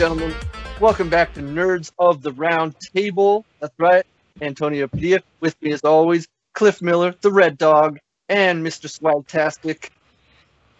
Gentlemen, 0.00 0.34
welcome 0.80 1.10
back 1.10 1.34
to 1.34 1.42
Nerds 1.42 1.92
of 1.98 2.22
the 2.22 2.32
Round 2.32 2.74
Table. 2.80 3.44
That's 3.60 3.74
right, 3.78 4.02
Antonio 4.40 4.88
Padilla. 4.88 5.20
With 5.40 5.60
me 5.60 5.72
as 5.72 5.82
always, 5.82 6.26
Cliff 6.54 6.80
Miller, 6.80 7.14
the 7.20 7.30
Red 7.30 7.58
Dog, 7.58 7.98
and 8.30 8.66
Mr. 8.66 8.86
Swagtastic. 8.88 9.90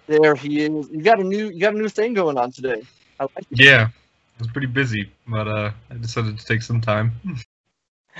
There 0.06 0.34
he 0.34 0.62
is. 0.62 0.88
You 0.90 1.02
got 1.02 1.20
a 1.20 1.22
new 1.22 1.50
you 1.50 1.60
got 1.60 1.74
a 1.74 1.76
new 1.76 1.90
thing 1.90 2.14
going 2.14 2.38
on 2.38 2.50
today. 2.50 2.82
I 3.18 3.24
like 3.24 3.44
it. 3.50 3.60
Yeah, 3.60 3.88
I 3.88 4.38
was 4.38 4.48
pretty 4.48 4.68
busy, 4.68 5.12
but 5.28 5.46
uh, 5.46 5.70
I 5.90 5.94
decided 5.96 6.38
to 6.38 6.46
take 6.46 6.62
some 6.62 6.80
time. 6.80 7.12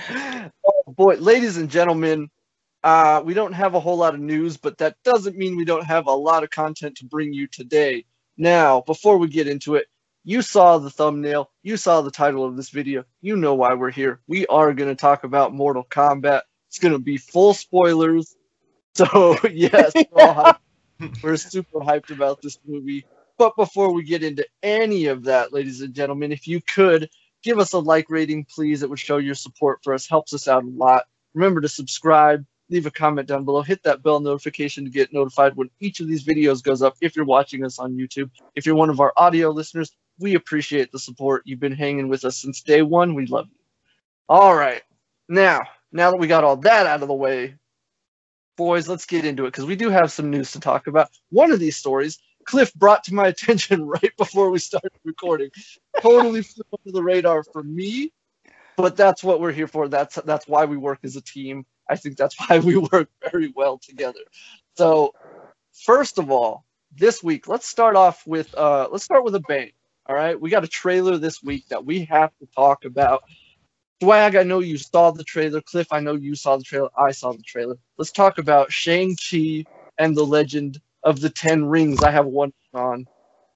Oh 0.07 0.93
boy, 0.93 1.15
ladies 1.15 1.57
and 1.57 1.67
gentlemen, 1.67 2.29
uh, 2.83 3.23
we 3.25 3.33
don't 3.33 3.53
have 3.53 3.73
a 3.73 3.79
whole 3.79 3.97
lot 3.97 4.13
of 4.13 4.19
news, 4.19 4.55
but 4.55 4.77
that 4.77 4.97
doesn't 5.03 5.35
mean 5.35 5.57
we 5.57 5.65
don't 5.65 5.83
have 5.83 6.05
a 6.05 6.11
lot 6.11 6.43
of 6.43 6.51
content 6.51 6.95
to 6.97 7.05
bring 7.05 7.33
you 7.33 7.47
today. 7.47 8.05
Now, 8.37 8.81
before 8.81 9.17
we 9.17 9.29
get 9.29 9.47
into 9.47 9.75
it, 9.75 9.87
you 10.23 10.41
saw 10.41 10.77
the 10.77 10.89
thumbnail, 10.89 11.49
you 11.63 11.77
saw 11.77 12.01
the 12.01 12.11
title 12.11 12.45
of 12.45 12.55
this 12.55 12.69
video, 12.69 13.03
you 13.21 13.35
know 13.35 13.55
why 13.55 13.73
we're 13.73 13.91
here. 13.91 14.21
We 14.27 14.45
are 14.47 14.73
going 14.73 14.89
to 14.89 14.95
talk 14.95 15.23
about 15.23 15.53
Mortal 15.53 15.83
Kombat. 15.83 16.41
It's 16.67 16.79
going 16.79 16.93
to 16.93 16.99
be 16.99 17.17
full 17.17 17.53
spoilers. 17.53 18.35
So, 18.93 19.37
yes, 19.49 19.93
we're, 20.11 20.53
we're 21.23 21.37
super 21.37 21.79
hyped 21.79 22.09
about 22.09 22.41
this 22.41 22.59
movie. 22.67 23.05
But 23.37 23.55
before 23.55 23.93
we 23.93 24.03
get 24.03 24.21
into 24.21 24.45
any 24.61 25.05
of 25.05 25.23
that, 25.23 25.53
ladies 25.53 25.79
and 25.79 25.93
gentlemen, 25.93 26.33
if 26.33 26.45
you 26.45 26.59
could 26.59 27.09
give 27.43 27.59
us 27.59 27.73
a 27.73 27.79
like 27.79 28.09
rating, 28.09 28.45
please. 28.45 28.83
It 28.83 28.89
would 28.89 28.99
show 28.99 29.17
your 29.17 29.35
support 29.35 29.79
for 29.83 29.93
us, 29.93 30.07
helps 30.07 30.33
us 30.33 30.47
out 30.47 30.63
a 30.63 30.69
lot. 30.69 31.05
Remember 31.33 31.61
to 31.61 31.69
subscribe, 31.69 32.45
leave 32.69 32.85
a 32.85 32.91
comment 32.91 33.27
down 33.27 33.45
below, 33.45 33.61
hit 33.61 33.83
that 33.83 34.03
bell 34.03 34.19
notification 34.19 34.83
to 34.83 34.91
get 34.91 35.13
notified 35.13 35.55
when 35.55 35.69
each 35.79 35.99
of 35.99 36.07
these 36.07 36.23
videos 36.23 36.61
goes 36.61 36.81
up 36.81 36.95
if 37.01 37.15
you're 37.15 37.25
watching 37.25 37.63
us 37.63 37.79
on 37.79 37.93
YouTube. 37.93 38.29
If 38.55 38.65
you're 38.65 38.75
one 38.75 38.89
of 38.89 38.99
our 38.99 39.13
audio 39.17 39.49
listeners, 39.49 39.95
we 40.21 40.35
appreciate 40.35 40.91
the 40.91 40.99
support. 40.99 41.43
You've 41.45 41.59
been 41.59 41.71
hanging 41.71 42.07
with 42.07 42.23
us 42.23 42.37
since 42.37 42.61
day 42.61 42.81
one. 42.81 43.15
We 43.15 43.25
love 43.25 43.47
you. 43.49 43.59
All 44.29 44.55
right. 44.55 44.81
Now, 45.27 45.61
now 45.91 46.11
that 46.11 46.17
we 46.17 46.27
got 46.27 46.43
all 46.43 46.57
that 46.57 46.85
out 46.85 47.01
of 47.01 47.07
the 47.07 47.13
way, 47.13 47.55
boys, 48.55 48.87
let's 48.87 49.05
get 49.05 49.25
into 49.25 49.45
it 49.45 49.49
because 49.49 49.65
we 49.65 49.75
do 49.75 49.89
have 49.89 50.11
some 50.11 50.29
news 50.29 50.51
to 50.51 50.59
talk 50.59 50.87
about. 50.87 51.09
One 51.29 51.51
of 51.51 51.59
these 51.59 51.75
stories 51.75 52.19
Cliff 52.45 52.73
brought 52.73 53.03
to 53.05 53.13
my 53.13 53.27
attention 53.33 53.85
right 53.87 54.15
before 54.17 54.49
we 54.49 54.59
started 54.59 54.91
recording. 55.03 55.49
Totally 56.01 56.41
flew 56.43 56.63
under 56.79 56.91
the 56.91 57.03
radar 57.03 57.43
for 57.43 57.63
me, 57.63 58.11
but 58.77 58.95
that's 58.95 59.23
what 59.23 59.39
we're 59.39 59.51
here 59.51 59.67
for. 59.67 59.87
That's 59.87 60.15
that's 60.25 60.47
why 60.47 60.65
we 60.65 60.77
work 60.77 60.99
as 61.03 61.15
a 61.15 61.21
team. 61.21 61.65
I 61.89 61.95
think 61.95 62.17
that's 62.17 62.35
why 62.47 62.59
we 62.59 62.77
work 62.77 63.09
very 63.31 63.53
well 63.55 63.77
together. 63.77 64.19
So, 64.77 65.13
first 65.85 66.17
of 66.17 66.31
all, 66.31 66.65
this 66.95 67.23
week, 67.23 67.47
let's 67.47 67.67
start 67.67 67.95
off 67.95 68.25
with 68.25 68.53
uh, 68.55 68.87
let's 68.91 69.03
start 69.03 69.23
with 69.23 69.35
a 69.35 69.41
bang. 69.41 69.71
All 70.11 70.17
right, 70.17 70.37
we 70.37 70.49
got 70.49 70.65
a 70.65 70.67
trailer 70.67 71.17
this 71.17 71.41
week 71.41 71.69
that 71.69 71.85
we 71.85 72.03
have 72.03 72.31
to 72.41 72.47
talk 72.53 72.83
about. 72.83 73.23
Swag, 74.03 74.35
I 74.35 74.43
know 74.43 74.59
you 74.59 74.77
saw 74.77 75.11
the 75.11 75.23
trailer. 75.23 75.61
Cliff, 75.61 75.87
I 75.89 76.01
know 76.01 76.15
you 76.15 76.35
saw 76.35 76.57
the 76.57 76.65
trailer. 76.65 76.89
I 76.97 77.11
saw 77.11 77.31
the 77.31 77.41
trailer. 77.43 77.77
Let's 77.97 78.11
talk 78.11 78.37
about 78.37 78.73
Shang 78.73 79.15
Chi 79.15 79.65
and 79.97 80.13
the 80.17 80.25
Legend 80.25 80.81
of 81.03 81.21
the 81.21 81.29
Ten 81.29 81.63
Rings. 81.63 82.03
I 82.03 82.11
have 82.11 82.25
one 82.25 82.51
on, 82.73 83.07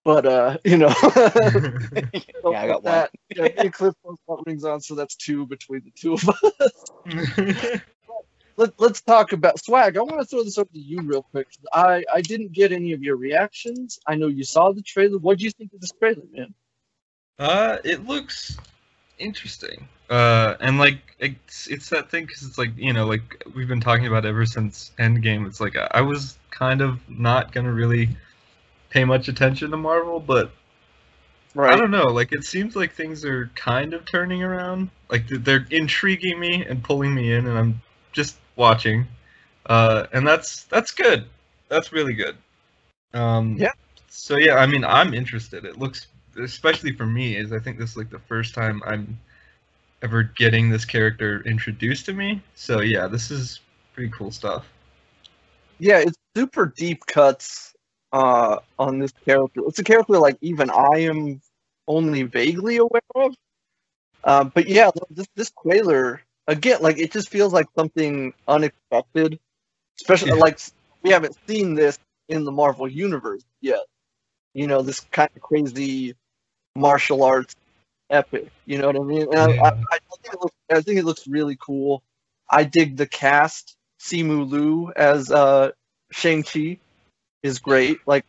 but 0.06 0.26
uh, 0.26 0.58
you 0.64 0.78
know, 0.78 0.94
Yeah, 2.50 2.62
I 2.62 2.68
got 2.68 2.84
one. 2.86 3.06
Yeah, 3.36 3.70
Cliff 3.70 3.94
both 4.02 4.20
got 4.26 4.48
rings 4.48 4.64
on, 4.64 4.80
so 4.80 4.96
that's 4.96 5.18
two 5.18 5.46
between 5.48 5.82
the 5.84 5.92
two 5.94 6.14
of 6.14 6.30
us. 6.62 7.82
Let, 8.58 8.80
let's 8.80 9.02
talk 9.02 9.34
about 9.34 9.60
swag. 9.60 9.98
I 9.98 10.02
want 10.02 10.20
to 10.20 10.26
throw 10.26 10.44
this 10.44 10.58
over 10.58 10.70
to 10.72 10.80
you 10.80 11.02
real 11.02 11.24
quick. 11.24 11.48
I, 11.74 12.04
I 12.14 12.22
didn't 12.22 12.54
get 12.54 12.72
any 12.72 12.94
of 12.94 13.04
your 13.04 13.18
reactions. 13.18 14.00
I 14.08 14.16
know 14.16 14.28
you 14.28 14.44
saw 14.44 14.72
the 14.72 14.82
trailer. 14.82 15.18
What 15.18 15.40
do 15.40 15.44
you 15.44 15.52
think 15.52 15.74
of 15.74 15.82
this 15.82 15.92
trailer, 15.92 16.24
man? 16.32 16.54
uh, 17.40 17.78
it 17.84 18.06
looks 18.06 18.58
interesting. 19.20 19.88
Uh, 20.10 20.56
and 20.60 20.78
like 20.78 21.00
it's 21.20 21.68
it's 21.68 21.90
that 21.90 22.12
thing 22.12 22.26
because 22.26 22.44
it's 22.44 22.60
like 22.60 22.70
you 22.78 22.94
know 22.94 23.08
like 23.08 23.44
we've 23.56 23.68
been 23.68 23.82
talking 23.82 24.06
about 24.06 24.26
ever 24.26 24.46
since 24.46 24.92
Endgame. 25.00 25.48
It's 25.48 25.60
like 25.60 25.76
I, 25.76 25.88
I 25.96 26.02
was 26.02 26.38
kind 26.52 26.82
of 26.82 27.00
not 27.10 27.52
gonna 27.52 27.74
really 27.74 28.10
pay 28.90 29.04
much 29.04 29.28
attention 29.28 29.72
to 29.72 29.78
Marvel, 29.78 30.20
but 30.20 30.52
I 31.58 31.76
don't 31.76 31.92
know. 31.92 32.06
Like 32.06 32.34
it 32.34 32.44
seems 32.44 32.76
like 32.76 32.94
things 32.94 33.26
are 33.26 33.50
kind 33.56 33.94
of 33.94 34.06
turning 34.06 34.44
around. 34.44 34.92
Like 35.10 35.28
they're 35.28 35.66
intriguing 35.72 36.40
me 36.40 36.64
and 36.64 36.84
pulling 36.84 37.14
me 37.14 37.32
in, 37.34 37.48
and 37.48 37.58
I'm 37.58 37.82
just 38.12 38.38
watching. 38.56 39.08
Uh, 39.66 40.08
and 40.14 40.28
that's 40.28 40.64
that's 40.66 40.92
good. 40.92 41.26
That's 41.70 41.92
really 41.92 42.14
good. 42.14 42.38
Um, 43.14 43.58
Yeah. 43.58 43.72
So 44.10 44.38
yeah, 44.38 44.56
I 44.56 44.66
mean, 44.66 44.86
I'm 44.86 45.14
interested. 45.14 45.66
It 45.66 45.78
looks, 45.78 46.08
especially 46.42 46.94
for 46.94 47.06
me, 47.06 47.36
is 47.36 47.52
I 47.52 47.60
think 47.60 47.78
this 47.78 47.92
is 47.92 47.98
like 47.98 48.10
the 48.10 48.20
first 48.20 48.54
time 48.54 48.82
I'm 48.86 49.20
ever 50.02 50.24
getting 50.24 50.70
this 50.70 50.86
character 50.86 51.42
introduced 51.46 52.06
to 52.06 52.14
me. 52.14 52.42
So 52.56 52.82
yeah, 52.82 53.08
this 53.08 53.32
is 53.32 53.60
pretty 53.94 54.12
cool 54.12 54.32
stuff. 54.32 54.66
Yeah, 55.80 56.00
it's 56.00 56.18
super 56.36 56.74
deep 56.78 57.06
cuts 57.06 57.74
uh, 58.14 58.58
on 58.80 59.00
this 59.00 59.12
character. 59.26 59.62
It's 59.68 59.80
a 59.80 59.84
character 59.84 60.18
like 60.18 60.38
even 60.42 60.70
I 60.70 61.00
am 61.00 61.42
only 61.88 62.24
vaguely 62.24 62.78
aware 62.78 63.02
of. 63.16 63.36
Uh, 64.24 64.44
but 64.46 64.68
yeah, 64.68 64.92
this 65.10 65.28
this 65.36 65.52
trailer 65.62 66.22
again, 66.48 66.82
like 66.82 66.98
it 67.00 67.12
just 67.12 67.30
feels 67.30 67.54
like 67.54 67.68
something 67.78 68.34
unexpected. 68.48 69.40
Especially 70.02 70.30
Yeah. 70.30 70.36
like 70.36 70.60
we 71.04 71.12
haven't 71.12 71.38
seen 71.48 71.74
this 71.76 71.98
in 72.30 72.44
the 72.44 72.52
Marvel 72.52 72.88
universe 72.88 73.44
yet. 73.62 73.86
You 74.54 74.68
know, 74.68 74.82
this 74.82 75.00
kind 75.12 75.30
of 75.36 75.42
crazy 75.42 76.16
martial 76.76 77.24
arts 77.24 77.56
epic. 78.10 78.50
You 78.66 78.78
know 78.80 78.88
what 78.88 78.96
I 78.96 79.00
mean? 79.00 79.22
And 79.24 79.40
I, 79.40 79.46
I, 79.46 79.50
Yeah. 79.54 79.84
I 79.92 80.00
think 80.22 80.34
it 80.34 80.42
looks, 80.42 80.56
I 80.72 80.82
think 80.82 81.00
it 81.00 81.06
looks 81.06 81.28
really 81.28 81.58
cool. 81.60 82.04
I 82.50 82.64
dig 82.64 82.98
the 82.98 83.08
cast. 83.08 83.76
Simu 84.00 84.48
Liu 84.50 84.92
as 84.96 85.32
uh, 85.32 85.72
Shang 86.12 86.44
Chi 86.44 86.78
is 87.42 87.60
great. 87.60 88.00
Like, 88.06 88.26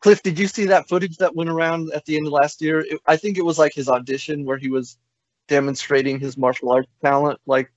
Cliff, 0.00 0.22
did 0.22 0.38
you 0.38 0.46
see 0.46 0.66
that 0.66 0.88
footage 0.88 1.16
that 1.18 1.34
went 1.34 1.48
around 1.48 1.92
at 1.92 2.04
the 2.04 2.16
end 2.16 2.26
of 2.26 2.32
last 2.32 2.60
year? 2.60 2.80
It, 2.80 3.00
I 3.06 3.16
think 3.16 3.38
it 3.38 3.44
was 3.44 3.58
like 3.58 3.72
his 3.74 3.88
audition 3.88 4.44
where 4.44 4.58
he 4.58 4.68
was 4.68 4.98
demonstrating 5.48 6.20
his 6.20 6.36
martial 6.36 6.70
arts 6.70 6.88
talent. 7.02 7.40
Like, 7.46 7.72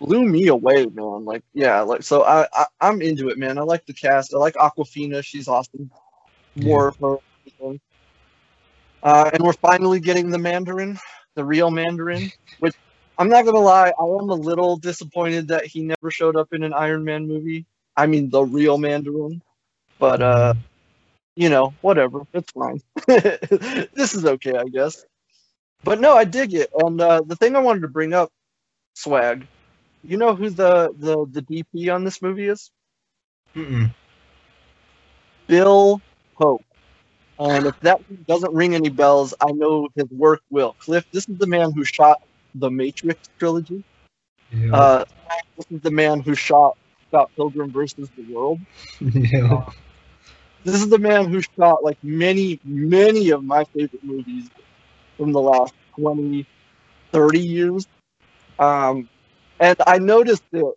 blew 0.00 0.24
me 0.24 0.48
away, 0.48 0.86
man. 0.86 1.24
Like, 1.24 1.42
yeah, 1.52 1.80
like 1.82 2.02
so 2.02 2.22
I, 2.24 2.46
I 2.52 2.66
I'm 2.80 3.00
into 3.02 3.28
it, 3.28 3.38
man. 3.38 3.58
I 3.58 3.62
like 3.62 3.86
the 3.86 3.94
cast. 3.94 4.34
I 4.34 4.38
like 4.38 4.54
Awkwafina. 4.54 5.22
She's 5.24 5.48
awesome. 5.48 5.90
More 6.56 6.88
of 6.88 6.96
her. 7.00 7.16
Uh, 9.02 9.30
and 9.32 9.42
we're 9.42 9.52
finally 9.52 10.00
getting 10.00 10.30
the 10.30 10.38
Mandarin, 10.38 10.98
the 11.34 11.44
real 11.44 11.70
Mandarin, 11.70 12.32
which 12.58 12.74
I'm 13.16 13.28
not 13.28 13.44
gonna 13.44 13.60
lie, 13.60 13.92
I 13.98 14.02
am 14.02 14.30
a 14.30 14.34
little 14.34 14.76
disappointed 14.76 15.48
that 15.48 15.66
he 15.66 15.82
never 15.82 16.10
showed 16.10 16.36
up 16.36 16.52
in 16.52 16.62
an 16.62 16.72
Iron 16.72 17.04
Man 17.04 17.26
movie. 17.26 17.66
I 17.96 18.06
mean, 18.06 18.30
the 18.30 18.44
real 18.44 18.78
Mandarin. 18.78 19.42
But 19.98 20.22
uh, 20.22 20.54
you 21.36 21.48
know, 21.48 21.74
whatever, 21.80 22.22
it's 22.32 22.50
fine. 22.52 22.80
this 23.06 24.14
is 24.14 24.24
okay, 24.24 24.56
I 24.56 24.64
guess. 24.64 25.04
But 25.84 26.00
no, 26.00 26.14
I 26.14 26.24
dig 26.24 26.54
it. 26.54 26.70
And 26.74 27.00
uh, 27.00 27.22
the 27.26 27.36
thing 27.36 27.56
I 27.56 27.60
wanted 27.60 27.82
to 27.82 27.88
bring 27.88 28.12
up, 28.12 28.30
swag. 28.94 29.46
You 30.04 30.16
know 30.16 30.34
who 30.34 30.50
the 30.50 30.94
the 30.98 31.26
the 31.30 31.42
DP 31.42 31.92
on 31.94 32.04
this 32.04 32.22
movie 32.22 32.48
is? 32.48 32.70
Mm-mm. 33.54 33.92
Bill 35.46 36.00
Pope. 36.36 36.64
And 37.40 37.66
if 37.66 37.78
that 37.80 38.00
doesn't 38.26 38.52
ring 38.52 38.74
any 38.74 38.88
bells, 38.88 39.32
I 39.40 39.52
know 39.52 39.88
his 39.94 40.10
work 40.10 40.42
will. 40.50 40.74
Cliff, 40.78 41.04
this 41.12 41.28
is 41.28 41.38
the 41.38 41.46
man 41.46 41.72
who 41.72 41.84
shot 41.84 42.20
the 42.54 42.70
Matrix 42.70 43.28
trilogy. 43.38 43.84
Yeah. 44.52 44.74
Uh, 44.74 45.04
this 45.56 45.66
is 45.70 45.80
the 45.82 45.90
man 45.90 46.20
who 46.20 46.34
shot 46.34 46.76
Scott 47.08 47.30
Pilgrim 47.36 47.70
versus 47.70 48.10
the 48.16 48.32
World. 48.32 48.58
yeah. 49.00 49.64
This 50.64 50.76
is 50.76 50.88
the 50.88 50.98
man 50.98 51.28
who 51.28 51.40
shot 51.40 51.84
like 51.84 51.98
many, 52.02 52.58
many 52.64 53.30
of 53.30 53.44
my 53.44 53.64
favorite 53.64 54.02
movies 54.02 54.50
from 55.18 55.32
the 55.32 55.40
last 55.40 55.74
20, 55.96 56.46
30 57.12 57.40
years. 57.40 57.86
Um, 58.58 59.08
and 59.60 59.76
I 59.86 59.98
noticed 59.98 60.44
that 60.52 60.72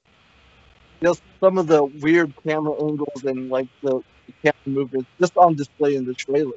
just 1.01 1.21
some 1.39 1.57
of 1.57 1.67
the 1.67 1.85
weird 1.85 2.33
camera 2.43 2.73
angles 2.73 3.23
and 3.23 3.49
like 3.49 3.67
the, 3.81 4.01
the 4.27 4.33
camera 4.43 4.55
movements 4.65 5.09
just 5.19 5.37
on 5.37 5.55
display 5.55 5.95
in 5.95 6.05
the 6.05 6.13
trailer. 6.13 6.51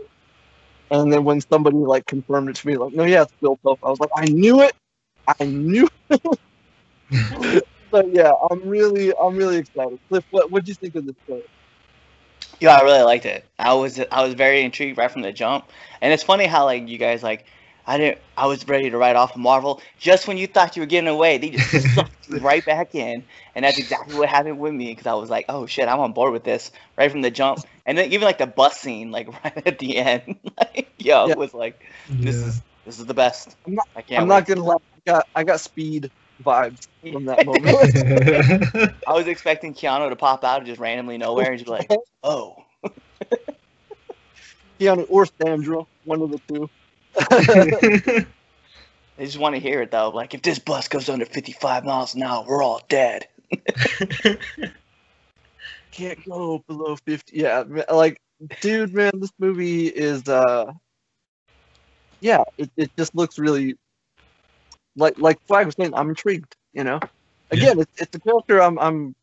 And 0.90 1.12
then 1.12 1.24
when 1.24 1.40
somebody 1.40 1.76
like 1.76 2.06
confirmed 2.06 2.48
it 2.48 2.56
to 2.56 2.66
me, 2.66 2.76
like, 2.76 2.92
no, 2.92 3.04
yeah, 3.04 3.22
it's 3.22 3.32
Bill 3.40 3.56
Pope. 3.56 3.78
I 3.82 3.90
was 3.90 4.00
like, 4.00 4.10
I 4.16 4.26
knew 4.26 4.60
it. 4.62 4.74
I 5.40 5.44
knew. 5.44 5.88
it. 6.10 6.38
so 7.90 8.06
yeah, 8.12 8.32
I'm 8.50 8.68
really, 8.68 9.12
I'm 9.16 9.36
really 9.36 9.56
excited. 9.56 9.98
Cliff, 10.08 10.24
what 10.30 10.50
what 10.50 10.64
do 10.64 10.70
you 10.70 10.74
think 10.74 10.94
of 10.94 11.06
this 11.06 11.16
trailer? 11.26 11.42
Yeah, 12.60 12.76
I 12.76 12.82
really 12.82 13.02
liked 13.02 13.26
it. 13.26 13.44
I 13.58 13.74
was 13.74 14.00
I 14.12 14.22
was 14.22 14.34
very 14.34 14.62
intrigued 14.62 14.98
right 14.98 15.10
from 15.10 15.22
the 15.22 15.32
jump, 15.32 15.70
and 16.00 16.12
it's 16.12 16.22
funny 16.22 16.46
how 16.46 16.64
like 16.64 16.88
you 16.88 16.98
guys 16.98 17.22
like 17.22 17.46
I 17.86 17.98
didn't. 17.98 18.18
I 18.36 18.46
was 18.46 18.66
ready 18.66 18.88
to 18.90 18.96
write 18.96 19.14
off 19.16 19.36
Marvel. 19.36 19.80
Just 19.98 20.26
when 20.26 20.38
you 20.38 20.46
thought 20.46 20.74
you 20.76 20.82
were 20.82 20.86
getting 20.86 21.08
away, 21.08 21.36
they 21.38 21.50
just 21.50 21.70
sucked 21.94 22.28
you 22.28 22.38
right 22.38 22.64
back 22.64 22.94
in, 22.94 23.22
and 23.54 23.64
that's 23.64 23.78
exactly 23.78 24.16
what 24.16 24.28
happened 24.28 24.58
with 24.58 24.72
me. 24.72 24.86
Because 24.92 25.06
I 25.06 25.14
was 25.14 25.28
like, 25.30 25.44
"Oh 25.48 25.66
shit, 25.66 25.86
I'm 25.88 26.00
on 26.00 26.12
board 26.12 26.32
with 26.32 26.44
this 26.44 26.70
right 26.96 27.10
from 27.10 27.20
the 27.22 27.30
jump." 27.30 27.60
And 27.86 27.98
then 27.98 28.10
even 28.12 28.24
like 28.24 28.38
the 28.38 28.46
bus 28.46 28.80
scene, 28.80 29.10
like 29.10 29.28
right 29.44 29.62
at 29.66 29.78
the 29.78 29.98
end, 29.98 30.38
like 30.58 30.92
yo, 30.98 31.26
Yeah. 31.26 31.32
it 31.32 31.38
was 31.38 31.52
like, 31.52 31.84
"This 32.08 32.36
Yeah. 32.40 32.46
is 32.48 32.62
this 32.86 32.98
is 32.98 33.06
the 33.06 33.14
best." 33.14 33.54
I'm 33.66 33.74
not- 33.74 33.88
I 33.94 34.02
can't. 34.02 34.22
I'm 34.22 34.28
wait. 34.28 34.34
not 34.34 34.46
gonna 34.46 34.64
lie. 34.64 34.74
I 34.74 35.10
got 35.10 35.26
I 35.34 35.44
got 35.44 35.60
speed 35.60 36.10
vibes 36.42 36.88
from 37.12 37.26
that 37.26 37.44
moment. 37.46 38.96
I 39.06 39.12
was 39.12 39.26
expecting 39.26 39.74
Keanu 39.74 40.08
to 40.08 40.16
pop 40.16 40.42
out 40.42 40.64
just 40.64 40.80
randomly 40.80 41.18
nowhere 41.18 41.50
and 41.52 41.58
just 41.58 41.66
be 41.66 41.70
like, 41.70 41.90
"Oh." 42.22 42.56
Keanu 44.80 45.06
or 45.08 45.26
Sandra, 45.40 45.82
one 46.04 46.20
of 46.22 46.30
the 46.30 46.40
two. 46.48 46.68
They 49.16 49.26
just 49.26 49.38
want 49.38 49.54
to 49.54 49.60
hear 49.60 49.80
it 49.82 49.90
though. 49.90 50.10
Like, 50.10 50.34
if 50.34 50.42
this 50.42 50.58
bus 50.58 50.88
goes 50.88 51.08
under 51.08 51.24
55 51.24 51.84
miles 51.84 52.14
an 52.14 52.22
hour, 52.22 52.44
we're 52.46 52.62
all 52.62 52.82
dead. 52.88 53.28
Can't 55.92 56.18
go 56.28 56.64
below 56.66 56.96
fifty. 56.96 57.38
Yeah, 57.38 57.62
like, 57.88 58.20
dude, 58.60 58.92
man, 58.92 59.12
this 59.20 59.30
movie 59.38 59.86
is. 59.86 60.28
uh 60.28 60.72
Yeah, 62.20 62.42
it, 62.58 62.68
it 62.76 62.90
just 62.98 63.14
looks 63.14 63.38
really. 63.38 63.76
Like 64.96 65.16
like 65.18 65.38
Swag 65.46 65.66
was 65.66 65.76
saying, 65.76 65.94
I'm 65.94 66.08
intrigued. 66.08 66.56
You 66.72 66.82
know, 66.82 66.98
again, 67.52 67.78
it's 67.78 68.02
it's 68.02 68.16
a 68.16 68.20
character 68.20 68.60
I'm 68.60 68.76
I'm 68.80 69.14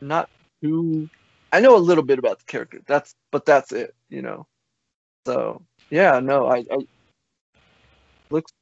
not 0.00 0.30
too. 0.62 1.10
I 1.50 1.58
know 1.58 1.76
a 1.76 1.78
little 1.78 2.04
bit 2.04 2.20
about 2.20 2.38
the 2.38 2.44
character. 2.44 2.80
That's 2.86 3.12
but 3.32 3.44
that's 3.44 3.72
it. 3.72 3.92
You 4.08 4.22
know, 4.22 4.46
so 5.26 5.62
yeah, 5.90 6.20
no, 6.20 6.46
I, 6.46 6.58
I 6.70 6.78
looks 8.30 8.52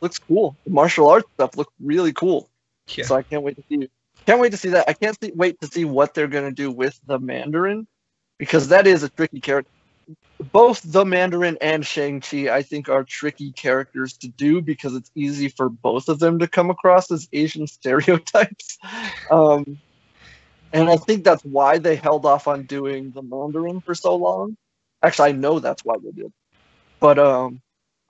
looks 0.00 0.18
cool. 0.18 0.56
The 0.64 0.72
martial 0.72 1.08
arts 1.08 1.28
stuff 1.34 1.56
looks 1.56 1.72
really 1.80 2.12
cool. 2.12 2.48
yeah. 2.94 3.04
So 3.04 3.16
I 3.16 3.22
can't 3.22 3.42
wait 3.42 3.56
to 3.56 3.62
see 3.68 3.88
can't 4.26 4.40
wait 4.40 4.50
to 4.52 4.56
see 4.56 4.70
that. 4.70 4.88
I 4.88 4.92
can't 4.92 5.16
see, 5.20 5.32
wait 5.34 5.60
to 5.60 5.66
see 5.66 5.84
what 5.84 6.14
they're 6.14 6.28
gonna 6.28 6.52
do 6.52 6.70
with 6.70 6.98
the 7.06 7.18
Mandarin 7.18 7.86
because 8.38 8.68
that 8.68 8.86
is 8.86 9.02
a 9.02 9.08
tricky 9.08 9.40
character. 9.40 9.70
Both 10.40 10.82
the 10.84 11.04
Mandarin 11.04 11.56
and 11.60 11.86
Shang-Chi, 11.86 12.48
I 12.48 12.62
think, 12.62 12.88
are 12.88 13.04
tricky 13.04 13.52
characters 13.52 14.16
to 14.18 14.28
do 14.28 14.60
because 14.60 14.96
it's 14.96 15.10
easy 15.14 15.48
for 15.48 15.68
both 15.68 16.08
of 16.08 16.18
them 16.18 16.40
to 16.40 16.48
come 16.48 16.68
across 16.68 17.10
as 17.12 17.28
Asian 17.32 17.66
stereotypes. 17.68 18.78
Um, 19.30 19.78
and 20.72 20.88
I 20.88 20.96
think 20.96 21.22
that's 21.22 21.44
why 21.44 21.78
they 21.78 21.96
held 21.96 22.26
off 22.26 22.48
on 22.48 22.64
doing 22.64 23.12
the 23.12 23.22
Mandarin 23.22 23.80
for 23.82 23.94
so 23.94 24.16
long. 24.16 24.56
Actually, 25.02 25.28
I 25.28 25.32
know 25.32 25.58
that's 25.58 25.84
why 25.84 25.96
they 26.02 26.10
did. 26.10 26.32
But 26.98 27.18
um, 27.18 27.60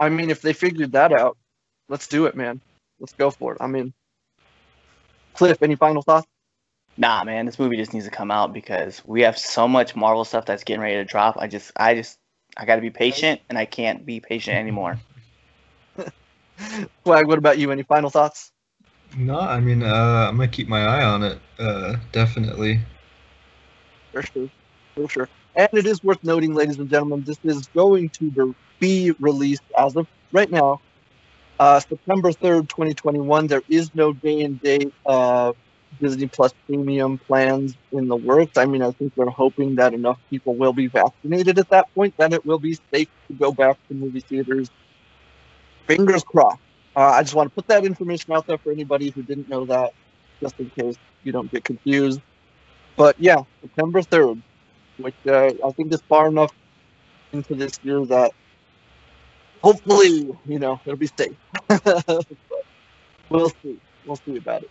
I 0.02 0.08
mean, 0.08 0.30
if 0.30 0.42
they 0.42 0.52
figured 0.52 0.90
that 0.92 1.12
out, 1.12 1.38
let's 1.88 2.08
do 2.08 2.26
it, 2.26 2.34
man. 2.34 2.60
Let's 2.98 3.12
go 3.12 3.30
for 3.30 3.52
it. 3.52 3.58
I 3.60 3.68
mean, 3.68 3.92
Cliff, 5.34 5.62
any 5.62 5.76
final 5.76 6.02
thoughts? 6.02 6.26
Nah, 6.96 7.22
man, 7.22 7.46
this 7.46 7.56
movie 7.56 7.76
just 7.76 7.94
needs 7.94 8.06
to 8.06 8.10
come 8.10 8.32
out 8.32 8.52
because 8.52 9.00
we 9.06 9.22
have 9.22 9.38
so 9.38 9.68
much 9.68 9.94
Marvel 9.94 10.24
stuff 10.24 10.44
that's 10.44 10.64
getting 10.64 10.82
ready 10.82 10.96
to 10.96 11.04
drop. 11.04 11.36
I 11.38 11.46
just, 11.46 11.70
I 11.76 11.94
just, 11.94 12.18
I 12.56 12.64
got 12.64 12.74
to 12.74 12.80
be 12.80 12.90
patient, 12.90 13.42
and 13.48 13.56
I 13.56 13.64
can't 13.64 14.04
be 14.04 14.18
patient 14.18 14.56
anymore. 14.56 14.98
Swag, 17.04 17.28
what 17.28 17.38
about 17.38 17.58
you? 17.58 17.70
Any 17.70 17.84
final 17.84 18.10
thoughts? 18.10 18.50
no, 19.16 19.38
I 19.38 19.60
mean, 19.60 19.84
uh, 19.84 20.26
I'm 20.28 20.36
gonna 20.36 20.48
keep 20.48 20.68
my 20.68 20.80
eye 20.80 21.04
on 21.04 21.22
it. 21.22 21.38
Uh, 21.60 21.96
definitely. 22.10 22.80
For 24.10 24.22
sure. 24.22 24.48
For 24.96 25.08
sure. 25.08 25.28
And 25.54 25.68
it 25.72 25.86
is 25.86 26.02
worth 26.02 26.24
noting, 26.24 26.54
ladies 26.54 26.78
and 26.78 26.90
gentlemen, 26.90 27.22
this 27.22 27.38
is 27.44 27.68
going 27.68 28.08
to 28.10 28.30
be 28.30 28.52
released 28.82 29.62
as 29.78 29.96
of 29.96 30.06
right 30.32 30.50
now, 30.50 30.80
uh, 31.58 31.80
September 31.80 32.32
3rd, 32.32 32.68
2021. 32.68 33.46
There 33.46 33.62
is 33.68 33.94
no 33.94 34.12
day 34.12 34.42
and 34.42 34.60
date 34.60 34.92
uh, 35.06 35.52
Disney 36.00 36.26
Plus 36.26 36.52
premium 36.66 37.18
plans 37.18 37.76
in 37.92 38.08
the 38.08 38.16
works. 38.16 38.56
I 38.56 38.64
mean, 38.64 38.82
I 38.82 38.90
think 38.90 39.14
they're 39.14 39.26
hoping 39.26 39.76
that 39.76 39.94
enough 39.94 40.18
people 40.30 40.54
will 40.54 40.72
be 40.72 40.88
vaccinated 40.88 41.58
at 41.58 41.70
that 41.70 41.94
point 41.94 42.16
that 42.16 42.32
it 42.32 42.44
will 42.44 42.58
be 42.58 42.78
safe 42.92 43.08
to 43.28 43.34
go 43.34 43.52
back 43.52 43.76
to 43.88 43.94
movie 43.94 44.20
theaters. 44.20 44.70
Fingers 45.86 46.24
crossed. 46.24 46.60
Uh, 46.96 47.00
I 47.00 47.22
just 47.22 47.34
want 47.34 47.48
to 47.50 47.54
put 47.54 47.68
that 47.68 47.84
information 47.84 48.32
out 48.32 48.46
there 48.46 48.58
for 48.58 48.72
anybody 48.72 49.10
who 49.10 49.22
didn't 49.22 49.48
know 49.48 49.64
that, 49.66 49.92
just 50.40 50.58
in 50.58 50.68
case 50.70 50.96
you 51.22 51.32
don't 51.32 51.50
get 51.50 51.64
confused. 51.64 52.20
But 52.96 53.16
yeah, 53.18 53.42
September 53.60 54.02
3rd, 54.02 54.42
which 54.98 55.14
uh, 55.26 55.52
I 55.64 55.70
think 55.72 55.92
is 55.92 56.02
far 56.08 56.28
enough 56.28 56.52
into 57.32 57.54
this 57.54 57.78
year 57.82 58.04
that 58.06 58.32
hopefully, 59.62 60.30
you 60.46 60.58
know, 60.60 60.80
it'll 60.86 60.98
be 60.98 61.10
safe. 61.18 61.38
We'll 63.30 63.50
see. 63.64 63.80
We'll 64.04 64.16
see 64.26 64.36
about 64.36 64.62
it. 64.62 64.70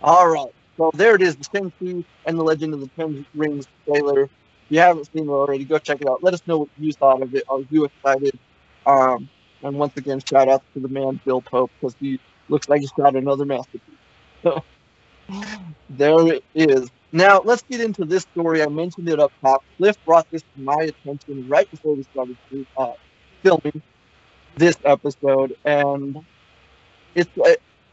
All 0.00 0.28
right. 0.28 0.46
So 0.78 0.90
there 0.94 1.14
it 1.16 1.22
is, 1.22 1.36
the 1.36 1.44
Shang-Chi 1.54 2.04
and 2.26 2.38
the 2.38 2.44
Legend 2.44 2.74
of 2.74 2.80
the 2.80 2.90
Ten 2.98 3.26
Rings 3.34 3.66
trailer. 3.88 4.24
If 4.24 4.30
you 4.70 4.80
haven't 4.80 5.08
seen 5.14 5.24
it 5.28 5.32
already, 5.32 5.64
go 5.64 5.78
check 5.78 5.98
it 6.00 6.08
out. 6.08 6.22
Let 6.22 6.34
us 6.34 6.40
know 6.46 6.58
what 6.60 6.68
you 6.76 6.92
thought 7.00 7.22
of 7.22 7.34
it. 7.34 7.44
Are 7.48 7.60
you 7.70 7.86
excited? 7.86 8.32
Um, 8.86 9.30
and 9.62 9.76
once 9.76 9.92
again, 9.96 10.20
shout 10.28 10.48
out 10.48 10.62
to 10.74 10.80
the 10.80 10.88
man 10.88 11.20
Bill 11.24 11.42
Pope 11.42 11.72
because 11.80 11.96
he 12.00 12.20
looks 12.48 12.68
like 12.68 12.80
he's 12.80 12.92
got 12.92 13.16
another 13.16 13.44
masterpiece. 13.46 13.98
So 14.44 14.60
there 15.88 16.34
it 16.34 16.44
is. 16.54 16.90
Now 17.12 17.42
let's 17.44 17.62
get 17.70 17.80
into 17.80 18.04
this 18.06 18.24
story. 18.24 18.62
I 18.62 18.68
mentioned 18.68 19.08
it 19.08 19.20
up 19.20 19.32
top. 19.44 19.62
Cliff 19.78 19.96
brought 20.06 20.26
this 20.32 20.42
to 20.42 20.62
my 20.62 20.74
attention 20.82 21.46
right 21.48 21.70
before 21.70 21.96
we 21.96 22.04
started 22.04 22.38
uh, 22.76 22.92
filming 23.44 23.82
this 24.56 24.76
episode, 24.84 25.54
and 25.64 26.16
it's 27.14 27.30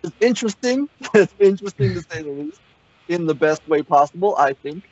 it's 0.03 0.15
interesting. 0.19 0.87
it's 1.13 1.33
interesting 1.39 1.95
to 1.95 2.03
say 2.11 2.21
the 2.23 2.31
least, 2.31 2.61
in 3.07 3.25
the 3.25 3.35
best 3.35 3.61
way 3.67 3.83
possible, 3.83 4.35
I 4.37 4.53
think. 4.63 4.85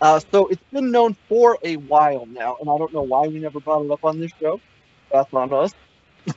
Uh, 0.00 0.20
so 0.32 0.46
it's 0.48 0.62
been 0.72 0.90
known 0.92 1.16
for 1.28 1.58
a 1.64 1.76
while 1.76 2.26
now, 2.26 2.56
and 2.60 2.70
I 2.70 2.78
don't 2.78 2.92
know 2.92 3.02
why 3.02 3.28
we 3.28 3.40
never 3.40 3.60
brought 3.60 3.84
it 3.84 3.90
up 3.90 4.00
on 4.04 4.18
this 4.20 4.32
show. 4.40 4.60
That's 5.12 5.28
on 5.32 5.52
us. 5.52 5.72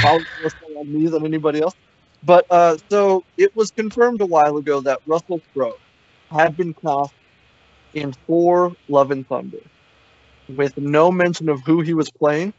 Probably 0.00 0.26
on 0.76 0.92
me 0.92 1.08
than 1.08 1.24
anybody 1.26 1.60
else. 1.60 1.74
But 2.22 2.46
uh, 2.50 2.78
so 2.90 3.24
it 3.36 3.50
was 3.54 3.70
confirmed 3.72 4.20
a 4.20 4.26
while 4.26 4.56
ago 4.58 4.80
that 4.82 5.00
Russell 5.06 5.42
Crowe 5.54 5.80
had 6.30 6.56
been 6.56 6.74
cast 6.74 7.14
in 7.94 8.12
Thor: 8.26 8.74
Love 8.88 9.10
and 9.12 9.26
Thunder, 9.28 9.60
with 10.48 10.76
no 10.76 11.10
mention 11.12 11.48
of 11.48 11.60
who 11.66 11.80
he 11.82 11.94
was 11.94 12.10
playing. 12.10 12.54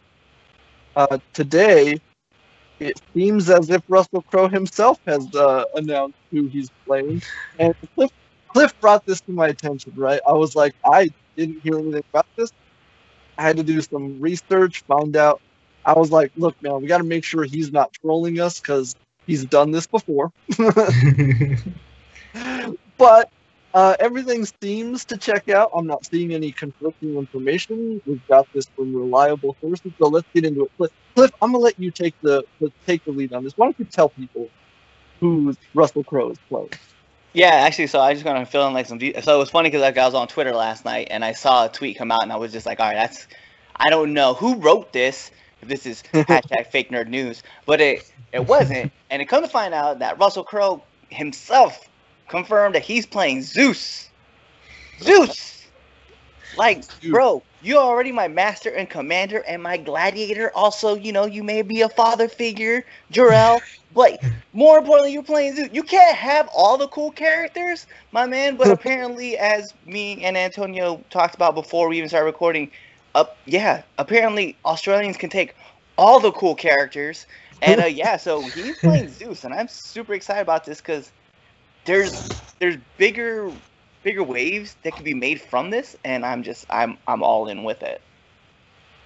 Uh, 0.96 1.18
today, 1.34 2.00
it 2.80 3.00
seems 3.14 3.50
as 3.50 3.70
if 3.70 3.82
Russell 3.88 4.24
Crowe 4.24 4.50
himself 4.50 5.00
has 5.06 5.34
uh, 5.36 5.64
announced 5.76 6.18
who 6.32 6.48
he's 6.48 6.70
playing, 6.86 7.22
and 7.60 7.74
Cliff, 7.96 8.12
Cliff 8.50 8.74
brought 8.82 9.06
this 9.06 9.22
to 9.22 9.32
my 9.32 9.48
attention. 9.48 9.94
Right, 9.96 10.20
I 10.28 10.34
was 10.34 10.56
like, 10.56 10.74
I 10.86 11.10
didn't 11.38 11.62
hear 11.62 11.80
anything 11.80 12.04
about 12.12 12.28
this. 12.36 12.52
I 13.38 13.44
had 13.44 13.58
to 13.58 13.64
do 13.64 13.82
some 13.82 14.20
research, 14.20 14.84
found 14.84 15.16
out. 15.16 15.42
I 15.86 15.94
was 15.94 16.12
like, 16.12 16.32
look, 16.36 16.62
man, 16.62 16.82
we 16.82 16.88
got 16.88 17.00
to 17.00 17.04
make 17.04 17.24
sure 17.24 17.44
he's 17.44 17.72
not 17.72 17.92
trolling 17.94 18.40
us 18.40 18.60
because 18.60 18.96
he's 19.26 19.46
done 19.46 19.72
this 19.72 19.88
before. 19.88 20.32
but 22.98 23.30
uh, 23.74 23.96
everything 24.00 24.46
seems 24.62 25.06
to 25.06 25.18
check 25.18 25.50
out. 25.50 25.72
I'm 25.76 25.88
not 25.88 26.06
seeing 26.06 26.34
any 26.34 26.52
conflicting 26.52 27.16
information. 27.16 28.02
We've 28.06 28.26
got 28.28 28.48
this 28.54 28.66
from 28.76 28.94
reliable 28.94 29.56
sources, 29.62 29.92
so 30.02 30.10
let's 30.10 30.28
get 30.34 30.46
into 30.46 30.66
it. 30.66 30.72
Cliff, 30.78 30.92
Cliff 31.16 31.32
I'm 31.42 31.54
gonna 31.54 31.64
let 31.64 31.80
you 31.80 31.92
take 31.92 32.16
the, 32.22 32.44
take 32.86 33.04
the 33.06 33.12
lead 33.12 33.34
on 33.34 33.44
this. 33.44 33.54
Why 33.58 33.68
don't 33.68 33.80
you 33.80 33.86
tell 33.86 34.10
people 34.10 34.50
who 35.20 35.54
Russell 35.74 36.04
Crowe 36.04 36.32
is 36.32 36.38
playing? 36.50 36.72
Yeah, 37.34 37.48
actually, 37.48 37.88
so 37.88 38.02
I 38.02 38.14
just 38.14 38.26
gonna 38.26 38.46
fill 38.46 38.68
in 38.68 38.74
like 38.74 38.88
some. 38.88 38.98
De- 38.98 39.20
so 39.22 39.36
it 39.36 39.40
was 39.40 39.50
funny 39.50 39.70
because 39.70 39.82
like 39.82 39.98
I 39.98 40.06
was 40.06 40.16
on 40.16 40.28
Twitter 40.28 40.54
last 40.54 40.84
night 40.84 41.08
and 41.10 41.24
I 41.24 41.32
saw 41.32 41.66
a 41.66 41.70
tweet 41.70 41.98
come 41.98 42.12
out 42.12 42.24
and 42.24 42.32
I 42.32 42.36
was 42.36 42.52
just 42.52 42.66
like, 42.66 42.80
all 42.80 42.88
right, 42.88 42.96
that's. 42.96 43.28
I 43.78 43.90
don't 43.90 44.14
know 44.14 44.34
who 44.34 44.56
wrote 44.56 44.92
this. 44.92 45.32
If 45.62 45.70
this 45.70 45.86
is 45.86 46.04
hashtag 46.14 46.68
fake 46.72 46.92
nerd 46.92 47.08
news, 47.08 47.42
but 47.66 47.80
it 47.80 48.12
it 48.34 48.46
wasn't, 48.48 48.92
and 49.10 49.22
it 49.22 49.26
come 49.26 49.44
to 49.44 49.50
find 49.50 49.74
out 49.74 50.00
that 50.00 50.20
Russell 50.20 50.44
Crowe 50.44 50.84
himself 51.10 51.88
confirmed 52.32 52.74
that 52.74 52.82
he's 52.82 53.06
playing 53.06 53.44
Zeus. 53.44 54.10
Zeus, 55.02 55.68
like 56.58 56.84
Dude. 57.02 57.12
bro, 57.12 57.44
you're 57.62 57.82
already 57.82 58.12
my 58.12 58.28
master 58.28 58.70
and 58.70 58.90
commander 58.90 59.44
and 59.48 59.62
my 59.62 59.78
gladiator. 59.78 60.52
Also, 60.56 60.96
you 60.96 61.12
know, 61.12 61.26
you 61.26 61.44
may 61.44 61.62
be 61.62 61.82
a 61.82 61.90
father 61.90 62.28
figure, 62.28 62.86
Jor-El, 63.12 63.62
but 63.94 64.24
more 64.54 64.80
importantly, 64.80 65.12
you're 65.12 65.24
playing 65.24 65.56
Zeus. 65.56 65.70
You 65.74 65.84
can't 65.84 66.16
have 66.16 66.50
all 66.56 66.78
the 66.78 66.88
cool 66.88 67.12
characters, 67.12 67.86
my 68.12 68.26
man. 68.26 68.56
But 68.56 68.72
apparently, 68.72 69.38
as 69.38 69.74
me 69.86 70.24
and 70.24 70.38
Antonio 70.38 71.04
talked 71.10 71.36
about 71.36 71.54
before 71.54 71.90
we 71.90 71.98
even 71.98 72.10
started 72.10 72.26
recording, 72.26 72.72
up 73.14 73.38
yeah, 73.46 73.84
apparently 73.98 74.56
Australians 74.64 75.18
can 75.18 75.30
take 75.30 75.54
all 75.98 76.20
the 76.20 76.32
cool 76.32 76.56
characters. 76.56 77.28
And 77.62 77.82
uh, 77.82 77.86
yeah, 77.86 78.18
so 78.18 78.42
he's 78.42 78.78
playing 78.78 79.10
Zeus, 79.12 79.44
and 79.44 79.54
I'm 79.54 79.68
super 79.68 80.14
excited 80.14 80.42
about 80.42 80.66
this 80.66 80.80
because 80.80 81.12
there's 81.86 82.22
there's 82.60 82.78
bigger 82.98 83.54
bigger 84.04 84.24
waves 84.24 84.76
that 84.84 84.96
can 84.96 85.04
be 85.04 85.14
made 85.14 85.42
from 85.42 85.70
this, 85.70 85.96
and 86.04 86.26
I'm 86.26 86.44
just 86.44 86.66
I'm 86.70 86.98
I'm 87.08 87.24
all 87.24 87.48
in 87.48 87.64
with 87.64 87.84
it. 87.84 88.02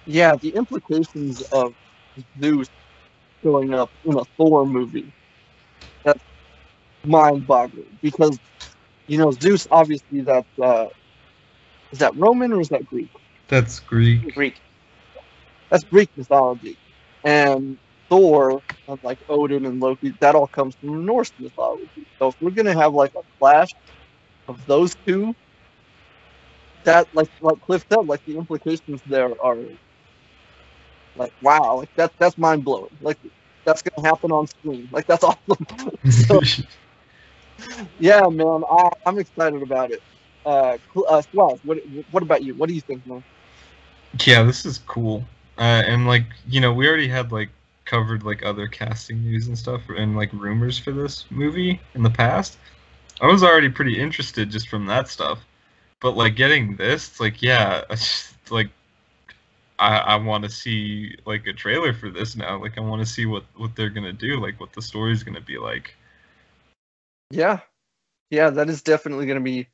Yeah, 0.06 0.34
the 0.40 0.50
implications 0.50 1.42
of 1.52 1.74
Zeus 2.40 2.68
showing 3.44 3.74
up 3.74 3.90
in 4.04 4.18
a 4.18 4.22
Thor 4.36 4.66
movie. 4.66 5.12
That's 6.04 6.22
mind-boggling 7.06 7.98
because 8.02 8.38
you 9.06 9.18
know 9.18 9.30
Zeus 9.32 9.66
obviously 9.70 10.22
that's 10.22 10.48
uh, 10.62 10.86
is 11.92 12.00
that 12.00 12.12
Roman 12.16 12.52
or 12.52 12.60
is 12.60 12.68
that 12.68 12.84
Greek? 12.84 13.10
That's 13.48 13.80
Greek. 13.80 14.34
Greek. 14.34 14.60
That's 15.70 15.84
Greek 15.84 16.10
mythology, 16.16 16.78
and 17.24 17.78
Thor, 18.10 18.62
like 19.02 19.18
Odin 19.28 19.66
and 19.66 19.80
Loki, 19.80 20.12
that 20.20 20.34
all 20.34 20.48
comes 20.48 20.76
from 20.80 21.04
Norse 21.06 21.32
mythology. 21.38 22.05
So 22.18 22.28
if 22.28 22.34
we're 22.40 22.50
gonna 22.50 22.78
have 22.78 22.94
like 22.94 23.12
a 23.16 23.22
clash 23.38 23.70
of 24.48 24.64
those 24.66 24.94
two, 25.06 25.34
that 26.84 27.06
like 27.12 27.28
like 27.40 27.60
Cliff 27.60 27.84
said, 27.90 28.06
like 28.06 28.20
the 28.26 28.36
implications 28.36 29.02
there 29.06 29.30
are 29.42 29.56
like 31.16 31.32
wow, 31.40 31.76
like 31.78 31.90
that 31.96 32.12
that's 32.18 32.36
mind 32.38 32.64
blowing. 32.64 32.90
Like 33.00 33.18
that's 33.64 33.82
gonna 33.82 34.08
happen 34.08 34.30
on 34.32 34.46
screen. 34.46 34.88
Like 34.90 35.06
that's 35.06 35.24
awesome. 35.24 35.66
so, 36.08 36.40
yeah, 37.98 38.22
man, 38.30 38.62
I, 38.70 38.88
I'm 39.06 39.18
excited 39.18 39.62
about 39.62 39.92
it. 39.92 40.00
Uh, 40.44 40.78
uh, 41.08 41.22
what 41.62 41.78
what 42.10 42.22
about 42.22 42.42
you? 42.42 42.54
What 42.54 42.68
do 42.68 42.74
you 42.74 42.80
think, 42.82 43.06
man? 43.06 43.24
yeah, 44.26 44.42
this 44.42 44.64
is 44.64 44.78
cool. 44.78 45.24
Uh, 45.58 45.82
and 45.86 46.06
like 46.06 46.24
you 46.48 46.60
know, 46.60 46.72
we 46.72 46.86
already 46.88 47.08
had 47.08 47.32
like 47.32 47.50
covered 47.86 48.24
like 48.24 48.44
other 48.44 48.66
casting 48.66 49.22
news 49.22 49.46
and 49.46 49.58
stuff 49.58 49.82
and 49.96 50.16
like 50.16 50.32
rumors 50.32 50.78
for 50.78 50.92
this 50.92 51.24
movie 51.30 51.80
in 51.94 52.02
the 52.02 52.10
past. 52.10 52.58
I 53.20 53.26
was 53.26 53.42
already 53.42 53.70
pretty 53.70 53.98
interested 53.98 54.50
just 54.50 54.68
from 54.68 54.86
that 54.86 55.08
stuff, 55.08 55.38
but 56.00 56.16
like 56.16 56.36
getting 56.36 56.76
this, 56.76 57.08
it's 57.08 57.20
like 57.20 57.40
yeah, 57.40 57.82
it's 57.90 58.02
just, 58.02 58.50
like 58.50 58.68
I 59.78 59.98
I 59.98 60.16
want 60.16 60.44
to 60.44 60.50
see 60.50 61.16
like 61.24 61.46
a 61.46 61.52
trailer 61.52 61.94
for 61.94 62.10
this 62.10 62.36
now. 62.36 62.60
Like 62.60 62.76
I 62.76 62.82
want 62.82 63.00
to 63.00 63.06
see 63.06 63.26
what 63.26 63.44
what 63.56 63.74
they're 63.74 63.90
gonna 63.90 64.12
do, 64.12 64.40
like 64.40 64.60
what 64.60 64.72
the 64.72 64.82
story's 64.82 65.22
gonna 65.22 65.40
be 65.40 65.58
like. 65.58 65.94
Yeah, 67.30 67.60
yeah, 68.30 68.50
that 68.50 68.68
is 68.68 68.82
definitely 68.82 69.26
to 69.26 69.40
be 69.40 69.68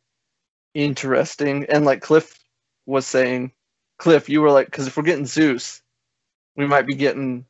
interesting. 0.75 1.67
And 1.69 1.85
like 1.85 2.01
Cliff 2.01 2.39
was 2.87 3.07
saying, 3.07 3.53
Cliff, 3.99 4.29
you 4.29 4.41
were 4.41 4.51
like, 4.51 4.67
because 4.67 4.87
if 4.87 4.97
we're 4.97 5.03
getting 5.03 5.27
Zeus, 5.27 5.83
we 6.57 6.67
might 6.67 6.87
be 6.87 6.95
getting 6.95 7.45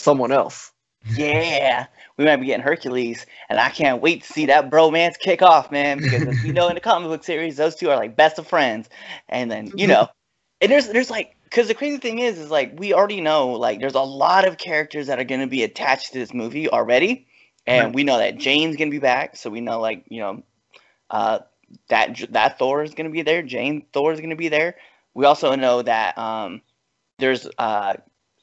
someone 0.00 0.32
else. 0.32 0.72
Yeah, 1.14 1.86
we 2.16 2.24
might 2.24 2.36
be 2.36 2.46
getting 2.46 2.62
Hercules, 2.64 3.26
and 3.48 3.58
I 3.58 3.70
can't 3.70 4.00
wait 4.02 4.22
to 4.22 4.28
see 4.28 4.46
that 4.46 4.70
bromance 4.70 5.18
kick 5.18 5.42
off, 5.42 5.70
man. 5.70 6.00
Because 6.00 6.24
as 6.26 6.36
we 6.42 6.52
know 6.52 6.68
in 6.68 6.74
the 6.74 6.80
comic 6.80 7.08
book 7.08 7.24
series, 7.24 7.56
those 7.56 7.74
two 7.76 7.90
are 7.90 7.96
like 7.96 8.16
best 8.16 8.38
of 8.38 8.46
friends, 8.46 8.88
and 9.28 9.50
then 9.50 9.72
you 9.76 9.86
know, 9.86 10.08
and 10.60 10.70
there's 10.70 10.88
there's 10.88 11.10
like, 11.10 11.36
because 11.44 11.68
the 11.68 11.74
crazy 11.74 11.98
thing 11.98 12.18
is, 12.18 12.38
is 12.38 12.50
like 12.50 12.78
we 12.78 12.92
already 12.94 13.20
know 13.20 13.48
like 13.50 13.80
there's 13.80 13.94
a 13.94 14.00
lot 14.00 14.46
of 14.46 14.58
characters 14.58 15.06
that 15.08 15.18
are 15.18 15.24
going 15.24 15.40
to 15.40 15.46
be 15.46 15.62
attached 15.62 16.12
to 16.12 16.18
this 16.18 16.32
movie 16.34 16.68
already, 16.68 17.26
and 17.66 17.94
Right. 17.94 17.94
we 17.94 18.04
know 18.04 18.18
that 18.18 18.38
Jane's 18.38 18.76
going 18.76 18.90
to 18.90 18.94
be 18.94 19.00
back, 19.00 19.36
so 19.36 19.50
we 19.50 19.60
know 19.60 19.80
like 19.80 20.04
you 20.08 20.20
know, 20.20 20.42
uh, 21.10 21.40
that 21.88 22.18
that 22.30 22.58
Thor 22.58 22.82
is 22.82 22.94
going 22.94 23.06
to 23.06 23.12
be 23.12 23.22
there, 23.22 23.42
Jane 23.42 23.86
Thor 23.92 24.12
is 24.12 24.20
going 24.20 24.30
to 24.30 24.36
be 24.36 24.48
there. 24.48 24.76
We 25.14 25.24
also 25.24 25.54
know 25.56 25.82
that 25.82 26.16
um, 26.18 26.62
there's 27.18 27.46
uh 27.58 27.94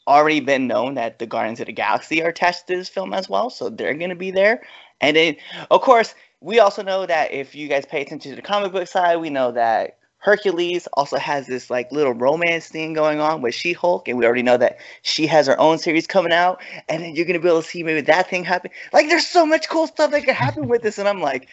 already 0.07 0.39
been 0.39 0.67
known 0.67 0.95
that 0.95 1.19
the 1.19 1.27
Guardians 1.27 1.59
of 1.59 1.67
the 1.67 1.73
Galaxy 1.73 2.23
are 2.23 2.29
attached 2.29 2.67
to 2.67 2.77
this 2.77 2.89
film 2.89 3.13
as 3.13 3.29
well, 3.29 3.49
so 3.49 3.69
they're 3.69 3.93
going 3.93 4.09
to 4.09 4.15
be 4.15 4.31
there. 4.31 4.63
And 5.01 5.15
then, 5.15 5.35
of 5.69 5.81
course, 5.81 6.15
we 6.41 6.59
also 6.59 6.81
know 6.81 7.05
that 7.05 7.31
if 7.31 7.53
you 7.53 7.67
guys 7.67 7.85
pay 7.85 8.01
attention 8.01 8.31
to 8.31 8.35
the 8.35 8.41
comic 8.41 8.71
book 8.71 8.87
side, 8.87 9.17
we 9.17 9.29
know 9.29 9.51
that 9.51 9.97
Hercules 10.19 10.87
also 10.93 11.17
has 11.17 11.45
this 11.47 11.69
like 11.69 11.91
little 11.91 12.13
romance 12.13 12.67
thing 12.67 12.93
going 12.93 13.19
on 13.19 13.41
with 13.41 13.53
She-Hulk, 13.53 14.07
and 14.07 14.17
we 14.17 14.25
already 14.25 14.41
know 14.43 14.57
that 14.57 14.79
she 15.03 15.27
has 15.27 15.47
her 15.47 15.59
own 15.59 15.77
series 15.77 16.07
coming 16.07 16.33
out, 16.33 16.61
and 16.89 17.03
then 17.03 17.15
you're 17.15 17.25
gonna 17.25 17.39
be 17.39 17.47
able 17.47 17.61
to 17.61 17.67
see 17.67 17.83
maybe 17.83 18.01
that 18.01 18.29
thing 18.29 18.43
happen. 18.43 18.71
Like, 18.93 19.09
there's 19.09 19.27
so 19.27 19.45
much 19.45 19.69
cool 19.69 19.87
stuff 19.87 20.11
that 20.11 20.25
could 20.25 20.35
happen 20.35 20.67
with 20.67 20.81
this, 20.81 20.97
and 20.97 21.07
I'm 21.07 21.21
like, 21.21 21.49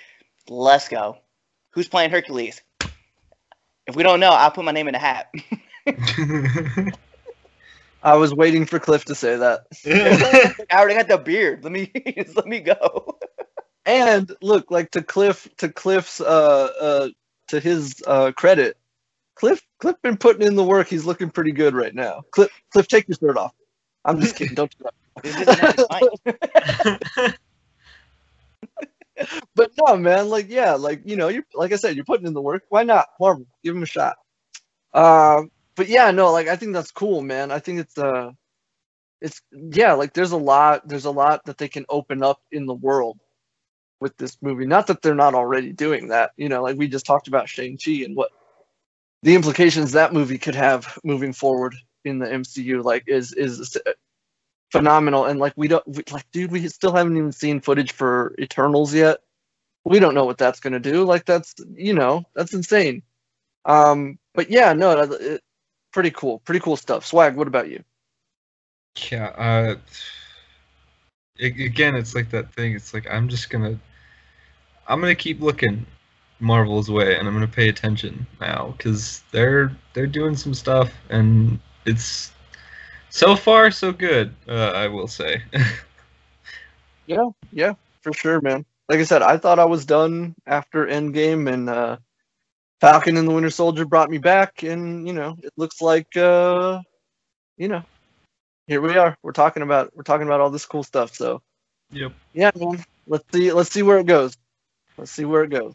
let's 0.48 0.88
go. 0.88 1.18
Who's 1.70 1.88
playing 1.88 2.10
Hercules? 2.10 2.62
If 3.86 3.96
we 3.96 4.02
don't 4.02 4.20
know, 4.20 4.30
I'll 4.30 4.50
put 4.50 4.64
my 4.64 4.72
name 4.72 4.88
in 4.88 4.92
the 4.94 4.98
hat. 4.98 5.32
I 8.04 8.16
was 8.16 8.34
waiting 8.34 8.66
for 8.66 8.78
Cliff 8.78 9.06
to 9.06 9.14
say 9.14 9.36
that. 9.36 9.62
I 10.70 10.78
already 10.78 10.94
got 10.94 11.08
the 11.08 11.18
beard. 11.18 11.64
Let 11.64 11.72
me 11.72 11.90
let 12.36 12.46
me 12.46 12.60
go. 12.60 13.18
And 13.86 14.30
look, 14.42 14.70
like 14.70 14.90
to 14.92 15.02
Cliff, 15.02 15.48
to 15.58 15.70
Cliff's, 15.70 16.20
uh, 16.20 16.68
uh, 16.80 17.08
to 17.48 17.60
his 17.60 18.02
uh, 18.06 18.32
credit, 18.32 18.76
Cliff, 19.34 19.62
Cliff 19.78 19.96
been 20.02 20.16
putting 20.16 20.46
in 20.46 20.54
the 20.54 20.64
work. 20.64 20.88
He's 20.88 21.04
looking 21.04 21.30
pretty 21.30 21.52
good 21.52 21.74
right 21.74 21.94
now. 21.94 22.22
Cliff, 22.30 22.50
Cliff, 22.72 22.88
take 22.88 23.08
your 23.08 23.16
shirt 23.16 23.36
off. 23.36 23.52
I'm 24.04 24.20
just 24.20 24.36
kidding. 24.36 24.54
Don't 24.54 24.74
do 24.78 24.84
that 25.44 27.34
But 29.54 29.70
no, 29.80 29.96
man. 29.96 30.28
Like, 30.28 30.50
yeah, 30.50 30.74
like 30.74 31.00
you 31.04 31.16
know, 31.16 31.28
you 31.28 31.42
like 31.54 31.72
I 31.72 31.76
said, 31.76 31.96
you're 31.96 32.04
putting 32.04 32.26
in 32.26 32.34
the 32.34 32.42
work. 32.42 32.64
Why 32.68 32.82
not? 32.82 33.06
Marvel, 33.20 33.46
give 33.62 33.74
him 33.74 33.82
a 33.82 33.86
shot. 33.86 34.16
Uh, 34.92 35.42
but 35.76 35.88
yeah, 35.88 36.10
no, 36.10 36.32
like 36.32 36.48
I 36.48 36.56
think 36.56 36.72
that's 36.72 36.90
cool, 36.92 37.22
man. 37.22 37.50
I 37.50 37.58
think 37.58 37.80
it's 37.80 37.98
uh, 37.98 38.30
it's 39.20 39.40
yeah, 39.52 39.94
like 39.94 40.12
there's 40.14 40.32
a 40.32 40.36
lot, 40.36 40.86
there's 40.88 41.06
a 41.06 41.10
lot 41.10 41.44
that 41.46 41.58
they 41.58 41.68
can 41.68 41.86
open 41.88 42.22
up 42.22 42.40
in 42.52 42.66
the 42.66 42.74
world 42.74 43.18
with 44.00 44.16
this 44.18 44.36
movie. 44.42 44.66
Not 44.66 44.86
that 44.88 45.02
they're 45.02 45.14
not 45.14 45.34
already 45.34 45.72
doing 45.72 46.08
that, 46.08 46.32
you 46.36 46.48
know, 46.48 46.62
like 46.62 46.76
we 46.76 46.88
just 46.88 47.06
talked 47.06 47.28
about 47.28 47.48
Shang 47.48 47.78
Chi 47.82 48.02
and 48.04 48.16
what 48.16 48.30
the 49.22 49.34
implications 49.34 49.92
that 49.92 50.12
movie 50.12 50.38
could 50.38 50.54
have 50.54 50.98
moving 51.04 51.32
forward 51.32 51.74
in 52.04 52.18
the 52.18 52.26
MCU. 52.26 52.84
Like, 52.84 53.04
is 53.06 53.32
is 53.32 53.76
phenomenal. 54.70 55.24
And 55.24 55.40
like 55.40 55.54
we 55.56 55.68
don't, 55.68 55.86
we, 55.88 56.02
like, 56.12 56.30
dude, 56.32 56.52
we 56.52 56.68
still 56.68 56.94
haven't 56.94 57.16
even 57.16 57.32
seen 57.32 57.60
footage 57.60 57.92
for 57.92 58.34
Eternals 58.38 58.92
yet. 58.92 59.18
We 59.84 59.98
don't 60.00 60.14
know 60.14 60.26
what 60.26 60.38
that's 60.38 60.60
gonna 60.60 60.80
do. 60.80 61.04
Like, 61.04 61.24
that's 61.24 61.54
you 61.74 61.94
know, 61.94 62.24
that's 62.34 62.52
insane. 62.54 63.02
Um, 63.64 64.18
but 64.34 64.50
yeah, 64.50 64.74
no, 64.74 65.00
it, 65.00 65.42
pretty 65.94 66.10
cool, 66.10 66.40
pretty 66.40 66.60
cool 66.60 66.76
stuff. 66.76 67.06
Swag, 67.06 67.36
what 67.36 67.46
about 67.46 67.70
you? 67.70 67.82
Yeah, 69.10 69.28
uh, 69.28 69.76
again, 71.40 71.94
it's 71.94 72.14
like 72.14 72.30
that 72.30 72.52
thing. 72.52 72.74
It's 72.74 72.92
like 72.92 73.06
I'm 73.10 73.28
just 73.28 73.48
gonna, 73.48 73.78
I'm 74.88 75.00
gonna 75.00 75.14
keep 75.14 75.40
looking 75.40 75.86
Marvel's 76.40 76.90
way, 76.90 77.16
and 77.16 77.26
I'm 77.26 77.32
gonna 77.32 77.46
pay 77.46 77.68
attention 77.68 78.26
now 78.40 78.74
because 78.76 79.22
they're 79.30 79.74
they're 79.94 80.08
doing 80.08 80.36
some 80.36 80.52
stuff, 80.52 80.92
and 81.08 81.60
it's 81.86 82.32
so 83.10 83.36
far 83.36 83.70
so 83.70 83.92
good. 83.92 84.34
Uh, 84.48 84.72
I 84.74 84.88
will 84.88 85.08
say. 85.08 85.42
Yeah, 87.06 87.28
yeah, 87.52 87.74
for 88.00 88.14
sure, 88.14 88.40
man. 88.40 88.64
Like 88.88 88.98
I 88.98 89.02
said, 89.02 89.20
I 89.20 89.36
thought 89.36 89.58
I 89.58 89.66
was 89.66 89.84
done 89.84 90.34
after 90.46 90.86
Endgame, 90.86 91.52
and 91.52 91.68
uh, 91.68 91.98
Falcon 92.84 93.16
and 93.16 93.26
the 93.26 93.32
Winter 93.32 93.48
Soldier 93.48 93.86
brought 93.86 94.10
me 94.10 94.18
back, 94.18 94.62
and 94.62 95.06
you 95.06 95.14
know, 95.14 95.36
it 95.42 95.54
looks 95.56 95.80
like, 95.80 96.14
uh, 96.18 96.80
you 97.56 97.68
know, 97.68 97.82
here 98.66 98.82
we 98.82 98.98
are. 98.98 99.16
We're 99.22 99.32
talking 99.32 99.62
about 99.62 99.96
we're 99.96 100.02
talking 100.02 100.26
about 100.26 100.40
all 100.40 100.50
this 100.50 100.66
cool 100.66 100.82
stuff. 100.82 101.14
So 101.14 101.40
yep. 101.90 102.12
yeah, 102.34 102.50
man. 102.54 102.84
Let's 103.06 103.24
see. 103.32 103.52
Let's 103.52 103.72
see 103.72 103.82
where 103.82 103.98
it 103.98 104.06
goes. 104.06 104.36
Let's 104.98 105.10
see 105.10 105.24
where 105.24 105.44
it 105.44 105.50
goes. 105.50 105.72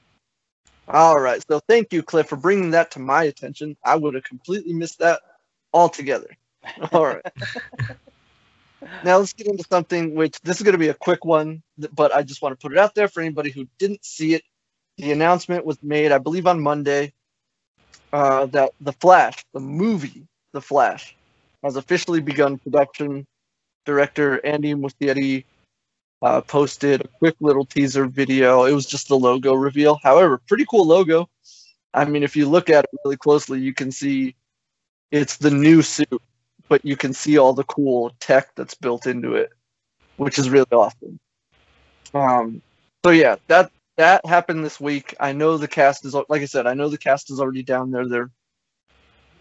All 0.87 1.19
right. 1.19 1.43
So 1.47 1.59
thank 1.67 1.93
you, 1.93 2.03
Cliff, 2.03 2.27
for 2.27 2.35
bringing 2.35 2.71
that 2.71 2.91
to 2.91 2.99
my 2.99 3.23
attention. 3.23 3.75
I 3.83 3.95
would 3.95 4.13
have 4.13 4.23
completely 4.23 4.73
missed 4.73 4.99
that 4.99 5.19
altogether. 5.73 6.37
All 6.91 7.07
right. 7.07 7.25
now 9.03 9.17
let's 9.17 9.33
get 9.33 9.47
into 9.47 9.63
something 9.67 10.13
which 10.13 10.39
this 10.41 10.57
is 10.57 10.63
going 10.63 10.73
to 10.73 10.79
be 10.79 10.89
a 10.89 10.93
quick 10.93 11.25
one, 11.25 11.63
but 11.93 12.13
I 12.13 12.21
just 12.21 12.43
want 12.43 12.59
to 12.59 12.61
put 12.61 12.71
it 12.71 12.77
out 12.77 12.93
there 12.93 13.07
for 13.07 13.21
anybody 13.21 13.49
who 13.49 13.67
didn't 13.79 14.05
see 14.05 14.35
it. 14.35 14.43
The 14.99 15.13
announcement 15.13 15.65
was 15.65 15.81
made, 15.81 16.11
I 16.11 16.17
believe, 16.17 16.45
on 16.45 16.59
Monday 16.59 17.13
uh, 18.11 18.47
that 18.47 18.73
The 18.81 18.91
Flash, 18.91 19.45
the 19.53 19.61
movie 19.61 20.27
The 20.51 20.59
Flash, 20.59 21.15
has 21.63 21.77
officially 21.77 22.19
begun 22.19 22.57
production. 22.57 23.25
Director 23.85 24.45
Andy 24.45 24.73
Muschietti 24.73 25.45
uh, 26.21 26.41
posted 26.41 26.99
a 26.99 27.07
quick 27.07 27.35
little 27.39 27.63
teaser 27.63 28.07
video. 28.07 28.65
It 28.65 28.73
was 28.73 28.85
just 28.85 29.07
the 29.07 29.17
logo 29.17 29.53
reveal. 29.53 29.97
However, 30.03 30.41
pretty 30.49 30.65
cool 30.69 30.85
logo. 30.85 31.29
I 31.93 32.03
mean, 32.03 32.21
if 32.21 32.35
you 32.35 32.49
look 32.49 32.69
at 32.69 32.83
it 32.83 32.99
really 33.05 33.15
closely, 33.15 33.61
you 33.61 33.73
can 33.73 33.93
see 33.93 34.35
it's 35.11 35.37
the 35.37 35.49
new 35.49 35.81
suit, 35.81 36.21
but 36.67 36.83
you 36.83 36.97
can 36.97 37.13
see 37.13 37.37
all 37.37 37.53
the 37.53 37.63
cool 37.63 38.11
tech 38.19 38.53
that's 38.53 38.75
built 38.75 39.07
into 39.07 39.35
it, 39.35 39.49
which 40.17 40.37
is 40.37 40.49
really 40.49 40.67
awesome. 40.73 41.21
Um, 42.13 42.61
so 43.05 43.11
yeah, 43.11 43.37
that 43.47 43.71
that 43.99 44.25
happened 44.25 44.63
this 44.63 44.79
week. 44.79 45.13
I 45.19 45.33
know 45.33 45.57
the 45.57 45.67
cast 45.67 46.05
is 46.05 46.13
like 46.13 46.41
I 46.41 46.45
said, 46.45 46.65
I 46.65 46.73
know 46.73 46.87
the 46.87 46.97
cast 46.97 47.29
is 47.31 47.41
already 47.41 47.63
down 47.63 47.91
there. 47.91 48.07
They're 48.07 48.31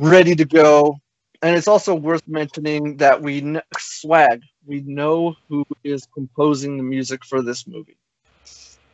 ready 0.00 0.34
to 0.34 0.44
go. 0.44 0.98
And 1.42 1.56
it's 1.56 1.68
also 1.68 1.94
worth 1.94 2.26
mentioning 2.26 2.96
that 2.96 3.22
we 3.22 3.40
kn- 3.40 3.62
swag. 3.78 4.42
We 4.66 4.80
know 4.80 5.36
who 5.48 5.64
is 5.84 6.08
composing 6.12 6.76
the 6.76 6.82
music 6.82 7.24
for 7.24 7.40
this 7.40 7.68
movie. 7.68 7.98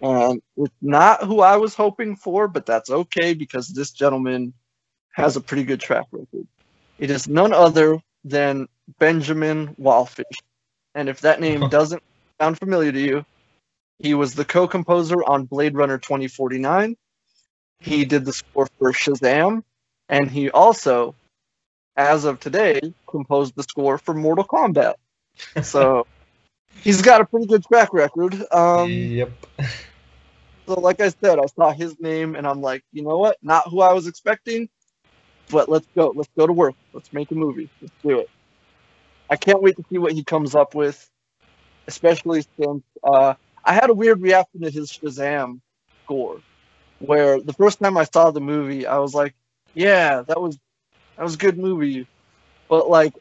Um, 0.02 0.42
it's 0.58 0.74
not 0.82 1.24
who 1.24 1.40
I 1.40 1.56
was 1.56 1.74
hoping 1.74 2.14
for, 2.14 2.46
but 2.46 2.66
that's 2.66 2.90
okay 2.90 3.32
because 3.32 3.68
this 3.68 3.90
gentleman 3.90 4.52
has 5.12 5.36
a 5.36 5.40
pretty 5.40 5.64
good 5.64 5.80
track 5.80 6.04
record. 6.12 6.46
It 6.98 7.10
is 7.10 7.26
none 7.26 7.54
other 7.54 7.98
than 8.22 8.68
Benjamin 8.98 9.74
Wallfisch. 9.76 10.24
And 10.94 11.08
if 11.08 11.22
that 11.22 11.40
name 11.40 11.68
doesn't 11.70 12.02
sound 12.38 12.58
familiar 12.58 12.92
to 12.92 13.00
you, 13.00 13.24
he 13.98 14.14
was 14.14 14.34
the 14.34 14.44
co-composer 14.44 15.22
on 15.24 15.44
Blade 15.44 15.76
Runner 15.76 15.98
2049. 15.98 16.96
He 17.80 18.04
did 18.04 18.24
the 18.24 18.32
score 18.32 18.66
for 18.78 18.92
Shazam, 18.92 19.62
and 20.08 20.30
he 20.30 20.50
also, 20.50 21.14
as 21.96 22.24
of 22.24 22.40
today, 22.40 22.80
composed 23.08 23.54
the 23.56 23.62
score 23.62 23.98
for 23.98 24.14
Mortal 24.14 24.44
Kombat. 24.44 24.94
So 25.62 26.06
he's 26.82 27.02
got 27.02 27.20
a 27.20 27.24
pretty 27.24 27.46
good 27.46 27.64
track 27.64 27.92
record. 27.92 28.34
Um, 28.52 28.90
yep. 28.90 29.30
so, 30.66 30.80
like 30.80 31.00
I 31.00 31.08
said, 31.08 31.38
I 31.40 31.46
saw 31.46 31.72
his 31.72 31.98
name, 32.00 32.36
and 32.36 32.46
I'm 32.46 32.60
like, 32.60 32.84
you 32.92 33.02
know 33.02 33.18
what? 33.18 33.36
Not 33.42 33.68
who 33.68 33.80
I 33.80 33.92
was 33.92 34.06
expecting, 34.06 34.68
but 35.50 35.68
let's 35.68 35.88
go. 35.96 36.12
Let's 36.14 36.30
go 36.38 36.46
to 36.46 36.52
work. 36.52 36.74
Let's 36.92 37.12
make 37.12 37.30
a 37.32 37.34
movie. 37.34 37.68
Let's 37.80 37.94
do 38.04 38.20
it. 38.20 38.30
I 39.28 39.36
can't 39.36 39.62
wait 39.62 39.76
to 39.76 39.84
see 39.90 39.98
what 39.98 40.12
he 40.12 40.22
comes 40.22 40.54
up 40.54 40.74
with, 40.74 41.10
especially 41.88 42.44
since 42.58 42.84
uh, 43.02 43.34
I 43.64 43.74
had 43.74 43.90
a 43.90 43.94
weird 43.94 44.20
reaction 44.22 44.62
to 44.62 44.70
his 44.70 44.90
Shazam 44.90 45.60
score, 46.04 46.40
where 46.98 47.40
the 47.40 47.54
first 47.54 47.80
time 47.80 47.96
I 47.98 48.04
saw 48.04 48.30
the 48.30 48.40
movie, 48.40 48.86
I 48.86 48.98
was 48.98 49.14
like, 49.14 49.34
"Yeah, 49.74 50.22
that 50.22 50.40
was 50.40 50.58
that 51.16 51.24
was 51.24 51.34
a 51.34 51.38
good 51.38 51.58
movie," 51.58 52.06
but 52.68 52.88
like, 52.90 53.14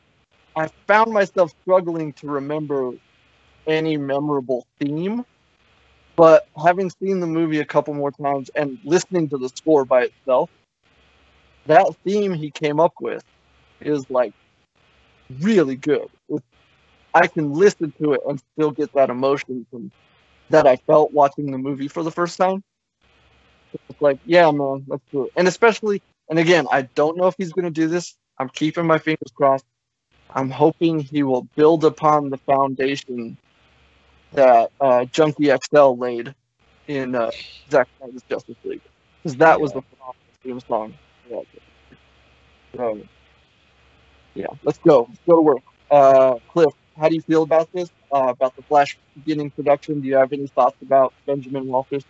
I 0.55 0.69
found 0.87 1.13
myself 1.13 1.53
struggling 1.63 2.13
to 2.13 2.27
remember 2.27 2.93
any 3.67 3.97
memorable 3.97 4.67
theme. 4.79 5.25
But 6.15 6.47
having 6.63 6.91
seen 7.01 7.19
the 7.21 7.27
movie 7.27 7.59
a 7.59 7.65
couple 7.65 7.93
more 7.93 8.11
times 8.11 8.49
and 8.55 8.79
listening 8.83 9.29
to 9.29 9.37
the 9.37 9.49
score 9.49 9.85
by 9.85 10.03
itself, 10.05 10.51
that 11.65 11.87
theme 12.05 12.33
he 12.33 12.51
came 12.51 12.79
up 12.79 12.93
with 13.01 13.23
is 13.81 14.09
like 14.09 14.33
really 15.39 15.75
good. 15.75 16.07
I 17.13 17.27
can 17.27 17.53
listen 17.53 17.93
to 18.01 18.13
it 18.13 18.21
and 18.27 18.41
still 18.53 18.71
get 18.71 18.93
that 18.93 19.09
emotion 19.09 19.65
from 19.71 19.91
that 20.49 20.67
I 20.67 20.75
felt 20.75 21.11
watching 21.11 21.51
the 21.51 21.57
movie 21.57 21.87
for 21.87 22.03
the 22.03 22.11
first 22.11 22.37
time. 22.37 22.63
It's 23.89 24.01
like, 24.01 24.19
yeah, 24.25 24.51
man, 24.51 24.83
let's 24.87 25.03
do 25.11 25.25
it. 25.25 25.31
And 25.35 25.47
especially, 25.47 26.01
and 26.29 26.37
again, 26.37 26.67
I 26.71 26.83
don't 26.83 27.17
know 27.17 27.27
if 27.27 27.35
he's 27.37 27.51
going 27.51 27.65
to 27.65 27.71
do 27.71 27.87
this. 27.87 28.15
I'm 28.37 28.49
keeping 28.49 28.85
my 28.85 28.97
fingers 28.97 29.31
crossed. 29.33 29.65
I'm 30.35 30.49
hoping 30.49 30.99
he 30.99 31.23
will 31.23 31.43
build 31.55 31.85
upon 31.85 32.29
the 32.29 32.37
foundation 32.37 33.37
that 34.33 34.71
uh, 34.81 35.05
Junkie 35.05 35.51
XL 35.71 35.91
laid 35.91 36.33
in 36.87 37.15
uh, 37.15 37.31
Zack 37.69 37.87
Snyder's 37.97 38.23
Justice 38.23 38.55
League, 38.63 38.81
because 39.21 39.37
that 39.37 39.61
was 39.61 39.71
the 39.73 39.81
phenomenal 39.81 40.15
theme 40.43 40.59
song. 40.67 40.93
Yeah. 41.29 41.41
So, 42.75 43.01
yeah, 44.33 44.47
let's 44.63 44.79
go. 44.79 45.05
Let's 45.07 45.21
go 45.27 45.35
to 45.35 45.41
work. 45.41 45.61
Uh, 45.91 46.35
Cliff, 46.49 46.73
how 46.97 47.09
do 47.09 47.15
you 47.15 47.21
feel 47.21 47.43
about 47.43 47.71
this? 47.71 47.89
Uh, 48.11 48.27
about 48.27 48.55
the 48.55 48.61
Flash 48.63 48.97
beginning 49.15 49.49
production? 49.51 50.01
Do 50.01 50.07
you 50.07 50.15
have 50.15 50.31
any 50.33 50.47
thoughts 50.47 50.77
about 50.81 51.13
Benjamin 51.25 51.65
Wallfisch? 51.65 52.03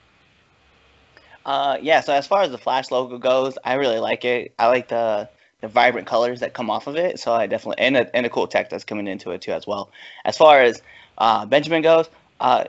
Uh, 1.46 1.78
yeah. 1.82 2.02
So 2.02 2.13
as 2.13 2.28
far 2.28 2.42
as 2.42 2.52
the 2.52 2.58
Flash 2.58 2.92
logo 2.92 3.18
goes, 3.18 3.58
I 3.63 3.75
really 3.75 4.00
like 4.00 4.25
it. 4.25 4.54
I 4.58 4.68
like 4.68 4.90
the 4.90 5.30
the 5.62 5.70
vibrant 5.70 6.08
colors 6.08 6.42
that 6.42 6.54
come 6.54 6.70
off 6.70 6.88
of 6.88 6.98
it. 6.98 7.20
So 7.20 7.34
I 7.34 7.48
definitely 7.48 7.84
and 7.84 7.96
a, 7.96 8.16
and 8.16 8.25
a 8.25 8.30
cool 8.30 8.48
tech 8.48 8.70
that's 8.70 8.84
coming 8.84 9.08
into 9.08 9.32
it 9.32 9.42
too 9.42 9.54
as 9.54 9.66
well. 9.66 9.92
As 10.25 10.38
far 10.38 10.62
as 10.62 10.82
uh, 11.18 11.46
Benjamin 11.46 11.82
goes, 11.82 12.10
uh, 12.42 12.66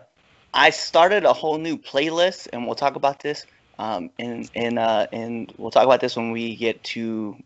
I 0.55 0.71
started 0.71 1.25
a 1.25 1.33
whole 1.33 1.59
new 1.59 1.77
playlist, 1.77 2.49
and 2.53 2.65
we'll 2.65 2.77
talk 2.77 2.95
about 2.95 3.21
this. 3.21 3.47
Um, 3.77 4.11
and 4.21 4.49
in 4.55 4.79
uh, 4.79 5.09
and 5.13 5.53
we'll 5.59 5.73
talk 5.73 5.85
about 5.85 6.01
this 6.01 6.15
when 6.15 6.31
we 6.31 6.55
get 6.55 6.83
to 6.85 7.37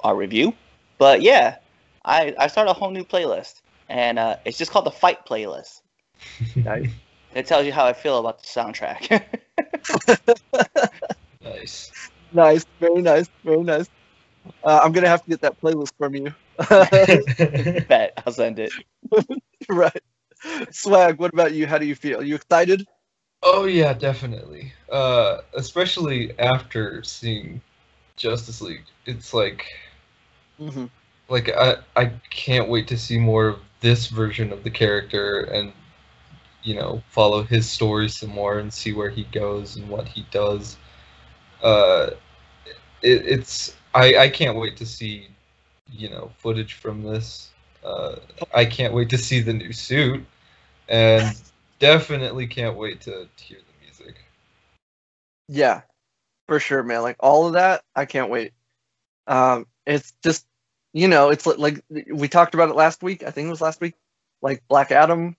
our 0.00 0.16
review. 0.16 0.52
But 0.98 1.22
yeah, 1.22 1.58
I 2.04 2.34
I 2.38 2.48
started 2.48 2.72
a 2.72 2.74
whole 2.74 2.90
new 2.90 3.04
playlist, 3.04 3.60
and 3.88 4.18
uh, 4.18 4.36
it's 4.44 4.58
just 4.58 4.70
called 4.70 4.86
the 4.86 4.90
Fight 4.90 5.26
playlist. 5.26 5.82
Nice. 6.54 6.90
It 7.34 7.46
tells 7.46 7.66
you 7.66 7.72
how 7.72 7.84
I 7.84 7.92
feel 7.92 8.18
about 8.18 8.40
the 8.40 8.46
soundtrack. 8.46 9.22
Nice. 11.44 11.92
nice, 12.32 12.66
very 12.80 13.02
nice, 13.02 13.28
very 13.44 13.62
nice. 13.62 13.88
Uh, 14.64 14.80
I'm 14.82 14.90
gonna 14.90 15.08
have 15.08 15.22
to 15.22 15.30
get 15.30 15.40
that 15.42 15.60
playlist 15.60 15.92
from 15.96 16.14
you. 16.16 16.34
Bet 17.88 18.20
I'll 18.26 18.32
send 18.32 18.58
it. 18.58 18.72
right. 19.68 20.02
Swag, 20.72 21.20
what 21.20 21.32
about 21.32 21.54
you? 21.54 21.68
How 21.68 21.78
do 21.78 21.86
you 21.86 21.94
feel? 21.94 22.20
you 22.22 22.34
excited? 22.34 22.84
oh 23.44 23.64
yeah, 23.66 23.92
definitely. 23.92 24.72
Uh, 24.90 25.42
especially 25.54 26.36
after 26.40 27.04
seeing 27.04 27.60
Justice 28.16 28.60
League, 28.60 28.84
it's 29.04 29.32
like 29.32 29.66
Mm-hmm. 30.60 30.86
Like 31.28 31.50
I 31.50 31.76
I 31.96 32.12
can't 32.30 32.68
wait 32.68 32.88
to 32.88 32.98
see 32.98 33.18
more 33.18 33.48
of 33.48 33.58
this 33.80 34.08
version 34.08 34.52
of 34.52 34.64
the 34.64 34.70
character 34.70 35.40
and 35.40 35.72
you 36.62 36.74
know 36.74 37.02
follow 37.08 37.42
his 37.42 37.68
story 37.68 38.08
some 38.08 38.30
more 38.30 38.58
and 38.58 38.72
see 38.72 38.92
where 38.92 39.10
he 39.10 39.24
goes 39.24 39.76
and 39.76 39.88
what 39.88 40.08
he 40.08 40.26
does. 40.30 40.76
Uh, 41.62 42.10
it, 43.02 43.26
it's 43.26 43.76
I 43.94 44.16
I 44.16 44.28
can't 44.28 44.56
wait 44.56 44.76
to 44.78 44.86
see 44.86 45.28
you 45.90 46.10
know 46.10 46.30
footage 46.38 46.74
from 46.74 47.02
this. 47.02 47.50
Uh, 47.84 48.16
I 48.52 48.64
can't 48.64 48.92
wait 48.92 49.10
to 49.10 49.18
see 49.18 49.40
the 49.40 49.52
new 49.52 49.72
suit, 49.72 50.24
and 50.88 51.36
definitely 51.78 52.46
can't 52.46 52.76
wait 52.76 53.00
to 53.02 53.28
hear 53.36 53.58
the 53.58 53.84
music. 53.84 54.16
Yeah, 55.48 55.82
for 56.48 56.58
sure, 56.58 56.82
man. 56.82 57.02
Like 57.02 57.16
all 57.20 57.46
of 57.46 57.52
that, 57.52 57.82
I 57.94 58.04
can't 58.04 58.30
wait. 58.30 58.52
Um, 59.28 59.66
it's 59.86 60.12
just, 60.22 60.46
you 60.96 61.08
know, 61.08 61.28
it's 61.28 61.46
like 61.46 61.82
we 62.10 62.26
talked 62.28 62.54
about 62.54 62.70
it 62.70 62.76
last 62.76 63.02
week. 63.02 63.22
I 63.22 63.30
think 63.30 63.48
it 63.48 63.50
was 63.50 63.60
last 63.60 63.82
week. 63.82 63.94
Like 64.40 64.62
Black 64.68 64.90
Adam 64.92 65.36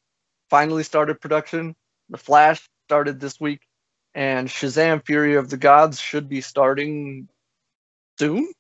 finally 0.52 0.84
started 0.84 1.20
production. 1.20 1.76
The 2.10 2.18
Flash 2.18 2.62
started 2.88 3.20
this 3.20 3.40
week, 3.40 3.62
and 4.14 4.48
Shazam: 4.48 5.04
Fury 5.06 5.36
of 5.36 5.50
the 5.50 5.58
Gods 5.58 6.00
should 6.00 6.30
be 6.30 6.42
starting 6.42 7.28
soon. 8.20 8.52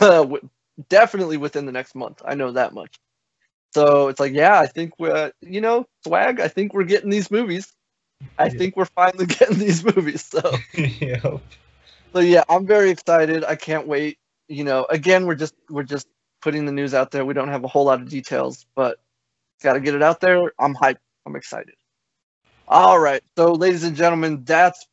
Definitely 0.88 1.36
within 1.38 1.66
the 1.66 1.72
next 1.72 1.96
month. 1.96 2.22
I 2.24 2.34
know 2.36 2.52
that 2.52 2.74
much. 2.74 2.96
So 3.74 4.08
it's 4.08 4.20
like, 4.20 4.32
yeah, 4.32 4.58
I 4.60 4.66
think 4.66 4.92
we're, 4.98 5.32
you 5.40 5.60
know, 5.60 5.86
swag. 6.06 6.40
I 6.40 6.48
think 6.48 6.74
we're 6.74 6.84
getting 6.84 7.10
these 7.10 7.30
movies. 7.30 7.72
I 8.38 8.48
Yeah. 8.48 8.58
think 8.58 8.76
we're 8.76 8.86
finally 8.86 9.26
getting 9.38 9.58
these 9.58 9.84
movies. 9.84 10.24
So. 10.24 10.64
yep. 10.74 11.40
So 12.14 12.20
yeah, 12.20 12.44
I'm 12.48 12.66
very 12.66 12.90
excited. 12.90 13.44
I 13.44 13.56
can't 13.56 13.86
wait. 13.86 14.18
You 14.48 14.64
know, 14.64 14.86
again, 14.90 15.26
we're 15.26 15.34
just 15.34 15.54
we're 15.70 15.82
just 15.84 16.06
putting 16.40 16.66
the 16.66 16.72
news 16.72 16.94
out 16.94 17.10
there. 17.10 17.24
We 17.24 17.34
don't 17.34 17.48
have 17.48 17.64
a 17.64 17.68
whole 17.68 17.84
lot 17.84 18.00
of 18.00 18.08
details, 18.08 18.66
but 18.74 18.98
got 19.62 19.74
to 19.74 19.80
get 19.80 19.94
it 19.94 20.02
out 20.02 20.20
there. 20.20 20.52
I'm 20.58 20.74
hyped. 20.74 20.98
I'm 21.26 21.36
excited. 21.36 21.74
All 22.68 22.98
right. 22.98 23.22
So, 23.36 23.52
ladies 23.52 23.84
and 23.84 23.96
gentlemen, 23.96 24.44
that's 24.44 24.86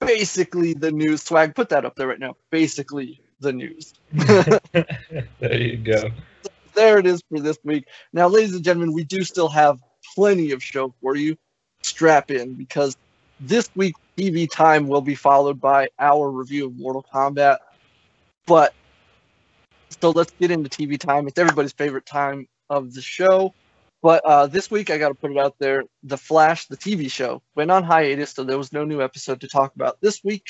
basically 0.00 0.74
the 0.74 0.90
news. 0.92 1.22
Swag, 1.22 1.54
put 1.54 1.68
that 1.70 1.84
up 1.84 1.96
there 1.96 2.08
right 2.08 2.18
now. 2.18 2.36
Basically 2.50 3.20
the 3.40 3.52
news. 3.52 3.94
there 4.12 4.60
you 5.40 5.76
go. 5.76 6.10
There 6.74 6.98
it 6.98 7.06
is 7.06 7.22
for 7.28 7.40
this 7.40 7.58
week. 7.64 7.86
Now, 8.12 8.28
ladies 8.28 8.54
and 8.54 8.64
gentlemen, 8.64 8.94
we 8.94 9.04
do 9.04 9.22
still 9.24 9.48
have 9.48 9.78
plenty 10.14 10.50
of 10.52 10.62
show 10.62 10.94
for 11.00 11.16
you. 11.16 11.36
Strap 11.82 12.30
in 12.30 12.54
because 12.54 12.96
this 13.40 13.70
week 13.74 13.94
TV 14.16 14.50
time 14.50 14.88
will 14.88 15.00
be 15.00 15.14
followed 15.14 15.60
by 15.60 15.88
our 15.98 16.30
review 16.30 16.66
of 16.66 16.76
Mortal 16.78 17.04
Kombat. 17.12 17.58
But 18.46 18.74
so 20.00 20.10
let's 20.10 20.32
get 20.38 20.50
into 20.50 20.68
TV 20.68 20.98
time. 20.98 21.26
It's 21.28 21.38
everybody's 21.38 21.72
favorite 21.72 22.06
time 22.06 22.46
of 22.70 22.92
the 22.94 23.02
show. 23.02 23.54
But 24.02 24.22
uh, 24.24 24.46
this 24.48 24.70
week, 24.70 24.90
I 24.90 24.98
got 24.98 25.08
to 25.08 25.14
put 25.14 25.30
it 25.30 25.38
out 25.38 25.56
there: 25.58 25.84
The 26.02 26.18
Flash, 26.18 26.66
the 26.66 26.76
TV 26.76 27.10
show, 27.10 27.42
went 27.54 27.70
on 27.70 27.84
hiatus, 27.84 28.32
so 28.32 28.44
there 28.44 28.58
was 28.58 28.72
no 28.72 28.84
new 28.84 29.00
episode 29.00 29.40
to 29.40 29.48
talk 29.48 29.74
about 29.74 30.00
this 30.00 30.22
week. 30.22 30.44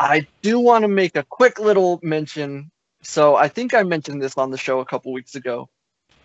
I 0.00 0.26
do 0.42 0.58
want 0.58 0.82
to 0.82 0.88
make 0.88 1.16
a 1.16 1.22
quick 1.22 1.58
little 1.60 2.00
mention. 2.02 2.70
So 3.02 3.36
I 3.36 3.48
think 3.48 3.74
I 3.74 3.82
mentioned 3.82 4.20
this 4.20 4.36
on 4.36 4.50
the 4.50 4.58
show 4.58 4.80
a 4.80 4.84
couple 4.84 5.12
weeks 5.12 5.34
ago 5.34 5.68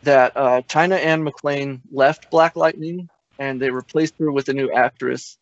that 0.04 0.36
uh, 0.36 0.62
China 0.64 0.96
Anne 0.96 1.24
McClain 1.24 1.82
left 1.92 2.32
Black 2.32 2.56
Lightning 2.56 3.10
and 3.38 3.62
they 3.62 3.70
replaced 3.70 4.16
her 4.20 4.32
with 4.32 4.50
a 4.50 4.54
new 4.54 4.72
actress. 4.72 5.38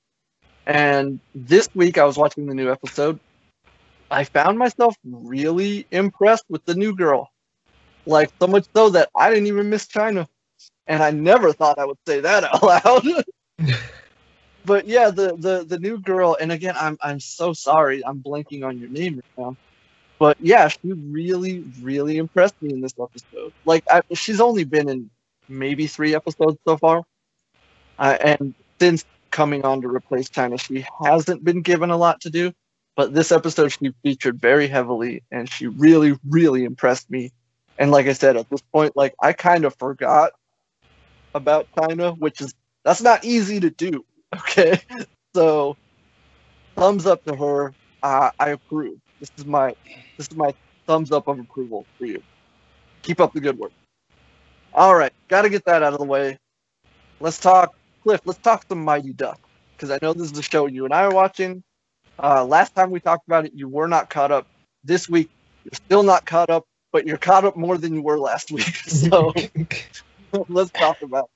And 0.65 1.19
this 1.33 1.69
week, 1.73 1.97
I 1.97 2.03
was 2.03 2.17
watching 2.17 2.47
the 2.47 2.53
new 2.53 2.71
episode. 2.71 3.19
I 4.09 4.23
found 4.23 4.57
myself 4.57 4.95
really 5.03 5.85
impressed 5.91 6.45
with 6.49 6.63
the 6.65 6.75
new 6.75 6.95
girl. 6.95 7.29
Like, 8.05 8.31
so 8.39 8.47
much 8.47 8.65
so 8.73 8.89
that 8.89 9.09
I 9.15 9.29
didn't 9.29 9.47
even 9.47 9.69
miss 9.69 9.87
China. 9.87 10.27
And 10.87 11.03
I 11.03 11.11
never 11.11 11.51
thought 11.51 11.77
I 11.77 11.85
would 11.85 11.97
say 12.07 12.21
that 12.21 12.43
out 12.45 12.63
loud. 12.85 13.23
but 14.65 14.87
yeah, 14.87 15.09
the, 15.09 15.35
the, 15.35 15.65
the 15.67 15.79
new 15.79 15.99
girl, 15.99 16.37
and 16.39 16.51
again, 16.51 16.75
I'm, 16.79 16.97
I'm 17.01 17.19
so 17.19 17.51
sorry. 17.51 18.05
I'm 18.05 18.19
blanking 18.19 18.65
on 18.65 18.79
your 18.79 18.89
name 18.89 19.15
right 19.15 19.45
now. 19.45 19.57
But 20.19 20.37
yeah, 20.39 20.67
she 20.69 20.93
really, 20.93 21.63
really 21.81 22.17
impressed 22.17 22.59
me 22.61 22.73
in 22.73 22.81
this 22.81 22.93
episode. 22.99 23.53
Like, 23.65 23.83
I, 23.89 24.01
she's 24.13 24.41
only 24.41 24.63
been 24.63 24.89
in 24.89 25.09
maybe 25.47 25.85
three 25.87 26.15
episodes 26.15 26.57
so 26.65 26.77
far. 26.77 27.03
Uh, 27.99 28.17
and 28.21 28.53
since 28.79 29.05
coming 29.31 29.65
on 29.65 29.81
to 29.81 29.87
replace 29.87 30.29
China, 30.29 30.57
she 30.57 30.85
hasn't 31.03 31.43
been 31.43 31.61
given 31.61 31.91
a 31.91 31.97
lot 31.97 32.21
to 32.21 32.29
do. 32.29 32.53
But 32.97 33.13
this 33.13 33.31
episode, 33.31 33.69
she 33.69 33.93
featured 34.01 34.41
very 34.41 34.67
heavily, 34.67 35.21
and 35.31 35.47
she 35.47 35.67
really, 35.67 36.17
really 36.27 36.65
impressed 36.65 37.11
me. 37.11 37.31
And 37.77 37.91
like 37.91 38.07
I 38.07 38.13
said, 38.13 38.35
at 38.35 38.49
this 38.49 38.61
point, 38.73 38.97
like 38.97 39.13
I 39.21 39.33
kind 39.33 39.65
of 39.65 39.75
forgot 39.75 40.31
about 41.35 41.67
China, 41.79 42.13
which 42.13 42.41
is 42.41 42.55
that's 42.83 43.01
not 43.01 43.23
easy 43.23 43.61
to 43.61 43.69
do. 43.69 44.03
Okay, 44.35 44.81
so 45.33 45.77
thumbs 46.75 47.05
up 47.05 47.23
to 47.23 47.33
her. 47.33 47.73
Uh, 48.03 48.29
I 48.41 48.49
approve. 48.49 48.99
This 49.21 49.31
is 49.37 49.45
my 49.45 49.73
this 50.17 50.27
is 50.27 50.35
my 50.35 50.53
thumbs 50.85 51.13
up 51.13 51.29
of 51.29 51.39
approval 51.39 51.85
for 51.97 52.07
you. 52.07 52.21
Keep 53.03 53.21
up 53.21 53.31
the 53.31 53.39
good 53.39 53.57
work. 53.57 53.71
All 54.73 54.95
right, 54.95 55.13
got 55.29 55.43
to 55.43 55.49
get 55.49 55.63
that 55.63 55.81
out 55.81 55.93
of 55.93 55.99
the 55.99 56.05
way. 56.05 56.37
Let's 57.21 57.39
talk, 57.39 57.73
Cliff. 58.03 58.19
Let's 58.25 58.39
talk 58.39 58.65
some 58.67 58.83
Mighty 58.83 59.13
Duck 59.13 59.39
because 59.77 59.91
I 59.91 59.99
know 60.01 60.11
this 60.11 60.29
is 60.29 60.37
a 60.37 60.43
show 60.43 60.65
you 60.65 60.83
and 60.83 60.93
I 60.93 61.03
are 61.03 61.13
watching. 61.13 61.63
Uh, 62.21 62.43
last 62.43 62.75
time 62.75 62.89
we 62.91 62.99
talked 62.99 63.27
about 63.27 63.45
it, 63.45 63.53
you 63.53 63.67
were 63.67 63.87
not 63.87 64.09
caught 64.09 64.31
up. 64.31 64.47
This 64.83 65.09
week, 65.09 65.29
you're 65.63 65.73
still 65.73 66.03
not 66.03 66.25
caught 66.25 66.49
up, 66.49 66.65
but 66.91 67.05
you're 67.05 67.17
caught 67.17 67.45
up 67.45 67.55
more 67.55 67.77
than 67.77 67.93
you 67.93 68.01
were 68.01 68.17
last 68.19 68.51
week. 68.51 68.75
So 68.87 69.33
let's 70.49 70.71
talk 70.71 71.01
about. 71.01 71.29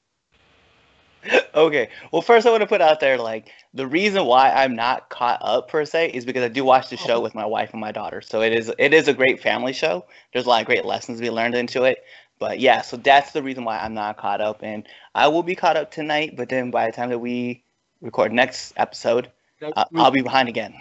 It. 1.24 1.50
okay. 1.54 1.90
Well, 2.12 2.22
first 2.22 2.48
I 2.48 2.50
want 2.50 2.62
to 2.62 2.68
put 2.68 2.82
out 2.82 3.00
there 3.00 3.18
like 3.18 3.50
the 3.74 3.86
reason 3.86 4.26
why 4.26 4.52
I'm 4.52 4.76
not 4.76 5.10
caught 5.10 5.40
up 5.42 5.70
per 5.70 5.86
se 5.86 6.12
is 6.12 6.26
because 6.26 6.44
I 6.44 6.48
do 6.48 6.66
watch 6.66 6.90
the 6.90 6.98
show 6.98 7.22
with 7.22 7.36
my 7.36 7.46
wife 7.46 7.72
and 7.72 7.80
my 7.80 7.92
daughter. 7.92 8.22
So 8.22 8.42
it 8.42 8.54
is 8.54 8.72
it 8.80 8.94
is 8.94 9.08
a 9.08 9.14
great 9.14 9.42
family 9.42 9.74
show. 9.74 10.06
There's 10.34 10.46
a 10.46 10.50
lot 10.50 10.62
of 10.62 10.68
great 10.68 10.86
lessons 10.86 11.20
to 11.20 11.22
be 11.22 11.30
learned 11.30 11.56
into 11.56 11.84
it. 11.84 12.04
But 12.40 12.60
yeah, 12.60 12.82
so 12.82 12.98
that's 12.98 13.34
the 13.34 13.44
reason 13.44 13.66
why 13.66 13.78
I'm 13.78 13.94
not 13.94 14.18
caught 14.18 14.42
up, 14.42 14.64
and 14.64 14.88
I 15.14 15.28
will 15.28 15.44
be 15.44 15.56
caught 15.56 15.78
up 15.78 15.92
tonight. 15.92 16.36
But 16.36 16.50
then 16.50 16.72
by 16.72 16.88
the 16.88 16.92
time 16.92 17.10
that 17.10 17.20
we 17.20 17.64
record 18.02 18.34
next 18.34 18.74
episode, 18.78 19.32
Next 19.62 19.78
uh, 19.78 19.86
week. 19.92 20.02
I'll 20.02 20.12
be 20.12 20.22
behind 20.22 20.50
again. 20.50 20.74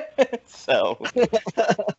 so, 0.46 0.98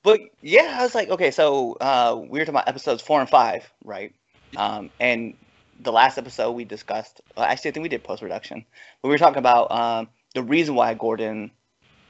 but 0.04 0.22
yeah, 0.42 0.78
I 0.80 0.84
was 0.84 0.96
like, 0.96 1.10
okay, 1.10 1.32
so 1.32 1.74
uh, 1.82 2.16
we 2.18 2.40
were 2.40 2.46
talking 2.46 2.56
about 2.56 2.70
episodes 2.70 3.02
four 3.02 3.20
and 3.20 3.30
five, 3.30 3.70
right? 3.84 4.14
Um, 4.56 4.90
and 5.00 5.36
the 5.82 5.92
last 5.92 6.18
episode 6.18 6.52
we 6.52 6.64
discussed, 6.64 7.22
well, 7.36 7.46
actually, 7.46 7.72
I 7.72 7.74
think 7.74 7.84
we 7.84 7.90
did 7.90 8.04
post 8.04 8.22
production, 8.22 8.66
but 9.02 9.10
we 9.10 9.14
were 9.14 9.18
talking 9.18 9.40
about 9.40 9.72
um, 9.72 10.08
the 10.34 10.44
reason 10.44 10.76
why 10.76 10.94
Gordon 10.94 11.52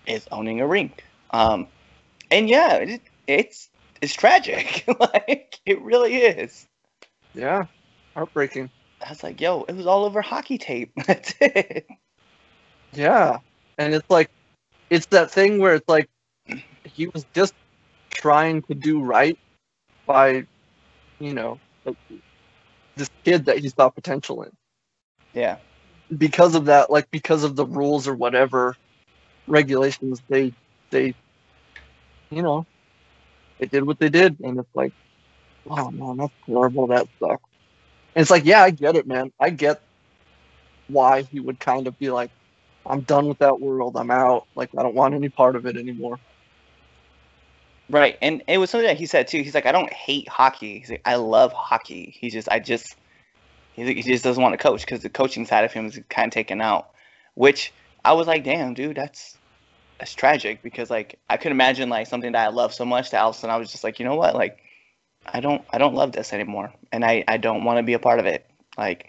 is 0.06 0.28
owning 0.32 0.62
a 0.62 0.68
ring. 0.68 0.94
Um, 1.32 1.68
and 2.30 2.48
yeah, 2.48 2.76
it, 2.76 3.02
it's 3.28 3.70
it's 4.02 4.14
tragic. 4.14 4.84
like 5.00 5.60
it 5.66 5.82
really 5.82 6.16
is. 6.18 6.68
yeah, 7.34 7.66
heartbreaking. 8.14 8.70
I 9.06 9.10
was 9.10 9.24
like, 9.24 9.42
yo, 9.42 9.64
it 9.64 9.76
was 9.76 9.88
all 9.88 10.06
over 10.06 10.22
hockey 10.22 10.58
tape. 10.58 10.92
That's 11.08 11.34
it. 11.42 11.88
Yeah, 12.94 13.40
and 13.78 13.94
it's 13.94 14.10
like, 14.10 14.30
it's 14.90 15.08
that 15.08 15.32
thing 15.32 15.60
where 15.60 15.76
it's 15.76 15.88
like, 15.88 16.10
he 16.84 17.08
was 17.08 17.26
just 17.34 17.54
trying 18.10 18.62
to 18.64 18.74
do 18.74 19.02
right 19.02 19.38
by, 20.06 20.46
you 21.20 21.34
know, 21.34 21.60
this 22.96 23.10
kid 23.24 23.46
that 23.46 23.60
he 23.60 23.70
saw 23.70 23.90
potential 23.90 24.44
in. 24.44 24.52
Yeah. 25.34 25.58
Because 26.16 26.56
of 26.56 26.66
that, 26.66 26.92
like 26.92 27.10
because 27.12 27.44
of 27.44 27.56
the 27.56 27.66
rules 27.66 28.08
or 28.08 28.14
whatever 28.14 28.76
regulations, 29.48 30.22
they 30.30 30.54
they, 30.92 31.16
you 32.30 32.42
know, 32.42 32.66
they 33.58 33.66
did 33.66 33.84
what 33.84 34.00
they 34.00 34.10
did, 34.10 34.40
and 34.42 34.60
it's 34.60 34.76
like, 34.76 34.94
oh 35.70 35.90
man, 35.92 36.18
that's 36.18 36.34
horrible. 36.46 36.88
That 36.88 37.08
sucks. 37.20 37.50
And 38.16 38.22
it's 38.22 38.30
like, 38.30 38.46
yeah, 38.46 38.62
I 38.62 38.70
get 38.70 38.96
it, 38.96 39.08
man. 39.08 39.32
I 39.40 39.50
get 39.50 39.82
why 40.88 41.24
he 41.24 41.40
would 41.40 41.60
kind 41.60 41.88
of 41.88 41.98
be 41.98 42.12
like, 42.12 42.30
I'm 42.86 43.02
done 43.02 43.28
with 43.28 43.40
that 43.40 43.60
world. 43.60 43.96
I'm 43.96 44.12
out. 44.12 44.48
Like 44.56 44.70
I 44.78 44.84
don't 44.84 44.96
want 44.96 45.14
any 45.14 45.30
part 45.30 45.56
of 45.56 45.66
it 45.66 45.78
anymore. 45.78 46.20
Right, 47.90 48.18
and 48.22 48.42
it 48.48 48.58
was 48.58 48.70
something 48.70 48.88
that 48.88 48.98
he 48.98 49.06
said 49.06 49.28
too. 49.28 49.42
He's 49.42 49.54
like, 49.54 49.66
I 49.66 49.72
don't 49.72 49.92
hate 49.92 50.28
hockey. 50.28 50.80
He's 50.80 50.90
like, 50.90 51.02
I 51.06 51.16
love 51.16 51.52
hockey. 51.52 52.16
He 52.18 52.30
just, 52.30 52.48
I 52.50 52.60
just, 52.60 52.96
he 53.74 54.02
just 54.02 54.24
doesn't 54.24 54.42
want 54.42 54.54
to 54.54 54.58
coach 54.58 54.82
because 54.82 55.02
the 55.02 55.10
coaching 55.10 55.46
side 55.46 55.66
of 55.66 55.74
him 55.74 55.88
is 55.88 56.00
kind 56.10 56.28
of 56.28 56.34
taken 56.34 56.62
out. 56.62 56.92
Which 57.36 57.74
I 58.06 58.14
was 58.14 58.26
like, 58.26 58.44
damn, 58.44 58.74
dude, 58.74 58.96
that's 58.96 59.38
that's 60.00 60.14
tragic 60.14 60.64
because 60.64 60.90
like 60.90 61.20
I 61.30 61.38
could 61.38 61.52
imagine 61.52 61.90
like 61.90 62.08
something 62.08 62.32
that 62.32 62.48
I 62.48 62.50
love 62.50 62.74
so 62.74 62.86
much 62.86 63.12
that 63.12 63.22
all 63.22 63.30
of 63.30 63.36
a 63.36 63.40
sudden 63.40 63.54
I 63.54 63.58
was 63.58 63.72
just 63.72 63.84
like, 63.84 64.00
you 64.00 64.06
know 64.06 64.16
what, 64.16 64.34
like 64.34 64.60
I 65.26 65.40
don't, 65.40 65.64
I 65.72 65.78
don't 65.78 65.94
love 65.94 66.14
this 66.14 66.34
anymore, 66.34 66.74
and 66.92 67.06
I, 67.06 67.24
I 67.28 67.38
don't 67.38 67.64
want 67.64 67.78
to 67.78 67.84
be 67.84 67.94
a 67.94 68.00
part 68.00 68.20
of 68.20 68.26
it. 68.26 68.46
Like, 68.78 69.08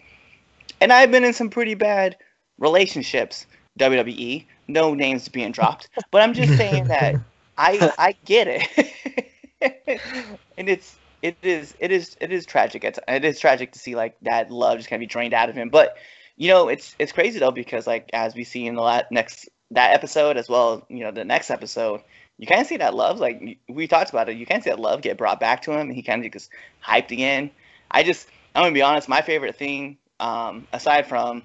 and 0.79 0.93
I've 0.93 1.11
been 1.11 1.23
in 1.23 1.33
some 1.33 1.49
pretty 1.49 1.73
bad 1.73 2.17
relationships. 2.57 3.45
WWE, 3.79 4.45
no 4.67 4.93
names 4.93 5.27
being 5.27 5.51
dropped, 5.51 5.89
but 6.11 6.21
I'm 6.21 6.33
just 6.33 6.57
saying 6.57 6.85
that 6.87 7.15
I 7.57 7.91
I 7.97 8.15
get 8.25 8.47
it, 8.47 10.01
and 10.57 10.69
it's 10.69 10.95
it 11.21 11.37
is 11.41 11.75
it 11.79 11.91
is 11.91 12.15
it 12.21 12.31
is 12.31 12.45
tragic. 12.45 12.83
It's 12.83 12.99
it 13.07 13.25
is 13.25 13.39
tragic 13.39 13.71
to 13.73 13.79
see 13.79 13.95
like 13.95 14.15
that 14.21 14.51
love 14.51 14.77
just 14.77 14.89
kind 14.89 15.01
of 15.01 15.07
be 15.07 15.11
drained 15.11 15.33
out 15.33 15.49
of 15.49 15.55
him. 15.55 15.69
But 15.69 15.97
you 16.37 16.49
know, 16.49 16.67
it's 16.67 16.95
it's 16.99 17.11
crazy 17.11 17.39
though 17.39 17.51
because 17.51 17.87
like 17.87 18.09
as 18.13 18.35
we 18.35 18.43
see 18.43 18.67
in 18.67 18.75
the 18.75 18.81
la- 18.81 19.03
next 19.11 19.49
that 19.71 19.93
episode 19.93 20.37
as 20.37 20.47
well, 20.47 20.85
you 20.89 20.99
know, 20.99 21.11
the 21.11 21.25
next 21.25 21.49
episode, 21.49 22.01
you 22.37 22.47
kind 22.47 22.61
of 22.61 22.67
see 22.67 22.77
that 22.77 22.93
love. 22.93 23.19
Like 23.19 23.59
we 23.67 23.87
talked 23.87 24.09
about 24.09 24.29
it, 24.29 24.37
you 24.37 24.45
kind 24.45 24.59
of 24.59 24.63
see 24.63 24.69
that 24.69 24.79
love 24.79 25.01
get 25.01 25.17
brought 25.17 25.39
back 25.39 25.63
to 25.63 25.71
him, 25.71 25.81
and 25.87 25.93
he 25.93 26.03
kind 26.03 26.23
of 26.23 26.31
gets 26.31 26.49
hyped 26.85 27.11
again. 27.11 27.49
I 27.89 28.03
just 28.03 28.27
I'm 28.53 28.63
gonna 28.63 28.73
be 28.73 28.81
honest. 28.81 29.09
My 29.09 29.21
favorite 29.21 29.55
thing, 29.55 29.97
um, 30.19 30.67
aside 30.73 31.07
from 31.07 31.43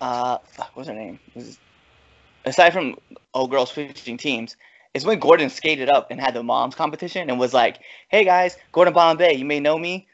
uh, 0.00 0.38
fuck, 0.38 0.70
what's 0.74 0.88
her 0.88 0.94
name? 0.94 1.18
Was- 1.34 1.58
aside 2.44 2.72
from 2.72 2.96
old 3.34 3.50
girls 3.50 3.70
switching 3.70 4.16
teams, 4.16 4.56
is 4.94 5.04
when 5.04 5.18
Gordon 5.18 5.50
skated 5.50 5.88
up 5.88 6.10
and 6.10 6.20
had 6.20 6.34
the 6.34 6.42
moms 6.42 6.74
competition 6.74 7.28
and 7.28 7.38
was 7.38 7.52
like, 7.52 7.80
"Hey 8.08 8.24
guys, 8.24 8.56
Gordon 8.72 8.94
Bombay, 8.94 9.34
you 9.34 9.44
may 9.44 9.60
know 9.60 9.78
me." 9.78 10.06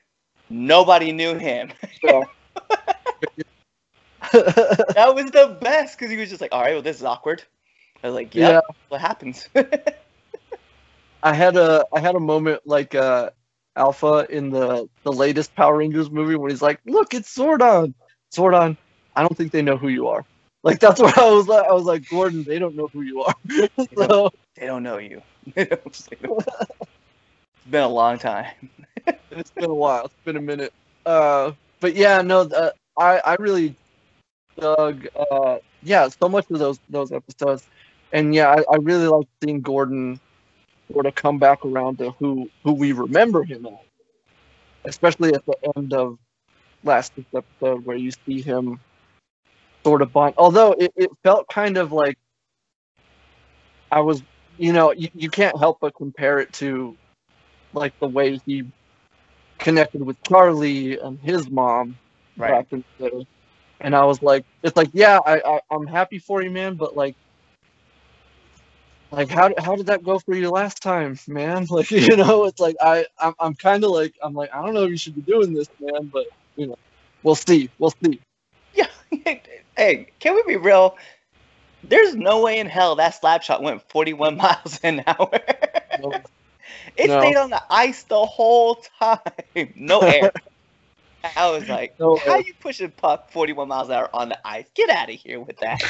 Nobody 0.50 1.12
knew 1.12 1.34
him. 1.34 1.72
That 4.32 5.12
was 5.14 5.30
the 5.30 5.58
best 5.60 5.98
because 5.98 6.10
he 6.10 6.16
was 6.16 6.30
just 6.30 6.40
like, 6.40 6.52
"All 6.52 6.62
right, 6.62 6.72
well, 6.72 6.82
this 6.82 6.96
is 6.96 7.04
awkward." 7.04 7.42
I 8.02 8.06
was 8.06 8.14
like, 8.14 8.34
"Yeah, 8.34 8.48
yeah, 8.50 8.60
what 8.88 9.00
happens?" 9.00 9.48
I 11.22 11.34
had 11.34 11.56
a 11.56 11.84
I 11.92 12.00
had 12.00 12.14
a 12.14 12.20
moment 12.20 12.62
like 12.64 12.94
uh 12.94 13.30
Alpha 13.76 14.26
in 14.30 14.50
the 14.50 14.88
the 15.02 15.12
latest 15.12 15.54
Power 15.54 15.76
Rangers 15.76 16.10
movie 16.10 16.34
when 16.36 16.50
he's 16.50 16.62
like, 16.62 16.80
"Look, 16.86 17.14
it's 17.14 17.36
Zordon." 17.36 17.94
Zordon, 18.32 18.76
I 19.14 19.22
don't 19.22 19.36
think 19.36 19.52
they 19.52 19.62
know 19.62 19.76
who 19.76 19.88
you 19.88 20.08
are. 20.08 20.24
Like 20.62 20.78
that's 20.78 21.00
what 21.00 21.16
I 21.18 21.30
was 21.30 21.48
like. 21.48 21.66
I 21.66 21.72
was 21.72 21.84
like, 21.84 22.08
Gordon, 22.08 22.44
they 22.44 22.58
don't 22.58 22.76
know 22.76 22.88
who 22.88 23.02
you 23.02 23.22
are. 23.22 23.34
so 23.96 24.30
they 24.56 24.66
don't 24.66 24.82
know 24.82 24.98
you. 24.98 25.22
it's 25.56 26.08
been 27.70 27.82
a 27.82 27.88
long 27.88 28.18
time. 28.18 28.70
it's 29.30 29.50
been 29.50 29.70
a 29.70 29.74
while. 29.74 30.04
It's 30.04 30.14
been 30.24 30.36
a 30.36 30.40
minute. 30.40 30.72
Uh, 31.04 31.52
but 31.80 31.96
yeah, 31.96 32.22
no, 32.22 32.42
uh, 32.42 32.70
I 32.96 33.20
I 33.24 33.36
really 33.40 33.74
dug. 34.58 35.06
Uh, 35.30 35.58
yeah, 35.82 36.08
so 36.08 36.28
much 36.28 36.46
of 36.50 36.58
those 36.60 36.78
those 36.88 37.10
episodes, 37.10 37.66
and 38.12 38.34
yeah, 38.34 38.48
I, 38.50 38.62
I 38.72 38.76
really 38.76 39.08
like 39.08 39.26
seeing 39.42 39.60
Gordon 39.60 40.20
sort 40.92 41.06
of 41.06 41.14
come 41.16 41.38
back 41.38 41.64
around 41.64 41.98
to 41.98 42.12
who 42.12 42.48
who 42.62 42.72
we 42.72 42.92
remember 42.92 43.42
him 43.42 43.66
as, 43.66 43.72
especially 44.84 45.34
at 45.34 45.44
the 45.46 45.56
end 45.76 45.92
of 45.92 46.18
last 46.84 47.12
episode 47.34 47.84
where 47.84 47.96
you 47.96 48.12
see 48.26 48.40
him 48.40 48.78
sort 49.84 50.02
of 50.02 50.12
bond. 50.12 50.34
Although 50.38 50.72
it, 50.72 50.92
it 50.96 51.10
felt 51.24 51.48
kind 51.48 51.78
of 51.78 51.92
like 51.92 52.18
I 53.92 54.00
was, 54.00 54.22
you 54.58 54.72
know, 54.72 54.92
you, 54.92 55.08
you 55.14 55.30
can't 55.30 55.58
help 55.58 55.78
but 55.80 55.94
compare 55.96 56.38
it 56.40 56.52
to 56.54 56.96
like 57.74 57.94
the 58.00 58.08
way 58.08 58.40
he 58.46 58.64
connected 59.58 60.02
with 60.04 60.16
Charlie 60.28 60.98
and 60.98 61.20
his 61.20 61.50
mom 61.50 61.98
Right. 62.36 62.50
back 62.50 62.66
in 62.72 62.84
the 62.98 63.10
day. 63.10 63.26
And 63.80 63.96
I 63.96 64.04
was 64.06 64.22
like, 64.22 64.44
it's 64.62 64.76
like, 64.76 64.90
yeah, 64.94 65.18
I, 65.26 65.40
I 65.40 65.60
I'm 65.70 65.86
happy 65.86 66.18
for 66.18 66.42
you, 66.42 66.50
man, 66.50 66.76
but 66.76 66.96
like, 66.96 67.16
like 69.12 69.30
how 69.30 69.50
how 69.58 69.76
did 69.76 69.86
that 69.86 70.04
go 70.04 70.18
for 70.18 70.34
you 70.36 70.50
last 70.50 70.82
time, 70.82 71.18
man? 71.28 71.66
Like, 71.70 71.90
you 71.90 72.16
know, 72.16 72.44
it's 72.46 72.60
like 72.60 72.76
I 72.80 73.06
I'm, 73.20 73.34
I'm 73.40 73.54
kind 73.54 73.84
of 73.84 73.90
like 73.90 74.14
I'm 74.22 74.34
like 74.34 74.54
I 74.54 74.64
don't 74.64 74.74
know 74.74 74.84
if 74.84 74.90
you 74.90 74.98
should 74.98 75.16
be 75.16 75.22
doing 75.22 75.54
this, 75.54 75.68
man, 75.80 76.10
but 76.12 76.26
you 76.56 76.68
know, 76.68 76.78
we'll 77.22 77.36
see, 77.36 77.70
we'll 77.78 77.94
see. 78.04 78.20
Yeah. 78.74 78.88
hey, 79.82 80.06
can 80.20 80.34
we 80.34 80.42
be 80.46 80.56
real? 80.56 80.96
There's 81.82 82.14
no 82.14 82.42
way 82.42 82.58
in 82.60 82.68
hell 82.68 82.94
that 82.96 83.14
slap 83.20 83.42
shot 83.42 83.62
went 83.62 83.82
41 83.90 84.36
miles 84.38 84.78
an 84.82 85.02
hour. 85.06 85.30
No. 85.98 86.12
it 86.96 87.10
No. 87.10 87.20
stayed 87.20 87.36
on 87.36 87.50
the 87.50 87.62
ice 87.70 88.04
the 88.04 88.24
whole 88.24 88.82
time. 89.00 89.18
No 89.76 90.00
air. 90.00 90.30
I 91.36 91.50
was 91.50 91.68
like, 91.68 91.94
No 91.98 92.16
how 92.16 92.36
air. 92.36 92.38
you 92.38 92.54
pushing 92.60 92.92
puck 92.92 93.30
41 93.32 93.68
miles 93.68 93.88
an 93.88 93.94
hour 93.94 94.08
on 94.14 94.28
the 94.28 94.38
ice? 94.44 94.66
Get 94.74 94.90
out 94.90 95.10
of 95.10 95.16
here 95.16 95.40
with 95.40 95.56
that. 95.58 95.80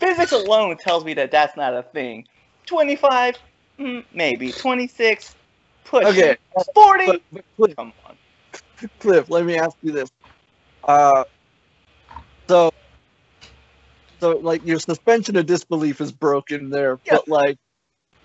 Physics 0.00 0.32
alone 0.32 0.76
tells 0.76 1.04
me 1.04 1.14
that 1.14 1.30
that's 1.30 1.56
not 1.56 1.74
a 1.74 1.82
thing. 1.82 2.26
25, 2.66 3.34
mm, 3.80 4.04
maybe. 4.12 4.52
26, 4.52 5.34
push. 5.84 6.04
Okay, 6.06 6.36
40, 6.74 7.06
but, 7.06 7.22
but 7.32 7.44
Cliff, 7.56 7.76
come 7.76 7.92
on. 8.06 8.18
Cliff, 9.00 9.30
let 9.30 9.44
me 9.46 9.56
ask 9.56 9.76
you 9.82 9.92
this. 9.92 10.10
Uh, 10.86 11.24
so, 12.48 12.70
so 14.20 14.38
like 14.38 14.66
your 14.66 14.78
suspension 14.78 15.36
of 15.36 15.46
disbelief 15.46 16.00
is 16.00 16.12
broken 16.12 16.70
there, 16.70 16.98
Yeah. 17.04 17.14
but 17.14 17.28
like, 17.28 17.56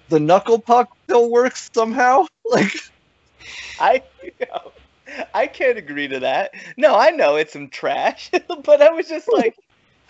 the 0.09 0.19
knuckle 0.19 0.59
puck 0.59 0.89
still 1.07 1.29
works 1.31 1.69
somehow. 1.73 2.25
Like, 2.49 2.73
I 3.77 4.01
you 4.23 4.31
know, 4.41 4.71
I 5.35 5.45
can't 5.45 5.77
agree 5.77 6.07
to 6.07 6.19
that. 6.21 6.51
No, 6.77 6.95
I 6.95 7.11
know 7.11 7.35
it's 7.35 7.53
some 7.53 7.69
trash, 7.69 8.31
but 8.63 8.81
I 8.81 8.89
was 8.89 9.07
just 9.07 9.27
like, 9.31 9.55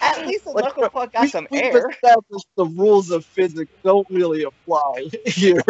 at 0.01 0.19
least 0.25 0.45
the 0.45 0.51
Like, 0.51 0.65
knuckle 0.65 0.89
puck 0.89 1.11
got 1.11 1.23
we, 1.23 1.27
some 1.27 1.47
we've 1.51 1.63
air. 1.63 1.89
established 1.89 2.47
the 2.55 2.65
rules 2.65 3.11
of 3.11 3.25
physics 3.25 3.71
don't 3.83 4.07
really 4.09 4.43
apply 4.43 5.09
here. 5.25 5.61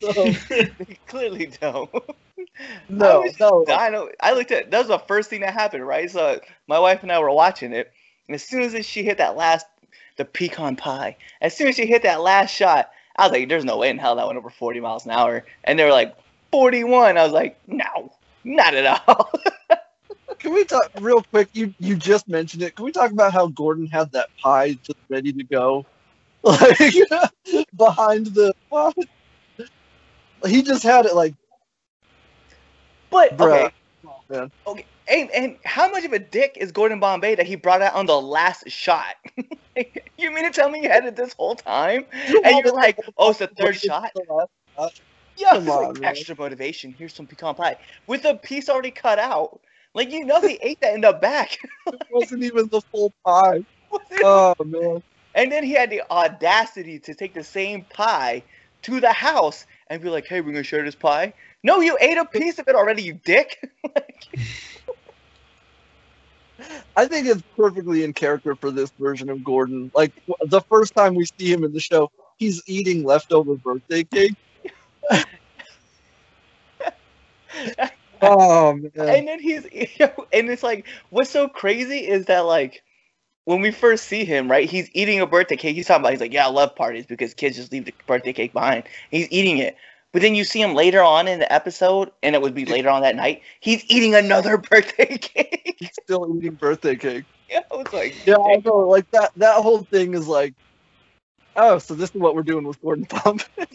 So, 0.00 0.12
They 0.48 0.98
clearly 1.06 1.46
don't. 1.60 1.90
No, 2.88 3.20
was 3.20 3.38
no. 3.40 3.64
I 3.68 3.90
know. 3.90 4.10
I 4.20 4.32
looked 4.32 4.50
at 4.50 4.70
that 4.70 4.78
was 4.78 4.88
the 4.88 4.98
first 4.98 5.28
thing 5.30 5.40
that 5.40 5.52
happened, 5.52 5.86
right? 5.86 6.10
So 6.10 6.40
my 6.66 6.78
wife 6.78 7.02
and 7.02 7.10
I 7.12 7.18
were 7.18 7.30
watching 7.30 7.72
it, 7.72 7.92
and 8.28 8.34
as 8.34 8.42
soon 8.42 8.62
as 8.62 8.86
she 8.86 9.02
hit 9.02 9.18
that 9.18 9.36
last, 9.36 9.66
the 10.16 10.24
pecan 10.24 10.76
pie, 10.76 11.16
as 11.40 11.56
soon 11.56 11.68
as 11.68 11.76
she 11.76 11.86
hit 11.86 12.02
that 12.02 12.20
last 12.22 12.54
shot, 12.54 12.90
I 13.16 13.24
was 13.24 13.32
like, 13.32 13.48
"There's 13.48 13.64
no 13.64 13.78
way 13.78 13.90
in 13.90 13.98
hell 13.98 14.16
that 14.16 14.26
went 14.26 14.38
over 14.38 14.50
40 14.50 14.80
miles 14.80 15.04
an 15.06 15.12
hour." 15.12 15.44
And 15.64 15.78
they 15.78 15.84
were 15.84 15.90
like, 15.90 16.14
"41." 16.52 17.18
I 17.18 17.24
was 17.24 17.32
like, 17.32 17.58
"No, 17.66 18.12
not 18.44 18.74
at 18.74 19.02
all." 19.08 19.30
Can 20.38 20.52
we 20.52 20.64
talk 20.64 20.90
real 21.00 21.22
quick? 21.32 21.48
You 21.52 21.74
you 21.78 21.96
just 21.96 22.28
mentioned 22.28 22.62
it. 22.62 22.76
Can 22.76 22.84
we 22.84 22.92
talk 22.92 23.10
about 23.10 23.32
how 23.32 23.48
Gordon 23.48 23.86
had 23.86 24.12
that 24.12 24.28
pie 24.42 24.74
just 24.84 24.98
ready 25.08 25.32
to 25.32 25.44
go, 25.44 25.86
like 26.42 26.78
behind 27.76 28.26
the? 28.26 28.52
He 30.44 30.62
just 30.62 30.82
had 30.82 31.06
it 31.06 31.14
like, 31.14 31.34
but 33.10 33.36
bruh. 33.36 33.64
okay, 33.64 33.70
man. 34.30 34.50
okay. 34.66 34.86
And, 35.08 35.30
and 35.30 35.56
how 35.64 35.88
much 35.88 36.04
of 36.04 36.12
a 36.12 36.18
dick 36.18 36.56
is 36.60 36.72
Gordon 36.72 36.98
Bombay 36.98 37.36
that 37.36 37.46
he 37.46 37.54
brought 37.54 37.80
out 37.80 37.94
on 37.94 38.06
the 38.06 38.20
last 38.20 38.68
shot? 38.68 39.14
you 39.76 40.30
mean 40.32 40.44
to 40.44 40.50
tell 40.50 40.68
me 40.68 40.82
you 40.82 40.88
had 40.88 41.04
it 41.04 41.14
this 41.14 41.32
whole 41.34 41.54
time? 41.54 42.06
And 42.44 42.64
you're 42.64 42.74
like, 42.74 42.98
"Oh, 43.16 43.30
it's 43.30 43.38
the 43.38 43.46
third 43.46 43.76
shot." 43.76 44.10
Yeah, 45.38 45.56
it's 45.56 45.66
like 45.66 45.96
extra 46.02 46.34
motivation. 46.36 46.94
Here's 46.98 47.14
some 47.14 47.26
pecan 47.26 47.54
pie 47.54 47.76
with 48.06 48.24
a 48.24 48.34
piece 48.36 48.68
already 48.68 48.90
cut 48.90 49.18
out. 49.18 49.60
Like 49.94 50.10
you 50.10 50.24
know, 50.24 50.40
he 50.40 50.54
ate 50.62 50.80
that 50.80 50.94
in 50.94 51.02
the 51.02 51.12
back. 51.12 51.58
It 51.86 52.00
wasn't 52.10 52.44
even 52.44 52.68
the 52.68 52.80
full 52.92 53.12
pie. 53.24 53.60
Oh 54.22 54.54
man. 54.64 55.02
and 55.34 55.50
then 55.50 55.64
he 55.64 55.72
had 55.72 55.90
the 55.90 56.02
audacity 56.10 56.98
to 57.00 57.14
take 57.14 57.34
the 57.34 57.44
same 57.44 57.84
pie 57.84 58.42
to 58.82 59.00
the 59.00 59.12
house 59.12 59.64
and 59.88 60.02
be 60.02 60.08
like, 60.08 60.26
"Hey, 60.26 60.40
we're 60.40 60.52
gonna 60.52 60.62
share 60.62 60.84
this 60.84 60.94
pie." 60.94 61.32
No, 61.62 61.80
you 61.80 61.96
ate 62.00 62.18
a 62.18 62.24
piece 62.24 62.58
of 62.58 62.68
it 62.68 62.74
already, 62.74 63.02
you 63.02 63.14
dick. 63.24 63.68
I 66.96 67.06
think 67.06 67.26
it's 67.26 67.42
perfectly 67.56 68.02
in 68.04 68.12
character 68.12 68.54
for 68.54 68.70
this 68.70 68.90
version 68.98 69.28
of 69.28 69.44
Gordon. 69.44 69.90
Like 69.94 70.12
the 70.46 70.60
first 70.62 70.94
time 70.94 71.14
we 71.14 71.26
see 71.38 71.52
him 71.52 71.64
in 71.64 71.72
the 71.72 71.80
show, 71.80 72.10
he's 72.38 72.62
eating 72.66 73.04
leftover 73.04 73.56
birthday 73.56 74.04
cake. 74.04 74.34
oh 78.22 78.72
man. 78.74 78.90
and 78.96 79.28
then 79.28 79.38
he's 79.38 79.64
and 80.32 80.50
it's 80.50 80.62
like 80.62 80.86
what's 81.10 81.30
so 81.30 81.48
crazy 81.48 82.06
is 82.06 82.26
that 82.26 82.40
like 82.40 82.82
when 83.46 83.60
we 83.62 83.70
first 83.72 84.04
see 84.06 84.24
him 84.24 84.48
right 84.50 84.68
he's 84.70 84.88
eating 84.92 85.20
a 85.20 85.26
birthday 85.26 85.56
cake 85.56 85.74
he's 85.74 85.86
talking 85.86 86.02
about 86.02 86.12
he's 86.12 86.20
like 86.20 86.32
yeah 86.32 86.46
i 86.46 86.50
love 86.50 86.74
parties 86.76 87.06
because 87.06 87.34
kids 87.34 87.56
just 87.56 87.72
leave 87.72 87.84
the 87.86 87.94
birthday 88.06 88.32
cake 88.32 88.52
behind 88.52 88.84
he's 89.10 89.26
eating 89.32 89.58
it 89.58 89.76
but 90.12 90.22
then 90.22 90.34
you 90.34 90.44
see 90.44 90.60
him 90.62 90.74
later 90.74 91.02
on 91.02 91.26
in 91.28 91.38
the 91.40 91.52
episode 91.52 92.10
and 92.22 92.34
it 92.34 92.40
would 92.42 92.54
be 92.54 92.64
later 92.66 92.88
on 92.90 93.02
that 93.02 93.16
night 93.16 93.42
he's 93.60 93.84
eating 93.90 94.14
another 94.14 94.56
birthday 94.70 95.16
cake 95.18 95.76
He's 95.78 95.90
still 96.02 96.34
eating 96.38 96.54
birthday 96.54 96.96
cake. 96.96 97.24
yeah 97.50 97.60
i 97.70 97.76
was 97.76 97.92
like 97.92 98.14
Yeah, 98.26 98.36
I 98.38 98.62
know. 98.64 98.78
Like 98.78 99.10
that. 99.10 99.32
That 99.36 99.62
whole 99.62 99.82
thing 99.84 100.14
is 100.14 100.26
like, 100.26 100.54
oh, 101.56 101.78
so 101.78 101.94
this 101.94 102.10
is 102.10 102.16
what 102.16 102.34
we're 102.34 102.42
doing 102.42 102.64
with 102.66 102.80
Gordon 102.82 103.06
Pump. 103.06 103.42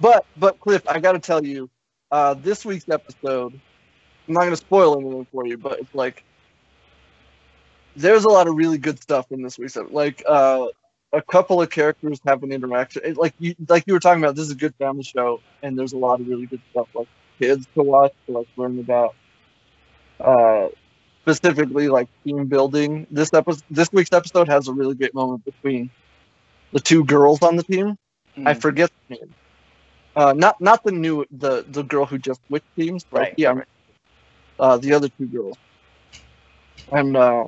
but 0.00 0.26
but 0.36 0.58
Cliff, 0.60 0.82
I 0.88 1.00
got 1.00 1.12
to 1.12 1.18
tell 1.18 1.44
you, 1.44 1.68
uh, 2.10 2.34
this 2.34 2.64
week's 2.64 2.88
episode. 2.88 3.60
I'm 4.28 4.34
not 4.34 4.40
going 4.42 4.50
to 4.52 4.56
spoil 4.56 4.98
anything 5.00 5.26
for 5.32 5.46
you, 5.46 5.58
but 5.58 5.80
it's 5.80 5.94
like 5.94 6.24
there's 7.96 8.24
a 8.24 8.28
lot 8.28 8.48
of 8.48 8.56
really 8.56 8.78
good 8.78 9.00
stuff 9.02 9.30
in 9.30 9.42
this 9.42 9.58
week's 9.58 9.76
episode. 9.76 9.92
Like 9.92 10.22
uh, 10.26 10.66
a 11.12 11.22
couple 11.22 11.60
of 11.60 11.70
characters 11.70 12.20
have 12.26 12.42
an 12.42 12.52
interaction. 12.52 13.02
It, 13.04 13.16
like 13.16 13.34
you 13.38 13.54
like 13.68 13.84
you 13.86 13.92
were 13.92 14.00
talking 14.00 14.22
about, 14.22 14.34
this 14.34 14.46
is 14.46 14.52
a 14.52 14.56
good 14.56 14.74
family 14.76 15.02
show, 15.04 15.40
and 15.62 15.78
there's 15.78 15.92
a 15.92 15.98
lot 15.98 16.20
of 16.20 16.28
really 16.28 16.46
good 16.46 16.62
stuff 16.70 16.88
like 16.94 17.08
kids 17.38 17.66
to 17.74 17.82
watch 17.82 18.12
to 18.26 18.32
like 18.32 18.48
learn 18.56 18.78
about. 18.78 19.14
Uh, 20.20 20.68
specifically 21.22 21.88
like 21.88 22.08
team 22.24 22.46
building. 22.46 23.06
This 23.10 23.32
episode, 23.32 23.62
this 23.70 23.92
week's 23.92 24.12
episode 24.12 24.48
has 24.48 24.68
a 24.68 24.72
really 24.72 24.94
great 24.94 25.14
moment 25.14 25.44
between 25.44 25.90
the 26.72 26.80
two 26.80 27.04
girls 27.04 27.42
on 27.42 27.56
the 27.56 27.62
team. 27.62 27.96
I 28.44 28.54
mm, 28.54 28.60
forget 28.60 28.90
the 29.08 29.16
name. 29.16 29.34
Uh, 30.14 30.32
not 30.36 30.60
not 30.60 30.82
the 30.84 30.92
new 30.92 31.24
the 31.30 31.64
the 31.68 31.82
girl 31.82 32.06
who 32.06 32.18
just 32.18 32.40
switched 32.46 32.66
teams. 32.76 33.04
but 33.10 33.20
Right, 33.20 33.34
Yeah. 33.36 33.62
Uh, 34.58 34.76
the 34.76 34.92
other 34.92 35.08
two 35.08 35.26
girls. 35.26 35.56
And 36.90 37.16
uh, 37.16 37.46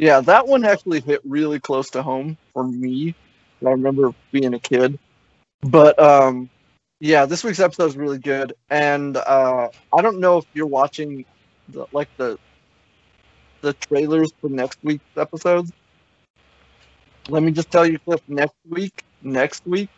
yeah, 0.00 0.20
that 0.22 0.48
one 0.48 0.64
actually 0.64 1.00
hit 1.02 1.20
really 1.24 1.60
close 1.60 1.90
to 1.90 2.02
home 2.02 2.38
for 2.54 2.64
me. 2.64 3.14
I 3.64 3.70
remember 3.70 4.12
being 4.32 4.54
a 4.54 4.60
kid. 4.60 4.98
But 5.62 5.98
um, 5.98 6.50
yeah, 7.00 7.26
this 7.26 7.44
week's 7.44 7.60
episode 7.60 7.86
is 7.86 7.96
really 7.96 8.18
good, 8.18 8.54
and 8.70 9.16
uh, 9.16 9.68
I 9.96 10.02
don't 10.02 10.20
know 10.20 10.38
if 10.38 10.46
you're 10.54 10.66
watching 10.66 11.26
the 11.68 11.86
like 11.92 12.08
the 12.16 12.38
the 13.62 13.74
trailers 13.74 14.32
for 14.40 14.48
next 14.50 14.78
week's 14.82 15.04
episodes. 15.16 15.72
Let 17.28 17.42
me 17.42 17.52
just 17.52 17.70
tell 17.70 17.86
you, 17.86 17.98
Cliff. 18.00 18.20
Next 18.28 18.56
week, 18.68 19.04
next 19.22 19.66
week 19.66 19.90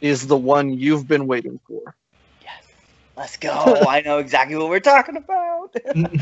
is 0.00 0.26
the 0.26 0.36
one 0.36 0.72
you've 0.78 1.08
been 1.08 1.26
waiting 1.26 1.58
for. 1.66 1.94
yes 2.42 2.72
let's 3.16 3.36
go 3.36 3.86
i 3.88 4.00
know 4.00 4.18
exactly 4.18 4.56
what 4.56 4.68
we're 4.68 4.80
talking 4.80 5.16
about 5.16 5.74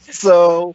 So, 0.00 0.74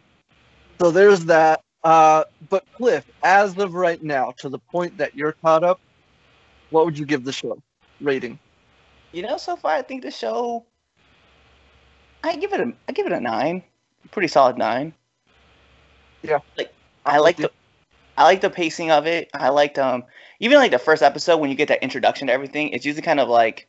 so 0.82 0.90
there's 0.90 1.24
that. 1.26 1.62
Uh, 1.84 2.24
but 2.48 2.64
Cliff, 2.72 3.04
as 3.22 3.56
of 3.58 3.74
right 3.74 4.02
now, 4.02 4.32
to 4.38 4.48
the 4.48 4.58
point 4.58 4.98
that 4.98 5.14
you're 5.14 5.32
caught 5.32 5.64
up, 5.64 5.80
what 6.70 6.84
would 6.84 6.98
you 6.98 7.06
give 7.06 7.24
the 7.24 7.32
show 7.32 7.62
rating? 8.00 8.38
you 9.12 9.22
know 9.22 9.36
so 9.36 9.56
far 9.56 9.72
i 9.74 9.82
think 9.82 10.02
the 10.02 10.10
show 10.10 10.64
i 12.24 12.34
give 12.36 12.52
it 12.54 12.60
a 12.60 12.72
i 12.88 12.92
give 12.92 13.06
it 13.06 13.12
a 13.12 13.20
nine 13.20 13.62
pretty 14.10 14.26
solid 14.28 14.56
nine 14.56 14.94
Yeah. 16.22 16.38
like 16.56 16.72
i 17.04 17.18
like 17.18 17.36
the 17.36 17.50
I 18.16 18.24
like 18.24 18.42
the 18.42 18.50
pacing 18.50 18.90
of 18.90 19.06
it. 19.06 19.30
I 19.32 19.48
liked 19.48 19.78
um 19.78 20.04
even 20.38 20.58
like 20.58 20.70
the 20.70 20.78
first 20.78 21.02
episode 21.02 21.38
when 21.38 21.48
you 21.50 21.56
get 21.56 21.68
that 21.68 21.82
introduction 21.82 22.26
to 22.26 22.32
everything. 22.32 22.68
It's 22.68 22.84
usually 22.84 23.02
kind 23.02 23.20
of 23.20 23.28
like 23.28 23.68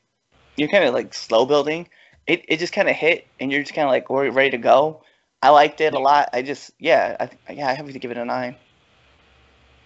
you're 0.58 0.68
kind 0.70 0.84
of 0.84 0.94
like 0.94 1.14
slow 1.14 1.46
building. 1.46 1.88
It 2.28 2.44
it 2.50 2.60
just 2.60 2.74
kind 2.74 2.90
of 2.90 2.96
hit 2.96 3.28
and 3.40 3.52
you're 3.52 3.62
just 3.62 3.74
kind 3.74 3.88
of 3.88 3.92
like 3.92 4.10
we're 4.10 4.32
ready 4.32 4.52
to 4.52 4.58
go. 4.58 5.02
I 5.44 5.50
liked 5.50 5.82
it 5.82 5.94
a 5.94 6.00
lot. 6.00 6.30
I 6.34 6.42
just 6.42 6.72
yeah 6.80 7.18
I 7.20 7.54
yeah 7.54 7.68
I 7.70 7.74
have 7.74 7.92
to 7.92 8.00
give 8.00 8.12
it 8.12 8.18
a 8.18 8.26
nine. 8.26 8.56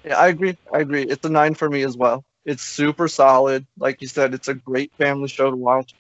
Yeah, 0.06 0.18
I 0.18 0.28
agree. 0.30 0.58
I 0.74 0.80
agree. 0.80 1.04
It's 1.04 1.26
a 1.26 1.30
nine 1.30 1.56
for 1.56 1.70
me 1.70 1.84
as 1.84 1.98
well. 1.98 2.24
It's 2.46 2.64
super 2.64 3.08
solid. 3.08 3.66
Like 3.78 4.02
you 4.02 4.08
said, 4.08 4.34
it's 4.34 4.50
a 4.50 4.56
great 4.56 4.92
family 5.00 5.28
show 5.30 5.50
to 5.52 5.58
watch, 5.58 5.96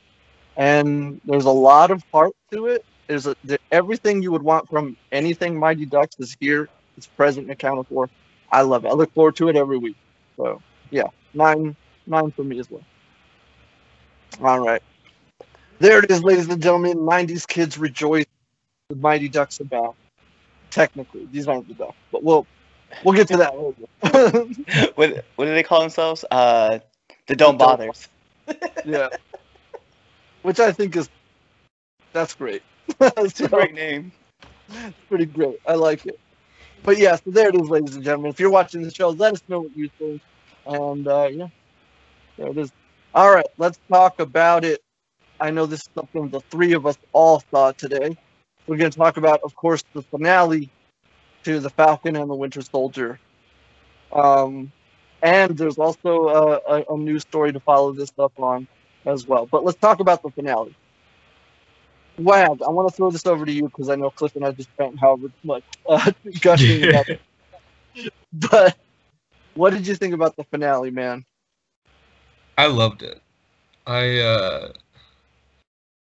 and 0.58 1.22
there's 1.26 1.46
a 1.46 1.52
lot 1.52 1.92
of 1.92 2.04
heart 2.14 2.34
to 2.54 2.68
it. 2.68 2.86
There's 3.08 3.28
a 3.28 3.36
the, 3.44 3.60
everything 3.72 4.24
you 4.24 4.32
would 4.32 4.44
want 4.44 4.70
from 4.70 4.98
anything 5.12 5.60
Mighty 5.60 5.86
Ducks 5.86 6.16
is 6.20 6.36
here. 6.40 6.70
It's 6.98 7.08
present 7.08 7.46
and 7.46 7.52
accounted 7.54 7.88
for. 7.90 8.10
I 8.52 8.62
love 8.62 8.86
it. 8.86 8.90
I 8.90 8.94
look 8.94 9.14
forward 9.14 9.36
to 9.38 9.50
it 9.50 9.58
every 9.58 9.78
week. 9.80 9.98
So 10.38 10.62
yeah, 10.92 11.08
nine 11.34 11.76
nine 12.08 12.32
for 12.36 12.44
me 12.44 12.60
as 12.60 12.70
well. 12.70 12.86
All 14.42 14.60
right, 14.60 14.82
there 15.80 16.00
it 16.00 16.12
is, 16.12 16.24
ladies 16.24 16.48
and 16.50 16.62
gentlemen. 16.62 17.00
'90s 17.00 17.48
kids 17.48 17.78
rejoice. 17.78 18.26
The 18.90 18.96
Mighty 18.96 19.28
Ducks 19.28 19.60
are 19.60 19.66
back. 19.66 19.92
Technically, 20.70 21.28
these 21.30 21.46
aren't 21.46 21.68
the 21.68 21.74
Ducks, 21.74 21.98
but 22.10 22.24
we'll 22.24 22.48
we'll 23.04 23.16
get 23.16 23.28
to 23.28 23.36
that 23.36 23.54
what 24.96 25.26
what 25.36 25.46
do 25.46 25.54
they 25.54 25.64
call 25.64 25.82
themselves? 25.82 26.24
Uh, 26.32 26.80
the 27.26 27.36
don't 27.36 27.58
Don't 27.58 28.10
yeah. 28.86 29.10
Which 30.44 30.62
I 30.62 30.72
think 30.72 30.96
is 30.96 31.10
that's 32.14 32.34
great. 32.34 32.64
It's 33.02 33.42
a 33.42 33.50
great 33.50 33.74
name. 33.74 34.14
it's 34.70 34.98
pretty 35.10 35.26
great. 35.26 35.60
I 35.68 35.74
like 35.74 36.06
it. 36.06 36.18
But 36.84 36.98
yeah, 36.98 37.18
so 37.18 37.32
there 37.32 37.50
it 37.50 37.56
is, 37.56 37.68
ladies 37.68 37.96
and 37.96 38.06
gentlemen. 38.06 38.32
If 38.32 38.40
you're 38.40 38.50
watching 38.50 38.84
the 38.84 38.94
show, 38.94 39.10
let 39.10 39.34
us 39.34 39.44
know 39.50 39.62
what 39.62 39.76
you 39.76 39.90
think. 40.00 40.22
And 40.66 41.06
uh, 41.06 41.28
yeah, 41.30 41.48
there 42.38 42.48
it 42.48 42.58
is. 42.58 42.72
All 43.14 43.36
right, 43.36 43.48
let's 43.58 43.80
talk 43.90 44.22
about 44.22 44.64
it. 44.64 44.82
I 45.42 45.52
know 45.52 45.66
this 45.66 45.82
is 45.82 45.90
something 45.94 46.30
the 46.30 46.40
three 46.40 46.72
of 46.72 46.86
us 46.86 46.98
all 47.12 47.44
saw 47.52 47.74
today. 47.74 48.16
We're 48.68 48.78
going 48.78 48.92
to 48.92 48.98
talk 48.98 49.18
about, 49.18 49.42
of 49.44 49.56
course, 49.56 49.84
the 49.94 50.02
finale 50.02 50.70
to 51.44 51.60
The 51.60 51.70
Falcon 51.70 52.16
and 52.16 52.30
the 52.30 52.36
Winter 52.36 52.62
Soldier. 52.62 53.20
Um, 54.12 54.72
and 55.24 55.58
there's 55.58 55.78
also 55.78 56.28
a, 56.28 56.76
a, 56.76 56.94
a 56.94 56.98
news 56.98 57.24
story 57.24 57.54
to 57.54 57.60
follow 57.60 57.94
this 57.94 58.12
up 58.20 58.34
on 58.38 58.68
as 59.06 59.26
well. 59.28 59.46
But 59.46 59.64
let's 59.64 59.80
talk 59.80 60.00
about 60.00 60.22
the 60.22 60.30
finale. 60.30 60.76
Wag, 62.18 62.62
I 62.62 62.70
want 62.70 62.90
to 62.90 62.96
throw 62.96 63.12
this 63.12 63.26
over 63.26 63.46
to 63.46 63.52
you 63.52 63.64
because 63.64 63.90
I 63.90 63.96
know 63.96 64.10
Cliff 64.10 64.36
and 64.36 64.46
I 64.46 64.52
just 64.52 64.70
spent 64.70 65.00
however 65.00 65.32
much 65.44 65.64
uh, 65.88 66.12
gushing 66.42 66.90
about 66.90 67.10
it. 67.10 67.22
But 68.32 68.78
what 69.56 69.74
did 69.74 69.88
you 69.88 69.96
think 69.96 70.14
about 70.14 70.36
the 70.36 70.44
finale, 70.44 70.92
man? 70.92 71.26
I 72.58 72.68
loved 72.68 73.02
it. 73.02 73.20
I 73.88 74.20
uh 74.20 74.74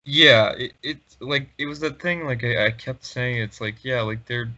yeah, 0.06 0.52
it, 0.52 0.72
it 0.82 0.98
like 1.20 1.50
it 1.58 1.66
was 1.66 1.80
that 1.80 2.00
thing 2.00 2.24
like 2.24 2.44
I, 2.44 2.66
I 2.68 2.70
kept 2.72 3.04
saying 3.04 3.42
it's 3.42 3.60
like 3.60 3.84
yeah, 3.84 4.02
like 4.02 4.26
they're 4.26 4.50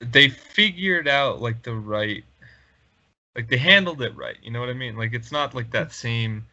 they 0.00 0.28
figured 0.28 1.08
out 1.08 1.40
like 1.42 1.62
the 1.62 1.74
right 1.74 2.24
like 3.36 3.48
they 3.48 3.58
handled 3.58 4.02
it 4.02 4.16
right, 4.16 4.36
you 4.42 4.50
know 4.50 4.60
what 4.60 4.70
I 4.70 4.74
mean? 4.74 4.96
Like 4.96 5.12
it's 5.14 5.32
not 5.32 5.54
like 5.54 5.70
that 5.72 5.92
same 5.92 6.46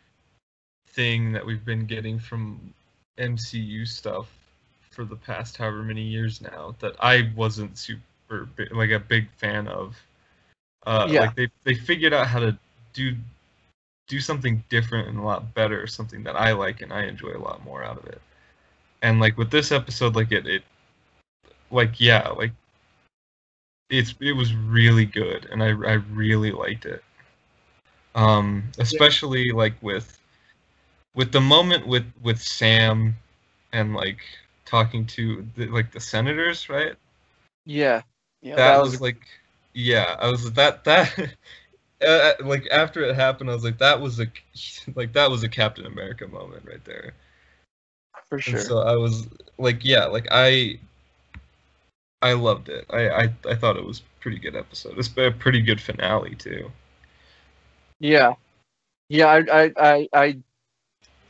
thing 0.89 1.31
that 1.33 1.45
we've 1.45 1.65
been 1.65 1.85
getting 1.85 2.19
from 2.19 2.73
MCU 3.17 3.85
stuff 3.85 4.29
for 4.91 5.05
the 5.05 5.15
past 5.15 5.57
however 5.57 5.83
many 5.83 6.03
years 6.03 6.41
now 6.41 6.75
that 6.79 6.95
I 6.99 7.31
wasn't 7.35 7.77
super 7.77 8.49
like 8.71 8.91
a 8.91 8.99
big 8.99 9.29
fan 9.31 9.67
of. 9.67 10.01
Uh, 10.85 11.07
Yeah. 11.09 11.21
Like 11.21 11.35
they 11.35 11.49
they 11.63 11.75
figured 11.75 12.13
out 12.13 12.27
how 12.27 12.39
to 12.39 12.57
do 12.93 13.15
do 14.13 14.19
something 14.19 14.63
different 14.69 15.07
and 15.09 15.17
a 15.17 15.23
lot 15.23 15.55
better, 15.55 15.87
something 15.87 16.23
that 16.23 16.35
I 16.35 16.51
like 16.53 16.81
and 16.81 16.93
I 16.93 17.05
enjoy 17.05 17.31
a 17.35 17.41
lot 17.41 17.63
more 17.63 17.83
out 17.83 17.97
of 17.97 18.05
it. 18.05 18.21
And 19.01 19.19
like 19.19 19.37
with 19.37 19.49
this 19.49 19.71
episode, 19.71 20.15
like 20.15 20.31
it 20.31 20.45
it 20.45 20.63
like 21.71 21.99
yeah, 21.99 22.29
like 22.29 22.51
it's 23.89 24.13
it 24.21 24.33
was 24.33 24.53
really 24.55 25.05
good 25.05 25.47
and 25.51 25.63
I 25.63 25.69
I 25.69 25.93
really 26.13 26.51
liked 26.51 26.85
it. 26.85 27.03
Um, 28.15 28.63
especially 28.77 29.51
like 29.51 29.73
with 29.81 30.19
with 31.15 31.31
the 31.31 31.41
moment 31.41 31.87
with 31.87 32.05
with 32.21 32.39
Sam 32.39 33.15
and 33.71 33.95
like 33.95 34.19
talking 34.65 35.07
to 35.07 35.45
the, 35.55 35.67
like 35.67 35.91
the 35.91 35.99
senators, 35.99 36.69
right? 36.69 36.93
Yeah. 37.65 38.03
Yeah. 38.43 38.55
that 38.57 38.73
that 38.75 38.81
was, 38.81 38.91
was- 38.91 39.01
like 39.01 39.21
yeah 39.75 40.15
i 40.19 40.29
was 40.29 40.51
that 40.53 40.83
that 40.83 41.11
uh, 42.03 42.33
like 42.45 42.67
after 42.71 43.01
it 43.01 43.15
happened 43.15 43.49
i 43.49 43.53
was 43.53 43.63
like 43.63 43.77
that 43.77 43.99
was 43.99 44.19
a 44.19 44.27
like 44.95 45.13
that 45.13 45.29
was 45.29 45.43
a 45.43 45.49
captain 45.49 45.85
america 45.85 46.27
moment 46.27 46.63
right 46.65 46.83
there. 46.85 47.13
For 48.29 48.39
sure. 48.39 48.57
and 48.57 48.67
so 48.67 48.79
i 48.79 48.95
was 48.95 49.27
like 49.57 49.83
yeah 49.83 50.05
like 50.05 50.27
i 50.31 50.79
i 52.21 52.33
loved 52.33 52.69
it. 52.69 52.85
I 52.89 53.09
i, 53.09 53.33
I 53.47 53.55
thought 53.55 53.77
it 53.77 53.85
was 53.85 53.99
a 53.99 54.21
pretty 54.21 54.39
good 54.39 54.55
episode. 54.55 54.97
It's 54.97 55.09
a 55.17 55.31
pretty 55.31 55.61
good 55.61 55.81
finale 55.81 56.35
too. 56.35 56.71
Yeah, 57.99 58.33
yeah, 59.09 59.27
I 59.27 59.63
I 59.63 59.71
I, 59.77 60.09
I 60.13 60.37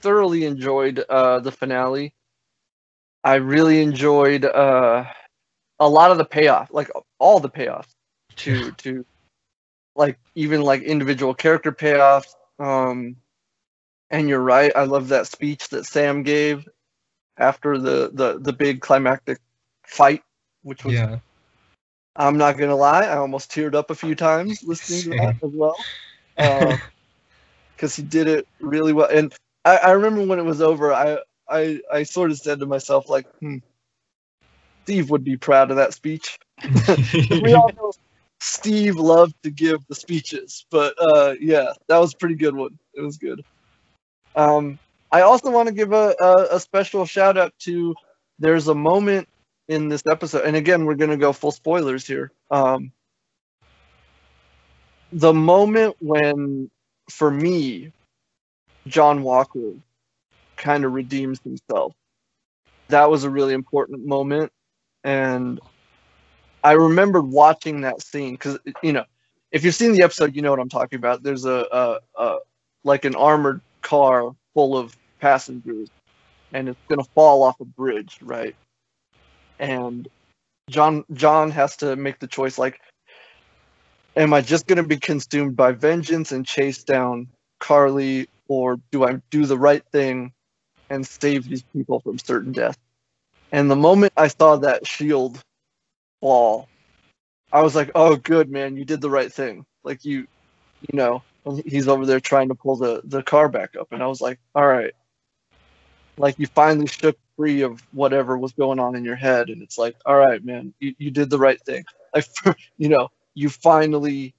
thoroughly 0.01 0.45
enjoyed 0.45 0.99
uh, 1.09 1.39
the 1.39 1.51
finale. 1.51 2.13
I 3.23 3.35
really 3.35 3.81
enjoyed 3.81 4.45
uh, 4.45 5.05
a 5.79 5.89
lot 5.89 6.11
of 6.11 6.17
the 6.17 6.25
payoff, 6.25 6.69
like 6.71 6.91
all 7.19 7.39
the 7.39 7.49
payoff 7.49 7.87
to 8.37 8.71
to 8.77 9.05
like 9.95 10.17
even 10.35 10.61
like 10.61 10.81
individual 10.81 11.33
character 11.33 11.71
payoffs. 11.71 12.33
Um, 12.59 13.17
and 14.09 14.29
you're 14.29 14.41
right. 14.41 14.71
I 14.75 14.83
love 14.83 15.09
that 15.09 15.27
speech 15.27 15.69
that 15.69 15.85
Sam 15.85 16.23
gave 16.23 16.67
after 17.37 17.77
the 17.77 18.11
the 18.13 18.39
the 18.39 18.53
big 18.53 18.81
climactic 18.81 19.39
fight, 19.85 20.23
which 20.61 20.83
was 20.85 20.93
yeah 20.93 21.19
I'm 22.15 22.37
not 22.37 22.57
gonna 22.57 22.75
lie, 22.75 23.05
I 23.05 23.17
almost 23.17 23.51
teared 23.51 23.75
up 23.75 23.89
a 23.89 23.95
few 23.95 24.15
times 24.15 24.63
listening 24.63 25.03
to 25.03 25.09
that 25.21 25.35
as 25.43 25.51
well. 25.53 25.85
because 27.75 27.95
he 27.95 28.03
did 28.03 28.27
it 28.27 28.47
really 28.59 28.93
well. 28.93 29.09
And 29.09 29.33
I, 29.65 29.77
I 29.77 29.91
remember 29.91 30.25
when 30.25 30.39
it 30.39 30.45
was 30.45 30.61
over, 30.61 30.93
I, 30.93 31.17
I 31.49 31.79
I 31.91 32.03
sort 32.03 32.31
of 32.31 32.37
said 32.37 32.59
to 32.59 32.65
myself 32.65 33.09
like, 33.09 33.25
hmm, 33.39 33.57
Steve 34.83 35.09
would 35.09 35.23
be 35.23 35.37
proud 35.37 35.71
of 35.71 35.77
that 35.77 35.93
speech. 35.93 36.37
we 37.41 37.53
all 37.53 37.71
know 37.75 37.91
Steve 38.43 38.97
loved 38.97 39.41
to 39.43 39.49
give 39.49 39.87
the 39.87 39.95
speeches, 39.95 40.65
but 40.69 40.93
uh, 40.99 41.33
yeah, 41.39 41.71
that 41.87 41.97
was 41.97 42.13
a 42.13 42.17
pretty 42.17 42.35
good 42.35 42.53
one. 42.53 42.77
It 42.93 42.99
was 42.99 43.17
good. 43.17 43.41
Um, 44.35 44.79
I 45.13 45.21
also 45.21 45.49
want 45.49 45.69
to 45.69 45.73
give 45.73 45.93
a, 45.93 46.13
a, 46.19 46.55
a 46.57 46.59
special 46.59 47.05
shout 47.05 47.37
out 47.37 47.53
to. 47.59 47.95
There's 48.39 48.67
a 48.67 48.75
moment 48.75 49.29
in 49.69 49.87
this 49.87 50.03
episode, 50.05 50.43
and 50.43 50.57
again, 50.57 50.83
we're 50.83 50.95
gonna 50.95 51.15
go 51.15 51.31
full 51.31 51.51
spoilers 51.51 52.05
here. 52.05 52.33
Um, 52.51 52.91
the 55.13 55.33
moment 55.33 55.95
when, 56.01 56.69
for 57.09 57.31
me, 57.31 57.93
John 58.87 59.23
Walker 59.23 59.71
kind 60.57 60.83
of 60.83 60.91
redeems 60.91 61.39
himself. 61.45 61.93
That 62.89 63.09
was 63.09 63.23
a 63.23 63.29
really 63.29 63.53
important 63.53 64.05
moment, 64.05 64.51
and 65.05 65.61
I 66.63 66.73
remembered 66.73 67.27
watching 67.27 67.81
that 67.81 68.01
scene 68.01 68.33
because 68.33 68.57
you 68.81 68.93
know, 68.93 69.05
if 69.51 69.63
you've 69.63 69.75
seen 69.75 69.93
the 69.93 70.03
episode, 70.03 70.35
you 70.35 70.41
know 70.41 70.51
what 70.51 70.59
I'm 70.59 70.69
talking 70.69 70.97
about. 70.97 71.23
There's 71.23 71.45
a, 71.45 71.65
a, 71.71 71.99
a 72.17 72.37
like 72.83 73.05
an 73.05 73.15
armored 73.15 73.61
car 73.81 74.33
full 74.53 74.77
of 74.77 74.95
passengers, 75.19 75.89
and 76.53 76.69
it's 76.69 76.79
gonna 76.87 77.03
fall 77.15 77.43
off 77.43 77.59
a 77.59 77.65
bridge, 77.65 78.17
right? 78.21 78.55
And 79.59 80.07
John 80.69 81.03
John 81.13 81.51
has 81.51 81.77
to 81.77 81.95
make 81.95 82.19
the 82.19 82.27
choice 82.27 82.57
like, 82.57 82.79
am 84.15 84.33
I 84.33 84.41
just 84.41 84.65
gonna 84.65 84.83
be 84.83 84.97
consumed 84.97 85.55
by 85.55 85.73
vengeance 85.73 86.31
and 86.31 86.45
chase 86.45 86.83
down 86.83 87.27
Carly, 87.59 88.29
or 88.47 88.79
do 88.91 89.05
I 89.05 89.19
do 89.29 89.45
the 89.45 89.57
right 89.57 89.83
thing 89.91 90.31
and 90.89 91.05
save 91.05 91.49
these 91.49 91.63
people 91.73 91.99
from 91.99 92.17
certain 92.19 92.53
death? 92.53 92.77
And 93.51 93.69
the 93.69 93.75
moment 93.75 94.13
I 94.17 94.29
saw 94.29 94.55
that 94.57 94.87
shield 94.87 95.39
fall, 96.23 96.69
I 97.51 97.61
was 97.61 97.75
like, 97.75 97.91
"Oh, 97.95 98.15
good 98.15 98.49
man, 98.49 98.77
you 98.77 98.85
did 98.85 99.01
the 99.01 99.09
right 99.09 99.31
thing." 99.31 99.65
Like 99.83 100.05
you, 100.05 100.25
you 100.79 100.97
know, 100.97 101.21
he's 101.65 101.89
over 101.89 102.05
there 102.05 102.21
trying 102.21 102.47
to 102.47 102.55
pull 102.55 102.77
the 102.77 103.01
the 103.03 103.21
car 103.21 103.49
back 103.49 103.75
up, 103.77 103.91
and 103.91 104.01
I 104.01 104.07
was 104.07 104.21
like, 104.21 104.39
"All 104.55 104.65
right." 104.65 104.93
Like 106.17 106.39
you 106.39 106.47
finally 106.47 106.87
shook 106.87 107.17
free 107.35 107.61
of 107.61 107.81
whatever 107.91 108.37
was 108.37 108.53
going 108.53 108.79
on 108.79 108.95
in 108.95 109.03
your 109.03 109.17
head, 109.17 109.49
and 109.49 109.61
it's 109.61 109.77
like, 109.77 109.97
"All 110.05 110.15
right, 110.15 110.43
man, 110.43 110.73
you, 110.79 110.95
you 110.97 111.11
did 111.11 111.29
the 111.29 111.39
right 111.39 111.61
thing." 111.61 111.83
Like, 112.15 112.27
you 112.77 112.89
know, 112.89 113.09
you 113.33 113.49
finally 113.49 114.35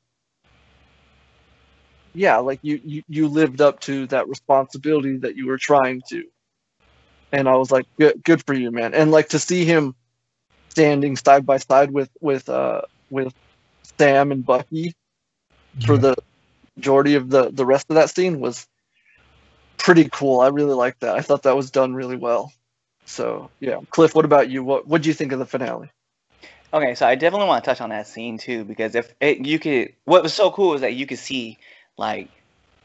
yeah 2.14 2.36
like 2.36 2.60
you, 2.62 2.80
you 2.84 3.02
you 3.08 3.26
lived 3.26 3.60
up 3.60 3.80
to 3.80 4.06
that 4.06 4.28
responsibility 4.28 5.16
that 5.16 5.34
you 5.34 5.48
were 5.48 5.58
trying 5.58 6.00
to 6.08 6.22
and 7.32 7.48
i 7.48 7.56
was 7.56 7.72
like 7.72 7.84
good 7.98 8.22
good 8.22 8.46
for 8.46 8.54
you 8.54 8.70
man 8.70 8.94
and 8.94 9.10
like 9.10 9.30
to 9.30 9.40
see 9.40 9.64
him 9.64 9.96
standing 10.74 11.16
side 11.16 11.46
by 11.46 11.56
side 11.56 11.92
with 11.92 12.10
with 12.20 12.48
uh 12.48 12.82
with 13.10 13.32
sam 13.96 14.32
and 14.32 14.44
bucky 14.44 14.92
for 15.86 15.96
the 15.96 16.16
majority 16.76 17.14
of 17.14 17.30
the 17.30 17.50
the 17.50 17.64
rest 17.64 17.86
of 17.90 17.94
that 17.94 18.10
scene 18.10 18.40
was 18.40 18.66
pretty 19.76 20.08
cool. 20.10 20.40
I 20.40 20.48
really 20.48 20.74
liked 20.74 21.00
that. 21.00 21.14
I 21.14 21.20
thought 21.20 21.44
that 21.44 21.56
was 21.56 21.70
done 21.70 21.94
really 21.94 22.16
well. 22.16 22.52
So 23.04 23.50
yeah. 23.60 23.80
Cliff 23.90 24.14
what 24.14 24.24
about 24.24 24.50
you? 24.50 24.64
What 24.64 24.88
what 24.88 25.02
do 25.02 25.08
you 25.08 25.14
think 25.14 25.32
of 25.32 25.38
the 25.38 25.46
finale? 25.46 25.90
Okay, 26.72 26.96
so 26.96 27.06
I 27.06 27.14
definitely 27.14 27.46
want 27.46 27.62
to 27.62 27.70
touch 27.70 27.80
on 27.80 27.90
that 27.90 28.08
scene 28.08 28.36
too 28.36 28.64
because 28.64 28.96
if 28.96 29.14
it, 29.20 29.46
you 29.46 29.60
could, 29.60 29.92
what 30.06 30.24
was 30.24 30.34
so 30.34 30.50
cool 30.50 30.74
is 30.74 30.80
that 30.80 30.94
you 30.94 31.06
could 31.06 31.20
see 31.20 31.56
like 31.96 32.28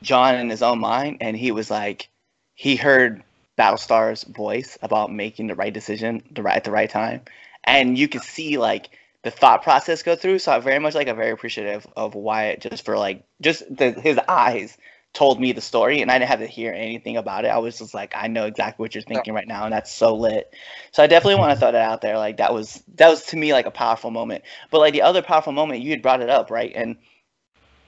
John 0.03 0.35
in 0.35 0.47
his 0.47 0.61
own 0.61 0.79
mind, 0.79 1.17
and 1.21 1.35
he 1.35 1.51
was 1.51 1.71
like, 1.71 2.07
he 2.53 2.75
heard 2.75 3.23
Battlestar's 3.57 4.25
voice 4.25 4.77
about 4.83 5.11
making 5.11 5.47
the 5.47 5.55
right 5.55 5.73
decision 5.73 6.21
the 6.31 6.43
right 6.43 6.57
at 6.57 6.65
the 6.65 6.71
right 6.71 6.89
time, 6.89 7.21
and 7.63 7.97
you 7.97 8.07
could 8.07 8.23
see 8.23 8.57
like 8.57 8.89
the 9.23 9.31
thought 9.31 9.63
process 9.63 10.03
go 10.03 10.15
through. 10.15 10.39
So 10.39 10.51
I 10.51 10.59
very 10.59 10.79
much 10.79 10.95
like 10.95 11.07
I'm 11.07 11.15
very 11.15 11.31
appreciative 11.31 11.85
of 11.95 12.15
Wyatt 12.15 12.61
just 12.61 12.85
for 12.85 12.97
like 12.97 13.23
just 13.41 13.63
the, 13.75 13.91
his 13.91 14.19
eyes 14.27 14.77
told 15.13 15.41
me 15.41 15.51
the 15.51 15.61
story, 15.61 16.01
and 16.01 16.11
I 16.11 16.19
didn't 16.19 16.29
have 16.29 16.39
to 16.39 16.47
hear 16.47 16.71
anything 16.71 17.17
about 17.17 17.43
it. 17.43 17.49
I 17.49 17.57
was 17.57 17.79
just 17.79 17.93
like, 17.93 18.13
I 18.15 18.27
know 18.27 18.45
exactly 18.45 18.83
what 18.83 18.93
you're 18.93 19.01
thinking 19.01 19.33
right 19.33 19.47
now, 19.47 19.63
and 19.63 19.73
that's 19.73 19.91
so 19.91 20.15
lit. 20.15 20.53
So 20.91 21.01
I 21.01 21.07
definitely 21.07 21.39
want 21.39 21.51
to 21.51 21.59
throw 21.59 21.71
that 21.71 21.81
out 21.81 22.01
there. 22.01 22.17
Like 22.17 22.37
that 22.37 22.53
was 22.53 22.81
that 22.95 23.09
was 23.09 23.23
to 23.27 23.37
me 23.37 23.53
like 23.53 23.65
a 23.65 23.71
powerful 23.71 24.11
moment. 24.11 24.43
But 24.71 24.79
like 24.79 24.93
the 24.93 25.01
other 25.01 25.21
powerful 25.21 25.53
moment, 25.53 25.81
you 25.81 25.91
had 25.91 26.01
brought 26.01 26.21
it 26.21 26.29
up, 26.29 26.51
right? 26.51 26.71
And 26.75 26.97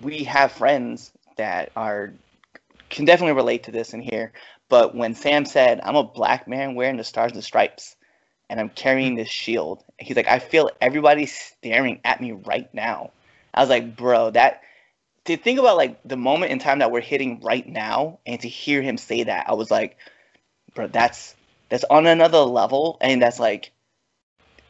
we 0.02 0.24
have 0.24 0.52
friends 0.52 1.12
that 1.38 1.72
are 1.76 2.14
can 2.90 3.06
definitely 3.06 3.36
relate 3.36 3.64
to 3.64 3.72
this 3.72 3.94
in 3.94 4.02
here. 4.02 4.34
But 4.68 4.96
when 4.96 5.16
Sam 5.16 5.46
said, 5.46 5.80
"I'm 5.84 5.96
a 5.96 6.04
black 6.04 6.48
man 6.48 6.76
wearing 6.76 6.98
the 6.98 7.04
stars 7.04 7.34
and 7.34 7.44
stripes, 7.44 7.96
and 8.52 8.60
I'm 8.60 8.70
carrying 8.70 9.16
this 9.16 9.30
shield," 9.30 9.84
he's 9.98 10.16
like, 10.16 10.28
"I 10.28 10.40
feel 10.40 10.70
everybody 10.80 11.26
staring 11.26 12.00
at 12.06 12.22
me 12.22 12.34
right 12.34 12.72
now." 12.74 13.12
I 13.54 13.62
was 13.62 13.70
like, 13.70 13.96
"Bro, 13.96 14.32
that." 14.32 14.62
To 15.26 15.38
think 15.38 15.60
about 15.60 15.78
like 15.78 16.00
the 16.04 16.18
moment 16.18 16.52
in 16.52 16.58
time 16.58 16.80
that 16.80 16.92
we're 16.92 17.00
hitting 17.00 17.42
right 17.42 17.68
now, 17.68 18.20
and 18.26 18.40
to 18.42 18.50
hear 18.50 18.82
him 18.82 18.98
say 18.98 19.24
that, 19.24 19.48
I 19.48 19.54
was 19.54 19.70
like, 19.70 19.98
"Bro, 20.74 20.88
that's 20.88 21.36
that's 21.72 21.86
on 21.90 22.06
another 22.06 22.40
level. 22.40 22.98
And 23.02 23.22
that's 23.22 23.40
like 23.40 23.72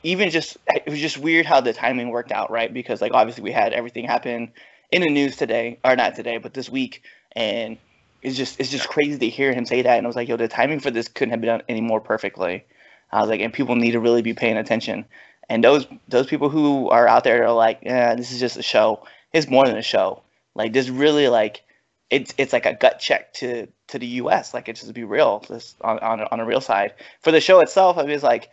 even 0.03 0.29
just 0.29 0.55
it 0.67 0.89
was 0.89 0.99
just 0.99 1.17
weird 1.17 1.45
how 1.45 1.59
the 1.59 1.73
timing 1.73 2.09
worked 2.09 2.31
out 2.31 2.49
right? 2.49 2.73
Because 2.73 3.01
like 3.01 3.13
obviously 3.13 3.43
we 3.43 3.51
had 3.51 3.73
everything 3.73 4.05
happen 4.05 4.53
in 4.91 5.01
the 5.01 5.09
news 5.09 5.35
today 5.35 5.79
or 5.83 5.95
not 5.95 6.15
today 6.15 6.37
but 6.37 6.53
this 6.53 6.69
week. 6.69 7.03
And 7.33 7.77
it's 8.21 8.37
just 8.37 8.59
it's 8.59 8.69
just 8.69 8.87
crazy 8.87 9.17
to 9.17 9.29
hear 9.29 9.51
him 9.51 9.65
say 9.65 9.81
that. 9.81 9.97
And 9.97 10.05
i 10.05 10.07
was 10.07 10.15
like 10.15 10.29
yo 10.29 10.37
the 10.37 10.47
timing 10.47 10.79
for 10.79 10.91
this 10.91 11.07
couldn't 11.07 11.31
have 11.31 11.41
been 11.41 11.49
done 11.49 11.63
any 11.67 11.81
more 11.81 11.99
perfectly 11.99 12.63
i 13.11 13.19
was 13.19 13.29
like 13.29 13.41
and 13.41 13.53
people 13.53 13.75
need 13.75 13.91
to 13.91 13.99
really 13.99 14.21
be 14.21 14.33
paying 14.33 14.57
attention 14.57 15.05
and 15.49 15.63
those 15.63 15.85
those 16.07 16.27
people 16.27 16.49
who 16.49 16.89
are 16.89 17.07
out 17.07 17.23
there 17.23 17.45
are 17.45 17.53
like 17.53 17.79
yeah 17.81 18.15
this 18.15 18.31
is 18.31 18.39
just 18.39 18.57
a 18.57 18.63
show 18.63 19.03
it's 19.33 19.47
more 19.47 19.65
than 19.65 19.77
a 19.77 19.81
show. 19.81 20.23
Like 20.55 20.73
this 20.73 20.89
really 20.89 21.27
like 21.27 21.63
it's 22.09 22.33
it's 22.37 22.53
like 22.53 22.65
a 22.65 22.73
gut 22.73 22.99
check 22.99 23.33
to 23.35 23.67
to 23.87 23.99
the 23.99 24.07
U.S. 24.07 24.53
Like 24.53 24.67
it's 24.67 24.81
just 24.81 24.89
to 24.89 24.93
be 24.93 25.03
real, 25.03 25.43
just 25.47 25.77
on 25.81 25.99
on 25.99 26.21
on 26.21 26.39
a 26.39 26.45
real 26.45 26.61
side. 26.61 26.93
For 27.21 27.31
the 27.31 27.41
show 27.41 27.59
itself, 27.61 27.97
I 27.97 28.03
was 28.03 28.23
like 28.23 28.49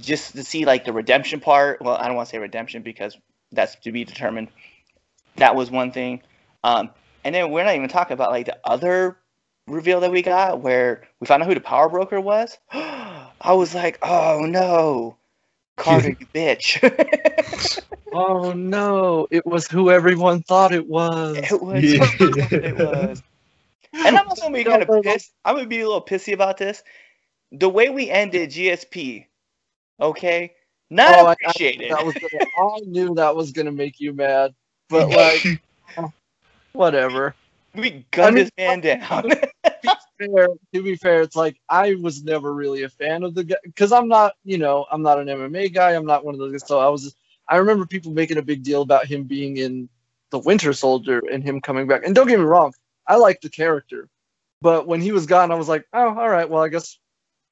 just 0.00 0.34
to 0.34 0.44
see 0.44 0.64
like 0.64 0.84
the 0.84 0.92
redemption 0.92 1.40
part. 1.40 1.82
Well, 1.82 1.96
I 1.96 2.06
don't 2.06 2.16
want 2.16 2.28
to 2.28 2.32
say 2.32 2.38
redemption 2.38 2.82
because 2.82 3.16
that's 3.52 3.76
to 3.76 3.92
be 3.92 4.04
determined. 4.04 4.48
That 5.36 5.54
was 5.54 5.70
one 5.70 5.92
thing. 5.92 6.22
Um, 6.64 6.90
and 7.24 7.34
then 7.34 7.50
we're 7.50 7.64
not 7.64 7.74
even 7.74 7.88
talking 7.88 8.14
about 8.14 8.30
like 8.30 8.46
the 8.46 8.58
other 8.64 9.18
reveal 9.66 10.00
that 10.00 10.10
we 10.10 10.22
got 10.22 10.60
where 10.60 11.06
we 11.20 11.26
found 11.26 11.42
out 11.42 11.48
who 11.48 11.54
the 11.54 11.60
power 11.60 11.88
broker 11.88 12.20
was. 12.20 12.56
I 13.46 13.52
was 13.52 13.74
like, 13.74 13.98
oh 14.02 14.44
no, 14.46 15.16
Carter, 15.76 16.10
you 16.10 16.26
bitch. 16.34 17.82
Oh 18.12 18.52
no, 18.52 19.26
it 19.30 19.44
was 19.44 19.66
who 19.66 19.90
everyone 19.90 20.42
thought 20.42 20.72
it 20.72 20.86
was. 20.86 21.36
it 21.36 21.60
was. 21.62 21.84
Yeah. 21.84 22.08
it 22.18 22.78
was. 22.78 23.22
And 23.92 24.16
I'm 24.16 24.26
also 24.26 24.42
gonna 24.44 24.54
be 24.56 24.64
kind 24.64 24.82
of 24.82 24.88
pissed. 25.02 25.32
I'm 25.44 25.54
gonna 25.56 25.66
be 25.68 25.80
a 25.80 25.86
little 25.86 26.00
pissy 26.04 26.32
about 26.32 26.56
this. 26.56 26.82
The 27.52 27.68
way 27.68 27.90
we 27.90 28.08
ended 28.08 28.50
GSP, 28.50 29.26
okay, 30.00 30.54
not 30.88 31.14
Oh, 31.18 31.26
I- 31.26 31.30
I- 31.30 31.32
appreciated. 31.34 31.90
Was 31.90 32.14
gonna, 32.14 32.46
I 32.58 32.78
knew 32.86 33.14
that 33.16 33.36
was 33.36 33.52
gonna 33.52 33.72
make 33.72 34.00
you 34.00 34.14
mad, 34.14 34.54
but 34.88 35.08
like, 35.10 35.60
uh, 35.98 36.08
whatever. 36.72 37.34
we 37.74 38.02
gunned 38.12 38.28
I 38.28 38.30
mean- 38.30 38.44
this 38.44 38.50
man 38.56 38.80
down. 38.80 39.30
Fair, 40.18 40.48
to 40.72 40.82
be 40.82 40.96
fair, 40.96 41.20
it's 41.22 41.36
like 41.36 41.60
I 41.68 41.94
was 41.96 42.22
never 42.24 42.52
really 42.52 42.84
a 42.84 42.88
fan 42.88 43.22
of 43.22 43.34
the 43.34 43.44
guy 43.44 43.56
because 43.64 43.92
I'm 43.92 44.08
not, 44.08 44.32
you 44.44 44.56
know, 44.56 44.86
I'm 44.90 45.02
not 45.02 45.18
an 45.20 45.28
MMA 45.28 45.68
guy. 45.68 45.94
I'm 45.94 46.06
not 46.06 46.24
one 46.24 46.34
of 46.34 46.38
those 46.40 46.52
guys. 46.52 46.66
So 46.66 46.78
I 46.78 46.88
was, 46.88 47.14
I 47.48 47.56
remember 47.58 47.84
people 47.84 48.12
making 48.12 48.38
a 48.38 48.42
big 48.42 48.62
deal 48.62 48.80
about 48.80 49.06
him 49.06 49.24
being 49.24 49.58
in 49.58 49.90
the 50.30 50.38
Winter 50.38 50.72
Soldier 50.72 51.20
and 51.30 51.44
him 51.44 51.60
coming 51.60 51.86
back. 51.86 52.02
And 52.04 52.14
don't 52.14 52.28
get 52.28 52.38
me 52.38 52.46
wrong, 52.46 52.72
I 53.06 53.16
like 53.16 53.42
the 53.42 53.50
character, 53.50 54.08
but 54.62 54.86
when 54.86 55.02
he 55.02 55.12
was 55.12 55.26
gone, 55.26 55.52
I 55.52 55.56
was 55.56 55.68
like, 55.68 55.86
oh, 55.92 56.08
all 56.18 56.28
right, 56.28 56.48
well, 56.48 56.62
I 56.62 56.68
guess, 56.68 56.98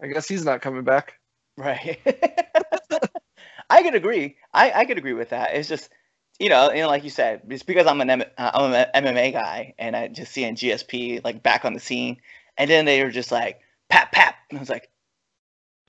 I 0.03 0.09
guess 0.09 0.27
he's 0.29 0.45
not 0.45 0.63
coming 0.63 0.85
back. 0.85 1.15
Right. 1.59 2.01
I 3.71 3.83
could 3.83 3.95
agree. 3.95 4.37
I, 4.53 4.73
I 4.73 4.85
could 4.85 4.99
agree 4.99 5.15
with 5.15 5.31
that. 5.31 5.55
It's 5.55 5.69
just, 5.69 5.91
you 6.39 6.49
know, 6.49 6.71
you 6.73 6.83
know, 6.83 6.89
like 6.89 7.05
you 7.05 7.11
said, 7.11 7.43
it's 7.49 7.63
because 7.63 7.87
I'm 7.87 8.01
an 8.01 8.11
uh, 8.11 8.25
I'm 8.39 8.73
an 8.73 8.87
MMA 8.95 9.33
guy, 9.33 9.75
and 9.79 9.97
I 9.97 10.09
just 10.09 10.33
seeing 10.33 10.57
GSP 10.57 11.21
like 11.23 11.43
back 11.43 11.65
on 11.65 11.75
the 11.75 11.81
scene, 11.81 12.19
and 12.57 12.71
then 12.71 12.85
they 12.85 13.03
were 13.03 13.11
just 13.11 13.33
like 13.33 13.61
pap 13.89 14.13
pap, 14.13 14.37
and 14.51 14.59
I 14.59 14.61
was 14.61 14.69
like, 14.71 14.91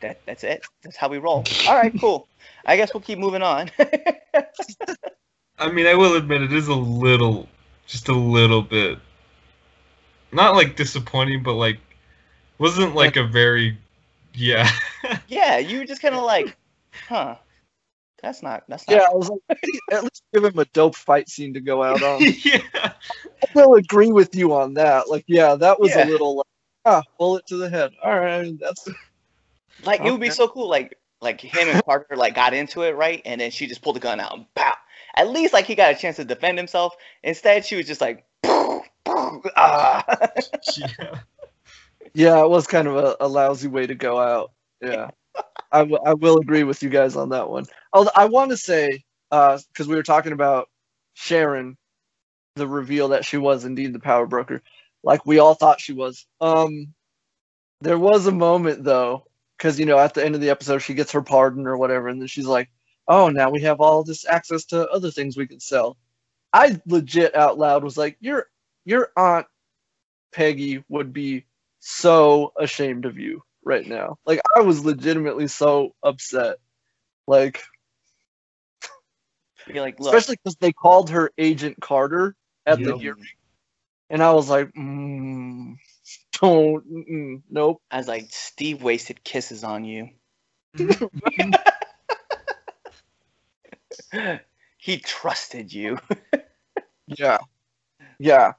that 0.01 0.21
that's 0.25 0.43
it. 0.43 0.65
That's 0.83 0.97
how 0.97 1.09
we 1.09 1.17
roll. 1.17 1.43
All 1.67 1.75
right, 1.75 1.93
cool. 1.99 2.27
I 2.65 2.77
guess 2.77 2.93
we'll 2.93 3.01
keep 3.01 3.19
moving 3.19 3.41
on. 3.41 3.71
I 5.57 5.71
mean, 5.71 5.87
I 5.87 5.95
will 5.95 6.15
admit 6.15 6.41
it 6.41 6.51
is 6.51 6.67
a 6.67 6.73
little, 6.75 7.47
just 7.87 8.09
a 8.09 8.13
little 8.13 8.61
bit, 8.61 8.99
not 10.31 10.55
like 10.55 10.75
disappointing, 10.75 11.43
but 11.43 11.53
like, 11.53 11.79
wasn't 12.57 12.93
like 12.93 13.15
a 13.15 13.23
very, 13.23 13.77
yeah. 14.33 14.69
yeah, 15.27 15.57
you 15.57 15.79
were 15.79 15.85
just 15.85 16.01
kind 16.01 16.15
of 16.15 16.23
like, 16.23 16.57
huh? 17.07 17.35
That's 18.21 18.41
not. 18.41 18.63
That's 18.67 18.87
not. 18.89 18.95
Yeah, 18.95 19.05
I 19.09 19.13
was 19.13 19.29
like, 19.29 19.59
at 19.91 20.03
least 20.03 20.23
give 20.33 20.43
him 20.43 20.57
a 20.57 20.65
dope 20.65 20.95
fight 20.95 21.29
scene 21.29 21.53
to 21.53 21.61
go 21.61 21.83
out 21.83 22.01
on. 22.01 22.21
yeah. 22.43 22.59
I 22.83 22.91
will 23.53 23.75
agree 23.75 24.11
with 24.11 24.35
you 24.35 24.53
on 24.53 24.73
that. 24.75 25.09
Like, 25.09 25.25
yeah, 25.27 25.55
that 25.55 25.79
was 25.79 25.91
Yeah. 25.91 26.05
a 26.05 26.07
little 26.07 26.37
like, 26.37 26.45
ah, 26.85 27.01
bullet 27.17 27.45
to 27.47 27.57
the 27.57 27.69
head. 27.69 27.91
All 28.03 28.19
right, 28.19 28.53
that's 28.59 28.87
Like 29.83 30.01
it 30.01 30.11
would 30.11 30.21
be 30.21 30.29
so 30.29 30.47
cool, 30.47 30.69
like 30.69 30.97
like 31.21 31.41
him 31.41 31.67
and 31.67 31.83
Carter 31.83 32.15
like 32.15 32.35
got 32.35 32.53
into 32.53 32.83
it, 32.83 32.95
right? 32.95 33.21
And 33.25 33.41
then 33.41 33.51
she 33.51 33.67
just 33.67 33.81
pulled 33.81 33.95
the 33.95 33.99
gun 33.99 34.19
out 34.19 34.35
and 34.35 34.45
pow. 34.55 34.73
At 35.15 35.29
least 35.29 35.53
like 35.53 35.65
he 35.65 35.75
got 35.75 35.91
a 35.91 35.95
chance 35.95 36.17
to 36.17 36.25
defend 36.25 36.57
himself. 36.57 36.95
Instead, 37.23 37.65
she 37.65 37.75
was 37.75 37.87
just 37.87 38.01
like, 38.01 38.25
ah. 38.45 40.03
yeah. 40.77 41.19
yeah, 42.13 42.41
it 42.41 42.49
was 42.49 42.67
kind 42.67 42.87
of 42.87 42.95
a, 42.95 43.15
a 43.19 43.27
lousy 43.27 43.67
way 43.67 43.87
to 43.87 43.95
go 43.95 44.19
out. 44.19 44.51
Yeah, 44.81 45.09
I, 45.71 45.79
w- 45.79 46.01
I 46.05 46.13
will 46.13 46.37
agree 46.39 46.63
with 46.63 46.83
you 46.83 46.89
guys 46.89 47.15
on 47.15 47.29
that 47.29 47.49
one. 47.49 47.65
Although 47.93 48.11
I 48.15 48.25
want 48.25 48.51
to 48.51 48.57
say, 48.57 49.03
because 49.29 49.87
we 49.87 49.95
were 49.95 50.03
talking 50.03 50.33
about 50.33 50.69
Sharon, 51.13 51.77
the 52.55 52.67
reveal 52.67 53.09
that 53.09 53.25
she 53.25 53.37
was 53.37 53.65
indeed 53.65 53.93
the 53.93 53.99
power 53.99 54.25
broker, 54.25 54.61
like 55.05 55.25
we 55.25 55.39
all 55.39 55.53
thought 55.53 55.79
she 55.79 55.93
was. 55.93 56.25
Um, 56.41 56.93
there 57.79 57.99
was 57.99 58.27
a 58.27 58.31
moment 58.31 58.83
though, 58.83 59.25
because 59.57 59.79
you 59.79 59.85
know 59.85 59.97
at 59.97 60.13
the 60.13 60.25
end 60.25 60.35
of 60.35 60.41
the 60.41 60.49
episode 60.49 60.79
she 60.79 60.95
gets 60.95 61.13
her 61.13 61.21
pardon 61.21 61.67
or 61.67 61.77
whatever, 61.77 62.09
and 62.09 62.19
then 62.19 62.27
she's 62.27 62.47
like, 62.47 62.69
"Oh, 63.07 63.29
now 63.29 63.49
we 63.49 63.61
have 63.61 63.79
all 63.79 64.03
this 64.03 64.25
access 64.27 64.65
to 64.65 64.89
other 64.89 65.11
things 65.11 65.37
we 65.37 65.47
can 65.47 65.59
sell." 65.61 65.97
I 66.51 66.81
legit 66.87 67.35
out 67.35 67.57
loud 67.57 67.83
was 67.83 67.97
like, 67.97 68.17
"Your 68.19 68.47
your 68.83 69.11
aunt 69.15 69.47
Peggy 70.33 70.83
would 70.89 71.13
be 71.13 71.45
so 71.79 72.51
ashamed 72.59 73.05
of 73.05 73.17
you 73.17 73.43
right 73.63 73.85
now. 73.85 74.17
Like 74.25 74.41
I 74.57 74.61
was 74.61 74.83
legitimately 74.83 75.47
so 75.47 75.93
upset. 76.03 76.57
Like 77.27 77.63
Be 79.67 79.79
like, 79.79 79.99
look, 79.99 80.13
especially 80.13 80.37
because 80.43 80.57
they 80.57 80.71
called 80.71 81.09
her 81.11 81.31
Agent 81.37 81.77
Carter 81.79 82.35
at 82.65 82.83
the 82.83 82.97
hearing, 82.97 83.25
and 84.09 84.23
I 84.23 84.31
was 84.33 84.49
like, 84.49 84.71
mm, 84.73 85.75
don't, 86.41 86.91
mm-mm, 86.91 87.41
nope. 87.49 87.81
I 87.91 87.97
was 87.97 88.07
like, 88.07 88.27
Steve 88.31 88.83
wasted 88.83 89.23
kisses 89.23 89.63
on 89.63 89.85
you. 89.85 90.09
he 94.77 94.97
trusted 94.99 95.73
you. 95.73 95.97
Yeah, 97.07 97.37
yeah, 98.17 98.53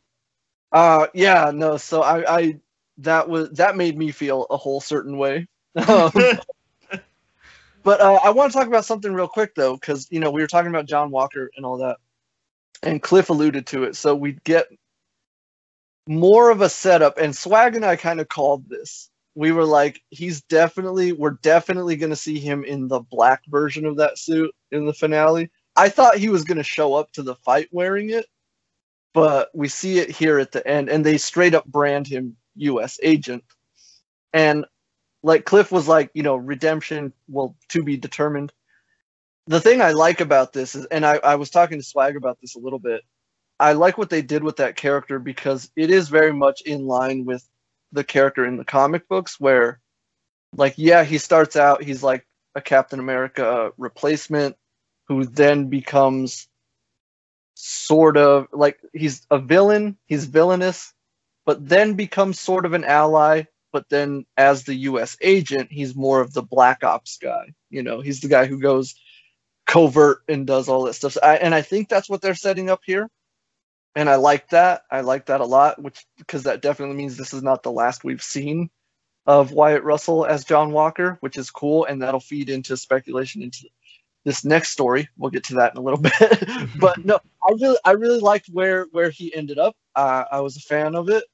uh, 0.70 1.08
yeah. 1.12 1.50
No, 1.52 1.78
so 1.78 2.00
I, 2.00 2.38
I 2.38 2.60
that 2.98 3.28
was 3.28 3.50
that 3.54 3.76
made 3.76 3.98
me 3.98 4.12
feel 4.12 4.46
a 4.50 4.56
whole 4.56 4.80
certain 4.80 5.18
way. 5.18 5.48
Um, 5.74 6.12
But 7.86 8.00
uh, 8.00 8.18
I 8.24 8.30
want 8.30 8.50
to 8.50 8.58
talk 8.58 8.66
about 8.66 8.84
something 8.84 9.14
real 9.14 9.28
quick 9.28 9.54
though, 9.54 9.76
because 9.76 10.08
you 10.10 10.18
know 10.18 10.32
we 10.32 10.40
were 10.40 10.48
talking 10.48 10.70
about 10.70 10.86
John 10.86 11.12
Walker 11.12 11.52
and 11.56 11.64
all 11.64 11.78
that, 11.78 11.98
and 12.82 13.00
Cliff 13.00 13.30
alluded 13.30 13.64
to 13.68 13.84
it. 13.84 13.94
So 13.94 14.16
we 14.16 14.32
get 14.42 14.66
more 16.08 16.50
of 16.50 16.60
a 16.60 16.68
setup, 16.68 17.18
and 17.18 17.36
Swag 17.36 17.74
and 17.74 17.84
I 17.84 17.96
kind 17.96 18.20
of 18.20 18.28
called 18.28 18.68
this. 18.68 19.10
We 19.34 19.52
were 19.52 19.64
like, 19.64 20.00
he's 20.10 20.42
definitely, 20.42 21.12
we're 21.12 21.38
definitely 21.42 21.96
going 21.96 22.10
to 22.10 22.16
see 22.16 22.38
him 22.38 22.64
in 22.64 22.88
the 22.88 23.00
black 23.00 23.42
version 23.48 23.84
of 23.84 23.96
that 23.96 24.18
suit 24.18 24.54
in 24.72 24.86
the 24.86 24.94
finale. 24.94 25.50
I 25.76 25.90
thought 25.90 26.16
he 26.16 26.30
was 26.30 26.44
going 26.44 26.56
to 26.56 26.64
show 26.64 26.94
up 26.94 27.12
to 27.12 27.22
the 27.22 27.34
fight 27.36 27.68
wearing 27.70 28.10
it, 28.10 28.26
but 29.12 29.50
we 29.54 29.68
see 29.68 29.98
it 29.98 30.10
here 30.10 30.38
at 30.38 30.52
the 30.52 30.66
end, 30.66 30.88
and 30.88 31.04
they 31.04 31.18
straight 31.18 31.54
up 31.54 31.66
brand 31.66 32.06
him 32.06 32.36
U.S. 32.56 32.98
agent. 33.02 33.44
And 34.32 34.64
like 35.22 35.44
Cliff 35.44 35.70
was 35.70 35.88
like, 35.88 36.10
you 36.14 36.22
know, 36.22 36.36
redemption 36.36 37.12
will 37.28 37.56
to 37.70 37.82
be 37.82 37.96
determined. 37.96 38.52
The 39.48 39.60
thing 39.60 39.80
I 39.80 39.92
like 39.92 40.20
about 40.20 40.52
this 40.52 40.74
is, 40.74 40.86
and 40.86 41.04
I, 41.04 41.16
I 41.16 41.34
was 41.36 41.50
talking 41.50 41.78
to 41.78 41.84
Swag 41.84 42.16
about 42.16 42.38
this 42.40 42.56
a 42.56 42.60
little 42.60 42.78
bit. 42.78 43.02
I 43.58 43.72
like 43.72 43.96
what 43.98 44.10
they 44.10 44.22
did 44.22 44.44
with 44.44 44.56
that 44.56 44.76
character 44.76 45.18
because 45.18 45.70
it 45.76 45.90
is 45.90 46.08
very 46.08 46.32
much 46.32 46.60
in 46.62 46.86
line 46.86 47.24
with 47.24 47.48
the 47.92 48.04
character 48.04 48.44
in 48.44 48.56
the 48.56 48.64
comic 48.64 49.08
books, 49.08 49.40
where, 49.40 49.80
like, 50.54 50.74
yeah, 50.76 51.04
he 51.04 51.18
starts 51.18 51.56
out, 51.56 51.82
he's 51.82 52.02
like 52.02 52.26
a 52.54 52.60
Captain 52.60 52.98
America 52.98 53.72
replacement 53.78 54.56
who 55.08 55.24
then 55.24 55.68
becomes 55.68 56.48
sort 57.54 58.16
of 58.16 58.46
like 58.52 58.78
he's 58.92 59.26
a 59.30 59.38
villain, 59.38 59.96
he's 60.06 60.26
villainous, 60.26 60.92
but 61.46 61.66
then 61.66 61.94
becomes 61.94 62.38
sort 62.38 62.66
of 62.66 62.74
an 62.74 62.84
ally, 62.84 63.44
but 63.72 63.88
then 63.88 64.26
as 64.36 64.64
the 64.64 64.74
US 64.74 65.16
agent, 65.22 65.70
he's 65.70 65.94
more 65.94 66.20
of 66.20 66.32
the 66.34 66.42
black 66.42 66.84
ops 66.84 67.18
guy. 67.18 67.52
You 67.70 67.82
know, 67.82 68.00
he's 68.00 68.20
the 68.20 68.28
guy 68.28 68.46
who 68.46 68.60
goes 68.60 68.94
covert 69.66 70.18
and 70.28 70.46
does 70.46 70.68
all 70.68 70.84
that 70.84 70.94
stuff. 70.94 71.12
So 71.12 71.20
I, 71.22 71.36
and 71.36 71.54
I 71.54 71.62
think 71.62 71.88
that's 71.88 72.08
what 72.10 72.20
they're 72.20 72.34
setting 72.34 72.68
up 72.70 72.80
here. 72.84 73.08
And 73.96 74.08
I 74.10 74.16
like 74.16 74.50
that. 74.50 74.84
I 74.92 75.00
like 75.00 75.26
that 75.26 75.40
a 75.40 75.46
lot, 75.46 75.82
which 75.82 76.06
because 76.18 76.44
that 76.44 76.62
definitely 76.62 76.96
means 76.96 77.16
this 77.16 77.34
is 77.34 77.42
not 77.42 77.64
the 77.64 77.72
last 77.72 78.04
we've 78.04 78.22
seen 78.22 78.70
of 79.26 79.52
Wyatt 79.52 79.82
Russell 79.82 80.24
as 80.26 80.44
John 80.44 80.70
Walker, 80.72 81.18
which 81.20 81.36
is 81.38 81.50
cool, 81.50 81.86
and 81.86 82.02
that'll 82.02 82.20
feed 82.20 82.50
into 82.50 82.76
speculation 82.76 83.42
into 83.42 83.68
this 84.24 84.44
next 84.44 84.70
story. 84.70 85.08
We'll 85.18 85.32
get 85.32 85.44
to 85.46 85.56
that 85.56 85.72
in 85.72 85.78
a 85.78 85.82
little 85.82 86.00
bit. 86.02 86.48
but 86.80 87.04
no, 87.04 87.18
I 87.48 87.52
really 87.52 87.78
I 87.84 87.92
really 87.92 88.20
liked 88.20 88.48
where 88.48 88.86
where 88.92 89.10
he 89.10 89.34
ended 89.34 89.58
up. 89.58 89.74
Uh, 89.96 90.24
I 90.30 90.40
was 90.40 90.56
a 90.56 90.60
fan 90.60 90.94
of 90.94 91.08
it 91.08 91.24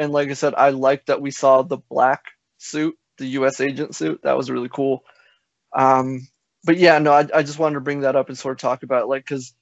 and 0.00 0.12
like 0.12 0.30
I 0.30 0.32
said, 0.34 0.54
I 0.56 0.70
liked 0.70 1.08
that 1.08 1.20
we 1.20 1.30
saw 1.30 1.60
the 1.62 1.76
black 1.76 2.24
suit, 2.56 2.96
the 3.18 3.26
U.S. 3.26 3.60
agent 3.60 3.94
suit. 3.94 4.20
That 4.22 4.36
was 4.36 4.50
really 4.50 4.70
cool. 4.72 5.04
Um, 5.74 6.26
but 6.64 6.78
yeah, 6.78 6.98
no, 6.98 7.12
I, 7.12 7.28
I 7.34 7.42
just 7.42 7.58
wanted 7.58 7.74
to 7.74 7.80
bring 7.82 8.00
that 8.00 8.16
up 8.16 8.30
and 8.30 8.38
sort 8.38 8.52
of 8.52 8.58
talk 8.60 8.82
about 8.82 9.02
it, 9.02 9.08
like 9.08 9.24
because 9.26 9.54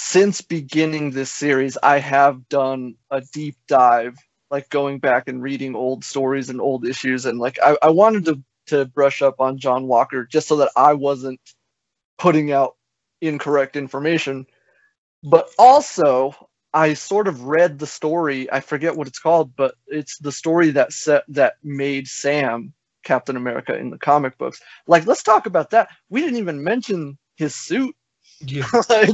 since 0.00 0.40
beginning 0.40 1.10
this 1.10 1.30
series, 1.30 1.76
I 1.82 1.98
have 1.98 2.48
done 2.48 2.94
a 3.10 3.20
deep 3.32 3.56
dive, 3.68 4.16
like 4.50 4.68
going 4.70 4.98
back 5.00 5.28
and 5.28 5.42
reading 5.42 5.74
old 5.74 6.04
stories 6.04 6.50
and 6.50 6.60
old 6.60 6.86
issues, 6.86 7.26
and 7.26 7.38
like 7.38 7.58
I, 7.62 7.76
I 7.82 7.90
wanted 7.90 8.24
to 8.26 8.42
to 8.68 8.84
brush 8.86 9.22
up 9.22 9.40
on 9.40 9.58
John 9.58 9.86
Walker 9.88 10.26
just 10.26 10.48
so 10.48 10.56
that 10.58 10.70
I 10.76 10.94
wasn't 10.94 11.40
putting 12.18 12.52
out 12.52 12.76
incorrect 13.20 13.76
information 13.76 14.46
But 15.22 15.48
also, 15.58 16.32
I 16.74 16.94
sort 16.94 17.28
of 17.28 17.44
read 17.44 17.78
the 17.78 17.86
story. 17.86 18.50
I 18.52 18.60
forget 18.60 18.96
what 18.96 19.08
it's 19.08 19.18
called, 19.18 19.56
but 19.56 19.74
it's 19.88 20.18
the 20.18 20.32
story 20.32 20.70
that 20.72 20.92
set 20.92 21.24
that 21.28 21.54
made 21.64 22.06
Sam 22.08 22.72
Captain 23.04 23.36
America 23.36 23.76
in 23.76 23.90
the 23.90 23.98
comic 23.98 24.38
books. 24.38 24.60
Like, 24.86 25.06
let's 25.06 25.22
talk 25.22 25.46
about 25.46 25.70
that. 25.70 25.88
We 26.10 26.20
didn't 26.20 26.38
even 26.38 26.62
mention 26.62 27.18
his 27.36 27.54
suit. 27.54 27.96
Yeah. 28.40 28.66
like, 28.90 29.10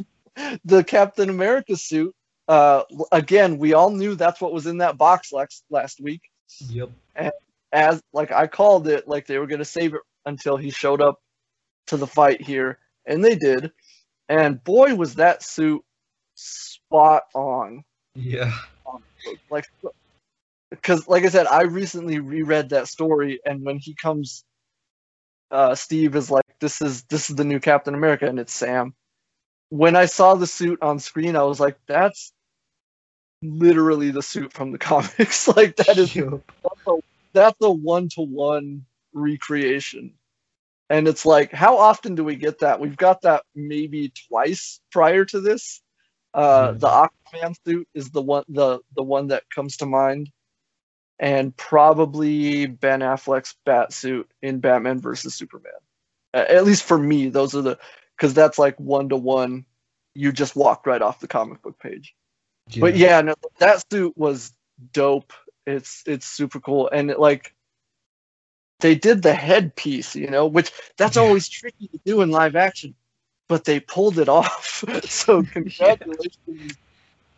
the 0.64 0.84
Captain 0.84 1.30
America 1.30 1.76
suit. 1.76 2.14
Uh, 2.46 2.82
again, 3.10 3.58
we 3.58 3.72
all 3.72 3.90
knew 3.90 4.14
that's 4.14 4.40
what 4.40 4.52
was 4.52 4.66
in 4.66 4.78
that 4.78 4.98
box 4.98 5.32
last 5.32 5.64
last 5.70 6.00
week. 6.00 6.22
Yep. 6.68 6.90
And 7.16 7.32
as 7.72 8.00
like 8.12 8.32
I 8.32 8.46
called 8.46 8.88
it, 8.88 9.08
like 9.08 9.26
they 9.26 9.38
were 9.38 9.46
gonna 9.46 9.64
save 9.64 9.94
it 9.94 10.00
until 10.26 10.56
he 10.56 10.70
showed 10.70 11.00
up 11.00 11.20
to 11.86 11.96
the 11.96 12.06
fight 12.06 12.40
here, 12.40 12.78
and 13.06 13.24
they 13.24 13.34
did. 13.34 13.72
And 14.28 14.62
boy, 14.62 14.94
was 14.94 15.14
that 15.16 15.42
suit 15.42 15.82
spot 16.34 17.24
on. 17.34 17.84
Yeah. 18.14 18.52
Like, 19.50 19.66
because 20.70 21.08
like 21.08 21.24
I 21.24 21.28
said, 21.28 21.46
I 21.46 21.62
recently 21.62 22.18
reread 22.18 22.70
that 22.70 22.88
story, 22.88 23.40
and 23.44 23.64
when 23.64 23.78
he 23.78 23.94
comes, 23.94 24.44
uh, 25.50 25.74
Steve 25.74 26.14
is 26.16 26.30
like, 26.30 26.44
"This 26.60 26.82
is 26.82 27.04
this 27.04 27.30
is 27.30 27.36
the 27.36 27.44
new 27.44 27.60
Captain 27.60 27.94
America," 27.94 28.26
and 28.26 28.38
it's 28.38 28.52
Sam. 28.52 28.94
When 29.70 29.96
I 29.96 30.06
saw 30.06 30.34
the 30.34 30.46
suit 30.46 30.80
on 30.82 30.98
screen, 30.98 31.36
I 31.36 31.42
was 31.42 31.60
like, 31.60 31.76
"That's 31.86 32.32
literally 33.42 34.10
the 34.10 34.22
suit 34.22 34.52
from 34.52 34.72
the 34.72 34.78
comics. 34.90 35.48
like 35.56 35.76
that 35.76 35.98
is 35.98 36.14
Yep. 36.14 36.40
that's 37.32 37.56
a, 37.60 37.70
one-to-one 37.70 38.84
recreation." 39.12 40.14
And 40.90 41.08
it's 41.08 41.24
like, 41.24 41.50
how 41.50 41.78
often 41.78 42.14
do 42.14 42.22
we 42.24 42.36
get 42.36 42.58
that? 42.60 42.78
We've 42.78 42.96
got 42.96 43.22
that 43.22 43.42
maybe 43.54 44.12
twice 44.28 44.80
prior 44.92 45.24
to 45.26 45.40
this. 45.40 45.80
Uh, 46.34 46.72
Mhm. 46.72 46.80
The 46.80 46.88
Aquaman 46.88 47.54
suit 47.66 47.88
is 47.94 48.10
the 48.10 48.22
one 48.22 48.44
the 48.48 48.80
the 48.94 49.02
one 49.02 49.28
that 49.28 49.48
comes 49.50 49.76
to 49.78 49.86
mind, 49.86 50.30
and 51.18 51.56
probably 51.56 52.66
Ben 52.66 53.00
Affleck's 53.00 53.54
bat 53.64 53.92
suit 53.92 54.28
in 54.42 54.60
Batman 54.60 55.00
versus 55.00 55.34
Superman. 55.34 55.72
Uh, 56.34 56.44
at 56.48 56.64
least 56.64 56.82
for 56.82 56.98
me, 56.98 57.28
those 57.28 57.54
are 57.54 57.62
the 57.62 57.78
because 58.24 58.32
that's 58.32 58.58
like 58.58 58.80
one 58.80 59.10
to 59.10 59.16
one. 59.16 59.66
You 60.14 60.32
just 60.32 60.56
walk 60.56 60.86
right 60.86 61.02
off 61.02 61.20
the 61.20 61.28
comic 61.28 61.60
book 61.60 61.78
page. 61.78 62.14
But 62.80 62.96
yeah, 62.96 63.20
no, 63.20 63.34
that 63.58 63.84
suit 63.90 64.16
was 64.16 64.50
dope. 64.92 65.34
It's 65.66 66.02
it's 66.06 66.24
super 66.24 66.58
cool, 66.58 66.88
and 66.90 67.10
it, 67.10 67.20
like 67.20 67.54
they 68.80 68.94
did 68.94 69.22
the 69.22 69.34
headpiece, 69.34 70.16
you 70.16 70.28
know, 70.30 70.46
which 70.46 70.72
that's 70.96 71.18
Yeah. 71.18 71.22
always 71.22 71.50
tricky 71.50 71.88
to 71.88 72.00
do 72.06 72.22
in 72.22 72.30
live 72.30 72.56
action, 72.56 72.94
but 73.46 73.64
they 73.64 73.78
pulled 73.78 74.18
it 74.18 74.28
off. 74.30 74.82
so 75.04 75.42
congratulations. 75.52 76.78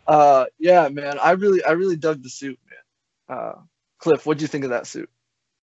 Uh, 0.07 0.45
yeah, 0.61 0.89
man, 0.89 1.18
I 1.18 1.32
really 1.32 1.64
I 1.64 1.72
really 1.72 1.97
dug 1.97 2.22
the 2.22 2.30
suit, 2.30 2.61
man. 2.70 3.39
Uh, 3.39 3.53
Cliff, 3.99 4.24
what 4.24 4.39
do 4.39 4.43
you 4.43 4.49
think 4.49 4.62
of 4.62 4.70
that 4.70 4.87
suit? 4.87 5.11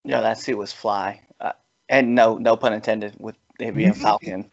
Yeah, 0.04 0.20
that 0.20 0.38
suit 0.38 0.58
was 0.58 0.74
fly, 0.74 1.22
uh, 1.40 1.54
and 1.88 2.14
no, 2.14 2.38
no 2.38 2.58
pun 2.58 2.74
intended 2.74 3.16
with 3.18 3.38
it 3.60 3.76
being 3.76 3.94
Falcon. 3.94 4.50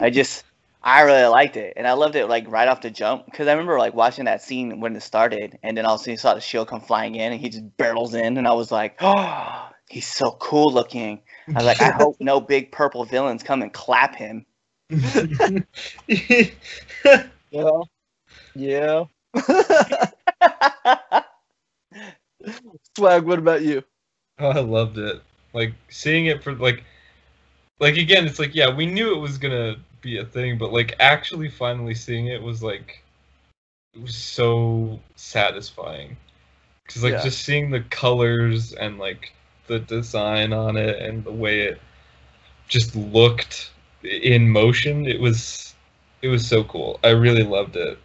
I 0.00 0.10
just, 0.10 0.44
I 0.82 1.02
really 1.02 1.26
liked 1.26 1.56
it, 1.56 1.74
and 1.76 1.86
I 1.86 1.92
loved 1.92 2.16
it 2.16 2.26
like 2.26 2.50
right 2.50 2.68
off 2.68 2.82
the 2.82 2.90
jump 2.90 3.24
because 3.26 3.48
I 3.48 3.52
remember 3.52 3.78
like 3.78 3.94
watching 3.94 4.26
that 4.26 4.42
scene 4.42 4.80
when 4.80 4.94
it 4.96 5.02
started, 5.02 5.58
and 5.62 5.76
then 5.76 5.86
all 5.86 5.94
of 5.94 6.00
a 6.00 6.04
sudden 6.04 6.12
you 6.12 6.18
saw 6.18 6.34
the 6.34 6.40
shield 6.40 6.68
come 6.68 6.80
flying 6.80 7.14
in, 7.14 7.32
and 7.32 7.40
he 7.40 7.48
just 7.48 7.76
barrels 7.76 8.14
in, 8.14 8.36
and 8.36 8.46
I 8.46 8.52
was 8.52 8.70
like, 8.70 8.96
oh, 9.00 9.68
he's 9.88 10.06
so 10.06 10.32
cool 10.40 10.72
looking. 10.72 11.20
I 11.48 11.52
was 11.52 11.64
like, 11.64 11.80
I 11.80 11.90
hope 11.90 12.16
no 12.20 12.40
big 12.54 12.72
purple 12.72 13.04
villains 13.04 13.42
come 13.42 13.62
and 13.62 13.72
clap 13.72 14.14
him. 14.16 14.46
Yeah, 17.54 17.82
yeah. 18.56 19.04
Swag, 22.96 23.24
what 23.24 23.38
about 23.38 23.62
you? 23.62 23.84
Oh, 24.40 24.48
I 24.48 24.58
loved 24.58 24.98
it. 24.98 25.22
Like 25.52 25.74
seeing 25.88 26.26
it 26.26 26.42
for 26.42 26.52
like, 26.54 26.82
like 27.80 27.96
again, 27.96 28.26
it's 28.26 28.38
like 28.38 28.54
yeah, 28.54 28.74
we 28.74 28.86
knew 28.86 29.14
it 29.14 29.18
was 29.18 29.38
gonna 29.38 29.76
be 30.00 30.18
a 30.18 30.24
thing, 30.24 30.58
but 30.58 30.72
like 30.72 30.94
actually 31.00 31.48
finally 31.48 31.94
seeing 31.94 32.26
it 32.26 32.42
was 32.42 32.62
like, 32.62 33.02
it 33.94 34.02
was 34.02 34.14
so 34.14 35.00
satisfying. 35.16 36.16
Cause 36.88 37.02
like 37.02 37.14
Yeah. 37.14 37.22
just 37.22 37.42
seeing 37.42 37.70
the 37.70 37.80
colors 37.80 38.72
and 38.74 38.98
like 38.98 39.32
the 39.66 39.78
design 39.78 40.52
on 40.52 40.76
it 40.76 41.00
and 41.00 41.24
the 41.24 41.32
way 41.32 41.62
it 41.62 41.80
just 42.68 42.94
looked 42.94 43.72
in 44.02 44.48
motion, 44.48 45.06
it 45.06 45.18
was, 45.18 45.74
it 46.22 46.28
was 46.28 46.46
so 46.46 46.64
cool. 46.64 47.00
I 47.02 47.10
really 47.10 47.42
loved 47.42 47.76
it. 47.76 47.98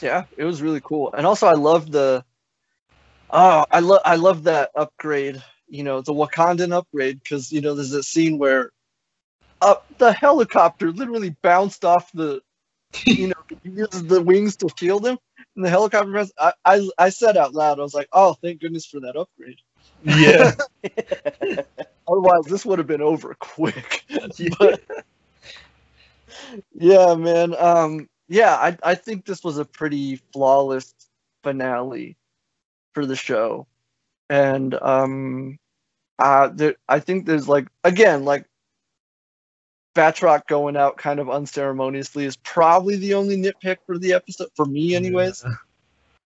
Yeah, 0.00 0.24
it 0.36 0.44
was 0.44 0.60
really 0.62 0.80
cool, 0.80 1.12
and 1.12 1.24
also 1.24 1.46
I 1.46 1.54
love 1.54 1.90
the. 1.90 2.24
Oh, 3.30 3.64
I 3.70 3.80
love 3.80 4.00
I 4.04 4.16
love 4.16 4.42
that 4.44 4.70
upgrade. 4.74 5.42
You 5.72 5.84
know, 5.84 6.02
the 6.02 6.12
Wakandan 6.12 6.72
upgrade 6.72 7.20
because 7.22 7.50
you 7.50 7.62
know 7.62 7.74
there's 7.74 7.94
a 7.94 8.02
scene 8.02 8.36
where, 8.38 8.72
up 9.62 9.86
the 9.96 10.12
helicopter 10.12 10.92
literally 10.92 11.34
bounced 11.42 11.82
off 11.82 12.12
the, 12.12 12.42
you 13.06 13.28
know, 13.28 13.42
uses 13.64 14.06
the 14.06 14.20
wings 14.20 14.56
to 14.58 14.68
shield 14.78 15.06
him, 15.06 15.18
and 15.56 15.64
the 15.64 15.70
helicopter. 15.70 16.26
I, 16.38 16.52
I 16.66 16.88
I 16.98 17.08
said 17.08 17.38
out 17.38 17.54
loud, 17.54 17.80
I 17.80 17.82
was 17.82 17.94
like, 17.94 18.08
oh, 18.12 18.34
thank 18.34 18.60
goodness 18.60 18.84
for 18.84 19.00
that 19.00 19.16
upgrade. 19.16 19.56
Yeah. 20.04 20.52
Otherwise, 22.06 22.44
this 22.44 22.66
would 22.66 22.78
have 22.78 22.86
been 22.88 23.00
over 23.02 23.34
quick. 23.40 24.04
But- 24.58 24.82
yeah, 26.74 27.14
man. 27.14 27.54
Um, 27.56 28.10
yeah, 28.28 28.54
I 28.56 28.76
I 28.82 28.94
think 28.94 29.24
this 29.24 29.42
was 29.42 29.56
a 29.58 29.64
pretty 29.64 30.16
flawless 30.34 30.94
finale 31.42 32.16
for 32.92 33.06
the 33.06 33.16
show, 33.16 33.66
and 34.28 34.74
um, 34.74 35.58
uh, 36.22 36.48
there, 36.54 36.76
I 36.88 37.00
think 37.00 37.26
there's 37.26 37.48
like 37.48 37.66
again 37.82 38.24
like 38.24 38.46
Batroc 39.96 40.46
going 40.46 40.76
out 40.76 40.96
kind 40.96 41.18
of 41.18 41.28
unceremoniously 41.28 42.24
is 42.24 42.36
probably 42.36 42.94
the 42.96 43.14
only 43.14 43.36
nitpick 43.36 43.78
for 43.84 43.98
the 43.98 44.12
episode 44.12 44.50
for 44.54 44.64
me, 44.64 44.94
anyways. 44.94 45.42
Yeah. 45.44 45.54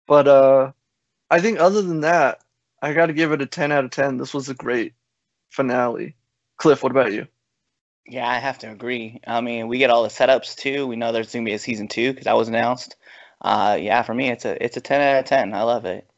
But 0.09 0.27
uh, 0.27 0.73
I 1.31 1.41
think 1.41 1.61
other 1.61 1.83
than 1.83 2.01
that, 2.01 2.41
I 2.83 2.95
got 2.95 3.07
to 3.07 3.13
give 3.13 3.31
it 3.31 3.43
a 3.43 3.47
ten 3.47 3.71
out 3.71 3.85
of 3.85 3.93
ten. 3.93 4.17
This 4.17 4.35
was 4.35 4.49
a 4.49 4.55
great 4.55 4.93
finale. 5.51 6.17
Cliff, 6.57 6.83
what 6.83 6.93
about 6.93 7.13
you? 7.13 7.29
Yeah, 8.09 8.29
I 8.29 8.39
have 8.39 8.59
to 8.59 8.71
agree. 8.71 9.21
I 9.25 9.41
mean, 9.41 9.69
we 9.69 9.79
get 9.79 9.91
all 9.91 10.03
the 10.03 10.09
setups 10.09 10.57
too. 10.57 10.89
We 10.89 10.97
know 10.97 11.13
there's 11.13 11.33
gonna 11.33 11.45
be 11.45 11.55
a 11.55 11.61
season 11.61 11.87
two 11.87 12.11
because 12.11 12.25
that 12.25 12.37
was 12.37 12.49
announced. 12.49 12.97
Uh, 13.41 13.79
yeah, 13.81 14.03
for 14.03 14.15
me, 14.15 14.31
it's 14.31 14.45
a 14.45 14.63
it's 14.63 14.77
a 14.77 14.81
ten 14.81 15.01
out 15.01 15.21
of 15.21 15.27
ten. 15.27 15.55
I 15.55 15.63
love 15.63 15.85
it. 15.85 16.09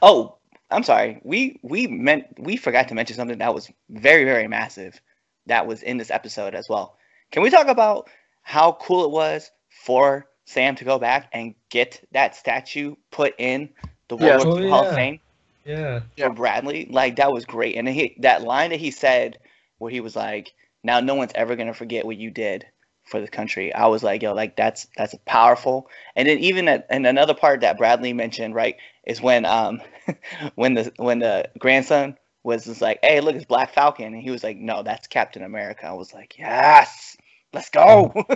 Oh, 0.00 0.35
I'm 0.70 0.82
sorry. 0.82 1.20
We 1.22 1.60
we 1.62 1.86
meant 1.86 2.26
we 2.38 2.56
forgot 2.56 2.88
to 2.88 2.94
mention 2.94 3.16
something 3.16 3.38
that 3.38 3.54
was 3.54 3.70
very 3.88 4.24
very 4.24 4.48
massive. 4.48 5.00
That 5.46 5.66
was 5.66 5.82
in 5.82 5.96
this 5.96 6.10
episode 6.10 6.54
as 6.54 6.68
well. 6.68 6.96
Can 7.30 7.42
we 7.42 7.50
talk 7.50 7.68
about 7.68 8.08
how 8.42 8.72
cool 8.80 9.04
it 9.04 9.10
was 9.10 9.50
for 9.84 10.26
Sam 10.44 10.74
to 10.76 10.84
go 10.84 10.98
back 10.98 11.28
and 11.32 11.54
get 11.70 12.04
that 12.12 12.34
statue 12.36 12.94
put 13.10 13.34
in 13.38 13.70
the 14.08 14.16
Yeah. 14.16 14.36
World 14.38 14.46
War 14.46 14.56
Oh, 14.58 14.62
II 14.62 14.70
Hall 14.70 14.80
of 14.80 14.86
yeah. 14.86 14.94
Fame? 14.94 15.20
Yeah. 15.64 16.00
Yeah. 16.16 16.28
for 16.28 16.34
Bradley, 16.34 16.86
like 16.90 17.16
that 17.16 17.32
was 17.32 17.44
great. 17.44 17.76
And 17.76 17.88
he 17.88 18.16
that 18.20 18.42
line 18.42 18.70
that 18.70 18.80
he 18.80 18.90
said 18.90 19.38
where 19.78 19.90
he 19.90 20.00
was 20.00 20.14
like, 20.16 20.52
"Now 20.82 21.00
no 21.00 21.14
one's 21.14 21.32
ever 21.34 21.56
gonna 21.56 21.74
forget 21.74 22.04
what 22.06 22.16
you 22.16 22.30
did 22.30 22.66
for 23.04 23.20
the 23.20 23.28
country." 23.28 23.72
I 23.74 23.86
was 23.86 24.02
like, 24.02 24.22
"Yo, 24.22 24.32
like 24.34 24.56
that's 24.56 24.86
that's 24.96 25.14
powerful." 25.26 25.88
And 26.14 26.28
then 26.28 26.38
even 26.38 26.68
at, 26.68 26.86
and 26.90 27.06
another 27.06 27.34
part 27.34 27.60
that 27.62 27.78
Bradley 27.78 28.12
mentioned, 28.12 28.54
right, 28.54 28.76
is 29.06 29.20
when 29.22 29.44
um 29.44 29.80
when 30.54 30.74
the 30.74 30.92
when 30.96 31.20
the 31.20 31.48
grandson 31.58 32.16
was 32.42 32.64
just 32.64 32.80
like, 32.80 33.00
"Hey, 33.02 33.20
look, 33.20 33.34
it's 33.34 33.44
Black 33.44 33.72
Falcon," 33.72 34.14
and 34.14 34.22
he 34.22 34.30
was 34.30 34.44
like, 34.44 34.56
"No, 34.56 34.82
that's 34.82 35.06
Captain 35.06 35.42
America." 35.42 35.86
I 35.86 35.92
was 35.92 36.12
like, 36.12 36.38
"Yes, 36.38 37.16
let's 37.52 37.70
go." 37.70 38.12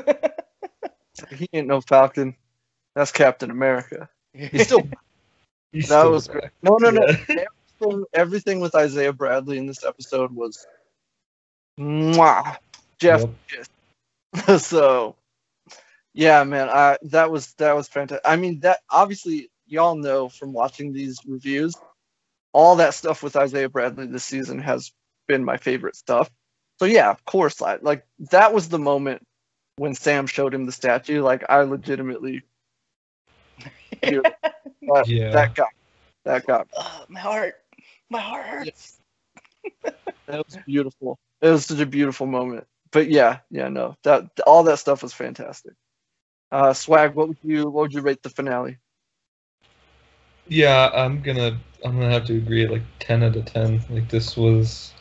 He 1.28 1.48
ain't 1.52 1.66
no 1.66 1.80
Falcon. 1.80 2.34
That's 2.94 3.12
Captain 3.12 3.50
America. 3.50 4.08
He's 4.32 4.64
still 4.64 4.82
He's 5.72 5.88
that 5.88 6.00
still 6.00 6.12
was 6.12 6.28
great. 6.28 6.50
No, 6.62 6.76
no, 6.76 6.90
no. 6.90 7.06
Yeah. 7.28 7.44
Everything, 7.82 8.04
everything 8.12 8.60
with 8.60 8.74
Isaiah 8.74 9.12
Bradley 9.12 9.58
in 9.58 9.66
this 9.66 9.84
episode 9.84 10.32
was, 10.32 10.66
mwah, 11.78 12.56
Jeff. 12.98 13.24
Yep. 13.52 14.60
so, 14.60 15.14
yeah, 16.12 16.42
man. 16.44 16.68
I 16.68 16.98
that 17.02 17.30
was 17.30 17.54
that 17.54 17.74
was 17.74 17.88
fantastic. 17.88 18.22
I 18.24 18.36
mean, 18.36 18.60
that 18.60 18.80
obviously 18.90 19.49
y'all 19.70 19.94
know 19.94 20.28
from 20.28 20.52
watching 20.52 20.92
these 20.92 21.20
reviews, 21.26 21.74
all 22.52 22.76
that 22.76 22.94
stuff 22.94 23.22
with 23.22 23.36
Isaiah 23.36 23.68
Bradley 23.68 24.06
this 24.06 24.24
season 24.24 24.58
has 24.60 24.92
been 25.26 25.44
my 25.44 25.56
favorite 25.56 25.96
stuff. 25.96 26.30
So 26.78 26.86
yeah, 26.86 27.10
of 27.10 27.24
course, 27.24 27.62
I 27.62 27.76
like 27.82 28.06
that 28.30 28.52
was 28.52 28.68
the 28.68 28.78
moment 28.78 29.26
when 29.76 29.94
Sam 29.94 30.26
showed 30.26 30.54
him 30.54 30.66
the 30.66 30.72
statue. 30.72 31.22
Like 31.22 31.44
I 31.48 31.62
legitimately, 31.62 32.42
that, 34.02 34.24
Yeah. 35.06 35.30
that 35.32 35.54
got 35.54 35.68
that 36.24 36.46
got 36.46 36.68
Ugh, 36.76 37.06
my 37.08 37.20
heart, 37.20 37.54
my 38.08 38.20
heart 38.20 38.46
hurts. 38.46 38.98
That 40.26 40.44
was 40.46 40.58
beautiful. 40.66 41.18
It 41.40 41.48
was 41.48 41.66
such 41.66 41.80
a 41.80 41.86
beautiful 41.86 42.26
moment. 42.26 42.66
But 42.92 43.08
yeah, 43.10 43.40
yeah, 43.50 43.68
no, 43.68 43.96
that 44.04 44.30
all 44.46 44.64
that 44.64 44.78
stuff 44.78 45.02
was 45.02 45.12
fantastic. 45.12 45.74
Uh, 46.50 46.72
Swag, 46.72 47.14
what 47.14 47.28
would 47.28 47.38
you 47.42 47.64
what 47.64 47.82
would 47.82 47.94
you 47.94 48.00
rate 48.00 48.22
the 48.22 48.30
finale? 48.30 48.78
Yeah, 50.50 50.90
I'm 50.92 51.22
gonna 51.22 51.58
I'm 51.84 51.94
gonna 51.98 52.10
have 52.10 52.26
to 52.26 52.36
agree 52.36 52.64
at 52.64 52.72
like 52.72 52.82
ten 52.98 53.22
out 53.22 53.36
of 53.36 53.46
ten. 53.46 53.80
Like 53.88 54.08
this 54.08 54.36
was 54.36 54.92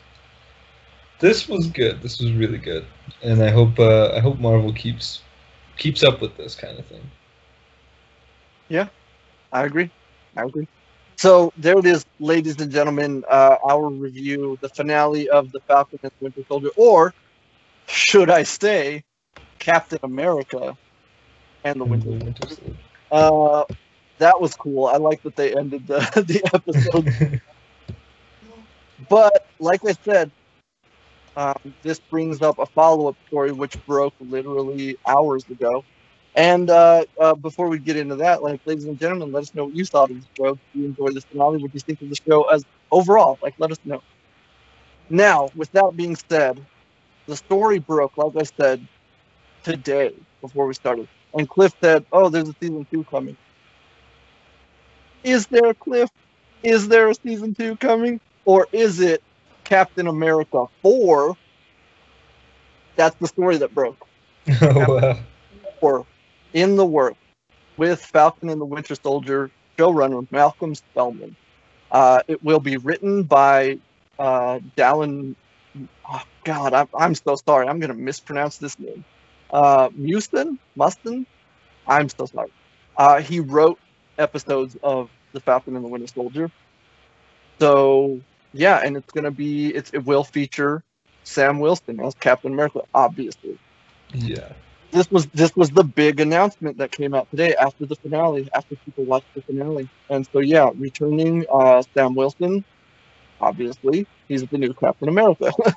this 1.18 1.48
was 1.48 1.66
good. 1.66 2.00
This 2.00 2.20
was 2.20 2.32
really 2.32 2.58
good. 2.58 2.86
And 3.22 3.42
I 3.42 3.50
hope 3.50 3.78
uh 3.80 4.12
I 4.14 4.20
hope 4.20 4.38
Marvel 4.38 4.72
keeps 4.72 5.22
keeps 5.76 6.04
up 6.04 6.20
with 6.22 6.36
this 6.36 6.54
kind 6.54 6.78
of 6.78 6.86
thing. 6.86 7.02
Yeah, 8.68 8.88
I 9.52 9.64
agree. 9.64 9.90
I 10.36 10.44
agree. 10.44 10.68
So 11.16 11.52
there 11.56 11.78
it 11.78 11.86
is, 11.86 12.06
ladies 12.20 12.60
and 12.60 12.70
gentlemen. 12.70 13.24
Uh, 13.28 13.56
our 13.68 13.90
review, 13.90 14.56
the 14.62 14.68
finale 14.70 15.28
of 15.30 15.50
the 15.52 15.60
Falcon 15.66 15.98
and 16.02 16.12
the 16.20 16.24
Winter 16.24 16.42
Soldier, 16.48 16.70
or 16.76 17.12
should 17.88 18.30
I 18.30 18.44
say, 18.44 19.02
Captain 19.58 19.98
America 20.04 20.76
and 21.64 21.80
the 21.80 21.84
Winter 21.84 22.10
Winter 22.10 22.48
Soldier. 22.48 22.76
Uh, 23.10 23.64
that 24.20 24.40
was 24.40 24.54
cool. 24.54 24.86
I 24.86 24.96
like 24.96 25.22
that 25.24 25.36
they 25.36 25.54
ended 25.54 25.86
the 25.86 25.98
the 26.26 26.42
episode. 26.54 27.40
But 29.08 29.46
like 29.58 29.80
I 29.88 29.92
said, 30.04 30.30
um, 31.36 31.54
this 31.82 31.98
brings 31.98 32.42
up 32.42 32.58
a 32.58 32.66
follow 32.66 33.08
up 33.08 33.16
story 33.28 33.50
which 33.50 33.74
broke 33.86 34.14
literally 34.20 34.98
hours 35.08 35.44
ago. 35.48 35.84
And 36.36 36.70
uh, 36.70 37.04
uh, 37.18 37.34
before 37.34 37.68
we 37.68 37.78
get 37.78 37.96
into 37.96 38.16
that, 38.16 38.42
like, 38.42 38.60
ladies 38.66 38.84
and 38.84 38.98
gentlemen, 38.98 39.32
let 39.32 39.42
us 39.42 39.54
know 39.54 39.64
what 39.64 39.74
you 39.74 39.84
thought 39.84 40.10
of 40.10 40.20
the 40.20 40.26
show. 40.36 40.52
Did 40.52 40.60
you 40.74 40.84
enjoy 40.86 41.08
this 41.12 41.24
finale? 41.24 41.58
What 41.58 41.72
do 41.72 41.76
you 41.76 41.80
think 41.80 42.00
of 42.02 42.08
the 42.10 42.16
show 42.28 42.44
as 42.50 42.64
overall? 42.92 43.38
Like, 43.42 43.54
let 43.58 43.72
us 43.72 43.78
know. 43.84 44.02
Now, 45.08 45.48
with 45.56 45.72
that 45.72 45.92
being 45.96 46.16
said, 46.30 46.64
the 47.26 47.36
story 47.36 47.78
broke, 47.80 48.16
like 48.16 48.32
I 48.38 48.44
said, 48.60 48.86
today 49.64 50.12
before 50.40 50.66
we 50.66 50.74
started. 50.74 51.08
And 51.34 51.48
Cliff 51.48 51.72
said, 51.82 52.04
"Oh, 52.12 52.28
there's 52.28 52.48
a 52.48 52.54
season 52.60 52.86
two 52.92 53.04
coming." 53.04 53.36
Is 55.24 55.46
there 55.46 55.66
a 55.66 55.74
Cliff? 55.74 56.10
Is 56.62 56.88
there 56.88 57.08
a 57.08 57.14
season 57.14 57.54
two 57.54 57.76
coming, 57.76 58.20
or 58.44 58.66
is 58.72 59.00
it 59.00 59.22
Captain 59.64 60.06
America 60.06 60.66
four? 60.82 61.36
That's 62.96 63.16
the 63.16 63.28
story 63.28 63.56
that 63.58 63.74
broke. 63.74 64.06
oh 64.62 64.96
wow. 65.00 65.18
Or 65.80 66.06
in 66.52 66.76
the 66.76 66.84
work 66.84 67.14
with 67.76 68.00
Falcon 68.04 68.50
and 68.50 68.60
the 68.60 68.64
Winter 68.64 68.94
Soldier 68.94 69.50
showrunner 69.78 70.26
Malcolm 70.30 70.74
Spellman. 70.74 71.34
Uh, 71.90 72.20
it 72.28 72.42
will 72.44 72.60
be 72.60 72.76
written 72.76 73.22
by 73.22 73.78
uh, 74.18 74.60
Dalan. 74.76 75.34
Oh 76.08 76.22
God, 76.44 76.74
I'm, 76.74 76.88
I'm 76.94 77.14
so 77.14 77.36
sorry. 77.36 77.66
I'm 77.66 77.80
going 77.80 77.90
to 77.90 77.96
mispronounce 77.96 78.58
this 78.58 78.78
name. 78.78 79.04
Uh, 79.50 79.88
Muston? 79.94 80.58
Muston? 80.76 81.26
I'm 81.86 82.08
so 82.08 82.26
sorry. 82.26 82.52
Uh, 82.96 83.20
he 83.20 83.40
wrote 83.40 83.78
episodes 84.20 84.76
of 84.84 85.10
The 85.32 85.40
Falcon 85.40 85.76
and 85.76 85.84
the 85.84 85.88
Winter 85.88 86.08
Soldier. 86.08 86.52
So, 87.60 88.22
yeah, 88.52 88.80
and 88.84 88.96
it's 88.96 89.12
going 89.12 89.24
to 89.24 89.30
be, 89.32 89.68
it's, 89.74 89.90
it 89.92 90.04
will 90.04 90.24
feature 90.24 90.84
Sam 91.24 91.60
Wilson 91.60 92.00
as 92.00 92.14
Captain 92.16 92.52
America, 92.52 92.82
obviously 92.94 93.58
Yeah. 94.12 94.54
this 94.92 95.10
was 95.10 95.28
this 95.34 95.52
was 95.56 95.70
the 95.70 95.84
big 95.84 96.20
announcement 96.20 96.78
that 96.78 96.92
came 96.92 97.14
out 97.14 97.28
today 97.30 97.54
after 97.56 97.86
the 97.86 97.96
finale, 97.96 98.48
after 98.54 98.76
people 98.84 99.04
watched 99.06 99.28
the 99.34 99.42
finale. 99.42 99.90
And 100.10 100.26
so 100.32 100.40
yeah, 100.40 100.70
returning 100.76 101.46
uh, 101.52 101.82
Sam 101.94 102.14
Wilson, 102.14 102.64
obviously 103.40 104.08
he's 104.28 104.46
the 104.48 104.58
new 104.58 104.74
Captain 104.74 105.08
America. 105.08 105.52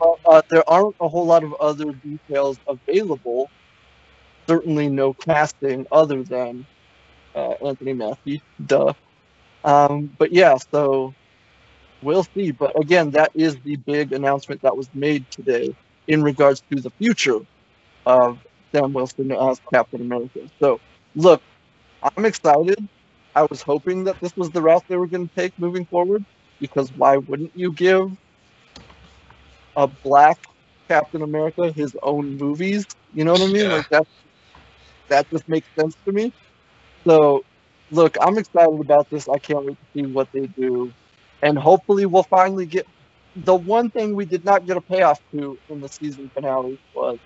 uh, 0.00 0.42
there 0.50 0.68
aren't 0.68 0.96
a 1.00 1.08
whole 1.08 1.26
lot 1.26 1.44
of 1.44 1.54
other 1.60 1.92
details 1.92 2.60
available. 2.68 3.52
Certainly 4.48 4.90
no 4.90 5.14
casting 5.14 5.86
other 5.92 6.24
than 6.24 6.66
uh, 7.34 7.54
Anthony 7.66 7.94
Mackie, 7.94 8.42
duh. 8.66 8.92
Um, 9.64 10.14
but 10.18 10.32
yeah, 10.32 10.56
so 10.72 11.14
we'll 12.02 12.24
see. 12.36 12.52
But 12.52 12.72
again, 12.80 13.10
that 13.12 13.30
is 13.34 13.58
the 13.60 13.76
big 13.76 14.12
announcement 14.12 14.62
that 14.62 14.76
was 14.76 14.88
made 14.94 15.30
today 15.30 15.76
in 16.06 16.22
regards 16.22 16.62
to 16.72 16.80
the 16.80 16.90
future 16.98 17.40
of 18.06 18.40
Sam 18.74 18.92
Wilson 18.92 19.32
as 19.32 19.60
Captain 19.72 20.00
America. 20.02 20.40
So, 20.62 20.80
look, 21.14 21.42
I'm 22.16 22.24
excited. 22.24 22.78
I 23.34 23.46
was 23.50 23.62
hoping 23.62 24.04
that 24.04 24.18
this 24.20 24.32
was 24.36 24.50
the 24.50 24.62
route 24.62 24.84
they 24.88 24.96
were 24.96 25.08
going 25.08 25.28
to 25.28 25.34
take 25.34 25.52
moving 25.58 25.86
forward 25.86 26.24
because 26.60 26.92
why 26.92 27.16
wouldn't 27.18 27.52
you 27.54 27.72
give 27.72 28.10
a 29.76 29.86
black 29.88 30.38
Captain 30.88 31.22
America 31.22 31.72
his 31.72 31.96
own 32.02 32.36
movies? 32.36 32.84
You 33.12 33.24
know 33.24 33.32
what 33.32 33.42
I 33.42 33.46
mean? 33.46 33.68
Yeah. 33.68 33.70
Like 33.70 33.88
that 33.90 34.06
that 35.08 35.26
just 35.30 35.48
makes 35.48 35.68
sense 35.78 35.94
to 36.06 36.12
me. 36.12 36.32
So, 37.06 37.44
look, 37.90 38.16
I'm 38.20 38.38
excited 38.38 38.80
about 38.80 39.10
this. 39.10 39.28
I 39.28 39.38
can't 39.38 39.64
wait 39.64 39.78
to 39.78 39.86
see 39.94 40.06
what 40.06 40.28
they 40.32 40.46
do. 40.46 40.92
And 41.42 41.58
hopefully 41.58 42.06
we'll 42.06 42.24
finally 42.24 42.66
get 42.66 42.86
the 43.36 43.54
one 43.54 43.90
thing 43.90 44.14
we 44.14 44.24
did 44.24 44.44
not 44.44 44.66
get 44.66 44.76
a 44.76 44.80
payoff 44.80 45.20
to 45.32 45.58
in 45.68 45.80
the 45.80 45.88
season 45.88 46.30
finale 46.34 46.78
was 46.94 47.18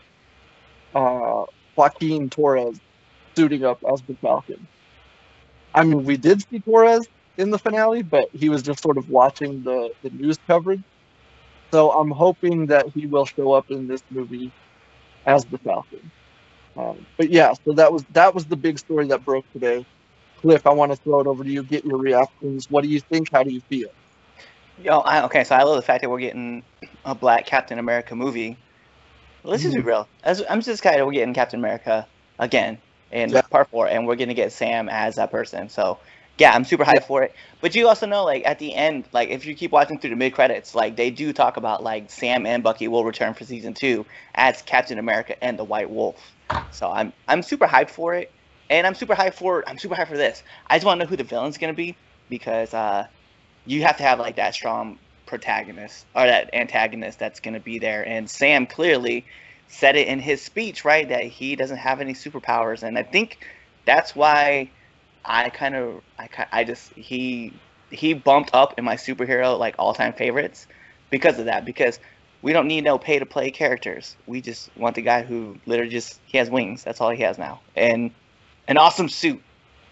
uh, 0.95 1.45
Joaquin 1.77 2.29
Torres 2.31 2.79
suiting 3.37 3.65
up 3.65 3.83
as 3.91 4.03
the 4.03 4.15
Falcon. 4.15 4.69
I 5.75 5.85
mean, 5.85 6.05
we 6.05 6.17
did 6.17 6.43
see 6.49 6.61
Torres 6.61 7.07
in 7.37 7.51
the 7.51 7.59
finale, 7.59 8.03
but 8.03 8.29
he 8.33 8.49
was 8.49 8.63
just 8.63 8.83
sort 8.83 8.99
of 8.99 9.09
watching 9.09 9.63
the, 9.63 9.91
the 10.03 10.11
news 10.11 10.39
coverage. 10.47 10.83
So 11.73 11.91
I'm 11.93 12.11
hoping 12.11 12.67
that 12.67 12.89
he 12.91 13.07
will 13.07 13.27
show 13.27 13.53
up 13.53 13.71
in 13.71 13.87
this 13.87 14.03
movie 14.11 14.53
as 15.27 15.45
the 15.47 15.59
Falcon. 15.59 16.11
Um, 16.77 17.07
but 17.19 17.31
yeah, 17.31 17.53
so 17.65 17.75
that 17.75 17.93
was 17.93 18.05
that 18.11 18.35
was 18.35 18.47
the 18.47 18.57
big 18.57 18.79
story 18.79 19.07
that 19.09 19.25
broke 19.25 19.45
today. 19.53 19.85
Cliff, 20.39 20.67
I 20.67 20.73
want 20.73 20.93
to 20.93 20.99
throw 21.05 21.21
it 21.21 21.27
over 21.27 21.45
to 21.45 21.51
you. 21.51 21.63
Get 21.65 21.85
your 21.85 21.99
reactions. 21.99 22.67
What 22.69 22.83
do 22.83 22.89
you 22.91 23.01
think? 23.13 23.29
How 23.33 23.43
do 23.43 23.53
you 23.53 23.61
feel? 23.69 23.89
Yo, 24.83 24.99
I, 25.01 25.25
okay, 25.25 25.45
so 25.45 25.55
I 25.55 25.63
love 25.63 25.77
the 25.77 25.83
fact 25.83 26.03
that 26.03 26.11
we're 26.11 26.21
getting 26.21 26.65
a 27.05 27.15
black 27.15 27.47
Captain 27.47 27.79
America 27.79 28.17
movie. 28.17 28.57
Let's 29.45 29.63
just 29.63 29.77
be 29.77 29.83
real. 29.83 30.09
As, 30.25 30.43
I'm 30.49 30.61
just 30.61 30.79
excited 30.81 31.05
we're 31.05 31.13
getting 31.13 31.35
Captain 31.35 31.61
America 31.61 32.09
again 32.39 32.79
in 33.11 33.31
Yeah. 33.31 33.43
part 33.51 33.69
four, 33.71 33.89
and 33.89 34.07
we're 34.07 34.17
gonna 34.17 34.35
get 34.35 34.53
Sam 34.53 34.89
as 34.89 35.17
that 35.17 35.31
person. 35.31 35.69
So 35.69 35.99
yeah, 36.39 36.53
I'm 36.55 36.65
super 36.65 36.85
hyped 36.85 37.05
for 37.05 37.23
it. 37.23 37.33
But 37.61 37.75
you 37.75 37.89
also 37.89 38.07
know, 38.07 38.25
like 38.25 38.43
at 38.47 38.59
the 38.59 38.75
end, 38.75 39.09
like 39.13 39.29
if 39.31 39.47
you 39.47 39.55
keep 39.55 39.71
watching 39.73 39.99
through 40.01 40.11
the 40.11 40.17
mid 40.17 40.33
credits, 40.35 40.75
like 40.75 40.97
they 40.97 41.11
do 41.11 41.33
talk 41.33 41.57
about 41.57 41.83
like 41.83 42.11
Sam 42.11 42.47
and 42.47 42.63
Bucky 42.63 42.89
will 42.89 43.05
return 43.05 43.35
for 43.35 43.45
season 43.45 43.75
two 43.75 44.07
as 44.35 44.63
Captain 44.63 44.99
America 44.99 45.43
and 45.45 45.59
the 45.59 45.65
White 45.65 45.91
Wolf. 45.91 46.35
So 46.71 46.91
I'm 46.91 47.13
I'm 47.29 47.43
super 47.43 47.67
hyped 47.67 47.91
for 47.91 48.15
it, 48.15 48.29
and 48.71 48.87
I'm 48.87 48.95
super 48.95 49.15
hyped 49.15 49.35
for 49.35 49.65
I'm 49.69 49.79
super 49.79 49.95
hyped 49.95 50.09
for 50.09 50.17
this. 50.17 50.43
I 50.69 50.77
just 50.77 50.87
want 50.87 51.01
to 51.01 51.05
know 51.05 51.09
who 51.11 51.17
the 51.17 51.25
villain's 51.25 51.59
gonna 51.59 51.75
be 51.75 51.99
because 52.29 52.73
uh, 52.75 53.05
you 53.65 53.83
have 53.83 53.97
to 53.99 54.03
have 54.03 54.19
like 54.19 54.37
that 54.37 54.55
strong 54.55 54.99
protagonist 55.27 56.07
or 56.15 56.27
that 56.27 56.51
antagonist 56.53 57.19
that's 57.19 57.41
going 57.41 57.55
to 57.55 57.61
be 57.61 57.79
there. 57.79 58.07
And 58.07 58.29
Sam 58.29 58.67
clearly 58.67 59.27
said 59.69 59.97
it 59.97 60.09
in 60.09 60.19
his 60.21 60.45
speech, 60.45 60.85
right, 60.85 61.09
that 61.09 61.25
he 61.25 61.57
doesn't 61.57 61.79
have 61.79 62.01
any 62.01 62.15
superpowers, 62.15 62.83
and 62.83 62.99
I 62.99 63.03
think 63.05 63.39
that's 63.87 64.15
why 64.15 64.73
I 65.25 65.51
kind 65.51 65.75
of 65.77 66.01
I 66.19 66.29
I 66.53 66.65
just 66.65 66.93
he 66.97 67.61
he 67.91 68.15
bumped 68.15 68.51
up 68.55 68.75
in 68.79 68.85
my 68.85 68.97
superhero 68.97 69.59
like 69.59 69.77
all 69.79 69.95
time 69.95 70.13
favorites 70.15 70.67
because 71.11 71.39
of 71.39 71.47
that 71.47 71.65
because. 71.65 71.99
We 72.45 72.53
don't 72.53 72.67
need 72.67 72.83
no 72.85 72.99
pay 72.99 73.21
to 73.21 73.27
play 73.27 73.53
characters. 73.53 74.17
We 74.27 74.41
just 74.41 74.69
want 74.77 74.97
the 74.97 75.03
guy 75.03 75.23
who 75.23 75.57
literally 75.65 75.93
just 75.93 76.21
he 76.25 76.39
has 76.39 76.51
wings. 76.51 76.83
That's 76.85 77.01
all 77.01 77.11
he 77.11 77.23
has 77.23 77.39
now, 77.39 77.63
and 77.77 78.11
an 78.69 78.79
awesome 78.79 79.09
suit. 79.09 79.41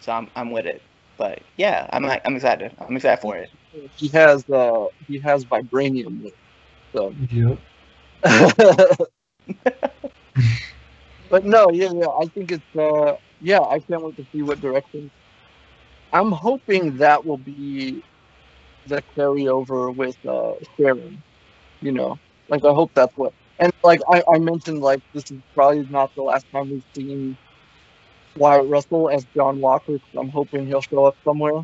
So 0.00 0.12
I'm 0.12 0.28
I'm 0.34 0.50
with 0.50 0.66
it. 0.66 0.82
But 1.16 1.40
yeah, 1.56 1.86
I'm 1.92 2.04
I'm 2.06 2.36
excited. 2.36 2.72
I'm 2.78 2.96
excited 2.96 3.20
for 3.22 3.36
it. 3.36 3.50
He 3.96 4.08
has 4.08 4.44
uh, 4.50 4.86
he 5.06 5.20
has 5.20 5.44
vibranium. 5.44 6.22
with- 6.22 6.34
So 6.94 7.14
Yep. 7.30 7.58
but 11.30 11.44
no, 11.44 11.66
yeah, 11.72 11.90
yeah. 11.94 12.08
I 12.08 12.26
think 12.34 12.52
it's 12.52 12.76
uh, 12.78 13.14
yeah. 13.40 13.60
I 13.60 13.78
can't 13.80 14.02
wait 14.02 14.16
to 14.16 14.26
see 14.32 14.42
what 14.42 14.60
direction. 14.60 15.10
I'm 16.12 16.32
hoping 16.32 16.96
that 16.98 17.24
will 17.24 17.38
be 17.38 18.02
the 18.86 19.02
carryover 19.16 19.94
with 19.94 20.16
uh, 20.28 20.54
Sharon. 20.78 21.24
You 21.80 21.92
know, 21.92 22.18
like 22.48 22.64
I 22.64 22.70
hope 22.74 22.92
that's 22.94 23.12
what. 23.16 23.34
And 23.58 23.72
like 23.84 24.00
I, 24.10 24.22
I 24.34 24.38
mentioned, 24.38 24.80
like 24.80 25.00
this 25.14 25.24
is 25.30 25.40
probably 25.54 25.86
not 25.88 26.12
the 26.16 26.22
last 26.22 26.46
time 26.54 26.70
we've 26.70 26.84
seen 26.94 27.38
Wyatt 28.36 28.68
Russell 28.68 29.10
as 29.10 29.26
John 29.36 29.60
Walker. 29.60 29.98
I'm 30.18 30.30
hoping 30.30 30.66
he'll 30.66 30.82
show 30.82 31.06
up 31.06 31.16
somewhere. 31.24 31.62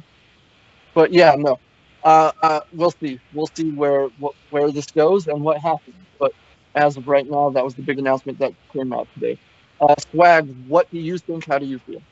But 0.94 1.12
yeah, 1.12 1.34
no. 1.36 1.58
Uh, 2.02 2.32
uh, 2.42 2.60
we'll 2.72 2.92
see. 3.02 3.20
We'll 3.32 3.48
see 3.56 3.70
where 3.72 4.08
wh- 4.22 4.36
where 4.50 4.70
this 4.72 4.86
goes 4.86 5.26
and 5.26 5.42
what 5.42 5.58
happens. 5.60 6.06
But 6.18 6.32
as 6.74 6.96
of 6.96 7.06
right 7.08 7.26
now, 7.28 7.50
that 7.50 7.64
was 7.64 7.74
the 7.74 7.82
big 7.82 7.98
announcement 7.98 8.38
that 8.40 8.52
came 8.74 8.92
out 8.92 9.08
today. 9.14 9.38
Uh, 9.80 9.94
Swag, 10.10 10.46
what 10.66 10.88
do 10.92 10.98
you 10.98 11.18
think? 11.18 11.46
How 11.48 11.58
do 11.58 11.66
you 11.66 11.78
feel? 11.80 12.02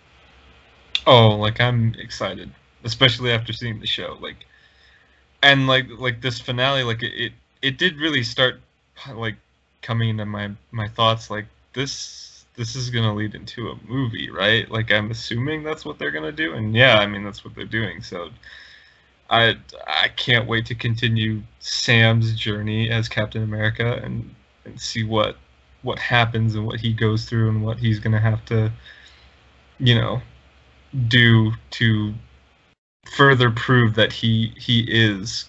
Oh, 1.07 1.36
like 1.36 1.61
I'm 1.61 1.94
excited, 1.98 2.50
especially 2.84 3.30
after 3.32 3.52
seeing 3.52 3.80
the 3.80 3.86
show. 3.86 4.16
Like, 4.20 4.46
and 5.42 5.66
like 5.66 5.86
like 5.98 6.20
this 6.20 6.40
finale, 6.40 6.82
like 6.82 7.02
it 7.02 7.32
it, 7.62 7.78
did 7.78 7.96
really 7.98 8.22
start 8.22 8.61
like 9.12 9.36
coming 9.82 10.11
into 10.11 10.24
my 10.24 10.50
my 10.70 10.88
thoughts. 10.88 11.30
Like 11.30 11.46
this 11.74 12.46
this 12.57 12.76
is 12.76 12.90
gonna 12.90 13.14
lead 13.14 13.34
into 13.34 13.70
a 13.70 13.76
movie, 13.86 14.30
right? 14.30 14.70
Like 14.70 14.92
I'm 14.92 15.11
assuming 15.11 15.62
that's 15.62 15.84
what 15.84 15.98
they're 15.98 16.11
gonna 16.11 16.32
do, 16.32 16.55
and 16.55 16.74
yeah, 16.74 16.98
I 16.98 17.07
mean 17.07 17.24
that's 17.24 17.44
what 17.44 17.55
they're 17.55 17.64
doing. 17.66 18.02
So 18.02 18.30
I 19.30 19.57
I 19.86 20.09
can't 20.09 20.46
wait 20.46 20.66
to 20.66 20.74
continue 20.74 21.42
Sam's 21.61 22.34
journey 22.34 22.90
as 22.90 23.09
Captain 23.09 23.42
America 23.42 24.00
and 24.02 24.34
and 24.64 24.80
see 24.80 25.05
what 25.05 25.36
what 25.82 25.98
happens 25.98 26.55
and 26.55 26.66
what 26.66 26.80
he 26.80 26.92
goes 26.94 27.26
through 27.26 27.50
and 27.50 27.62
what 27.62 27.78
he's 27.78 27.98
gonna 27.98 28.20
have 28.20 28.44
to, 28.46 28.72
you 29.78 29.94
know, 29.94 30.22
do 31.09 31.53
to 31.72 32.14
further 33.16 33.51
prove 33.51 33.95
that 33.95 34.12
he 34.12 34.53
he 34.57 34.80
is 34.88 35.47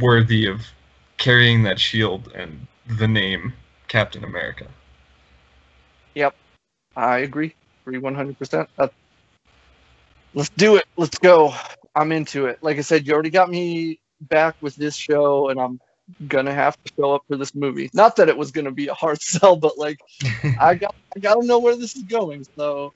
worthy 0.00 0.46
of 0.46 0.62
carrying 1.18 1.62
that 1.62 1.78
shield 1.78 2.32
and 2.34 2.66
the 2.98 3.08
name 3.08 3.52
Captain 3.88 4.24
America. 4.24 4.66
Yep, 6.14 6.34
I 6.96 7.18
agree. 7.18 7.54
Agree 7.86 8.00
100%. 8.00 8.66
Uh, 8.78 8.88
let's 10.34 10.50
do 10.50 10.76
it. 10.76 10.84
Let's 10.96 11.18
go. 11.18 11.54
I'm 11.94 12.12
into 12.12 12.46
it. 12.46 12.58
Like 12.62 12.78
I 12.78 12.80
said, 12.80 13.06
you 13.06 13.12
already 13.12 13.30
got 13.30 13.50
me 13.50 14.00
back 14.22 14.56
with 14.60 14.74
this 14.76 14.96
show, 14.96 15.48
and 15.48 15.60
I'm 15.60 15.80
gonna 16.28 16.54
have 16.54 16.76
to 16.84 16.92
show 16.98 17.14
up 17.14 17.22
for 17.28 17.36
this 17.36 17.54
movie. 17.54 17.90
Not 17.94 18.16
that 18.16 18.28
it 18.28 18.36
was 18.36 18.50
gonna 18.50 18.70
be 18.70 18.88
a 18.88 18.94
hard 18.94 19.20
sell, 19.22 19.56
but 19.56 19.78
like 19.78 19.98
I 20.60 20.74
got 20.74 20.94
I 21.16 21.20
gotta 21.20 21.46
know 21.46 21.58
where 21.58 21.76
this 21.76 21.96
is 21.96 22.02
going. 22.04 22.44
So 22.56 22.92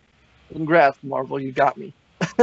congrats, 0.53 0.99
Marvel, 1.03 1.41
you 1.41 1.53
got 1.53 1.77
me. 1.77 1.95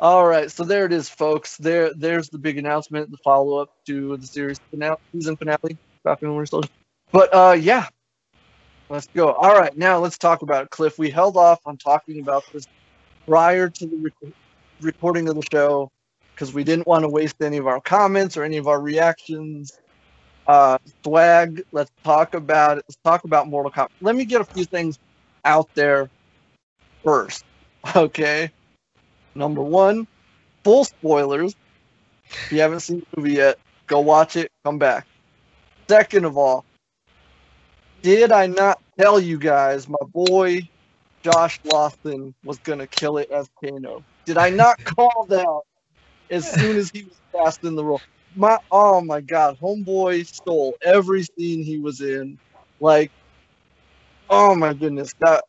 All 0.00 0.26
right, 0.26 0.50
so 0.50 0.64
there 0.64 0.86
it 0.86 0.92
is, 0.92 1.08
folks. 1.08 1.56
There, 1.56 1.92
there's 1.94 2.28
the 2.28 2.38
big 2.38 2.58
announcement, 2.58 3.10
the 3.10 3.16
follow-up 3.18 3.70
to 3.86 4.16
the 4.16 4.26
series 4.26 4.58
finale, 4.70 4.96
season 5.12 5.36
finale, 5.36 5.78
Falcon 6.02 6.28
and 6.28 6.36
Winter 6.36 6.46
Soldier. 6.46 6.68
But 7.12 7.34
uh, 7.34 7.56
yeah, 7.58 7.86
let's 8.88 9.08
go. 9.14 9.32
All 9.32 9.54
right, 9.54 9.76
now 9.76 9.98
let's 9.98 10.18
talk 10.18 10.42
about 10.42 10.64
it, 10.64 10.70
Cliff. 10.70 10.98
We 10.98 11.10
held 11.10 11.36
off 11.36 11.60
on 11.64 11.76
talking 11.76 12.20
about 12.20 12.44
this 12.52 12.66
prior 13.26 13.70
to 13.70 13.86
the 13.86 13.96
rec- 13.96 14.32
recording 14.80 15.28
of 15.28 15.36
the 15.36 15.42
show 15.52 15.90
because 16.34 16.52
we 16.52 16.64
didn't 16.64 16.86
want 16.86 17.04
to 17.04 17.08
waste 17.08 17.36
any 17.40 17.56
of 17.56 17.66
our 17.66 17.80
comments 17.80 18.36
or 18.36 18.44
any 18.44 18.56
of 18.56 18.66
our 18.66 18.80
reactions. 18.80 19.72
Uh, 20.46 20.78
swag, 21.04 21.62
let's 21.72 21.90
talk 22.04 22.34
about 22.34 22.78
it. 22.78 22.84
Let's 22.88 22.98
talk 23.04 23.24
about 23.24 23.48
Mortal 23.48 23.72
Kombat. 23.72 23.88
Let 24.00 24.14
me 24.16 24.24
get 24.24 24.40
a 24.40 24.44
few 24.44 24.64
things 24.64 24.98
out 25.44 25.68
there 25.74 26.10
first. 27.04 27.44
Okay. 27.94 28.50
Number 29.34 29.62
one, 29.62 30.06
full 30.64 30.84
spoilers. 30.84 31.54
If 32.46 32.52
you 32.52 32.60
haven't 32.60 32.80
seen 32.80 33.00
the 33.00 33.20
movie 33.20 33.34
yet, 33.34 33.58
go 33.86 34.00
watch 34.00 34.36
it, 34.36 34.50
come 34.64 34.78
back. 34.78 35.06
Second 35.88 36.24
of 36.24 36.38
all, 36.38 36.64
did 38.02 38.32
I 38.32 38.46
not 38.46 38.80
tell 38.98 39.20
you 39.20 39.38
guys 39.38 39.88
my 39.88 39.98
boy 40.12 40.62
Josh 41.22 41.58
Lawson 41.64 42.34
was 42.44 42.58
gonna 42.58 42.86
kill 42.86 43.18
it 43.18 43.30
as 43.30 43.48
Kano? 43.62 44.04
Did 44.24 44.38
I 44.38 44.50
not 44.50 44.82
call 44.84 45.26
that 45.28 45.46
as 46.30 46.48
soon 46.50 46.76
as 46.76 46.90
he 46.90 47.04
was 47.04 47.20
cast 47.34 47.64
in 47.64 47.76
the 47.76 47.84
role? 47.84 48.00
My 48.34 48.58
oh 48.70 49.00
my 49.02 49.20
god, 49.22 49.58
homeboy 49.60 50.26
stole 50.26 50.76
every 50.82 51.24
scene 51.24 51.64
he 51.64 51.78
was 51.80 52.00
in. 52.00 52.38
Like, 52.80 53.12
oh 54.30 54.54
my 54.56 54.74
goodness, 54.74 55.12
that 55.20 55.44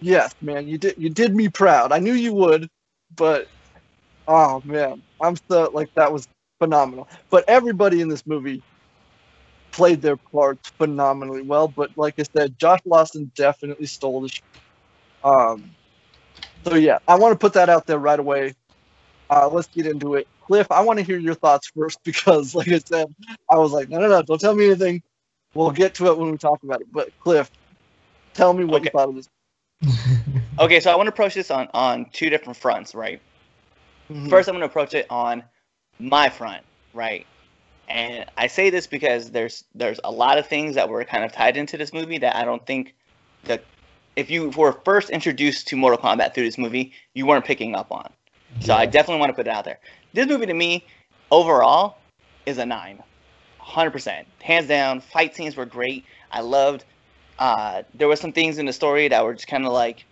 yes, 0.00 0.32
man, 0.42 0.68
you 0.68 0.78
did 0.78 0.94
you 0.98 1.10
did 1.10 1.34
me 1.34 1.48
proud. 1.50 1.92
I 1.92 1.98
knew 2.00 2.14
you 2.14 2.34
would, 2.34 2.68
but 3.16 3.48
oh 4.28 4.62
man, 4.64 5.02
I'm 5.22 5.36
so 5.50 5.70
like 5.74 5.90
that 5.96 6.12
was 6.12 6.26
phenomenal. 6.60 7.08
But 7.30 7.44
everybody 7.48 8.00
in 8.02 8.08
this 8.08 8.26
movie 8.26 8.64
played 9.72 10.02
their 10.02 10.18
parts 10.32 10.72
phenomenally 10.78 11.42
well. 11.42 11.68
But 11.68 11.90
like 11.96 12.14
I 12.18 12.24
said, 12.36 12.58
Josh 12.58 12.80
Lawson 12.86 13.32
definitely 13.36 13.86
stole 13.86 14.22
the 14.22 14.28
show. 14.30 14.42
Um, 15.24 15.76
so 16.66 16.76
yeah, 16.76 16.98
I 17.08 17.16
want 17.16 17.32
to 17.34 17.38
put 17.38 17.54
that 17.54 17.70
out 17.70 17.86
there 17.86 17.98
right 17.98 18.18
away. 18.20 18.54
Uh, 19.32 19.48
let's 19.48 19.68
get 19.68 19.86
into 19.86 20.16
it. 20.16 20.28
Cliff, 20.46 20.70
I 20.70 20.82
want 20.82 20.98
to 20.98 21.04
hear 21.04 21.18
your 21.18 21.34
thoughts 21.34 21.70
first 21.74 21.98
because, 22.04 22.54
like 22.54 22.68
I 22.68 22.78
said, 22.78 23.14
I 23.50 23.56
was 23.56 23.72
like, 23.72 23.88
no, 23.88 23.98
no, 23.98 24.08
no, 24.08 24.20
don't 24.22 24.40
tell 24.40 24.54
me 24.54 24.66
anything. 24.66 25.02
We'll 25.54 25.70
get 25.70 25.94
to 25.96 26.08
it 26.08 26.18
when 26.18 26.30
we 26.30 26.36
talk 26.36 26.62
about 26.62 26.82
it. 26.82 26.88
But 26.92 27.10
Cliff, 27.20 27.50
tell 28.34 28.52
me 28.52 28.64
what 28.64 28.84
you 28.84 28.90
thought 28.90 29.08
of 29.08 29.14
this. 29.14 29.28
Okay, 30.58 30.80
so 30.80 30.92
I 30.92 30.96
want 30.96 31.06
to 31.06 31.12
approach 31.12 31.34
this 31.34 31.50
on 31.50 31.68
on 31.72 32.06
two 32.12 32.28
different 32.28 32.58
fronts, 32.58 32.94
right? 32.94 33.20
Mhm. 34.10 34.28
First, 34.28 34.48
I'm 34.48 34.52
going 34.52 34.60
to 34.60 34.66
approach 34.66 34.92
it 34.92 35.06
on 35.08 35.42
my 35.98 36.28
front, 36.28 36.62
right? 36.92 37.26
And 37.88 38.26
I 38.36 38.48
say 38.48 38.68
this 38.68 38.86
because 38.86 39.30
there's 39.30 39.64
there's 39.74 39.98
a 40.04 40.10
lot 40.10 40.36
of 40.36 40.46
things 40.46 40.74
that 40.74 40.90
were 40.90 41.04
kind 41.04 41.24
of 41.24 41.32
tied 41.32 41.56
into 41.56 41.78
this 41.78 41.92
movie 41.92 42.18
that 42.18 42.36
I 42.36 42.44
don't 42.44 42.64
think 42.66 42.94
that 43.44 43.64
if 44.14 44.30
you 44.30 44.50
were 44.50 44.72
first 44.84 45.08
introduced 45.08 45.68
to 45.68 45.76
Mortal 45.76 45.98
Kombat 45.98 46.34
through 46.34 46.44
this 46.44 46.58
movie, 46.58 46.92
you 47.14 47.24
weren't 47.26 47.46
picking 47.46 47.74
up 47.74 47.90
on. 47.90 48.12
So 48.60 48.74
I 48.74 48.86
definitely 48.86 49.20
want 49.20 49.30
to 49.30 49.34
put 49.34 49.46
it 49.46 49.50
out 49.50 49.64
there. 49.64 49.78
This 50.12 50.26
movie 50.26 50.46
to 50.46 50.54
me, 50.54 50.84
overall, 51.30 51.98
is 52.46 52.58
a 52.58 52.66
nine, 52.66 53.02
hundred 53.58 53.90
percent, 53.90 54.26
hands 54.40 54.68
down. 54.68 55.00
Fight 55.00 55.34
scenes 55.34 55.56
were 55.56 55.66
great. 55.66 56.04
I 56.30 56.40
loved. 56.40 56.84
Uh, 57.38 57.82
there 57.94 58.08
were 58.08 58.16
some 58.16 58.32
things 58.32 58.58
in 58.58 58.66
the 58.66 58.72
story 58.72 59.08
that 59.08 59.24
were 59.24 59.34
just 59.34 59.48
kind 59.48 59.66
of 59.66 59.72
like. 59.72 60.04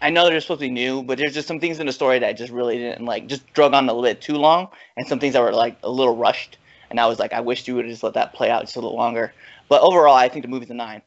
I 0.00 0.10
know 0.10 0.28
they're 0.28 0.40
supposed 0.40 0.60
to 0.60 0.66
be 0.66 0.70
new, 0.70 1.04
but 1.04 1.16
there's 1.16 1.32
just 1.32 1.46
some 1.46 1.60
things 1.60 1.78
in 1.78 1.86
the 1.86 1.92
story 1.92 2.18
that 2.18 2.36
just 2.36 2.52
really 2.52 2.76
didn't 2.76 3.04
like, 3.04 3.28
just 3.28 3.46
drug 3.52 3.72
on 3.72 3.84
a 3.84 3.92
little 3.92 4.02
bit 4.02 4.20
too 4.20 4.34
long, 4.34 4.68
and 4.96 5.06
some 5.06 5.20
things 5.20 5.34
that 5.34 5.42
were 5.42 5.52
like 5.52 5.78
a 5.84 5.90
little 5.90 6.16
rushed. 6.16 6.58
And 6.90 6.98
I 6.98 7.06
was 7.06 7.18
like, 7.18 7.32
I 7.32 7.40
wish 7.40 7.66
you 7.68 7.76
would 7.76 7.84
have 7.84 7.92
just 7.92 8.02
let 8.02 8.14
that 8.14 8.34
play 8.34 8.50
out 8.50 8.62
just 8.62 8.76
a 8.76 8.80
little 8.80 8.96
longer. 8.96 9.32
But 9.68 9.80
overall, 9.82 10.14
I 10.14 10.28
think 10.28 10.44
the 10.44 10.50
movie's 10.50 10.70
a 10.70 10.74
nine. 10.74 11.02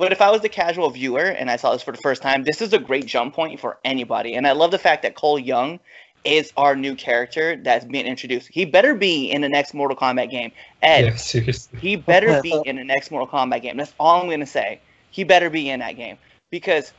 But 0.00 0.12
if 0.12 0.22
I 0.22 0.30
was 0.30 0.40
the 0.40 0.48
casual 0.48 0.88
viewer 0.88 1.26
and 1.26 1.50
I 1.50 1.56
saw 1.56 1.72
this 1.74 1.82
for 1.82 1.92
the 1.92 1.98
first 1.98 2.22
time, 2.22 2.42
this 2.42 2.62
is 2.62 2.72
a 2.72 2.78
great 2.78 3.04
jump 3.04 3.34
point 3.34 3.60
for 3.60 3.76
anybody. 3.84 4.32
And 4.34 4.46
I 4.46 4.52
love 4.52 4.70
the 4.70 4.78
fact 4.78 5.02
that 5.02 5.14
Cole 5.14 5.38
Young 5.38 5.78
is 6.24 6.54
our 6.56 6.74
new 6.74 6.94
character 6.94 7.56
that's 7.62 7.84
being 7.84 8.06
introduced. 8.06 8.48
He 8.50 8.64
better 8.64 8.94
be 8.94 9.30
in 9.30 9.42
the 9.42 9.48
next 9.50 9.74
Mortal 9.74 9.94
Kombat 9.98 10.30
game. 10.30 10.52
Ed, 10.80 11.04
Yeah, 11.04 11.16
seriously. 11.16 11.78
he 11.80 11.96
better 11.96 12.40
be 12.40 12.58
in 12.64 12.76
the 12.76 12.84
next 12.84 13.10
Mortal 13.10 13.28
Kombat 13.28 13.60
game. 13.60 13.76
That's 13.76 13.92
all 14.00 14.22
I'm 14.22 14.30
gonna 14.30 14.46
say. 14.46 14.80
He 15.10 15.22
better 15.22 15.50
be 15.50 15.68
in 15.68 15.80
that 15.80 15.96
game 15.96 16.16
because 16.48 16.94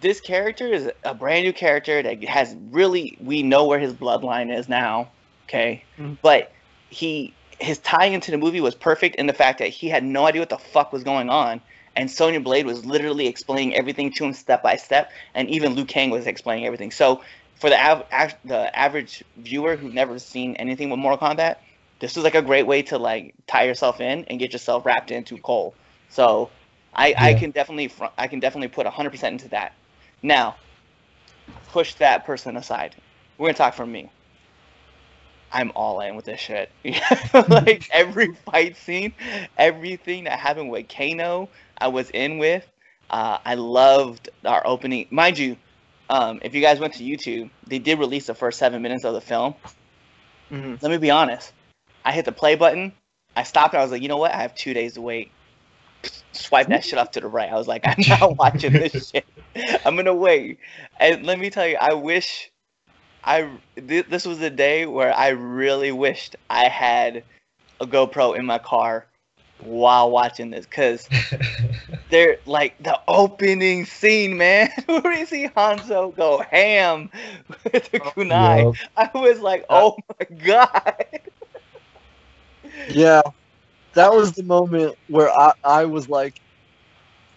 this 0.00 0.18
character 0.18 0.68
is 0.72 0.90
a 1.04 1.12
brand 1.12 1.44
new 1.44 1.52
character 1.52 2.02
that 2.02 2.24
has 2.24 2.56
really 2.70 3.18
we 3.20 3.42
know 3.42 3.66
where 3.66 3.78
his 3.78 3.92
bloodline 3.92 4.50
is 4.50 4.66
now. 4.66 5.10
Okay, 5.46 5.84
Mhm. 5.98 6.16
but 6.22 6.52
he 6.88 7.34
his 7.60 7.78
tie 7.80 8.06
into 8.06 8.30
the 8.30 8.38
movie 8.38 8.62
was 8.62 8.74
perfect 8.74 9.16
in 9.16 9.26
the 9.26 9.34
fact 9.34 9.58
that 9.58 9.68
he 9.68 9.90
had 9.90 10.02
no 10.04 10.26
idea 10.26 10.40
what 10.40 10.48
the 10.48 10.56
fuck 10.56 10.90
was 10.90 11.04
going 11.04 11.28
on. 11.28 11.60
And 11.96 12.10
Sonya 12.10 12.40
Blade 12.40 12.66
was 12.66 12.84
literally 12.84 13.26
explaining 13.26 13.74
everything 13.74 14.12
to 14.14 14.24
him 14.24 14.32
step 14.32 14.62
by 14.62 14.76
step, 14.76 15.10
and 15.34 15.48
even 15.48 15.74
Liu 15.74 15.84
Kang 15.84 16.10
was 16.10 16.26
explaining 16.26 16.66
everything. 16.66 16.90
So, 16.90 17.22
for 17.60 17.70
the 17.70 17.80
av- 17.80 18.04
av- 18.12 18.36
the 18.44 18.76
average 18.76 19.22
viewer 19.36 19.76
who've 19.76 19.94
never 19.94 20.18
seen 20.18 20.56
anything 20.56 20.90
with 20.90 20.98
Mortal 20.98 21.18
Kombat, 21.18 21.56
this 22.00 22.16
was 22.16 22.24
like 22.24 22.34
a 22.34 22.42
great 22.42 22.66
way 22.66 22.82
to 22.82 22.98
like 22.98 23.34
tie 23.46 23.64
yourself 23.64 24.00
in 24.00 24.24
and 24.24 24.38
get 24.38 24.52
yourself 24.52 24.84
wrapped 24.84 25.10
into 25.10 25.38
Cole. 25.38 25.74
So 26.08 26.50
I, 26.94 27.14
I 27.16 27.34
can 27.34 27.50
definitely 27.50 27.88
fr- 27.88 28.06
I 28.18 28.26
can 28.26 28.40
definitely 28.40 28.68
put 28.68 28.86
100% 28.86 29.24
into 29.24 29.48
that. 29.48 29.72
Now, 30.22 30.56
push 31.68 31.94
that 31.94 32.26
person 32.26 32.56
aside. 32.56 32.96
We're 33.38 33.48
gonna 33.48 33.58
talk 33.58 33.74
from 33.74 33.90
me. 33.92 34.10
I'm 35.52 35.70
all 35.76 36.00
in 36.00 36.16
with 36.16 36.24
this 36.24 36.40
shit. 36.40 36.72
like 37.48 37.86
every 37.92 38.34
fight 38.44 38.76
scene, 38.76 39.14
everything 39.56 40.24
that 40.24 40.38
happened 40.38 40.70
with 40.70 40.88
Kano, 40.88 41.48
I 41.80 41.88
was 41.88 42.10
in 42.10 42.38
with. 42.38 42.66
Uh, 43.10 43.38
I 43.44 43.54
loved 43.54 44.30
our 44.44 44.62
opening. 44.66 45.06
Mind 45.10 45.38
you, 45.38 45.56
um, 46.08 46.40
if 46.42 46.54
you 46.54 46.60
guys 46.60 46.80
went 46.80 46.94
to 46.94 47.04
YouTube, 47.04 47.50
they 47.66 47.78
did 47.78 47.98
release 47.98 48.26
the 48.26 48.34
first 48.34 48.58
seven 48.58 48.82
minutes 48.82 49.04
of 49.04 49.14
the 49.14 49.20
film 49.20 49.54
Mhm. 50.50 50.80
let 50.82 50.90
me 50.90 50.98
be 50.98 51.10
honest. 51.10 51.52
I 52.04 52.12
hit 52.12 52.24
the 52.26 52.32
play 52.32 52.54
button. 52.54 52.92
I 53.34 53.42
stopped. 53.44 53.74
And 53.74 53.80
I 53.80 53.82
was 53.82 53.90
like, 53.92 54.02
you 54.02 54.08
know 54.08 54.18
what? 54.18 54.32
I 54.34 54.38
have 54.42 54.54
two 54.54 54.74
days 54.74 54.94
to 54.94 55.00
wait. 55.00 55.30
Swipe 56.32 56.68
that 56.68 56.84
shit 56.84 56.98
off 56.98 57.12
to 57.12 57.20
the 57.20 57.28
right. 57.28 57.50
I 57.50 57.54
was 57.56 57.66
like, 57.66 57.82
I'm 57.86 57.96
not 58.08 58.36
watching 58.38 58.72
this 58.72 59.10
shit. 59.10 59.26
I'm 59.84 59.96
gonna 59.96 60.14
wait. 60.14 60.58
And 61.00 61.24
let 61.24 61.38
me 61.38 61.48
tell 61.50 61.66
you, 61.66 61.76
I 61.80 61.94
wish 61.94 62.50
I 63.24 63.48
th- 63.76 64.06
this 64.08 64.26
was 64.26 64.40
a 64.42 64.50
day 64.50 64.86
where 64.86 65.16
I 65.16 65.28
really 65.28 65.92
wished 65.92 66.36
I 66.50 66.68
had 66.68 67.24
a 67.80 67.86
GoPro 67.86 68.36
in 68.36 68.44
my 68.44 68.58
car 68.58 69.06
while 69.58 70.10
watching 70.10 70.50
this, 70.50 70.66
cause 70.66 71.08
they're 72.10 72.38
like 72.46 72.76
the 72.82 72.98
opening 73.08 73.84
scene, 73.84 74.36
man. 74.36 74.70
Where 74.86 75.12
you 75.12 75.26
see 75.26 75.48
Hanzo 75.56 76.14
go 76.16 76.42
ham 76.50 77.10
with 77.72 77.90
the 77.90 78.00
oh, 78.00 78.12
kunai. 78.16 78.66
Yup. 78.66 78.74
I 78.96 79.10
was 79.14 79.40
like, 79.40 79.64
uh, 79.68 79.82
oh 79.84 79.96
my 80.08 80.36
god. 80.36 81.04
Yeah, 82.88 83.22
that 83.94 84.12
was 84.12 84.32
the 84.32 84.42
moment 84.44 84.96
where 85.08 85.30
I, 85.30 85.52
I 85.64 85.84
was 85.86 86.08
like, 86.08 86.40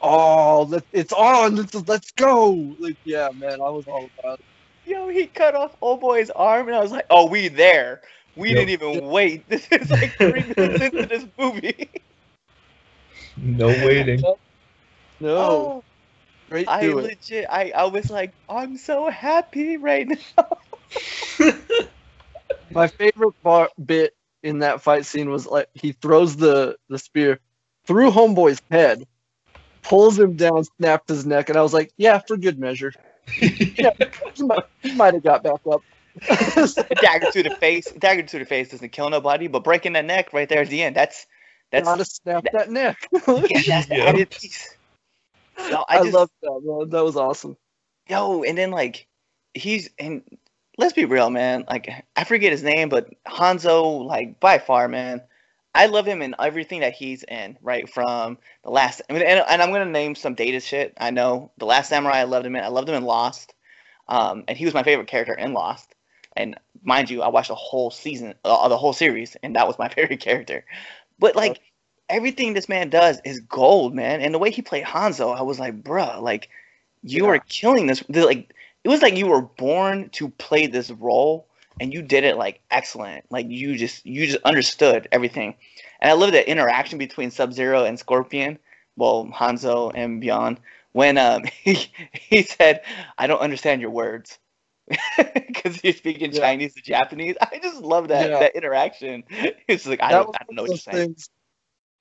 oh, 0.02 0.64
let, 0.70 0.84
it's 0.92 1.14
on, 1.14 1.56
let's, 1.56 1.76
let's 1.88 2.12
go. 2.12 2.76
Like, 2.80 2.98
yeah, 3.06 3.30
man, 3.36 3.54
I 3.62 3.70
was 3.70 3.86
all 3.88 4.10
about 4.20 4.40
it. 4.40 4.46
Yo, 4.86 5.08
he 5.10 5.28
cut 5.28 5.56
off 5.56 5.76
old 5.82 6.00
boy's 6.02 6.30
arm, 6.32 6.68
and 6.68 6.76
I 6.76 6.82
was 6.82 6.92
like, 6.92 7.06
oh, 7.10 7.28
we 7.28 7.48
there. 7.50 8.02
We 8.36 8.54
Yep. 8.54 8.68
didn't 8.68 8.70
even 8.70 9.08
wait. 9.08 9.48
This 9.50 9.68
is 9.72 9.90
like 9.92 10.18
three 10.22 10.46
minutes 10.58 10.82
into 10.82 11.06
this 11.06 11.26
movie. 11.38 11.90
No 13.38 13.68
waiting. 13.86 14.24
No, 15.20 15.38
Oh, 15.38 15.84
great 16.48 16.70
I 16.70 16.82
do 16.82 17.00
it. 17.00 17.06
legit, 17.06 17.48
I, 17.50 17.72
I 17.72 17.86
was 17.86 18.12
like, 18.12 18.36
I'm 18.48 18.78
so 18.78 19.10
happy 19.10 19.78
right 19.78 20.08
now. 20.38 20.48
My 22.72 22.86
favorite 22.88 23.34
bar- 23.42 23.72
bit 23.84 24.14
in 24.44 24.60
that 24.60 24.82
fight 24.84 25.08
scene 25.08 25.32
was 25.32 25.48
like 25.48 25.70
he 25.74 25.94
throws 25.94 26.36
the 26.36 26.78
the 26.90 27.00
spear 27.00 27.40
through 27.88 28.12
Homeboy's 28.12 28.62
head, 28.70 29.08
pulls 29.82 30.20
him 30.20 30.36
down, 30.36 30.64
snapped 30.78 31.10
his 31.10 31.26
neck, 31.26 31.50
and 31.50 31.58
I 31.58 31.64
was 31.64 31.74
like, 31.74 31.92
yeah, 31.98 32.20
for 32.20 32.38
good 32.38 32.60
measure. 32.60 32.94
Yeah, 33.80 33.92
he 34.34 34.44
might, 34.44 34.60
he 34.82 34.92
might 34.94 35.14
have 35.14 35.24
got 35.24 35.44
back 35.44 35.60
up. 35.72 35.84
dagger 37.00 37.28
to 37.32 37.44
the 37.44 37.52
face. 37.60 37.92
Dagger 37.92 38.24
to 38.24 38.40
the 38.40 38.46
face 38.46 38.70
doesn't 38.70 38.92
kill 38.92 39.10
nobody, 39.10 39.48
but 39.48 39.64
breaking 39.64 39.94
the 39.94 40.02
neck 40.02 40.34
right 40.34 40.50
there 40.50 40.62
at 40.62 40.70
the 40.70 40.82
end, 40.82 40.96
that's 40.96 41.28
that's 41.72 41.88
Gotta 41.88 42.06
snap 42.06 42.46
that 42.54 42.70
neck. 42.70 42.98
yeah, 43.12 43.62
that's 43.68 43.88
the 43.88 43.96
Yeah. 43.96 45.70
No, 45.70 45.86
I 45.90 45.98
I, 45.98 46.04
just 46.04 46.14
love 46.14 46.30
that, 46.44 46.62
man. 46.64 46.90
That 46.90 47.04
was 47.04 47.16
awesome. 47.16 47.58
yo, 48.08 48.44
and 48.44 48.58
then 48.58 48.72
like 48.72 49.08
he's 49.54 49.90
and 50.00 50.24
let's 50.78 50.94
be 50.94 51.06
real, 51.06 51.30
man. 51.30 51.66
Like 51.70 51.90
I 52.16 52.24
forget 52.24 52.52
his 52.52 52.64
name, 52.64 52.90
but 52.90 53.10
Hanzo, 53.26 54.06
like 54.06 54.40
by 54.40 54.60
far, 54.60 54.88
man. 54.88 55.22
I 55.76 55.86
love 55.86 56.08
him 56.08 56.24
in 56.24 56.34
everything 56.40 56.80
that 56.80 56.94
he's 56.94 57.24
in, 57.24 57.56
right? 57.62 57.88
From 57.88 58.40
the 58.64 58.72
last, 58.72 59.02
I 59.10 59.14
mean, 59.14 59.22
and, 59.22 59.44
and 59.48 59.62
I'm 59.62 59.72
gonna 59.72 59.86
name 59.86 60.16
some 60.16 60.34
data 60.34 60.60
shit. 60.60 60.94
I 60.98 61.12
know 61.12 61.52
the 61.58 61.66
Last 61.66 61.90
Samurai. 61.90 62.20
I 62.20 62.24
loved 62.24 62.46
him 62.46 62.56
in. 62.56 62.64
I 62.64 62.70
loved 62.70 62.90
him 62.90 62.96
in 62.96 63.04
Lost, 63.04 63.54
um, 64.08 64.44
and 64.48 64.58
he 64.58 64.66
was 64.66 64.74
my 64.74 64.84
favorite 64.84 65.08
character 65.08 65.34
in 65.34 65.54
Lost. 65.54 65.94
And 66.36 66.56
mind 66.84 67.10
you, 67.10 67.22
I 67.22 67.28
watched 67.28 67.50
the 67.50 67.56
whole 67.56 67.92
season, 67.92 68.36
uh, 68.46 68.68
the 68.70 68.78
whole 68.78 68.94
series, 68.94 69.36
and 69.44 69.56
that 69.56 69.68
was 69.68 69.78
my 69.78 69.90
favorite 69.94 70.20
character. 70.20 70.66
But 71.20 71.36
like 71.36 71.60
everything 72.10 72.54
this 72.54 72.70
man 72.70 72.90
does 72.90 73.20
is 73.26 73.40
gold, 73.42 73.94
man. 73.96 74.22
And 74.22 74.34
the 74.34 74.40
way 74.40 74.52
he 74.52 74.62
played 74.62 74.86
Hanzo, 74.86 75.36
I 75.38 75.42
was 75.42 75.60
like, 75.60 75.84
bruh, 75.84 76.22
like 76.22 76.50
you 77.04 77.26
Yeah. 77.26 77.30
are 77.30 77.40
killing 77.40 77.88
this. 77.88 78.04
Like 78.10 78.54
it 78.84 78.90
was 78.90 79.02
like 79.02 79.16
you 79.16 79.28
were 79.28 79.42
born 79.42 80.10
to 80.12 80.30
play 80.30 80.68
this 80.68 80.92
role, 80.92 81.48
and 81.80 81.94
you 81.94 82.02
did 82.02 82.24
it 82.24 82.38
like 82.38 82.62
excellent. 82.72 83.26
Like 83.32 83.48
you 83.50 83.76
just 83.76 84.06
you 84.06 84.26
just 84.26 84.44
understood 84.46 85.08
everything. 85.12 85.56
And 86.02 86.12
I 86.12 86.14
love 86.14 86.32
the 86.32 86.50
interaction 86.50 86.98
between 86.98 87.32
Sub 87.32 87.54
Zero 87.54 87.84
and 87.86 88.00
Scorpion. 88.00 88.60
Well, 88.96 89.28
Hanzo 89.34 89.92
and 89.96 90.22
Bi-Han. 90.22 90.60
When 90.94 91.18
um, 91.18 91.44
he, 91.64 91.78
he 92.14 92.44
said, 92.44 92.82
"I 93.18 93.28
don't 93.28 93.40
understand 93.42 93.82
your 93.82 93.92
words," 93.92 94.38
because 95.18 95.76
he's 95.78 95.98
speaking 95.98 96.32
Yeah. 96.32 96.40
Chinese 96.42 96.74
to 96.76 96.82
Japanese. 96.82 97.36
I 97.42 97.60
just 97.62 97.82
love 97.82 98.10
that 98.10 98.32
Yeah. 98.32 98.40
that 98.40 98.56
interaction. 98.56 99.24
It's 99.68 99.86
like 99.88 100.02
I 100.02 100.14
don't, 100.14 100.30
I 100.34 100.44
don't 100.46 100.56
know 100.56 100.64
what 100.64 100.72
you're 100.72 100.80
saying. 100.80 101.08
things 101.08 101.30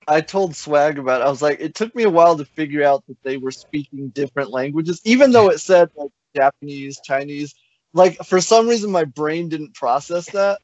I 0.09 0.21
told 0.21 0.57
Swag 0.57 0.99
about. 0.99 1.21
it. 1.21 1.25
I 1.27 1.31
was 1.31 1.43
like, 1.43 1.61
it 1.61 1.75
took 1.75 1.95
me 1.95 2.05
a 2.05 2.11
while 2.11 2.37
to 2.37 2.45
figure 2.45 2.85
out 2.85 3.05
that 3.09 3.17
they 3.25 3.39
were 3.39 3.51
speaking 3.51 4.09
different 4.11 4.51
languages, 4.51 5.01
even 5.05 5.33
though 5.33 5.51
it 5.51 5.59
said 5.61 5.91
like 5.97 6.11
Japanese, 6.37 7.01
Chinese. 7.01 7.55
Like 7.93 8.17
for 8.25 8.41
some 8.41 8.69
reason, 8.69 8.91
my 8.91 9.05
brain 9.05 9.49
didn't 9.49 9.75
process 9.75 10.31
that, 10.31 10.61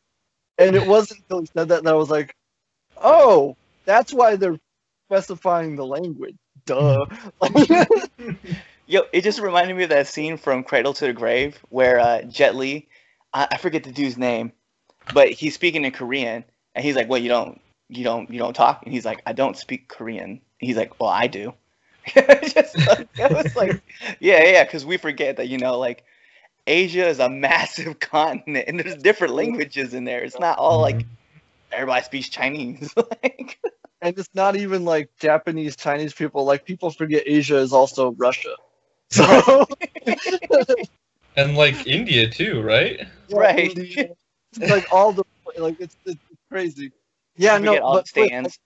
and 0.59 0.77
it 0.77 0.85
wasn't 0.87 1.20
until 1.20 1.41
he 1.41 1.49
said 1.57 1.68
that 1.68 1.85
that 1.85 1.91
I 1.91 1.95
was 1.95 2.11
like, 2.11 2.35
oh, 3.03 3.57
that's 3.87 4.12
why 4.12 4.37
they're 4.37 4.59
specifying 5.09 5.77
the 5.77 5.87
language. 5.87 6.37
Duh. 6.66 7.07
Yo, 8.87 9.03
it 9.12 9.22
just 9.22 9.41
reminded 9.41 9.76
me 9.76 9.85
of 9.85 9.91
that 9.91 10.07
scene 10.07 10.37
from 10.37 10.64
Cradle 10.64 10.93
to 10.95 11.07
the 11.07 11.12
Grave 11.12 11.59
where 11.68 11.99
uh, 11.99 12.22
Jet 12.22 12.57
Li, 12.57 12.89
I, 13.33 13.49
I 13.53 13.57
forget 13.57 13.85
the 13.85 13.93
dude's 13.93 14.18
name, 14.18 14.53
but 15.14 15.30
he's 15.30 15.55
speaking 15.55 15.85
in 15.85 15.93
Korean, 15.93 16.45
and 16.74 16.85
he's 16.85 16.97
like, 16.97 17.09
"Well, 17.09 17.20
you 17.20 17.28
don't, 17.28 17.61
you 17.89 18.05
don't, 18.05 18.30
you 18.30 18.39
don't 18.39 18.55
talk," 18.55 18.83
and 18.85 18.93
he's 18.93 19.05
like, 19.05 19.22
"I 19.26 19.33
don't 19.33 19.57
speak 19.57 19.89
Korean." 19.89 20.41
He's 20.59 20.76
like, 20.76 20.99
"Well, 21.01 21.11
I 21.11 21.26
do." 21.26 21.55
just 22.14 22.76
like, 22.87 23.09
it 23.16 23.30
was 23.30 23.55
like, 23.55 23.80
yeah, 24.18 24.43
yeah, 24.43 24.64
because 24.64 24.85
we 24.85 24.97
forget 24.97 25.37
that 25.37 25.49
you 25.49 25.59
know, 25.59 25.78
like, 25.78 26.05
Asia 26.66 27.07
is 27.07 27.20
a 27.20 27.28
massive 27.28 28.01
continent, 28.01 28.64
and 28.68 28.80
there's 28.80 28.97
different 28.97 29.35
languages 29.35 29.95
in 29.95 30.05
there. 30.05 30.22
It's 30.22 30.39
not 30.39 30.59
all 30.59 30.80
like 30.80 31.07
everybody 31.70 32.05
speaks 32.05 32.28
Chinese. 32.28 32.93
like, 33.22 33.59
and 34.01 34.18
it's 34.18 34.28
not 34.35 34.57
even 34.57 34.85
like 34.85 35.11
Japanese, 35.18 35.76
Chinese 35.76 36.12
people. 36.12 36.45
Like 36.45 36.64
people 36.64 36.91
forget 36.91 37.22
Asia 37.26 37.59
is 37.59 37.72
also 37.72 38.12
Russia. 38.12 38.55
So 39.13 39.67
And 41.37 41.57
like 41.57 41.87
India 41.87 42.29
too, 42.29 42.63
right? 42.63 43.01
Right. 43.31 43.77
India. 43.77 44.09
Like 44.59 44.85
all 44.91 45.13
the 45.13 45.25
like 45.57 45.77
it's 45.79 45.97
it's 46.05 46.21
crazy. 46.51 46.93
Yeah, 47.37 47.59
we 47.59 47.67
no, 47.67 47.73
forget 47.73 47.83
all 47.83 47.93
the 47.95 47.99
but 47.99 48.21
wait, 48.21 48.29
stands. 48.29 48.59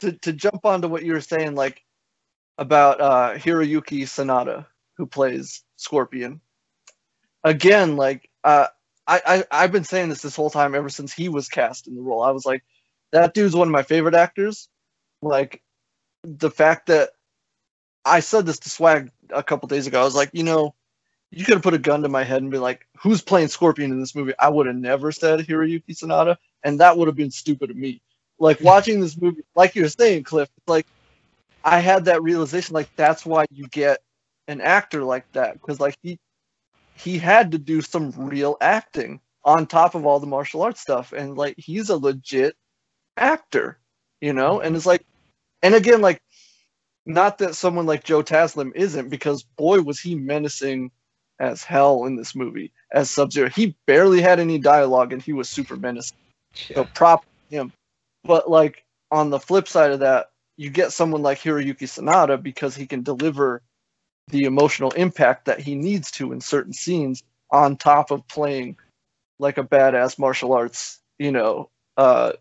to 0.00 0.12
to 0.12 0.32
jump 0.32 0.64
onto 0.64 0.88
what 0.88 1.04
you 1.04 1.12
were 1.12 1.20
saying, 1.20 1.54
like 1.54 1.82
about 2.58 3.00
uh 3.00 3.34
Hiroyuki 3.34 4.02
Sanada, 4.02 4.66
who 4.96 5.06
plays 5.06 5.64
Scorpion. 5.76 6.40
Again, 7.42 7.96
like 7.96 8.28
uh 8.44 8.66
I, 9.06 9.20
I 9.26 9.44
I've 9.50 9.72
been 9.72 9.84
saying 9.84 10.10
this 10.10 10.22
this 10.22 10.36
whole 10.36 10.50
time 10.50 10.74
ever 10.74 10.88
since 10.88 11.12
he 11.12 11.28
was 11.28 11.48
cast 11.48 11.88
in 11.88 11.96
the 11.96 12.02
role. 12.02 12.22
I 12.22 12.30
was 12.30 12.46
like, 12.46 12.62
that 13.12 13.34
dude's 13.34 13.56
one 13.56 13.68
of 13.68 13.72
my 13.72 13.82
favorite 13.82 14.14
actors. 14.14 14.68
Like 15.22 15.62
the 16.22 16.50
fact 16.50 16.86
that 16.86 17.10
I 18.04 18.20
said 18.20 18.46
this 18.46 18.58
to 18.60 18.70
Swag 18.70 19.10
a 19.30 19.42
couple 19.42 19.68
days 19.68 19.86
ago. 19.86 20.00
I 20.00 20.04
was 20.04 20.14
like, 20.14 20.30
you 20.32 20.42
know, 20.42 20.74
you 21.30 21.44
could 21.44 21.54
have 21.54 21.62
put 21.62 21.74
a 21.74 21.78
gun 21.78 22.02
to 22.02 22.08
my 22.08 22.24
head 22.24 22.42
and 22.42 22.50
be 22.50 22.58
like, 22.58 22.86
who's 22.98 23.22
playing 23.22 23.48
Scorpion 23.48 23.92
in 23.92 24.00
this 24.00 24.14
movie? 24.14 24.32
I 24.38 24.48
would 24.48 24.66
have 24.66 24.76
never 24.76 25.12
said 25.12 25.40
Hiroyuki 25.40 25.96
Sanada, 25.96 26.36
and 26.64 26.80
that 26.80 26.96
would 26.96 27.08
have 27.08 27.16
been 27.16 27.30
stupid 27.30 27.70
of 27.70 27.76
me. 27.76 28.00
Like 28.38 28.60
watching 28.60 29.00
this 29.00 29.20
movie, 29.20 29.42
like 29.54 29.76
you 29.76 29.82
were 29.82 29.88
saying, 29.88 30.24
Cliff, 30.24 30.48
it's 30.56 30.68
like 30.68 30.86
I 31.62 31.80
had 31.80 32.06
that 32.06 32.22
realization, 32.22 32.74
like 32.74 32.88
that's 32.96 33.24
why 33.24 33.44
you 33.50 33.68
get 33.68 34.00
an 34.48 34.60
actor 34.60 35.04
like 35.04 35.30
that, 35.32 35.54
because 35.54 35.78
like 35.78 35.96
he 36.02 36.18
he 36.96 37.18
had 37.18 37.52
to 37.52 37.58
do 37.58 37.80
some 37.80 38.12
real 38.16 38.56
acting 38.60 39.20
on 39.44 39.66
top 39.66 39.94
of 39.94 40.04
all 40.04 40.20
the 40.20 40.26
martial 40.26 40.62
arts 40.62 40.80
stuff, 40.80 41.12
and 41.12 41.36
like 41.36 41.54
he's 41.58 41.90
a 41.90 41.96
legit 41.96 42.56
actor, 43.16 43.78
you 44.20 44.32
know, 44.32 44.60
and 44.60 44.74
it's 44.74 44.86
like, 44.86 45.04
and 45.62 45.74
again, 45.74 46.00
like 46.00 46.20
not 47.12 47.38
that 47.38 47.54
someone 47.54 47.86
like 47.86 48.04
Joe 48.04 48.22
Taslim 48.22 48.72
isn't, 48.74 49.08
because 49.08 49.42
boy 49.42 49.80
was 49.80 50.00
he 50.00 50.14
menacing 50.14 50.90
as 51.38 51.64
hell 51.64 52.04
in 52.04 52.16
this 52.16 52.34
movie 52.34 52.72
as 52.92 53.10
Sub 53.10 53.32
Zero. 53.32 53.48
He 53.48 53.74
barely 53.86 54.20
had 54.20 54.40
any 54.40 54.58
dialogue, 54.58 55.12
and 55.12 55.22
he 55.22 55.32
was 55.32 55.48
super 55.48 55.76
menacing. 55.76 56.16
So 56.54 56.84
prop 56.94 57.24
him. 57.48 57.72
But 58.24 58.50
like 58.50 58.84
on 59.10 59.30
the 59.30 59.40
flip 59.40 59.66
side 59.68 59.92
of 59.92 60.00
that, 60.00 60.30
you 60.56 60.70
get 60.70 60.92
someone 60.92 61.22
like 61.22 61.40
Hiroyuki 61.40 61.78
Sanada 61.78 62.40
because 62.40 62.76
he 62.76 62.86
can 62.86 63.02
deliver 63.02 63.62
the 64.28 64.44
emotional 64.44 64.90
impact 64.92 65.46
that 65.46 65.60
he 65.60 65.74
needs 65.74 66.10
to 66.12 66.32
in 66.32 66.40
certain 66.40 66.72
scenes 66.72 67.22
on 67.50 67.76
top 67.76 68.10
of 68.10 68.26
playing 68.28 68.76
like 69.38 69.58
a 69.58 69.64
badass 69.64 70.18
martial 70.18 70.52
arts, 70.52 71.00
you 71.18 71.32
know, 71.32 71.70
uh 71.96 72.32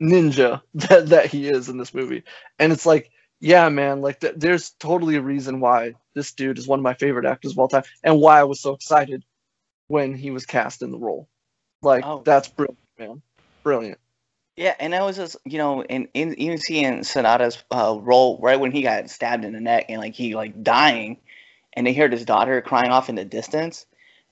ninja 0.00 0.62
that 0.74 1.08
that 1.08 1.26
he 1.26 1.48
is 1.48 1.68
in 1.68 1.76
this 1.76 1.94
movie. 1.94 2.22
And 2.58 2.72
it's 2.72 2.86
like, 2.86 3.10
yeah, 3.40 3.68
man, 3.68 4.00
like 4.00 4.20
th- 4.20 4.34
there's 4.36 4.70
totally 4.78 5.16
a 5.16 5.22
reason 5.22 5.60
why 5.60 5.94
this 6.14 6.32
dude 6.32 6.58
is 6.58 6.66
one 6.68 6.78
of 6.78 6.82
my 6.82 6.94
favorite 6.94 7.26
actors 7.26 7.52
of 7.52 7.58
all 7.58 7.68
time 7.68 7.82
and 8.02 8.20
why 8.20 8.40
I 8.40 8.44
was 8.44 8.60
so 8.60 8.72
excited 8.72 9.24
when 9.88 10.14
he 10.14 10.30
was 10.30 10.46
cast 10.46 10.82
in 10.82 10.90
the 10.92 10.98
role. 10.98 11.28
Like 11.82 12.04
Oh. 12.06 12.22
that's 12.24 12.48
brilliant, 12.48 12.78
man. 12.98 13.22
Brilliant. 13.62 13.98
Yeah, 14.56 14.74
and 14.78 14.94
I 14.94 15.02
was 15.02 15.16
just 15.16 15.36
you 15.44 15.58
know, 15.58 15.82
in, 15.82 16.08
in 16.14 16.38
even 16.38 16.58
seeing 16.58 17.00
Sanada's 17.00 17.62
uh, 17.70 17.98
role 18.00 18.38
right 18.40 18.58
when 18.60 18.70
he 18.70 18.82
got 18.82 19.10
stabbed 19.10 19.44
in 19.44 19.52
the 19.52 19.60
neck 19.60 19.86
and 19.88 20.00
like 20.00 20.14
he 20.14 20.34
like 20.36 20.62
dying, 20.62 21.18
and 21.72 21.86
they 21.86 21.92
heard 21.92 22.12
his 22.12 22.24
daughter 22.24 22.60
crying 22.62 22.90
off 22.92 23.08
in 23.08 23.16
the 23.16 23.24
distance, 23.24 23.84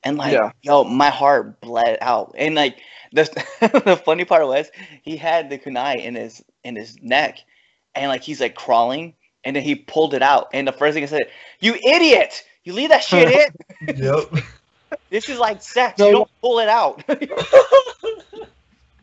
and 0.05 0.17
like 0.17 0.35
Yeah. 0.35 0.53
yo, 0.63 0.85
my 0.85 1.11
heart 1.11 1.61
bled 1.61 1.99
out, 2.01 2.35
and 2.39 2.55
like 2.55 2.79
the 3.13 3.25
the 3.85 3.97
funny 3.97 4.25
part 4.25 4.47
was 4.47 4.71
he 5.03 5.17
had 5.17 5.51
the 5.51 5.59
kunai 5.59 5.97
in 6.03 6.15
his 6.15 6.43
in 6.63 6.77
his 6.77 6.97
neck, 7.03 7.39
and 7.95 8.09
like 8.09 8.23
he's 8.23 8.41
like 8.41 8.55
crawling, 8.55 9.15
and 9.45 9.57
then 9.57 9.63
he 9.63 9.75
pulled 9.75 10.15
it 10.15 10.23
out, 10.23 10.49
and 10.53 10.67
the 10.67 10.73
first 10.73 10.95
thing 10.95 11.03
I 11.03 11.07
said, 11.07 11.31
"You 11.61 11.75
idiot! 11.75 12.45
You 12.65 12.73
leave 12.73 12.91
that 12.91 13.03
shit 13.03 13.31
in. 13.31 13.97
Yep. 13.97 14.45
This 15.11 15.29
is 15.29 15.39
like 15.39 15.63
sex. 15.63 15.99
No. 15.99 16.07
You 16.07 16.13
don't 16.13 16.31
pull 16.41 16.59
it 16.59 16.69
out." 16.69 17.03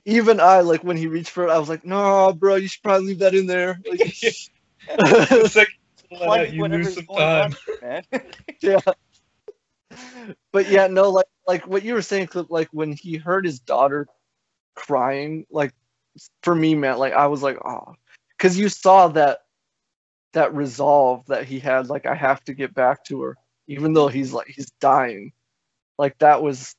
Even 0.06 0.40
I, 0.40 0.62
like 0.62 0.84
when 0.84 0.98
he 0.98 1.08
reached 1.08 1.30
for 1.30 1.48
it, 1.48 1.52
I 1.52 1.60
was 1.60 1.70
like, 1.70 1.86
"No, 1.86 2.34
bro, 2.34 2.56
you 2.56 2.68
should 2.68 2.84
probably 2.84 3.08
leave 3.08 3.20
that 3.20 3.36
in 3.36 3.48
there." 3.48 3.80
Like, 3.86 4.00
it's 4.02 5.56
like 5.56 5.68
Plug 6.12 6.52
you 6.52 6.62
whatever's 6.62 6.88
lose 6.88 6.96
some 6.96 7.06
going 7.06 7.24
on, 7.24 7.52
time. 7.52 7.58
man. 7.82 8.04
yeah. 8.62 8.80
But 10.52 10.70
yeah, 10.70 10.88
no, 10.88 11.10
like 11.10 11.26
like 11.48 11.68
what 11.68 11.84
you 11.84 11.94
were 11.94 12.02
saying, 12.02 12.28
Cliff, 12.28 12.48
like 12.50 12.70
when 12.72 12.94
he 12.94 13.18
heard 13.18 13.46
his 13.46 13.60
daughter 13.60 14.08
crying, 14.76 15.46
like 15.52 15.74
for 16.42 16.56
me, 16.56 16.76
man, 16.76 16.98
like 16.98 17.14
I 17.14 17.28
was 17.28 17.44
like, 17.44 17.58
oh, 17.64 17.96
because 18.40 18.58
you 18.58 18.70
saw 18.70 19.10
that 19.10 19.42
that 20.34 20.56
resolve 20.56 21.26
that 21.28 21.46
he 21.46 21.60
had, 21.60 21.90
like 21.90 22.08
I 22.08 22.16
have 22.16 22.44
to 22.46 22.56
get 22.56 22.74
back 22.74 23.04
to 23.06 23.22
her, 23.22 23.38
even 23.68 23.94
though 23.94 24.08
he's 24.08 24.34
like 24.34 24.48
he's 24.48 24.72
dying. 24.82 25.34
Like 26.00 26.18
that 26.20 26.42
was 26.42 26.76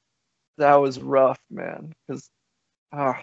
that 0.58 0.74
was 0.76 0.98
rough, 0.98 1.38
man. 1.50 1.92
Because 2.08 2.28
Oh. 2.92 3.14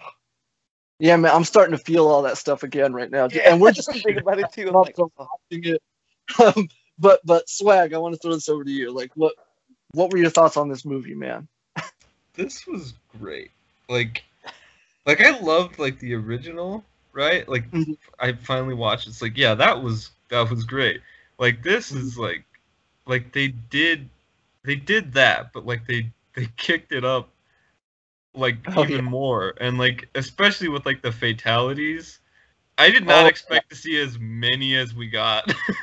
Yeah, 1.00 1.16
man, 1.16 1.32
I'm 1.32 1.44
starting 1.44 1.76
to 1.76 1.82
feel 1.82 2.08
all 2.08 2.22
that 2.22 2.38
stuff 2.38 2.64
again 2.64 2.92
right 2.92 3.10
now, 3.10 3.28
and 3.46 3.60
we're 3.60 3.70
just 3.70 3.92
thinking 3.92 4.18
about 4.18 4.40
it 4.40 4.52
too. 4.52 4.62
I'm 4.66 4.72
Not 4.72 4.86
like, 4.86 4.96
so 4.96 5.12
oh. 5.18 5.28
watching 5.50 5.74
it. 5.74 5.82
Um, 6.40 6.68
but 6.98 7.20
but 7.24 7.48
swag, 7.48 7.94
I 7.94 7.98
want 7.98 8.14
to 8.14 8.18
throw 8.20 8.34
this 8.34 8.48
over 8.48 8.64
to 8.64 8.70
you. 8.70 8.90
Like, 8.90 9.12
what 9.14 9.34
what 9.92 10.10
were 10.10 10.18
your 10.18 10.30
thoughts 10.30 10.56
on 10.56 10.68
this 10.68 10.84
movie, 10.84 11.14
man? 11.14 11.46
this 12.34 12.66
was 12.66 12.94
great. 13.18 13.52
Like, 13.88 14.24
like 15.06 15.20
I 15.20 15.38
loved 15.38 15.78
like 15.78 16.00
the 16.00 16.14
original, 16.14 16.84
right? 17.18 17.48
Like 17.48 17.64
Mhm. 17.72 17.96
I 18.20 18.32
finally 18.34 18.74
watched. 18.74 19.08
It's 19.08 19.22
like 19.22 19.38
yeah, 19.38 19.54
that 19.56 19.82
was 19.82 20.12
that 20.30 20.50
was 20.50 20.64
great. 20.64 21.02
Like 21.38 21.62
this 21.64 21.94
Mm-hmm. 21.94 22.08
is 22.08 22.18
like, 22.18 22.44
like 23.06 23.32
they 23.32 23.48
did, 23.48 24.10
they 24.64 24.76
did 24.76 25.14
that, 25.14 25.52
but 25.54 25.66
like 25.66 25.86
they 25.86 26.12
they 26.34 26.48
kicked 26.56 26.92
it 26.92 27.04
up, 27.04 27.30
like 28.34 28.58
Oh, 28.66 28.76
even 28.76 29.02
yeah. 29.02 29.02
more, 29.04 29.54
and 29.60 29.78
like 29.78 30.08
especially 30.14 30.68
with 30.68 30.86
like 30.86 31.02
the 31.02 31.12
fatalities. 31.12 32.20
I 32.78 32.90
did 32.90 33.06
not 33.06 33.26
Oh, 33.26 33.28
expect 33.28 33.70
to 33.70 33.76
see 33.76 33.98
as 34.00 34.18
many 34.18 34.76
as 34.76 34.94
we 34.94 35.08
got, 35.08 35.52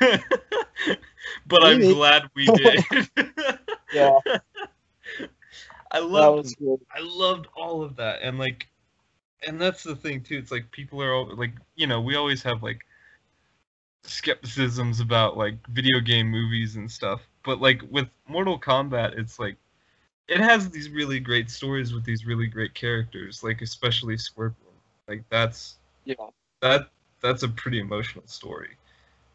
but 1.46 1.62
I'm 1.64 1.84
glad 1.86 2.24
we 2.34 2.48
did. 2.50 2.84
Yeah, 3.90 4.20
I 5.92 5.98
that 6.12 6.28
love 6.28 6.34
was 6.34 6.54
good. 6.54 6.80
I 6.94 7.00
loved 7.00 7.46
all 7.56 7.82
of 7.82 7.96
that, 7.96 8.22
and 8.22 8.38
like, 8.38 8.68
and 9.46 9.60
that's 9.60 9.82
the 9.82 9.96
thing 9.96 10.22
too. 10.22 10.38
It's 10.38 10.50
like 10.50 10.70
people 10.70 11.02
are 11.02 11.12
all, 11.12 11.34
like, 11.36 11.52
you 11.74 11.86
know, 11.86 12.00
we 12.00 12.16
always 12.16 12.42
have 12.42 12.62
like 12.62 12.80
skepticisms 14.04 15.00
about 15.00 15.36
like 15.36 15.54
video 15.68 16.00
game 16.00 16.28
movies 16.28 16.76
and 16.76 16.90
stuff, 16.90 17.22
but 17.44 17.60
like 17.60 17.82
with 17.90 18.08
Mortal 18.28 18.58
Kombat, 18.58 19.18
it's 19.18 19.38
like 19.38 19.56
it 20.28 20.40
has 20.40 20.70
these 20.70 20.90
really 20.90 21.20
great 21.20 21.50
stories 21.50 21.94
with 21.94 22.04
these 22.04 22.26
really 22.26 22.46
great 22.48 22.74
characters, 22.74 23.42
like 23.44 23.62
especially 23.62 24.16
Scorpion. 24.18 24.72
Like 25.08 25.24
that's 25.30 25.78
Yeah, 26.04 26.14
that 26.62 26.90
that's 27.22 27.42
a 27.44 27.48
pretty 27.48 27.80
emotional 27.80 28.26
story 28.26 28.76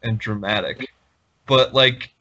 and 0.02 0.18
dramatic 0.18 0.90
but 1.46 1.74
like 1.74 2.14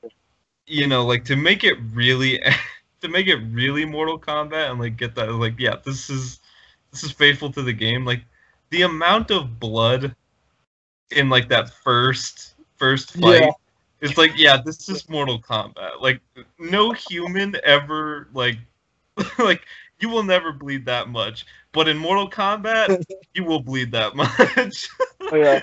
you 0.68 0.88
know 0.88 1.06
like 1.06 1.26
to 1.26 1.38
make 1.38 1.64
it 1.64 1.78
really 1.94 2.40
to 3.02 3.10
make 3.10 3.28
it 3.28 3.38
really 3.52 3.86
mortal 3.86 4.20
kombat 4.20 4.72
and 4.72 4.80
like 4.82 4.98
get 4.98 5.16
that 5.16 5.32
like 5.34 5.56
yeah 5.60 5.78
this 5.86 6.10
is 6.12 6.41
this 6.92 7.04
is 7.04 7.12
faithful 7.12 7.52
to 7.52 7.62
the 7.62 7.74
game 7.74 8.06
like 8.06 8.22
the 8.70 8.84
amount 8.84 9.32
of 9.32 9.60
blood 9.60 10.16
in 11.12 11.30
like 11.30 11.50
that 11.50 11.70
first 11.70 12.56
first 12.78 13.14
fight 13.14 13.42
Yeah. 13.42 13.52
it's 14.02 14.18
like 14.18 14.32
yeah 14.36 14.58
this 14.64 14.88
is 14.90 15.08
mortal 15.10 15.42
kombat 15.42 16.02
like 16.02 16.22
no 16.60 16.92
human 16.92 17.56
ever 17.64 18.28
like 18.34 18.58
like 19.40 19.62
you 20.00 20.10
will 20.10 20.24
never 20.24 20.52
bleed 20.52 20.86
that 20.86 21.10
much 21.10 21.46
but 21.74 21.88
in 21.88 21.98
mortal 21.98 22.30
kombat 22.30 23.04
you 23.34 23.44
will 23.44 23.62
bleed 23.62 23.92
that 23.92 24.16
much 24.16 24.88
Oh, 25.32 25.36
yeah, 25.36 25.60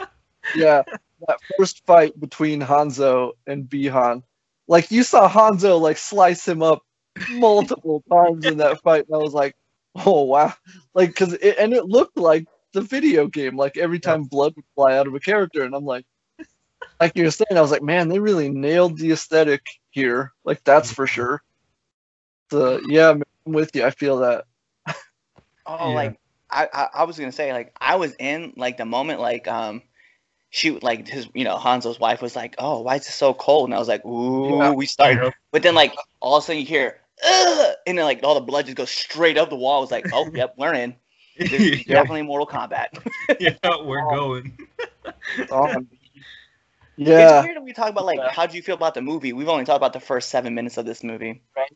yeah. 0.54 0.82
That 1.26 1.38
first 1.56 1.84
fight 1.86 2.18
between 2.20 2.60
Hanzo 2.60 3.32
and 3.46 3.68
Bi-Han, 3.68 4.22
like 4.68 4.90
you 4.90 5.02
saw 5.02 5.28
Hanzo 5.28 5.80
like 5.80 5.98
slice 5.98 6.46
him 6.46 6.62
up 6.62 6.82
multiple 7.26 8.02
times 8.10 8.46
in 8.46 8.58
that 8.58 8.80
fight, 8.82 9.06
and 9.06 9.14
I 9.14 9.18
was 9.18 9.34
like, 9.34 9.54
oh 10.06 10.22
wow, 10.24 10.52
like 10.94 11.10
because 11.10 11.34
it, 11.34 11.56
and 11.58 11.72
it 11.72 11.84
looked 11.84 12.16
like 12.18 12.46
the 12.72 12.82
video 12.82 13.26
game, 13.28 13.56
like 13.56 13.76
every 13.76 13.98
time 14.00 14.24
blood 14.24 14.54
would 14.56 14.64
fly 14.74 14.96
out 14.96 15.06
of 15.06 15.14
a 15.14 15.20
character, 15.20 15.62
and 15.64 15.74
I'm 15.74 15.84
like, 15.84 16.04
like 17.00 17.12
you 17.16 17.24
were 17.24 17.30
saying, 17.30 17.56
I 17.56 17.60
was 17.60 17.70
like, 17.70 17.82
man, 17.82 18.08
they 18.08 18.18
really 18.20 18.50
nailed 18.50 18.98
the 18.98 19.12
aesthetic 19.12 19.62
here, 19.90 20.32
like 20.44 20.62
that's 20.64 20.92
for 20.92 21.06
sure. 21.06 21.42
So 22.50 22.80
yeah, 22.84 23.10
I'm 23.10 23.52
with 23.52 23.74
you. 23.74 23.84
I 23.84 23.90
feel 23.90 24.18
that. 24.18 24.44
Oh, 25.66 25.92
Yeah. 25.92 25.92
like 25.92 26.18
I, 26.50 26.68
I, 26.72 26.88
I 26.94 27.04
was 27.04 27.18
gonna 27.18 27.32
say, 27.32 27.52
like 27.52 27.72
I 27.80 27.96
was 27.96 28.14
in 28.18 28.52
like 28.56 28.76
the 28.76 28.84
moment, 28.84 29.20
like 29.20 29.46
um, 29.48 29.82
shoot 30.50 30.82
like 30.82 31.08
his, 31.08 31.28
you 31.34 31.44
know, 31.44 31.56
Hanzo's 31.56 32.00
wife 32.00 32.22
was 32.22 32.36
like, 32.36 32.54
"Oh, 32.58 32.80
why 32.80 32.96
is 32.96 33.06
it 33.08 33.12
so 33.12 33.34
cold?" 33.34 33.68
And 33.68 33.74
I 33.74 33.78
was 33.78 33.88
like, 33.88 34.04
"Ooh, 34.04 34.72
Yeah. 34.72 34.74
we 34.74 34.86
started." 34.86 35.32
But 35.52 35.62
then 35.62 35.74
like 35.74 35.94
all 36.20 36.36
of 36.36 36.42
a 36.44 36.46
sudden 36.46 36.60
you 36.60 36.66
hear, 36.66 37.00
Ugh! 37.24 37.74
and 37.86 37.98
then 37.98 38.04
like 38.04 38.20
all 38.22 38.34
the 38.34 38.40
blood 38.40 38.66
just 38.66 38.76
goes 38.76 38.90
straight 38.90 39.38
up 39.38 39.50
the 39.50 39.56
wall. 39.56 39.78
I 39.78 39.80
was 39.80 39.90
like, 39.90 40.06
"Oh, 40.12 40.28
yep, 40.34 40.54
we're 40.58 40.74
in. 40.74 40.94
This 41.38 41.52
is 41.52 41.86
yeah, 41.86 41.94
definitely 41.94 42.22
Mortal 42.22 42.46
Kombat." 42.46 42.88
yeah, 43.40 43.54
we're 43.84 44.06
oh. 44.06 44.14
going. 44.14 44.58
Oh, 45.50 45.56
On. 45.68 45.88
It's 46.98 47.08
Yeah. 47.08 47.42
weird 47.42 47.56
that 47.56 47.62
we 47.62 47.72
talk 47.72 47.90
about 47.90 48.06
like 48.06 48.18
Yeah. 48.18 48.30
how 48.30 48.46
do 48.46 48.56
you 48.56 48.62
feel 48.62 48.74
about 48.74 48.94
the 48.94 49.02
movie. 49.02 49.32
We've 49.32 49.48
only 49.48 49.64
talked 49.64 49.76
about 49.76 49.92
the 49.92 50.00
first 50.00 50.30
seven 50.30 50.54
minutes 50.54 50.76
of 50.78 50.86
this 50.86 51.04
movie. 51.04 51.42
Right. 51.54 51.70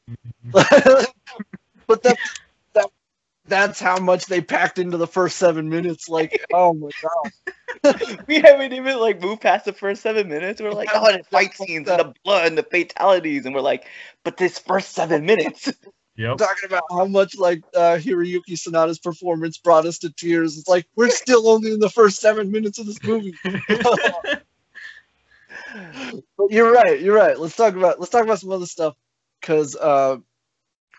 but 0.52 2.02
that, 2.02 2.02
that 2.02 2.18
that's 3.50 3.80
how 3.80 3.98
much 3.98 4.26
they 4.26 4.40
packed 4.40 4.78
into 4.78 4.96
the 4.96 5.06
first 5.06 5.36
seven 5.36 5.68
minutes. 5.68 6.08
Like, 6.08 6.44
oh 6.54 6.72
my 6.72 6.88
god. 7.02 7.32
we 8.26 8.40
haven't 8.40 8.72
even 8.72 8.98
like 8.98 9.20
moved 9.20 9.42
past 9.42 9.66
the 9.66 9.72
first 9.72 10.02
seven 10.02 10.28
minutes. 10.28 10.60
We're 10.60 10.72
like, 10.72 10.88
oh, 10.94 11.12
the 11.12 11.24
fight 11.24 11.54
scenes 11.54 11.88
and 11.88 11.98
the 12.00 12.14
blood 12.24 12.46
and 12.46 12.56
the 12.56 12.62
fatalities, 12.62 13.44
and 13.46 13.54
we're 13.54 13.60
like, 13.60 13.86
but 14.24 14.36
this 14.36 14.58
first 14.58 14.92
seven 14.92 15.26
minutes. 15.26 15.70
Yep. 16.16 16.36
Talking 16.36 16.66
about 16.66 16.82
how 16.90 17.06
much 17.06 17.38
like 17.38 17.62
uh, 17.74 17.96
Hiroyuki 17.96 18.50
Sanada's 18.50 18.98
performance 18.98 19.56
brought 19.56 19.86
us 19.86 19.96
to 20.00 20.10
tears. 20.10 20.58
It's 20.58 20.68
like 20.68 20.86
we're 20.94 21.08
still 21.08 21.48
only 21.48 21.72
in 21.72 21.80
the 21.80 21.88
first 21.88 22.20
seven 22.20 22.50
minutes 22.50 22.78
of 22.78 22.84
this 22.84 23.02
movie. 23.02 23.32
But 26.36 26.50
you're 26.50 26.72
right. 26.72 27.00
You're 27.00 27.16
right. 27.16 27.38
Let's 27.38 27.56
talk 27.56 27.74
about 27.74 28.00
let's 28.00 28.10
talk 28.10 28.24
about 28.24 28.38
some 28.38 28.50
other 28.50 28.66
stuff 28.66 28.96
because 29.40 29.76
uh, 29.76 30.18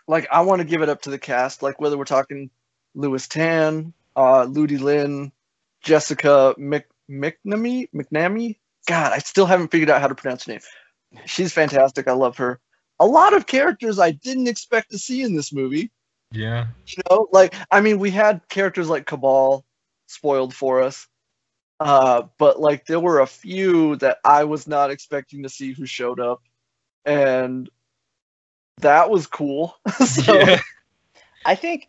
like 0.08 0.26
I 0.30 0.42
want 0.42 0.60
to 0.60 0.66
give 0.66 0.82
it 0.82 0.88
up 0.88 1.02
to 1.02 1.10
the 1.10 1.18
cast. 1.18 1.62
Like 1.62 1.80
whether 1.80 1.96
we're 1.96 2.04
talking 2.04 2.50
Lewis 2.94 3.28
Tan, 3.28 3.92
uh, 4.16 4.44
Ludi 4.44 4.78
Lin, 4.78 5.32
Jessica 5.82 6.54
Mc 6.58 6.86
McNamee 7.10 7.88
McNamee. 7.94 8.58
God, 8.86 9.12
I 9.12 9.18
still 9.18 9.46
haven't 9.46 9.70
figured 9.70 9.90
out 9.90 10.00
how 10.00 10.08
to 10.08 10.14
pronounce 10.14 10.46
her 10.46 10.52
name. 10.52 10.60
She's 11.26 11.52
fantastic. 11.52 12.08
I 12.08 12.12
love 12.12 12.36
her. 12.38 12.58
A 12.98 13.06
lot 13.06 13.34
of 13.34 13.46
characters 13.46 13.98
I 13.98 14.12
didn't 14.12 14.48
expect 14.48 14.90
to 14.90 14.98
see 14.98 15.22
in 15.22 15.34
this 15.34 15.52
movie. 15.52 15.90
yeah. 16.30 16.66
You 16.86 17.02
know, 17.10 17.28
like 17.32 17.54
I 17.70 17.80
mean, 17.80 17.98
we 17.98 18.10
had 18.10 18.46
characters 18.48 18.88
like 18.88 19.06
Cabal 19.06 19.64
spoiled 20.06 20.54
for 20.54 20.82
us, 20.82 21.06
uh, 21.80 22.22
but 22.38 22.60
like 22.60 22.86
there 22.86 23.00
were 23.00 23.20
a 23.20 23.26
few 23.26 23.96
that 23.96 24.18
I 24.24 24.44
was 24.44 24.66
not 24.66 24.90
expecting 24.90 25.42
to 25.42 25.48
see 25.48 25.72
who 25.72 25.86
showed 25.86 26.20
up, 26.20 26.42
and 27.04 27.68
that 28.80 29.10
was 29.10 29.26
cool. 29.26 29.76
so, 30.04 30.38
yeah. 30.38 30.60
I 31.44 31.54
think. 31.54 31.88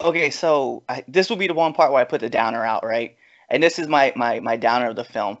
Okay, 0.00 0.30
so 0.30 0.82
I, 0.88 1.04
this 1.06 1.30
will 1.30 1.36
be 1.36 1.46
the 1.46 1.54
one 1.54 1.74
part 1.74 1.92
where 1.92 2.00
I 2.00 2.04
put 2.04 2.20
the 2.20 2.30
downer 2.30 2.64
out, 2.64 2.84
right? 2.84 3.16
And 3.48 3.62
this 3.62 3.78
is 3.78 3.88
my 3.88 4.12
my 4.16 4.40
my 4.40 4.56
downer 4.56 4.90
of 4.90 4.96
the 4.96 5.04
film. 5.04 5.38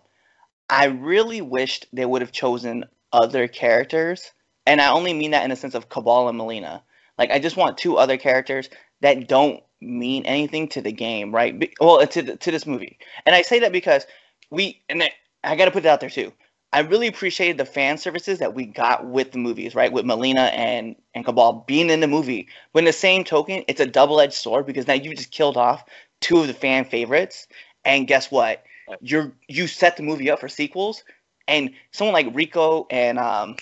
I 0.70 0.86
really 0.86 1.40
wished 1.42 1.86
they 1.92 2.06
would 2.06 2.22
have 2.22 2.32
chosen 2.32 2.84
other 3.12 3.48
characters, 3.48 4.32
and 4.66 4.80
I 4.80 4.90
only 4.90 5.12
mean 5.12 5.32
that 5.32 5.44
in 5.44 5.50
the 5.50 5.56
sense 5.56 5.74
of 5.74 5.88
Cabal 5.88 6.28
and 6.28 6.38
Melina. 6.38 6.82
Like, 7.18 7.30
I 7.30 7.38
just 7.38 7.56
want 7.56 7.78
two 7.78 7.98
other 7.98 8.16
characters 8.16 8.70
that 9.00 9.28
don't 9.28 9.62
mean 9.80 10.24
anything 10.26 10.68
to 10.68 10.80
the 10.80 10.92
game, 10.92 11.34
right? 11.34 11.58
Be- 11.58 11.74
Well, 11.80 12.06
to 12.06 12.22
the, 12.22 12.36
to 12.36 12.50
this 12.50 12.66
movie, 12.66 12.98
and 13.26 13.34
I 13.34 13.42
say 13.42 13.60
that 13.60 13.72
because 13.72 14.06
we 14.50 14.82
and 14.88 15.02
I, 15.02 15.10
I 15.44 15.56
got 15.56 15.66
to 15.66 15.70
put 15.70 15.84
it 15.84 15.88
out 15.88 16.00
there 16.00 16.10
too. 16.10 16.32
I 16.72 16.80
really 16.80 17.06
appreciated 17.06 17.58
the 17.58 17.66
fan 17.66 17.98
services 17.98 18.38
that 18.38 18.54
we 18.54 18.64
got 18.64 19.06
with 19.06 19.32
the 19.32 19.38
movies, 19.38 19.74
right? 19.74 19.92
With 19.92 20.04
Melina 20.06 20.42
and 20.54 20.96
and 21.14 21.24
Cabal 21.24 21.64
being 21.66 21.90
in 21.90 22.00
the 22.00 22.06
movie. 22.06 22.48
But 22.72 22.80
in 22.80 22.84
the 22.86 22.92
same 22.92 23.24
token, 23.24 23.64
it's 23.68 23.80
a 23.80 23.86
double-edged 23.86 24.32
sword 24.32 24.66
because 24.66 24.86
now 24.86 24.94
you 24.94 25.14
just 25.14 25.30
killed 25.30 25.56
off 25.56 25.84
two 26.20 26.40
of 26.40 26.46
the 26.46 26.54
fan 26.54 26.84
favorites, 26.84 27.46
and 27.84 28.06
guess 28.06 28.30
what? 28.30 28.64
You're 29.00 29.32
you 29.48 29.66
set 29.66 29.96
the 29.96 30.02
movie 30.02 30.30
up 30.30 30.40
for 30.40 30.48
sequels, 30.48 31.04
and 31.48 31.70
someone 31.90 32.14
like 32.14 32.32
Reiko 32.34 32.86
and 32.90 33.18
um, 33.18 33.56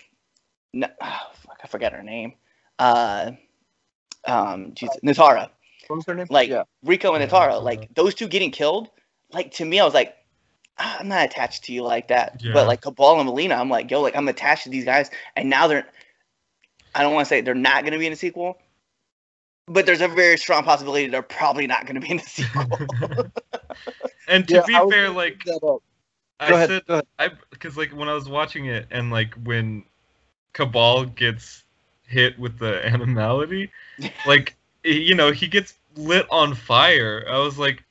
n- 0.74 0.90
ah, 1.00 1.30
fuck, 1.34 1.58
I 1.64 1.66
forget 1.66 1.92
her 1.92 2.02
name, 2.02 2.34
uh, 2.78 3.32
um, 4.26 4.72
geez, 4.74 4.90
Nitara 5.04 5.50
what 5.90 5.96
was 5.96 6.06
her 6.06 6.14
name? 6.14 6.26
like 6.30 6.48
yeah, 6.48 6.64
Reiko 6.84 7.18
and 7.18 7.28
Nitara, 7.28 7.62
like 7.62 7.88
those 7.94 8.14
two 8.14 8.28
getting 8.28 8.50
killed, 8.50 8.88
like 9.32 9.52
to 9.54 9.64
me, 9.64 9.80
I 9.80 9.84
was 9.84 9.94
like, 9.94 10.14
"Ah, 10.16 10.19
Ah, 10.82 10.96
I'm 10.98 11.08
not 11.08 11.24
attached 11.26 11.64
to 11.64 11.72
you 11.74 11.82
like 11.82 12.08
that. 12.08 12.42
Yeah. 12.42 12.54
But 12.54 12.66
like 12.66 12.80
Cabal 12.80 13.20
and 13.20 13.26
Melina, 13.26 13.54
I'm 13.56 13.68
like, 13.68 13.90
yo, 13.90 14.00
like 14.00 14.16
I'm 14.16 14.28
attached 14.28 14.64
to 14.64 14.70
these 14.70 14.84
guys, 14.84 15.10
and 15.36 15.50
now 15.50 15.66
they're, 15.66 15.86
I 16.94 17.02
don't 17.02 17.12
want 17.12 17.26
to 17.26 17.28
say 17.28 17.42
they're 17.42 17.54
not 17.54 17.82
going 17.82 17.92
to 17.92 17.98
be 17.98 18.06
in 18.06 18.12
a 18.14 18.16
sequel, 18.16 18.56
but 19.66 19.84
there's 19.84 20.00
a 20.00 20.08
very 20.08 20.38
strong 20.38 20.62
possibility 20.64 21.06
they're 21.06 21.22
probably 21.22 21.66
not 21.66 21.84
going 21.84 21.96
to 21.96 22.00
be 22.00 22.10
in 22.12 22.18
a 22.18 22.22
sequel. 22.24 22.80
and 24.28 24.48
to 24.48 24.54
Yeah, 24.54 24.62
be 24.66 24.74
I 24.74 24.82
was 24.82 24.94
fair, 24.94 25.10
like 25.10 25.44
bring 25.44 25.58
that 25.60 25.66
up. 25.66 25.82
I 26.40 26.54
ahead. 26.54 26.82
said. 26.88 27.02
I 27.18 27.30
because 27.50 27.76
like 27.76 27.90
when 27.90 28.08
I 28.08 28.14
was 28.14 28.28
watching 28.28 28.64
it 28.66 28.86
and 28.90 29.10
like 29.10 29.34
when 29.44 29.84
Cabal 30.54 31.04
gets 31.04 31.64
hit 32.06 32.38
with 32.38 32.58
the 32.58 32.84
animality, 32.86 33.70
like 34.26 34.56
you 34.82 35.14
know 35.14 35.30
he 35.30 35.46
gets 35.46 35.74
lit 35.96 36.26
on 36.30 36.54
fire. 36.54 37.26
I 37.28 37.38
was 37.38 37.58
like, 37.58 37.84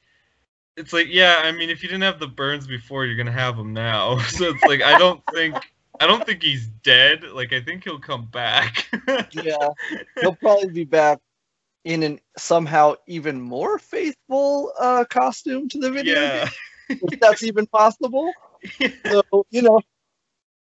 it's 0.79 0.93
like 0.93 1.07
yeah, 1.09 1.41
I 1.43 1.51
mean 1.51 1.69
if 1.69 1.83
you 1.83 1.89
didn't 1.89 2.03
have 2.03 2.19
the 2.19 2.27
burns 2.27 2.67
before, 2.67 3.05
you're 3.05 3.17
gonna 3.17 3.31
have 3.31 3.57
them 3.57 3.73
now. 3.73 4.19
So 4.29 4.45
it's 4.49 4.65
like 4.65 4.81
I 4.81 4.95
don't 4.95 5.21
think 5.33 5.73
I 5.99 6.07
don't 6.07 6.25
think 6.25 6.43
he's 6.43 6.67
dead. 6.83 7.23
Like 7.23 7.53
I 7.53 7.61
think 7.61 7.83
he'll 7.83 7.99
come 7.99 8.27
back. 8.27 8.87
Yeah, 9.31 9.69
he'll 10.21 10.35
probably 10.35 10.69
be 10.69 10.85
back 10.85 11.19
in 11.85 12.03
an 12.03 12.19
somehow 12.37 12.95
even 13.07 13.41
more 13.41 13.77
faithful 13.79 14.73
uh, 14.79 15.05
costume 15.09 15.69
to 15.69 15.79
the 15.79 15.91
video 15.91 16.15
Yeah. 16.15 16.45
game, 16.89 16.99
if 17.11 17.19
that's 17.19 17.43
even 17.43 17.67
possible. 17.67 18.33
So 19.11 19.21
you 19.51 19.61
know, 19.63 19.81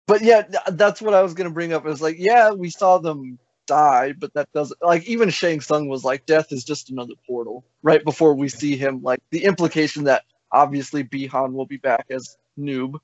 but 0.07 0.21
yeah, 0.21 0.43
th- 0.43 0.63
that's 0.73 1.01
what 1.01 1.13
I 1.13 1.21
was 1.23 1.33
gonna 1.33 1.51
bring 1.51 1.73
up. 1.73 1.85
Is 1.87 2.01
like, 2.01 2.17
yeah, 2.19 2.51
we 2.51 2.69
saw 2.69 2.97
them 2.99 3.39
die, 3.69 4.13
but 4.13 4.33
that 4.33 4.51
doesn't 4.51 4.81
like 4.81 5.05
even 5.05 5.29
Shang 5.29 5.61
Tsung 5.61 5.87
was 5.87 6.03
like, 6.03 6.25
death 6.25 6.51
is 6.51 6.65
just 6.65 6.89
another 6.89 7.13
portal. 7.25 7.63
Right 7.83 8.03
before 8.03 8.33
we 8.33 8.49
see 8.49 8.75
him, 8.75 9.01
like 9.03 9.21
the 9.29 9.45
implication 9.45 10.03
that 10.05 10.23
obviously 10.51 11.03
Bi-Han 11.03 11.53
will 11.53 11.65
be 11.67 11.77
back 11.77 12.07
as 12.09 12.37
Noob, 12.57 12.99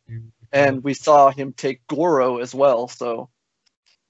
and 0.52 0.84
we 0.84 0.94
saw 0.94 1.30
him 1.30 1.54
take 1.54 1.86
Goro 1.88 2.40
as 2.40 2.54
well. 2.54 2.88
So, 2.88 3.30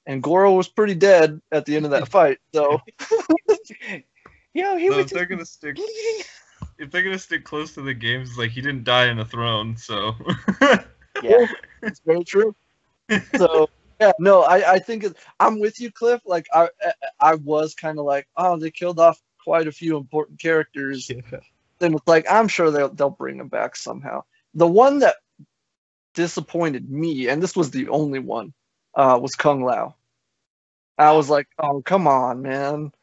and 0.08 0.24
Goro 0.24 0.53
was 0.53 0.68
pretty 0.70 0.95
dead 0.95 1.41
at 1.51 1.66
the 1.66 1.76
end 1.76 1.86
of 1.86 1.91
that 1.91 2.08
fight. 2.08 2.39
So 2.53 2.82
Yo, 4.56 4.78
he 4.78 4.89
So 4.89 4.97
was 4.97 5.06
if 5.06 5.12
they're 5.12 5.26
gonna 5.26 5.45
stick, 5.45 5.76
bleeding. 5.76 6.24
if 6.80 6.89
they're 6.89 7.03
gonna 7.03 7.20
stick 7.20 7.43
close 7.43 7.74
to 7.74 7.82
the 7.82 7.93
games, 7.93 8.38
like 8.38 8.51
he 8.51 8.62
didn't 8.62 8.86
die 8.86 9.08
in 9.12 9.20
a 9.20 9.26
throne, 9.26 9.76
so. 9.76 10.14
Yeah. 11.22 11.45
it's 11.84 11.99
very 12.06 12.24
true. 12.24 12.56
So 13.36 13.70
yeah, 14.00 14.12
no, 14.20 14.41
I 14.41 14.74
I 14.74 14.80
think 14.80 15.04
it, 15.04 15.18
I'm 15.39 15.60
with 15.60 15.80
you, 15.80 15.91
Cliff. 15.91 16.22
Like 16.26 16.48
I 16.54 16.70
I, 17.20 17.36
was 17.36 17.76
kind 17.76 18.00
of 18.00 18.06
like, 18.06 18.28
oh, 18.36 18.58
they 18.58 18.72
killed 18.72 19.00
off 19.00 19.22
quite 19.43 19.68
a 19.68 19.72
few 19.72 19.98
important 19.98 20.39
characters. 20.39 21.10
Then 21.78 21.93
it's 21.93 22.08
like 22.08 22.26
I'm 22.32 22.48
sure 22.48 22.72
they'll 22.72 22.93
they'll 22.93 23.10
bring 23.10 23.38
them 23.38 23.50
back 23.50 23.76
somehow. 23.76 24.24
The 24.54 24.66
one 24.66 25.00
that 25.00 25.18
disappointed 26.14 26.89
me, 26.89 27.28
and 27.28 27.43
this 27.43 27.54
was 27.54 27.70
the 27.70 27.89
only 27.89 28.20
one, 28.20 28.54
uh, 28.93 29.20
was 29.22 29.36
Kung 29.36 29.62
Lao. 29.62 29.96
I 30.98 31.12
was 31.12 31.30
like, 31.30 31.48
oh 31.60 31.82
come 31.82 32.08
on, 32.08 32.41
man. 32.41 32.93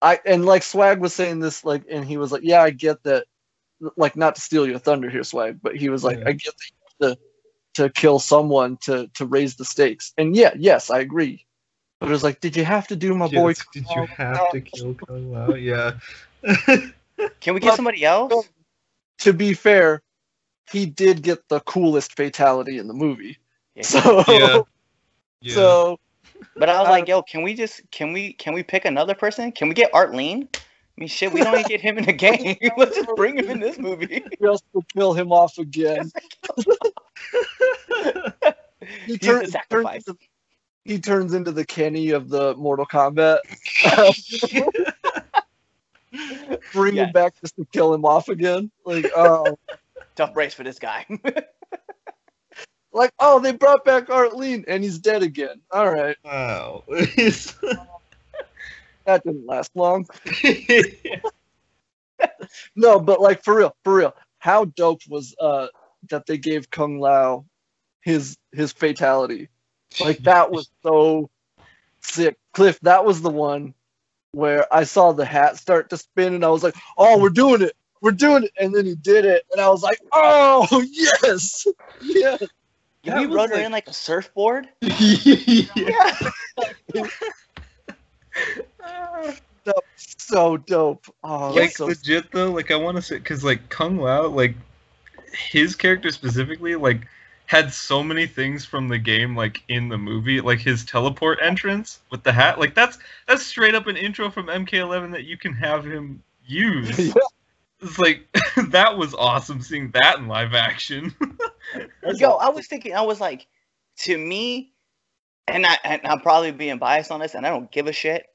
I 0.00 0.20
and 0.24 0.46
like 0.46 0.62
Swag 0.62 1.00
was 1.00 1.12
saying 1.12 1.40
this 1.40 1.64
like, 1.64 1.82
and 1.90 2.04
he 2.04 2.18
was 2.18 2.30
like, 2.30 2.42
yeah, 2.44 2.62
I 2.62 2.70
get 2.70 3.02
that. 3.02 3.26
Like 3.96 4.14
not 4.14 4.36
to 4.36 4.40
steal 4.40 4.64
your 4.64 4.78
thunder 4.78 5.10
here, 5.10 5.24
Swag, 5.24 5.58
but 5.60 5.76
he 5.76 5.88
was 5.88 6.04
like, 6.04 6.18
Yeah. 6.18 6.28
I 6.28 6.32
get 6.34 6.54
that 7.00 7.18
to 7.74 7.82
to 7.82 7.90
kill 7.90 8.18
someone 8.18 8.76
to 8.78 9.08
to 9.14 9.26
raise 9.26 9.56
the 9.56 9.64
stakes. 9.64 10.12
And 10.18 10.36
yeah, 10.36 10.52
yes, 10.56 10.90
I 10.90 11.00
agree. 11.00 11.46
But 12.00 12.08
it 12.08 12.12
was 12.12 12.24
like, 12.24 12.40
did 12.40 12.56
you 12.56 12.64
have 12.64 12.88
to 12.88 12.96
do 12.96 13.14
my 13.14 13.28
Yeah, 13.28 13.40
boy? 13.40 13.54
did 13.72 13.84
you 13.94 14.06
have 14.16 14.50
to 14.50 14.60
kill 14.60 14.94
Kung 14.94 15.32
Lao? 15.32 15.54
Yeah. 15.54 15.92
Can 17.40 17.54
we 17.54 17.60
get 17.60 17.74
somebody 17.74 18.04
else? 18.04 18.48
To 19.18 19.32
be 19.32 19.52
fair, 19.54 20.02
he 20.70 20.86
did 20.86 21.22
get 21.22 21.48
the 21.48 21.60
coolest 21.60 22.16
fatality 22.16 22.78
in 22.78 22.88
the 22.88 22.94
movie. 22.94 23.38
Yeah. 23.76 23.82
So 23.82 24.24
Yeah. 24.28 24.62
Yeah. 25.40 25.54
so 25.54 25.98
But 26.56 26.68
I 26.68 26.78
was 26.78 26.88
Uh, 26.88 26.92
like, 26.92 27.08
yo, 27.08 27.22
can 27.22 27.42
we 27.42 27.54
just 27.54 27.82
can 27.90 28.12
we 28.12 28.32
can 28.32 28.52
we 28.54 28.62
pick 28.62 28.84
another 28.84 29.14
person? 29.14 29.52
Can 29.52 29.68
we 29.68 29.74
get 29.74 29.90
Art 29.92 30.14
Lean? 30.14 30.48
I 30.54 31.00
mean, 31.00 31.08
shit, 31.08 31.32
we 31.32 31.42
don't 31.42 31.54
even 31.54 31.66
get 31.66 31.80
him 31.80 31.98
in 31.98 32.04
the 32.04 32.12
game. 32.12 32.56
Let's 32.76 32.96
just 32.96 33.16
bring 33.16 33.36
him 33.38 33.50
in 33.50 33.60
this 33.60 33.78
movie. 33.78 34.22
just 34.42 34.64
to 34.74 34.82
kill 34.94 35.14
him 35.14 35.32
off 35.32 35.58
again. 35.58 36.12
He, 39.06 39.16
turn- 39.16 39.44
the 39.44 39.60
turns 39.70 40.08
into, 40.08 40.18
he 40.84 40.98
turns 40.98 41.34
into 41.34 41.52
the 41.52 41.64
Kenny 41.64 42.10
of 42.10 42.28
the 42.28 42.54
Mortal 42.56 42.84
Kombat. 42.84 43.38
Bring 46.72 46.96
Yes. 46.96 47.06
him 47.06 47.12
back 47.12 47.34
just 47.40 47.54
to 47.56 47.64
kill 47.72 47.94
him 47.94 48.04
off 48.04 48.28
again. 48.28 48.70
Like, 48.84 49.06
oh, 49.16 49.56
Tough 50.16 50.36
race 50.36 50.52
for 50.52 50.64
this 50.64 50.78
guy. 50.80 51.06
like, 52.92 53.12
oh, 53.20 53.38
they 53.38 53.52
brought 53.52 53.84
back 53.84 54.10
Art 54.10 54.36
Lean 54.36 54.64
and 54.68 54.82
he's 54.82 54.98
dead 54.98 55.22
again. 55.22 55.60
All 55.70 55.90
right, 55.90 56.16
wow. 56.24 56.82
that 56.88 57.76
didn't 59.24 59.46
last 59.46 59.70
long. 59.74 60.06
No, 62.76 63.00
but 63.00 63.20
like 63.20 63.42
for 63.44 63.56
real, 63.56 63.74
for 63.84 63.94
real, 63.94 64.14
how 64.38 64.64
dope 64.66 65.00
was 65.08 65.34
uh 65.40 65.68
that 66.12 66.26
they 66.26 66.38
gave 66.38 66.70
Kung 66.70 66.98
Lao 67.00 67.44
his 68.00 68.38
his 68.52 68.72
fatality? 68.72 69.48
Like 70.00 70.18
that 70.24 70.50
was 70.50 70.70
so 70.82 71.28
sick. 72.00 72.38
Cliff, 72.54 72.78
that 72.80 73.04
was 73.04 73.20
the 73.20 73.30
one 73.30 73.74
where 74.32 74.72
I 74.72 74.84
saw 74.84 75.12
the 75.12 75.24
hat 75.26 75.58
start 75.58 75.90
to 75.90 75.98
spin 75.98 76.34
and 76.34 76.44
I 76.44 76.48
was 76.48 76.62
like, 76.62 76.74
"Oh, 76.96 77.18
we're 77.20 77.28
doing 77.30 77.60
it. 77.62 77.76
We're 78.00 78.12
doing 78.12 78.44
it." 78.44 78.52
And 78.58 78.74
then 78.74 78.86
he 78.86 78.94
did 78.94 79.24
it 79.24 79.44
and 79.52 79.60
I 79.60 79.68
was 79.68 79.82
like, 79.82 79.98
"Oh, 80.12 80.66
yes. 80.90 81.66
Yes." 82.00 82.38
Can 83.04 83.14
That 83.14 83.20
we 83.20 83.26
was 83.26 83.36
run 83.36 83.48
her 83.50 83.56
like- 83.56 83.66
in 83.66 83.72
like 83.72 83.88
a 83.88 83.92
surfboard? 83.92 84.68
yeah. 84.80 86.30
That 89.64 89.76
so 89.96 90.56
dope. 90.56 91.06
Oh, 91.22 91.50
like 91.50 91.54
that's 91.54 91.76
so 91.76 91.86
legit 91.86 92.32
though 92.32 92.50
like 92.50 92.72
i 92.72 92.76
want 92.76 92.96
to 92.96 93.02
say 93.02 93.18
because 93.18 93.44
like 93.44 93.68
kung 93.68 93.96
lao 93.98 94.26
like 94.26 94.56
his 95.32 95.74
character 95.76 96.10
specifically 96.10 96.74
like 96.76 97.06
had 97.46 97.72
so 97.72 98.02
many 98.02 98.26
things 98.26 98.64
from 98.64 98.88
the 98.88 98.98
game 98.98 99.36
like 99.36 99.62
in 99.68 99.88
the 99.88 99.98
movie 99.98 100.40
like 100.40 100.58
his 100.58 100.84
teleport 100.84 101.38
entrance 101.42 102.00
with 102.10 102.22
the 102.22 102.32
hat 102.32 102.58
like 102.58 102.74
that's 102.74 102.98
that's 103.26 103.44
straight 103.44 103.74
up 103.74 103.86
an 103.86 103.96
intro 103.96 104.30
from 104.30 104.46
mk11 104.46 105.10
that 105.12 105.24
you 105.24 105.36
can 105.36 105.52
have 105.52 105.84
him 105.84 106.22
use 106.46 106.98
Yeah. 106.98 107.12
it's 107.80 107.98
like 107.98 108.26
that 108.68 108.96
was 108.96 109.12
awesome 109.14 109.60
seeing 109.60 109.90
that 109.90 110.18
in 110.18 110.28
live 110.28 110.54
action 110.54 111.14
Yo. 112.16 112.32
I 112.32 112.48
was 112.48 112.66
thinking, 112.66 112.94
I 112.94 113.02
was 113.02 113.20
like, 113.20 113.46
to 113.98 114.18
me, 114.18 114.72
and 115.48 115.66
I 115.66 115.78
and 115.84 116.00
I'm 116.04 116.20
probably 116.20 116.50
being 116.52 116.78
biased 116.78 117.10
on 117.10 117.20
this, 117.20 117.34
and 117.34 117.46
I 117.46 117.50
don't 117.50 117.70
give 117.70 117.86
a 117.86 117.92
shit. 117.92 118.26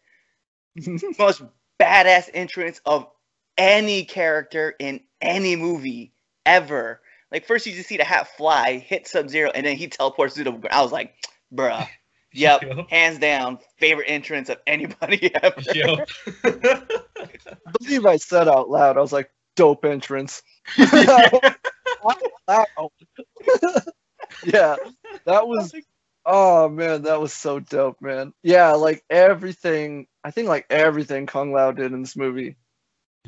Most 1.20 1.44
badass 1.80 2.30
entrance 2.34 2.82
of 2.86 3.08
any 3.58 4.06
character 4.06 4.76
in 4.80 5.02
any 5.22 5.56
movie 5.56 6.14
ever. 6.48 7.02
Like 7.32 7.46
first 7.46 7.66
you 7.68 7.74
just 7.74 7.90
see 7.90 7.98
the 7.98 8.04
hat 8.04 8.28
fly, 8.38 8.78
hit 8.78 9.08
Sub 9.08 9.30
Zero, 9.30 9.52
and 9.54 9.66
then 9.66 9.76
he 9.76 9.88
teleports 9.88 10.36
through 10.36 10.46
the. 10.46 10.52
gr- 10.52 10.68
I 10.72 10.82
was 10.82 10.92
like, 10.92 11.14
bruh, 11.54 11.88
yep, 12.34 12.64
Yup. 12.64 12.90
hands 12.90 13.20
down, 13.20 13.60
favorite 13.78 14.06
entrance 14.08 14.50
of 14.50 14.58
anybody 14.66 15.34
ever. 15.44 15.62
Yup. 15.74 16.08
believe 17.80 18.06
I 18.06 18.18
said 18.18 18.48
out 18.48 18.70
loud, 18.70 18.98
I 18.98 19.02
was 19.02 19.14
like, 19.14 19.30
dope 19.56 19.86
entrance. 19.86 20.42
Wow. 22.04 22.90
yeah, 24.46 24.76
that 25.26 25.48
was. 25.48 25.74
Oh 26.30 26.68
man, 26.68 27.04
that 27.04 27.22
was 27.22 27.32
so 27.32 27.60
dope, 27.60 28.02
man. 28.02 28.34
Yeah, 28.44 28.72
like 28.74 29.04
everything. 29.10 30.08
I 30.24 30.32
think 30.32 30.50
like 30.50 30.66
everything 30.70 31.26
Kung 31.26 31.54
Lao 31.54 31.72
did 31.72 31.94
in 31.94 32.02
this 32.02 32.18
movie 32.18 32.58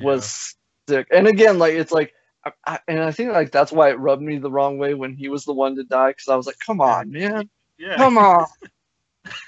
was 0.01 0.55
sick. 0.87 1.07
And 1.11 1.27
again, 1.27 1.59
like 1.59 1.73
it's 1.73 1.91
like, 1.93 2.13
I, 2.45 2.51
I, 2.65 2.79
and 2.87 2.99
I 3.01 3.11
think 3.11 3.33
like 3.33 3.51
that's 3.51 3.71
why 3.71 3.89
it 3.89 3.99
rubbed 3.99 4.21
me 4.21 4.37
the 4.37 4.51
wrong 4.51 4.77
way 4.77 4.93
when 4.93 5.13
he 5.13 5.29
was 5.29 5.45
the 5.45 5.53
one 5.53 5.75
to 5.75 5.83
die 5.83 6.11
because 6.11 6.29
I 6.29 6.35
was 6.35 6.47
like, 6.47 6.59
come 6.59 6.81
on, 6.81 7.11
man, 7.11 7.49
yeah 7.77 7.97
come 7.97 8.17
on. 8.17 8.45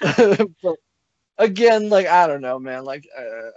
but 0.62 0.76
again, 1.38 1.88
like 1.88 2.06
I 2.06 2.26
don't 2.26 2.40
know, 2.40 2.58
man. 2.58 2.84
Like, 2.84 3.08
uh, 3.16 3.50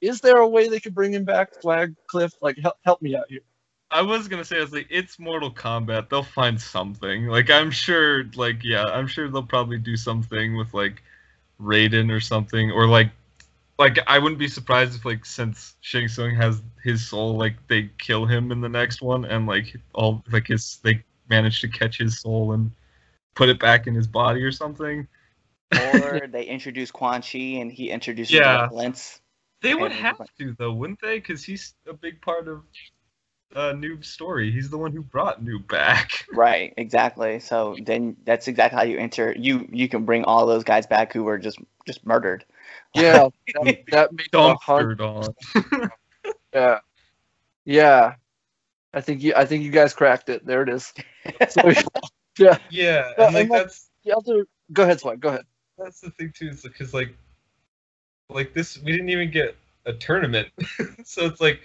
is 0.00 0.20
there 0.20 0.38
a 0.38 0.48
way 0.48 0.68
they 0.68 0.80
could 0.80 0.94
bring 0.94 1.12
him 1.12 1.24
back, 1.24 1.50
Swag 1.60 1.94
Cliff? 2.06 2.32
Like, 2.40 2.58
help 2.58 2.76
help 2.84 3.02
me 3.02 3.16
out 3.16 3.26
here. 3.28 3.40
I 3.90 4.02
was 4.02 4.28
gonna 4.28 4.44
say, 4.44 4.58
I 4.58 4.60
was 4.60 4.72
like, 4.72 4.86
it's 4.88 5.18
Mortal 5.18 5.52
Kombat. 5.52 6.08
They'll 6.08 6.22
find 6.22 6.60
something. 6.60 7.26
Like, 7.26 7.50
I'm 7.50 7.70
sure, 7.70 8.24
like, 8.34 8.62
yeah, 8.62 8.84
I'm 8.84 9.06
sure 9.06 9.28
they'll 9.28 9.42
probably 9.42 9.78
do 9.78 9.96
something 9.96 10.56
with 10.56 10.72
like 10.72 11.02
Raiden 11.60 12.10
or 12.10 12.20
something, 12.20 12.70
or 12.70 12.86
like, 12.86 13.10
like 13.80 13.98
I 14.06 14.18
wouldn't 14.18 14.38
be 14.38 14.46
surprised 14.46 14.94
if 14.94 15.06
like 15.06 15.24
since 15.24 15.74
Shang 15.80 16.06
Tsung 16.06 16.34
has 16.34 16.62
his 16.84 17.08
soul, 17.08 17.36
like 17.36 17.54
they 17.66 17.90
kill 17.96 18.26
him 18.26 18.52
in 18.52 18.60
the 18.60 18.68
next 18.68 19.00
one, 19.00 19.24
and 19.24 19.46
like 19.46 19.74
all 19.94 20.22
like 20.30 20.48
his 20.48 20.78
they 20.84 21.02
manage 21.30 21.62
to 21.62 21.68
catch 21.68 21.96
his 21.96 22.20
soul 22.20 22.52
and 22.52 22.70
put 23.34 23.48
it 23.48 23.58
back 23.58 23.86
in 23.86 23.94
his 23.94 24.06
body 24.06 24.42
or 24.42 24.52
something. 24.52 25.08
or 25.80 26.26
they 26.30 26.44
introduce 26.44 26.90
Quan 26.90 27.22
Chi 27.22 27.38
and 27.38 27.72
he 27.72 27.90
introduces 27.90 28.34
Yeah. 28.34 28.68
They 29.62 29.74
would 29.74 29.92
have 29.92 30.18
to 30.38 30.54
though, 30.58 30.72
wouldn't 30.72 31.00
they? 31.00 31.18
Because 31.18 31.42
he's 31.42 31.74
a 31.86 31.94
big 31.94 32.20
part 32.20 32.48
of 32.48 32.62
uh, 33.54 33.72
Noob's 33.72 34.08
story. 34.08 34.50
He's 34.50 34.68
the 34.68 34.78
one 34.78 34.92
who 34.92 35.02
brought 35.02 35.42
Noob 35.42 35.68
back. 35.68 36.26
Right, 36.32 36.72
exactly. 36.76 37.40
So 37.40 37.76
then 37.82 38.16
that's 38.24 38.46
exactly 38.46 38.76
how 38.76 38.84
you 38.84 38.98
enter. 38.98 39.34
You 39.36 39.66
you 39.72 39.88
can 39.88 40.04
bring 40.04 40.24
all 40.24 40.46
those 40.46 40.64
guys 40.64 40.86
back 40.86 41.12
who 41.12 41.24
were 41.24 41.38
just 41.38 41.58
just 41.86 42.04
murdered. 42.06 42.44
Yeah, 42.94 43.28
that, 43.62 43.78
that 43.90 44.12
makes 44.12 44.28
a 44.32 44.54
hundred. 44.56 44.98
Dumpstered 44.98 45.34
on. 45.74 45.90
Yeah, 46.52 46.80
yeah. 47.64 48.14
I 48.92 49.00
think 49.00 49.22
you. 49.22 49.32
I 49.36 49.44
think 49.44 49.62
you 49.62 49.70
guys 49.70 49.94
cracked 49.94 50.28
it. 50.28 50.44
There 50.44 50.62
it 50.62 50.68
is. 50.68 50.92
So, 51.48 51.62
yeah. 52.38 52.58
Yeah, 52.70 53.12
and 53.18 53.34
like 53.34 53.42
and, 53.42 53.50
like- 53.50 53.62
that's 53.62 53.88
The 54.04 54.16
other. 54.16 54.46
Go 54.72 54.82
ahead, 54.82 54.98
Swag. 55.00 55.20
Go 55.20 55.28
ahead. 55.28 55.44
that's 55.78 56.00
the 56.00 56.10
thing 56.10 56.32
too, 56.34 56.48
is 56.48 56.62
because 56.62 56.92
like 56.94 57.14
like 58.28 58.52
this 58.54 58.78
we 58.82 58.92
didn't 58.92 59.10
even 59.10 59.30
get 59.30 59.56
a 59.86 59.92
tournament. 59.92 60.48
so 61.04 61.24
it's 61.26 61.40
like 61.40 61.60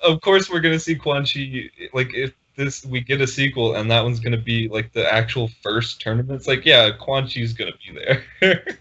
of 0.00 0.20
course 0.20 0.50
we're 0.50 0.60
gonna 0.60 0.78
see 0.78 0.94
Quan 0.94 1.24
Chi 1.24 1.70
like 1.92 2.14
if 2.14 2.32
this 2.56 2.84
we 2.84 3.00
get 3.00 3.20
a 3.20 3.26
sequel 3.26 3.74
and 3.76 3.90
that 3.90 4.02
one's 4.02 4.20
gonna 4.20 4.36
be 4.36 4.68
like 4.68 4.92
the 4.92 5.10
actual 5.12 5.48
first 5.62 6.00
tournament. 6.00 6.36
It's 6.38 6.48
like 6.48 6.64
yeah, 6.64 6.90
Quan 6.90 7.26
Chi's 7.26 7.52
gonna 7.54 7.72
be 7.84 7.98
there. 8.40 8.78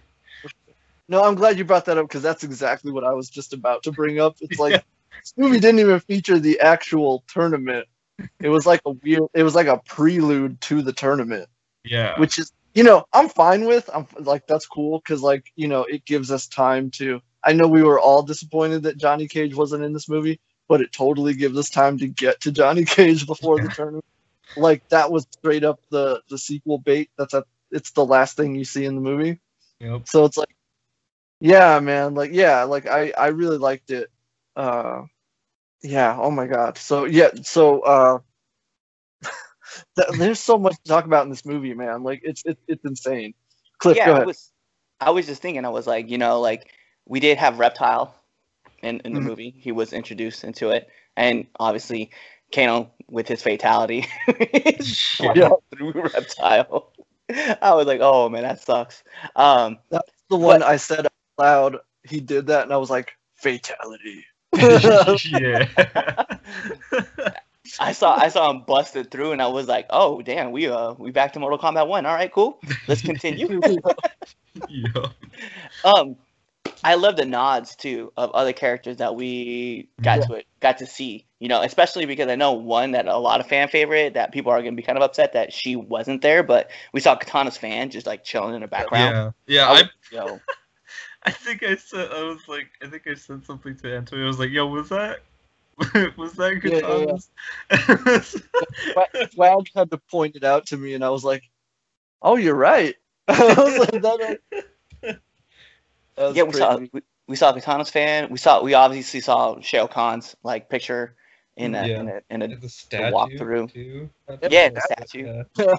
No, 1.12 1.22
I'm 1.26 1.36
glad 1.36 1.58
you 1.58 1.66
brought 1.66 1.84
that 1.86 1.98
up 1.98 2.08
because 2.08 2.22
that's 2.22 2.46
exactly 2.46 2.90
what 2.90 3.04
I 3.04 3.12
was 3.12 3.30
just 3.30 3.52
about 3.52 3.84
to 3.84 3.92
bring 3.92 4.22
up. 4.22 4.38
It's 4.40 4.58
like 4.66 4.72
Yeah. 4.72 4.82
this 5.22 5.34
movie 5.36 5.60
didn't 5.60 5.80
even 5.82 6.00
feature 6.00 6.40
the 6.40 6.62
actual 6.62 7.26
tournament. 7.28 7.86
It 8.40 8.48
was 8.48 8.66
like 8.66 8.80
a 8.86 8.92
weird. 8.92 9.24
It 9.34 9.44
was 9.44 9.54
like 9.54 9.68
a 9.68 9.78
prelude 9.80 10.62
to 10.62 10.82
the 10.82 10.94
tournament, 10.94 11.50
Yeah. 11.84 12.18
which 12.18 12.40
is 12.40 12.54
you 12.74 12.84
know 12.84 13.04
I'm 13.12 13.28
fine 13.28 13.66
with. 13.66 13.90
I'm 13.94 14.08
like 14.20 14.48
that's 14.48 14.66
cool 14.66 15.00
because 15.00 15.22
like 15.22 15.52
you 15.58 15.68
know 15.68 15.84
it 15.84 16.06
gives 16.06 16.32
us 16.32 16.48
time 16.48 16.90
to. 16.92 17.20
I 17.44 17.52
know 17.52 17.68
we 17.68 17.84
were 17.84 18.00
all 18.00 18.24
disappointed 18.24 18.84
that 18.84 18.98
Johnny 18.98 19.28
Cage 19.28 19.54
wasn't 19.54 19.84
in 19.84 19.92
this 19.92 20.08
movie, 20.08 20.40
but 20.70 20.80
it 20.80 20.94
totally 20.94 21.34
gives 21.34 21.58
us 21.58 21.70
time 21.70 21.98
to 21.98 22.08
get 22.08 22.40
to 22.42 22.54
Johnny 22.54 22.86
Cage 22.96 23.28
before 23.28 23.60
the 23.60 23.68
tournament. 23.68 24.06
Like 24.56 24.88
that 24.90 25.12
was 25.12 25.28
straight 25.32 25.66
up 25.66 25.82
the 25.90 26.22
the 26.30 26.38
sequel 26.38 26.78
bait. 26.78 27.10
That's 27.18 27.34
a. 27.34 27.44
It's 27.70 27.92
the 27.92 28.06
last 28.06 28.38
thing 28.38 28.56
you 28.56 28.64
see 28.64 28.86
in 28.86 28.96
the 28.96 29.02
movie. 29.02 29.40
Yep. 29.80 30.08
So 30.08 30.24
it's 30.26 30.38
like, 30.38 30.56
yeah, 31.42 31.80
man, 31.82 32.16
like 32.16 32.32
yeah, 32.34 32.64
like 32.66 32.88
I 32.88 33.14
I 33.18 33.28
really 33.30 33.60
liked 33.60 33.92
it. 33.92 34.12
Uh, 34.58 35.04
yeah. 35.84 36.18
Oh 36.20 36.32
my 36.32 36.48
god. 36.48 36.78
So 36.78 37.06
yeah. 37.06 37.30
So 37.44 37.82
uh, 37.82 38.20
there's 40.16 40.40
so 40.40 40.58
much 40.58 40.76
to 40.84 40.90
talk 40.90 41.06
about 41.06 41.26
in 41.26 41.30
this 41.32 41.46
movie, 41.46 41.74
man. 41.76 42.04
Like 42.04 42.22
it's 42.24 42.44
it's 42.46 42.62
it's 42.68 42.86
insane. 42.86 43.34
Cliff, 43.80 43.98
yeah, 43.98 44.06
go 44.06 44.14
I 44.14 44.20
ahead. 44.20 44.28
was, 44.28 44.52
I 45.02 45.12
was 45.12 45.28
just 45.28 45.42
thinking, 45.42 45.66
I 45.66 45.70
was 45.70 45.88
like, 45.88 46.10
you 46.10 46.18
know, 46.18 46.42
like 46.42 46.68
we 47.08 47.20
did 47.22 47.38
have 47.40 47.60
Reptile 47.60 48.16
in, 48.84 49.02
in 49.06 49.14
the 49.14 49.22
Mhm. 49.22 49.30
movie. 49.30 49.54
He 49.58 49.72
was 49.72 49.94
introduced 49.94 50.44
into 50.46 50.70
it, 50.72 50.90
and 51.18 51.48
obviously, 51.60 52.12
Kano 52.54 52.92
with 53.10 53.28
his 53.28 53.44
fatality 53.44 54.08
Yeah. 55.34 55.50
through 55.76 55.94
Reptile. 56.14 56.92
I 57.62 57.74
was 57.76 57.88
like, 57.88 58.02
oh 58.02 58.30
man, 58.30 58.44
that 58.44 58.62
sucks. 58.62 59.04
Um, 59.36 59.80
that's 59.90 60.12
the 60.30 60.38
one 60.38 60.64
I 60.64 60.78
said 60.78 61.08
loud. 61.38 61.78
He 62.04 62.20
did 62.20 62.48
that, 62.48 62.64
and 62.64 62.74
I 62.74 62.78
was 62.78 62.90
like, 62.90 63.14
fatality. 63.36 64.26
yeah. 65.26 65.68
I 67.80 67.94
saw 67.94 68.16
I 68.18 68.28
saw 68.28 68.50
him 68.52 68.64
busted 68.68 69.12
through, 69.12 69.32
and 69.32 69.42
I 69.42 69.48
was 69.48 69.68
like, 69.68 69.86
oh 69.92 70.22
damn, 70.22 70.52
we 70.52 70.68
uh 70.68 70.94
we 70.98 71.12
back 71.12 71.34
to 71.34 71.40
Mortal 71.40 71.58
Kombat 71.60 71.88
One. 71.88 72.06
All 72.06 72.14
right, 72.14 72.32
cool. 72.32 72.60
Let's 72.88 73.02
continue. 73.02 73.62
yeah. 74.68 75.08
Um, 75.86 76.18
I 76.84 76.96
love 76.96 77.16
the 77.16 77.26
nods 77.26 77.76
too 77.76 78.12
of 78.18 78.32
other 78.32 78.52
characters 78.54 78.98
that 78.98 79.16
we 79.16 79.90
got 80.02 80.20
Yeah. 80.20 80.26
to 80.26 80.34
it, 80.34 80.46
got 80.60 80.80
to 80.80 80.86
see. 80.86 81.26
You 81.40 81.48
know, 81.48 81.62
especially 81.62 82.06
because 82.06 82.28
I 82.28 82.36
know 82.36 82.54
one 82.54 82.92
that 82.92 83.08
a 83.08 83.18
lot 83.18 83.40
of 83.40 83.48
fan 83.48 83.68
favorite 83.70 84.16
that 84.16 84.32
people 84.34 84.52
are 84.52 84.62
gonna 84.62 84.74
be 84.76 84.84
kind 84.84 84.98
of 84.98 85.04
upset 85.04 85.34
that 85.34 85.54
she 85.54 85.76
wasn't 85.76 86.22
there, 86.22 86.44
but 86.44 86.70
we 86.94 87.00
saw 87.00 87.16
Katana's 87.16 87.58
fan 87.58 87.90
just 87.90 88.06
like 88.06 88.24
chilling 88.24 88.54
in 88.56 88.62
the 88.62 88.68
background. 88.68 89.34
Yeah. 89.48 89.56
Yeah. 89.56 89.68
I 89.68 89.70
I, 89.70 89.82
was- 89.82 89.90
yo, 90.12 90.40
I 91.26 91.32
think 91.32 91.64
I 91.64 91.76
said 91.76 92.12
I 92.12 92.24
was 92.24 92.48
like 92.48 92.70
I 92.82 92.88
think 92.88 93.08
I 93.08 93.14
said 93.14 93.46
something 93.46 93.76
to 93.78 93.96
Antonio. 93.96 94.26
I 94.26 94.28
was 94.28 94.40
like, 94.40 94.50
"Yo, 94.50 94.66
was 94.66 94.90
that 94.90 95.20
was 96.18 96.34
that 96.34 96.62
Yeah, 96.64 96.80
yeah, 96.80 97.18
yeah. 97.70 97.78
Katana's?" 97.78 98.42
Swag 99.34 99.68
had 99.76 99.92
to 99.92 99.98
point 100.10 100.36
it 100.36 100.44
out 100.44 100.66
to 100.68 100.78
me, 100.78 100.94
and 100.96 101.04
I 101.04 101.10
was 101.10 101.24
like, 101.24 101.44
"Oh, 102.22 102.38
you're 102.38 102.56
right." 102.56 102.96
I 103.28 103.54
was 103.58 103.78
like, 103.78 104.02
that, 104.02 104.40
that 105.02 105.20
was 106.18 106.36
yeah, 106.36 106.44
we 106.44 106.54
saw 106.54 106.78
we, 106.78 106.90
we 107.28 107.36
saw 107.36 107.54
Katana's 107.54 107.90
fan. 107.90 108.30
We 108.30 108.38
saw 108.38 108.64
we 108.64 108.74
obviously 108.74 109.22
saw 109.22 109.60
Shao 109.62 109.88
Kahn's 109.88 110.36
like 110.44 110.70
picture 110.70 111.16
in 111.56 111.74
mm, 111.74 111.84
a 111.84 111.88
Yeah. 111.88 112.00
in 112.00 112.10
a 112.10 112.22
in 112.30 112.42
a. 112.42 112.56
the 112.56 112.70
statue 112.70 113.14
walkthrough. 113.16 113.74
too. 113.74 114.10
Yeah, 114.50 114.70
the 114.70 114.82
statue. 114.82 115.44
Yeah. 115.58 115.76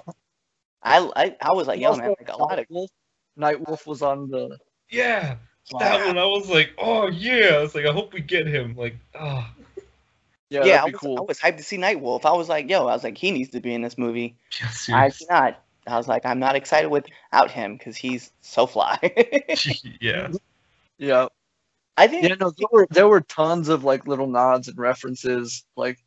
I, 0.83 1.09
I 1.15 1.35
I 1.41 1.53
was 1.53 1.67
like, 1.67 1.79
yo 1.79 1.89
Also, 1.89 2.01
man, 2.01 2.15
like 2.19 2.29
a 2.29 2.37
lot 2.37 2.59
of 2.59 2.67
Nightwolf, 2.67 2.87
Nightwolf 3.37 3.87
was 3.87 4.01
on 4.01 4.29
the. 4.29 4.57
Yeah, 4.89 5.35
that 5.79 6.05
one 6.05 6.17
I 6.17 6.25
was 6.25 6.49
like, 6.49 6.71
oh 6.77 7.07
yeah. 7.07 7.55
I 7.55 7.61
was 7.61 7.75
like, 7.75 7.85
I 7.85 7.93
hope 7.93 8.13
we 8.13 8.21
get 8.21 8.47
him. 8.47 8.75
Like, 8.75 8.97
oh, 9.19 9.47
Yeah, 10.49 10.65
yeah, 10.65 10.81
I 10.81 10.85
was, 10.85 10.93
cool. 10.93 11.17
I 11.17 11.21
was 11.21 11.39
hyped 11.39 11.57
to 11.57 11.63
see 11.63 11.77
Nightwolf. 11.77 12.25
I 12.25 12.33
was 12.33 12.49
like, 12.49 12.69
yo, 12.69 12.81
I 12.87 12.93
was 12.93 13.03
like, 13.03 13.17
he 13.17 13.31
needs 13.31 13.49
to 13.51 13.59
be 13.59 13.73
in 13.73 13.81
this 13.81 13.97
movie. 13.97 14.35
yes, 14.59 14.89
I 14.89 15.05
yes. 15.05 15.19
did 15.19 15.29
not. 15.29 15.59
I 15.87 15.97
was 15.97 16.07
like, 16.07 16.25
I'm 16.25 16.39
not 16.39 16.55
excited 16.55 16.89
without 16.89 17.51
him 17.51 17.75
because 17.77 17.97
he's 17.97 18.31
so 18.41 18.65
fly. 18.65 18.97
yeah. 20.01 20.31
Yeah, 20.97 21.27
I 21.97 22.07
think. 22.07 22.23
yeah. 22.23 22.35
No, 22.39 22.51
there 22.51 22.67
were 22.71 22.87
there 22.91 23.07
were 23.07 23.21
tons 23.21 23.67
of 23.69 23.83
like 23.83 24.07
little 24.07 24.27
nods 24.27 24.67
and 24.67 24.77
references, 24.77 25.65
like, 25.75 25.99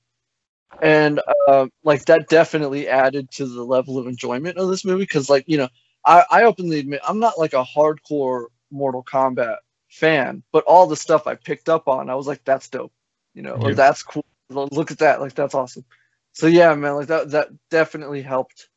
and 0.81 1.20
uh, 1.48 1.66
like 1.82 2.05
that 2.07 2.28
definitely 2.28 2.89
added 2.89 3.31
to 3.32 3.47
the 3.47 3.65
level 3.65 3.98
of 3.98 4.07
enjoyment 4.07 4.59
of 4.59 4.69
this 4.69 4.85
movie 4.85 5.03
because, 5.03 5.28
like, 5.28 5.44
you 5.47 5.59
know, 5.59 5.69
I 6.05 6.24
I 6.31 6.43
openly 6.44 6.78
admit 6.78 7.01
I'm 7.07 7.19
not 7.19 7.39
like 7.39 7.53
a 7.53 7.65
hardcore 7.65 8.47
Mortal 8.71 9.05
Kombat 9.05 9.59
fan, 9.89 10.43
but 10.53 10.65
all 10.65 10.87
the 10.87 10.97
stuff 10.97 11.27
I 11.27 11.35
picked 11.35 11.69
up 11.69 11.89
on, 11.89 12.11
I 12.11 12.15
was 12.15 12.27
like, 12.27 12.45
that's 12.45 12.69
dope, 12.69 12.93
you 13.35 13.43
know, 13.43 13.55
or 13.55 13.75
that's 13.75 14.03
cool. 14.03 14.25
Look 14.51 14.91
at 14.91 14.99
that, 14.99 15.21
like 15.21 15.35
that's 15.35 15.55
awesome. 15.55 15.85
So 16.33 16.47
yeah, 16.47 16.75
man, 16.75 16.95
like 16.97 17.09
that 17.09 17.31
that 17.31 17.49
definitely 17.71 18.23
helped. 18.23 18.69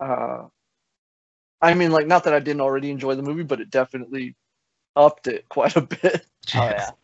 Uh, 0.00 0.44
I 1.60 1.74
mean, 1.74 1.92
like 1.92 2.06
not 2.06 2.24
that 2.24 2.34
I 2.34 2.40
didn't 2.40 2.60
already 2.62 2.90
enjoy 2.90 3.14
the 3.14 3.22
movie, 3.22 3.42
but 3.42 3.60
it 3.60 3.70
definitely 3.70 4.36
upped 4.96 5.26
it 5.26 5.48
quite 5.48 5.76
a 5.76 5.82
bit. 5.82 6.26
Oh 6.54 6.68
yeah. 6.68 6.90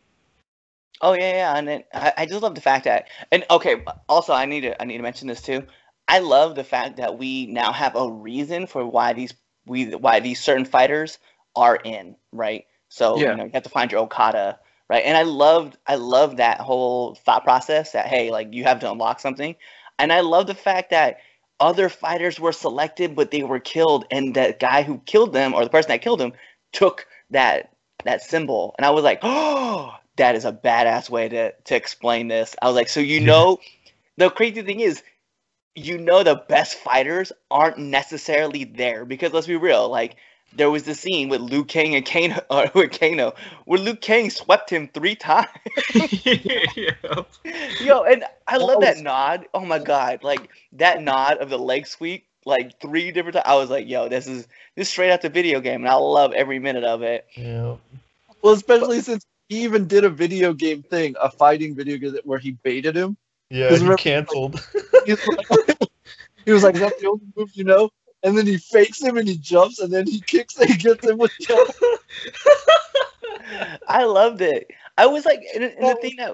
Oh 1.01 1.13
yeah, 1.13 1.33
yeah, 1.33 1.57
and 1.57 1.83
I, 1.93 2.13
I 2.17 2.25
just 2.27 2.43
love 2.43 2.53
the 2.53 2.61
fact 2.61 2.85
that, 2.85 3.07
and 3.31 3.43
okay, 3.49 3.83
also 4.07 4.33
I 4.33 4.45
need 4.45 4.61
to 4.61 4.79
I 4.79 4.85
need 4.85 4.97
to 4.97 5.03
mention 5.03 5.27
this 5.27 5.41
too. 5.41 5.65
I 6.07 6.19
love 6.19 6.55
the 6.55 6.63
fact 6.63 6.97
that 6.97 7.17
we 7.17 7.47
now 7.47 7.71
have 7.71 7.95
a 7.95 8.11
reason 8.11 8.67
for 8.67 8.85
why 8.85 9.13
these 9.13 9.33
we 9.65 9.95
why 9.95 10.19
these 10.19 10.39
certain 10.39 10.65
fighters 10.65 11.17
are 11.55 11.75
in 11.77 12.15
right. 12.31 12.65
So 12.89 13.17
Yeah. 13.17 13.31
you 13.31 13.35
know 13.37 13.45
you 13.45 13.51
have 13.53 13.63
to 13.63 13.69
find 13.69 13.91
your 13.91 14.01
Arcana 14.01 14.59
right, 14.89 15.03
and 15.05 15.17
I 15.17 15.23
loved 15.23 15.77
I 15.87 15.95
love 15.95 16.37
that 16.37 16.59
whole 16.59 17.15
thought 17.15 17.43
process 17.43 17.91
that 17.93 18.07
hey 18.07 18.31
like 18.31 18.53
you 18.53 18.63
have 18.63 18.79
to 18.81 18.91
unlock 18.91 19.19
something, 19.19 19.55
and 19.99 20.11
I 20.13 20.21
love 20.21 20.47
the 20.47 20.55
fact 20.55 20.89
that 20.91 21.19
other 21.59 21.89
fighters 21.89 22.39
were 22.39 22.51
selected 22.51 23.15
but 23.15 23.31
they 23.31 23.43
were 23.43 23.59
killed, 23.59 24.05
and 24.11 24.35
that 24.35 24.59
guy 24.59 24.83
who 24.83 24.99
killed 25.05 25.33
them 25.33 25.53
or 25.53 25.63
the 25.63 25.69
person 25.69 25.89
that 25.89 26.01
killed 26.01 26.21
him 26.21 26.33
took 26.73 27.05
that 27.31 27.71
that 28.05 28.21
symbol, 28.21 28.75
and 28.77 28.85
I 28.85 28.89
was 28.91 29.03
like, 29.03 29.19
oh, 29.23 29.93
that 30.17 30.35
is 30.35 30.45
a 30.45 30.51
badass 30.53 31.09
way 31.09 31.29
to 31.29 31.51
to 31.65 31.75
explain 31.75 32.27
this. 32.27 32.55
I 32.61 32.67
was 32.67 32.75
like, 32.75 32.89
so 32.89 32.99
you 32.99 33.19
know, 33.21 33.59
the 34.17 34.29
crazy 34.29 34.61
thing 34.63 34.79
is, 34.81 35.03
you 35.75 35.97
know, 35.97 36.23
the 36.23 36.35
best 36.49 36.75
fighters 36.75 37.31
aren't 37.49 37.77
necessarily 37.77 38.65
there 38.65 39.05
because 39.05 39.33
let's 39.33 39.47
be 39.47 39.55
real, 39.57 39.89
like. 39.89 40.17
There 40.53 40.69
was 40.69 40.83
the 40.83 40.93
scene 40.93 41.29
with 41.29 41.41
Liu 41.41 41.63
Kang 41.63 41.95
and 41.95 42.05
Kano, 42.05 42.39
or 42.49 42.63
uh, 42.65 42.69
with 42.73 42.99
Kano, 42.99 43.33
where 43.65 43.79
Liu 43.79 43.95
Kang 43.95 44.29
swept 44.29 44.69
him 44.69 44.89
three 44.93 45.15
times. 45.15 45.47
yeah. 46.75 46.91
Yo, 47.81 48.03
and 48.03 48.23
I 48.47 48.57
That 48.57 48.61
love 48.65 48.81
that 48.81 48.97
nod. 48.97 49.45
Oh 49.53 49.65
my 49.65 49.79
god, 49.79 50.23
like 50.23 50.49
that 50.73 51.01
nod 51.01 51.37
of 51.37 51.49
the 51.49 51.57
leg 51.57 51.87
sweep, 51.87 52.25
like 52.45 52.79
three 52.81 53.11
different 53.11 53.35
times. 53.35 53.45
I 53.47 53.55
was 53.55 53.69
like, 53.69 53.87
yo, 53.87 54.09
this 54.09 54.27
is 54.27 54.47
this 54.75 54.87
is 54.87 54.89
straight 54.89 55.11
out 55.11 55.21
the 55.21 55.29
video 55.29 55.61
game, 55.61 55.81
and 55.81 55.89
I 55.89 55.95
love 55.95 56.33
every 56.33 56.59
minute 56.59 56.83
of 56.83 57.01
it. 57.01 57.25
yeah. 57.35 57.75
Well, 58.41 58.53
especially 58.53 59.01
since 59.01 59.25
he 59.49 59.63
even 59.63 59.87
did 59.87 60.03
a 60.03 60.09
video 60.09 60.51
game 60.53 60.81
thing, 60.83 61.15
a 61.21 61.29
fighting 61.29 61.75
video 61.75 61.97
game 61.97 62.19
where 62.23 62.39
he 62.39 62.51
baited 62.63 62.95
him. 62.95 63.15
Yeah, 63.49 63.67
he 63.69 63.75
remember- 63.75 63.97
canceled. 63.97 64.59
He's 65.05 65.19
like- 65.49 65.77
he 66.45 66.51
was 66.51 66.63
like, 66.63 66.75
"That's 66.75 66.99
the 66.99 67.07
only 67.07 67.25
move 67.35 67.51
you 67.53 67.63
know." 67.63 67.91
And 68.23 68.37
then 68.37 68.45
he 68.45 68.57
fakes 68.57 69.01
him 69.01 69.17
and 69.17 69.27
he 69.27 69.37
jumps 69.37 69.79
and 69.79 69.91
then 69.91 70.05
he 70.05 70.21
kicks 70.21 70.57
and 70.57 70.69
he 70.69 70.77
gets 70.77 71.07
him 71.07 71.17
with 71.17 71.31
jump. 71.41 71.71
I 73.87 74.03
loved 74.03 74.41
it. 74.41 74.67
I 74.97 75.07
was 75.07 75.25
like, 75.25 75.41
and, 75.55 75.63
and 75.63 75.89
the 75.89 75.95
thing 75.95 76.17
that, 76.17 76.33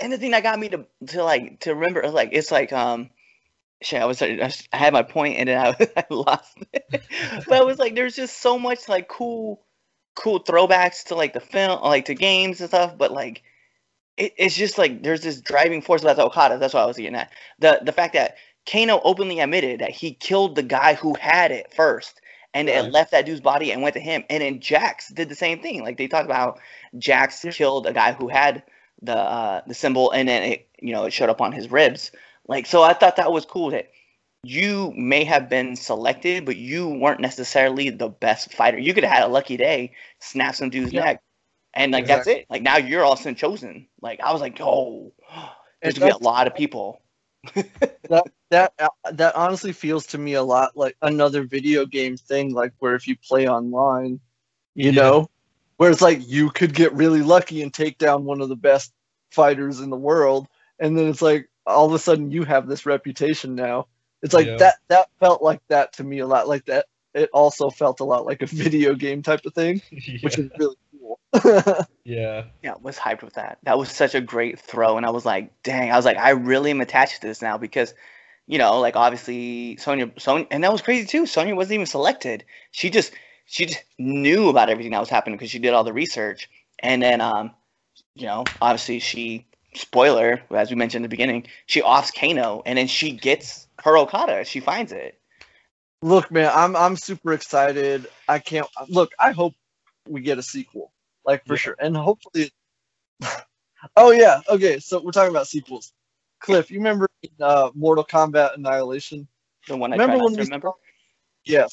and 0.00 0.12
the 0.12 0.18
thing 0.18 0.32
that 0.32 0.42
got 0.42 0.58
me 0.58 0.68
to 0.70 0.86
to 1.08 1.24
like 1.24 1.60
to 1.60 1.74
remember, 1.74 2.06
like 2.08 2.30
it's 2.32 2.50
like 2.50 2.72
um, 2.72 3.10
shit. 3.82 4.02
I 4.02 4.06
was 4.06 4.22
I 4.22 4.52
had 4.72 4.92
my 4.92 5.02
point 5.02 5.38
and 5.38 5.48
then 5.48 5.58
I, 5.58 5.76
I 5.96 6.04
lost 6.10 6.58
it. 6.72 6.84
but 7.48 7.56
I 7.56 7.62
was 7.62 7.78
like, 7.78 7.94
there's 7.94 8.16
just 8.16 8.40
so 8.40 8.58
much 8.58 8.88
like 8.88 9.08
cool, 9.08 9.64
cool 10.14 10.40
throwbacks 10.40 11.04
to 11.04 11.14
like 11.14 11.32
the 11.32 11.40
film, 11.40 11.82
like 11.82 12.06
to 12.06 12.14
games 12.14 12.60
and 12.60 12.68
stuff. 12.68 12.96
But 12.96 13.12
like, 13.12 13.42
it, 14.16 14.34
it's 14.36 14.56
just 14.56 14.78
like 14.78 15.02
there's 15.02 15.22
this 15.22 15.40
driving 15.40 15.82
force 15.82 16.02
about 16.02 16.16
the 16.16 16.24
Arcana. 16.24 16.58
That's 16.58 16.74
what 16.74 16.82
I 16.82 16.86
was 16.86 16.96
getting 16.96 17.16
at. 17.16 17.32
The 17.58 17.80
the 17.82 17.92
fact 17.92 18.14
that 18.14 18.36
Kano 18.70 19.00
openly 19.04 19.40
admitted 19.40 19.80
that 19.80 19.90
he 19.90 20.14
killed 20.14 20.54
the 20.54 20.62
guy 20.62 20.94
who 20.94 21.14
had 21.14 21.50
it 21.50 21.72
first. 21.72 22.20
And 22.54 22.68
it 22.68 22.92
left 22.92 23.12
that 23.12 23.24
dude's 23.24 23.40
body 23.40 23.72
and 23.72 23.80
went 23.80 23.94
to 23.94 24.00
him. 24.00 24.24
And 24.28 24.42
then 24.42 24.60
Jax 24.60 25.08
did 25.08 25.30
the 25.30 25.34
same 25.34 25.60
thing. 25.60 25.82
Like 25.82 25.96
they 25.96 26.06
talked 26.06 26.26
about 26.26 26.36
how 26.36 26.60
Jax 26.98 27.46
killed 27.50 27.86
a 27.86 27.94
guy 27.94 28.12
who 28.12 28.28
had 28.28 28.62
the 29.00 29.16
uh, 29.16 29.60
the 29.66 29.74
symbol, 29.74 30.10
and 30.10 30.28
then 30.28 30.42
it 30.42 30.68
you 30.80 30.92
know 30.92 31.04
it 31.04 31.12
showed 31.12 31.28
up 31.28 31.40
on 31.40 31.52
his 31.52 31.70
ribs. 31.70 32.12
Like 32.48 32.66
so, 32.66 32.82
I 32.82 32.92
thought 32.92 33.16
that 33.16 33.32
was 33.32 33.44
cool 33.46 33.70
that 33.70 33.90
you 34.44 34.92
may 34.96 35.24
have 35.24 35.48
been 35.48 35.76
selected, 35.76 36.44
but 36.44 36.56
you 36.56 36.88
weren't 36.88 37.20
necessarily 37.20 37.90
the 37.90 38.08
best 38.08 38.52
fighter. 38.52 38.78
You 38.78 38.94
could 38.94 39.04
have 39.04 39.12
had 39.12 39.22
a 39.22 39.32
lucky 39.32 39.56
day, 39.56 39.92
snap 40.20 40.54
some 40.54 40.70
dude's 40.70 40.92
Yeah. 40.92 41.04
neck, 41.04 41.22
and 41.74 41.92
like 41.92 42.06
that's 42.06 42.26
it. 42.26 42.46
Like 42.48 42.62
now 42.62 42.76
you're 42.76 43.04
all 43.04 43.12
of 43.12 43.20
a 43.20 43.22
sudden 43.22 43.34
chosen. 43.36 43.88
Like 44.00 44.20
I 44.20 44.32
was 44.32 44.40
like, 44.40 44.60
oh, 44.60 45.12
there's 45.82 45.98
gonna 45.98 46.12
be 46.12 46.24
a 46.24 46.28
lot 46.28 46.46
of 46.46 46.54
people. 46.54 47.00
that 47.54 48.24
uh, 48.54 48.88
that 49.12 49.34
honestly 49.36 49.72
feels 49.72 50.06
to 50.08 50.18
me 50.18 50.34
a 50.34 50.42
lot 50.42 50.76
like 50.76 50.96
another 51.02 51.44
video 51.44 51.86
game 51.86 52.16
thing, 52.16 52.52
like 52.54 52.72
where 52.78 52.94
if 52.94 53.06
you 53.06 53.16
play 53.16 53.48
online, 53.48 54.20
You 54.74 54.92
Yeah. 54.92 54.92
know, 54.92 55.28
where 55.78 55.90
it's 55.90 56.02
like 56.02 56.20
you 56.28 56.50
could 56.50 56.74
get 56.74 56.92
really 56.94 57.22
lucky 57.22 57.62
and 57.62 57.72
take 57.74 57.98
down 57.98 58.24
one 58.24 58.40
of 58.40 58.48
the 58.48 58.56
best 58.56 58.92
fighters 59.32 59.80
in 59.80 59.90
the 59.90 59.96
world, 59.96 60.48
and 60.78 60.96
then 60.98 61.08
it's 61.08 61.22
like 61.22 61.48
all 61.66 61.86
of 61.86 61.92
a 61.94 61.98
sudden 61.98 62.30
you 62.30 62.44
have 62.44 62.66
this 62.68 62.86
reputation 62.86 63.54
now. 63.54 63.88
It's 64.22 64.34
like 64.34 64.52
Yeah. 64.52 64.58
that. 64.58 64.76
That 64.88 65.08
felt 65.20 65.42
like 65.42 65.60
that 65.68 65.92
to 65.94 66.04
me 66.04 66.20
a 66.20 66.26
lot. 66.26 66.48
Like 66.48 66.64
that. 66.66 66.86
It 67.14 67.30
also 67.32 67.70
felt 67.70 68.00
a 68.00 68.04
lot 68.04 68.26
like 68.26 68.42
a 68.42 68.46
video 68.48 68.94
game 68.94 69.22
type 69.22 69.44
of 69.46 69.54
thing, 69.54 69.82
which 70.20 70.38
is 70.38 70.50
really 70.58 70.76
cool. 71.00 71.20
yeah. 72.04 72.44
Yeah, 72.62 72.72
I 72.74 72.76
was 72.80 72.98
hyped 72.98 73.22
with 73.22 73.34
that. 73.34 73.58
That 73.64 73.78
was 73.78 73.90
such 73.90 74.14
a 74.14 74.20
great 74.20 74.58
throw, 74.60 74.96
and 74.96 75.04
I 75.06 75.10
was 75.10 75.24
like, 75.26 75.52
dang, 75.62 75.90
I 75.90 75.96
was 75.96 76.04
like, 76.04 76.16
I 76.16 76.30
really 76.30 76.70
am 76.70 76.80
attached 76.80 77.20
to 77.20 77.26
this 77.26 77.42
now 77.42 77.58
because, 77.58 77.94
you 78.52 78.58
know, 78.58 78.80
like 78.80 78.96
obviously 78.96 79.78
Sonya, 79.78 80.12
Sonya, 80.18 80.46
and 80.52 80.62
that 80.64 80.72
was 80.72 80.82
crazy 80.82 81.06
too. 81.06 81.26
Sonya 81.26 81.56
wasn't 81.56 81.76
even 81.76 81.86
selected. 81.86 82.44
She 82.72 82.90
just, 82.90 83.14
she 83.46 83.66
just 83.66 83.82
knew 83.98 84.50
about 84.50 84.70
everything 84.70 84.92
that 84.92 85.00
was 85.00 85.10
happening 85.10 85.38
because 85.38 85.50
she 85.50 85.60
did 85.60 85.74
all 85.74 85.84
the 85.84 85.94
research, 85.94 86.50
and 86.80 87.02
then, 87.02 87.22
um, 87.22 87.52
you 88.16 88.26
know, 88.26 88.50
obviously 88.60 89.00
she, 89.00 89.46
spoiler, 89.74 90.42
as 90.50 90.70
we 90.70 90.76
mentioned 90.76 90.98
in 90.98 91.04
the 91.04 91.16
beginning, 91.16 91.46
she 91.66 91.82
offs 91.82 92.12
Kano, 92.12 92.62
and 92.66 92.78
then 92.78 92.88
she 92.88 93.12
gets 93.12 93.68
her 93.84 93.98
Arcana. 93.98 94.44
She 94.44 94.60
finds 94.60 94.92
it. 94.92 95.18
Look, 96.02 96.30
man, 96.30 96.50
I'm 96.54 96.76
I'm 96.76 96.96
super 96.96 97.32
excited. 97.32 98.08
I 98.28 98.40
can't 98.40 98.68
look. 98.88 99.12
I 99.20 99.32
hope 99.32 99.54
we 100.08 100.22
get 100.22 100.38
a 100.38 100.42
sequel, 100.42 100.92
like 101.26 101.46
for 101.46 101.54
Yeah. 101.54 101.58
sure, 101.58 101.76
and 101.80 101.96
hopefully. 101.96 102.50
oh 103.96 104.12
yeah, 104.12 104.42
okay. 104.48 104.80
So 104.80 105.02
we're 105.02 105.12
talking 105.12 105.30
about 105.30 105.48
sequels. 105.48 105.92
Cliff, 106.42 106.70
you 106.70 106.78
remember 106.78 107.08
in, 107.22 107.30
uh, 107.40 107.70
Mortal 107.74 108.04
Kombat 108.04 108.56
Annihilation? 108.56 109.28
The 109.68 109.76
one 109.76 109.92
I 109.92 109.96
Remember 109.96 110.24
when 110.24 110.34
we 110.34 110.42
remember. 110.42 110.72
Yes. 111.44 111.72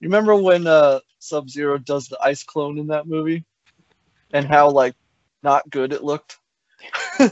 You 0.00 0.08
remember 0.08 0.36
when 0.36 0.66
uh, 0.66 1.00
Sub 1.18 1.48
Zero 1.48 1.78
does 1.78 2.08
the 2.08 2.18
ice 2.22 2.42
clone 2.42 2.78
in 2.78 2.88
that 2.88 3.06
movie, 3.06 3.44
and 4.32 4.46
how 4.46 4.70
like 4.70 4.94
not 5.42 5.68
good 5.70 5.92
it 5.92 6.02
looked. 6.04 6.38
he 7.18 7.28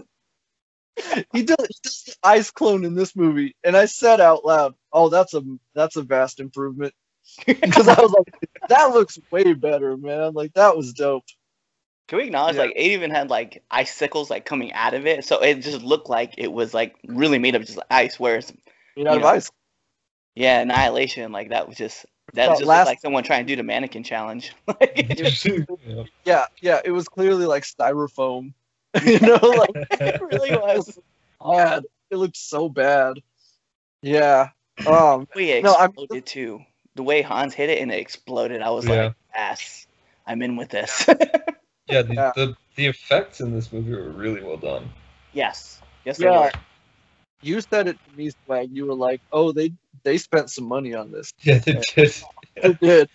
does, 1.42 1.56
he 1.68 1.76
does 1.82 2.04
the 2.06 2.14
ice 2.22 2.50
clone 2.50 2.84
in 2.84 2.94
this 2.94 3.16
movie, 3.16 3.56
and 3.64 3.76
I 3.76 3.86
said 3.86 4.20
out 4.20 4.44
loud, 4.44 4.74
"Oh, 4.92 5.08
that's 5.08 5.34
a 5.34 5.42
that's 5.74 5.96
a 5.96 6.02
vast 6.02 6.40
improvement," 6.40 6.94
because 7.46 7.88
I 7.88 8.00
was 8.00 8.12
like, 8.12 8.34
"That 8.68 8.92
looks 8.92 9.18
way 9.30 9.54
better, 9.54 9.96
man! 9.96 10.34
Like 10.34 10.54
that 10.54 10.76
was 10.76 10.92
dope." 10.92 11.24
Can 12.08 12.18
we 12.18 12.24
acknowledge 12.24 12.56
Yeah. 12.56 12.62
like 12.62 12.72
it 12.74 12.80
even 12.92 13.10
had 13.10 13.30
like 13.30 13.62
icicles 13.70 14.30
like 14.30 14.44
coming 14.46 14.72
out 14.72 14.94
of 14.94 15.06
it, 15.06 15.24
so 15.24 15.38
it 15.40 15.56
just 15.60 15.82
looked 15.82 16.08
like 16.08 16.34
it 16.38 16.50
was 16.52 16.74
like 16.74 16.96
really 17.06 17.38
made 17.38 17.54
of 17.54 17.64
just 17.66 17.78
ice. 17.90 18.18
Whereas 18.18 18.52
Made 18.96 19.06
out 19.06 19.16
of 19.18 19.22
Yeah. 19.22 19.28
ice. 19.28 19.50
yeah, 20.34 20.60
annihilation 20.60 21.30
like 21.32 21.50
that 21.50 21.68
was 21.68 21.76
just 21.76 22.06
that 22.34 22.48
was 22.50 22.58
just 22.60 22.68
last- 22.68 22.86
like 22.86 23.00
someone 23.00 23.22
trying 23.24 23.46
to 23.46 23.52
do 23.52 23.56
the 23.56 23.62
mannequin 23.62 24.02
challenge. 24.04 24.52
Yeah. 24.96 25.64
Yeah, 26.24 26.44
yeah. 26.60 26.80
It 26.84 26.90
was 26.92 27.08
clearly 27.08 27.46
like 27.46 27.62
styrofoam. 27.64 28.52
you 29.04 29.18
know, 29.20 29.36
like 29.36 29.70
it 30.00 30.20
really 30.22 30.52
was. 30.56 30.98
bad. 31.44 31.84
It 32.10 32.16
looked 32.16 32.36
so 32.38 32.68
bad. 32.70 33.16
Yeah. 34.02 34.48
Um. 34.86 35.28
We 35.34 35.50
it 35.50 35.62
No, 35.64 35.74
I'm- 35.74 35.90
exploded 35.90 36.24
too. 36.26 36.60
The 36.94 37.02
way 37.02 37.20
Hans 37.22 37.52
hit 37.54 37.68
it 37.70 37.80
and 37.82 37.92
it 37.92 38.00
exploded, 38.00 38.60
I 38.62 38.70
was 38.70 38.86
Yeah. 38.88 39.04
like, 39.04 39.14
"Ass, 39.34 39.86
I'm 40.26 40.40
in 40.42 40.56
with 40.56 40.70
this." 40.70 41.06
Yeah, 41.88 42.02
the, 42.02 42.14
Yeah. 42.14 42.32
The, 42.34 42.56
the 42.76 42.86
effects 42.86 43.40
in 43.40 43.52
this 43.54 43.72
movie 43.72 43.92
were 43.92 44.10
really 44.10 44.42
well 44.42 44.56
done. 44.56 44.88
yes, 45.32 45.80
yes, 46.04 46.18
they 46.18 46.26
Yeah. 46.26 46.38
were. 46.40 46.50
You 47.42 47.60
said 47.60 47.88
it 47.88 47.98
to 48.04 48.10
me, 48.16 48.30
Swag. 48.44 48.70
You 48.72 48.86
were 48.86 48.94
like, 48.94 49.20
"Oh, 49.32 49.52
they 49.52 49.72
they 50.02 50.18
spent 50.18 50.50
some 50.50 50.64
money 50.64 50.94
on 50.94 51.12
this." 51.12 51.32
Yeah, 51.42 51.60
they 51.64 51.82
did. 51.96 52.12
They 52.62 52.72
did. 52.74 53.08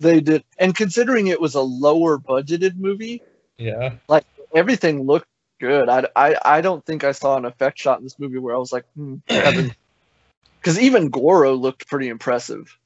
They 0.00 0.20
did. 0.20 0.44
And 0.58 0.74
considering 0.74 1.28
it 1.28 1.40
was 1.40 1.54
a 1.54 1.62
lower 1.62 2.18
budgeted 2.18 2.76
movie, 2.76 3.22
Yeah. 3.58 3.94
Like 4.08 4.24
everything 4.54 5.04
looked 5.06 5.28
good. 5.60 5.88
I, 5.88 6.06
I, 6.16 6.36
I 6.44 6.60
don't 6.60 6.84
think 6.84 7.04
I 7.04 7.12
saw 7.12 7.36
an 7.36 7.44
effect 7.44 7.78
shot 7.78 7.98
in 7.98 8.04
this 8.04 8.18
movie 8.18 8.38
where 8.38 8.54
I 8.54 8.58
was 8.58 8.72
like, 8.72 8.84
hmm, 8.96 9.16
because 9.28 10.78
even 10.78 11.10
Goro 11.10 11.54
looked 11.54 11.88
pretty 11.88 12.08
impressive. 12.08 12.76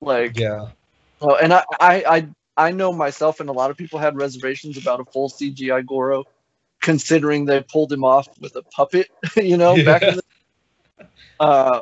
Like, 0.00 0.36
Yeah. 0.36 0.70
oh, 1.20 1.36
and 1.36 1.52
I, 1.52 1.64
I, 1.80 2.04
I, 2.06 2.28
I 2.60 2.70
know 2.72 2.92
myself 2.92 3.40
and 3.40 3.48
a 3.48 3.52
lot 3.52 3.70
of 3.70 3.76
people 3.76 3.98
had 3.98 4.16
reservations 4.16 4.76
about 4.76 5.00
a 5.00 5.04
full 5.04 5.28
CGI 5.30 5.84
Goro, 5.86 6.24
considering 6.80 7.44
they 7.44 7.62
pulled 7.62 7.92
him 7.92 8.04
off 8.04 8.28
with 8.40 8.54
a 8.56 8.62
puppet, 8.62 9.08
you 9.36 9.56
know, 9.56 9.74
back 9.84 10.02
in 10.02 10.16
the, 10.16 11.06
uh, 11.40 11.80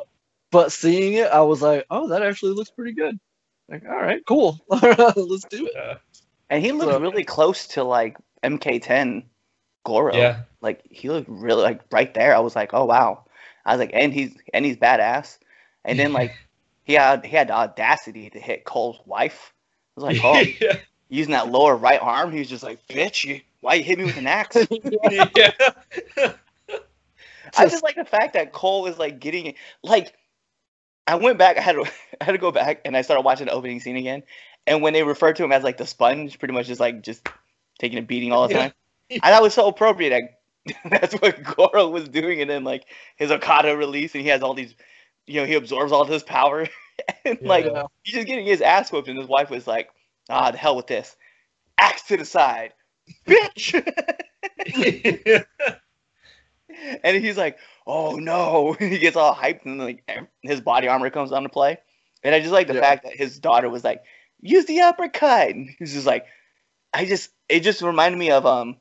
but 0.51 0.71
seeing 0.71 1.13
it, 1.13 1.27
I 1.27 1.41
was 1.41 1.61
like, 1.61 1.85
oh, 1.89 2.07
that 2.09 2.21
actually 2.23 2.53
looks 2.53 2.71
pretty 2.71 2.93
good. 2.93 3.19
Like, 3.67 3.83
all 3.85 3.99
right, 4.01 4.25
cool, 4.25 4.59
let's 4.69 5.45
do 5.45 5.67
it. 5.67 5.73
Yeah. 5.75 5.95
And 6.49 6.63
he 6.63 6.71
looked 6.71 6.91
So- 6.93 6.99
really 6.99 7.23
close 7.23 7.67
to 7.67 7.83
like 7.83 8.17
MK10 8.43 9.25
Goro. 9.83 10.15
Yeah. 10.15 10.41
Like 10.61 10.81
he 10.89 11.09
looked 11.09 11.29
really 11.29 11.61
like 11.63 11.81
right 11.91 12.13
there. 12.13 12.35
I 12.35 12.39
was 12.39 12.55
like, 12.55 12.73
oh 12.73 12.85
wow. 12.85 13.25
I 13.65 13.73
was 13.73 13.79
like, 13.79 13.91
and 13.93 14.13
he's 14.13 14.35
and 14.53 14.65
he's 14.65 14.77
badass. 14.77 15.37
And 15.85 15.99
then 15.99 16.13
like 16.19 16.33
he 16.83 16.93
had 16.93 17.23
he 17.25 17.35
had 17.35 17.49
the 17.49 17.53
audacity 17.53 18.29
to 18.31 18.39
hit 18.39 18.63
Cole's 18.65 18.99
wife. 19.05 19.53
I 20.03 20.07
was 20.07 20.21
like, 20.21 20.23
oh, 20.23 20.39
yeah. 20.61 20.77
using 21.09 21.31
that 21.31 21.49
lower 21.49 21.75
right 21.75 22.01
arm, 22.01 22.31
he 22.31 22.39
was 22.39 22.49
just 22.49 22.63
like, 22.63 22.85
bitch, 22.87 23.25
you, 23.25 23.41
why 23.61 23.75
you 23.75 23.83
hit 23.83 23.97
me 23.97 24.05
with 24.05 24.17
an 24.17 24.27
axe? 24.27 24.57
yeah. 25.11 25.51
I 27.57 27.67
just 27.67 27.83
like 27.83 27.95
the 27.95 28.05
fact 28.05 28.33
that 28.33 28.53
Cole 28.53 28.85
is 28.87 28.97
like 28.97 29.19
getting 29.19 29.55
like. 29.83 30.13
I 31.07 31.15
went 31.15 31.39
back. 31.39 31.57
I 31.57 31.61
had 31.61 31.73
to, 31.73 31.85
I 32.21 32.25
had 32.25 32.33
to 32.33 32.37
go 32.37 32.51
back 32.51 32.81
and 32.85 32.95
I 32.95 33.01
started 33.01 33.23
watching 33.23 33.47
the 33.47 33.51
opening 33.51 33.79
scene 33.79 33.97
again. 33.97 34.21
And 34.67 34.83
when 34.83 34.93
they 34.93 35.01
refer 35.01 35.33
to 35.33 35.43
him 35.43 35.51
as 35.51 35.63
like 35.63 35.77
the 35.77 35.87
sponge, 35.87 36.37
pretty 36.37 36.53
much 36.53 36.67
just 36.67 36.79
like 36.79 37.01
just 37.01 37.27
taking 37.79 37.97
a 37.97 38.03
beating 38.03 38.31
all 38.31 38.47
the 38.47 38.53
time, 38.53 38.73
I 39.23 39.31
thought 39.31 39.41
it 39.41 39.43
was 39.43 39.55
so 39.55 39.67
appropriate. 39.67 40.11
That 40.11 40.39
that's 40.89 41.15
what 41.15 41.43
Goro 41.43 41.89
was 41.89 42.07
doing, 42.07 42.41
and 42.41 42.49
then 42.49 42.63
like 42.63 42.85
his 43.15 43.31
Arcana 43.31 43.75
release, 43.75 44.13
and 44.13 44.21
he 44.21 44.29
has 44.29 44.41
all 44.41 44.53
these, 44.53 44.75
you 45.29 45.39
know, 45.41 45.45
he 45.47 45.53
absorbs 45.53 45.91
all 45.91 46.05
this 46.05 46.23
power, 46.23 46.67
and 47.25 47.39
like 47.45 47.65
he's 48.03 48.15
just 48.15 48.27
getting 48.27 48.45
his 48.45 48.61
ass 48.61 48.91
whooped, 48.91 49.07
and 49.07 49.19
his 49.19 49.27
wife 49.27 49.49
was 49.49 49.67
like, 49.67 49.89
"Ah, 50.29 50.51
the 50.51 50.57
hell 50.57 50.75
with 50.75 50.87
this, 50.87 51.15
axe 51.79 52.03
to 52.03 52.17
the 52.17 52.25
side, 52.25 52.73
bitch." 53.27 53.75
and 57.03 57.23
he's 57.23 57.37
like, 57.37 57.57
"Oh 57.85 58.15
no!" 58.17 58.73
he 58.73 58.97
gets 58.97 59.15
all 59.15 59.35
hyped, 59.35 59.65
and 59.65 59.79
like 59.79 60.03
his 60.41 60.61
body 60.61 60.87
armor 60.87 61.09
comes 61.09 61.31
on 61.31 61.43
to 61.43 61.49
play. 61.49 61.77
And 62.23 62.35
I 62.35 62.39
just 62.39 62.51
like 62.51 62.67
the 62.67 62.73
Yeah. 62.73 62.81
fact 62.81 63.03
that 63.03 63.15
his 63.15 63.39
daughter 63.39 63.69
was 63.69 63.83
like, 63.83 64.03
"Use 64.41 64.65
the 64.65 64.81
uppercut." 64.81 65.49
And 65.49 65.69
he's 65.79 65.93
just 65.93 66.07
like, 66.07 66.25
I 66.93 67.05
just 67.05 67.29
it 67.47 67.61
just 67.61 67.81
reminded 67.81 68.17
me 68.17 68.31
of 68.31 68.45
um 68.45 68.77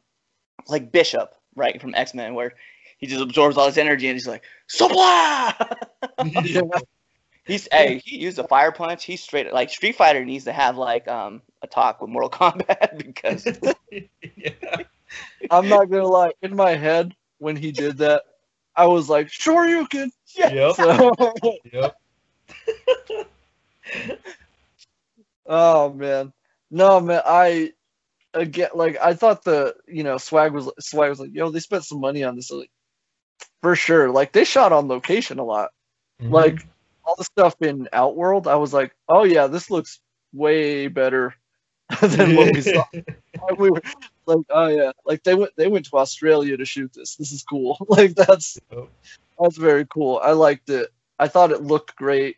like 0.69 0.93
Bishop 0.93 1.35
right 1.55 1.81
from 1.81 1.95
X 1.95 2.15
Men 2.15 2.35
where 2.35 2.55
he 2.99 3.07
just 3.07 3.23
absorbs 3.23 3.57
all 3.57 3.67
his 3.67 3.79
energy 3.79 4.09
and 4.09 4.17
he's 4.17 4.29
like, 4.29 4.45
"Supply." 4.67 5.55
Yeah. 6.25 6.63
He's 7.49 7.67
hey, 7.73 8.03
he 8.05 8.19
used 8.19 8.39
a 8.39 8.47
fire 8.47 8.71
punch. 8.73 9.07
He's 9.07 9.23
straight 9.23 9.51
like 9.55 9.71
Street 9.71 9.97
Fighter 9.97 10.23
needs 10.23 10.45
to 10.45 10.53
have 10.53 10.77
like 10.77 11.09
um 11.09 11.41
a 11.63 11.67
talk 11.67 11.99
with 12.03 12.11
Mortal 12.11 12.29
Kombat 12.29 12.99
because 13.05 13.47
yeah. 14.37 14.83
I'm 15.51 15.67
not 15.67 15.89
gonna 15.89 16.07
lie. 16.07 16.33
In 16.43 16.55
my 16.55 16.75
head, 16.75 17.15
when 17.39 17.57
he 17.57 17.73
did 17.73 17.97
that, 17.99 18.25
I 18.77 18.85
was 18.85 19.09
like, 19.09 19.31
"Sure, 19.31 19.67
you 19.67 19.87
can." 19.87 20.13
Yep. 20.37 20.75
So, 20.75 21.11
Yep. 21.73 21.97
oh 25.47 25.93
man, 25.95 26.35
no 26.71 27.01
man. 27.01 27.23
I 27.25 27.73
again, 28.35 28.69
like, 28.75 28.99
I 29.01 29.15
thought 29.15 29.43
the 29.43 29.75
you 29.87 30.03
know 30.03 30.19
swag 30.19 30.53
was 30.53 30.71
swag 30.81 31.09
was 31.09 31.21
like, 31.21 31.33
"Yo, 31.33 31.49
they 31.49 31.61
spent 31.61 31.85
some 31.85 32.01
money 32.01 32.25
on 32.25 32.37
this." 32.37 32.51
Like, 32.51 32.71
for 33.63 33.77
sure, 33.77 34.11
like 34.11 34.33
they 34.33 34.45
shot 34.45 34.73
on 34.73 34.89
location 34.89 35.39
a 35.39 35.45
lot. 35.45 35.71
Mhm. 36.23 36.31
Like 36.33 36.67
all 37.05 37.15
the 37.17 37.25
stuff 37.25 37.55
in 37.63 37.89
Outworld, 37.93 38.47
I 38.47 38.57
was 38.57 38.73
like, 38.73 38.95
"Oh 39.09 39.25
yeah, 39.25 39.47
this 39.47 39.71
looks 39.71 40.01
way 40.33 40.89
better 40.89 41.35
than 42.03 42.37
what 42.37 42.53
we 42.55 42.61
saw." 42.63 42.85
we 43.59 43.71
were 43.71 43.83
like, 44.27 44.45
"Oh 44.51 44.67
yeah," 44.69 44.93
like 45.05 45.23
they 45.25 45.35
went 45.35 45.53
they 45.57 45.69
went 45.69 45.87
to 45.87 45.97
Australia 45.97 46.57
to 46.57 46.65
shoot 46.65 46.93
this. 46.93 47.17
This 47.17 47.33
is 47.33 47.43
cool. 47.45 47.79
like 47.89 48.15
that's 48.15 48.59
Yep. 48.71 48.89
that's 49.41 49.57
very 49.57 49.87
cool. 49.87 50.21
I 50.23 50.33
liked 50.33 50.69
it. 50.71 50.91
I 51.19 51.29
thought 51.29 51.51
it 51.53 51.63
looked 51.63 51.97
great. 51.97 52.37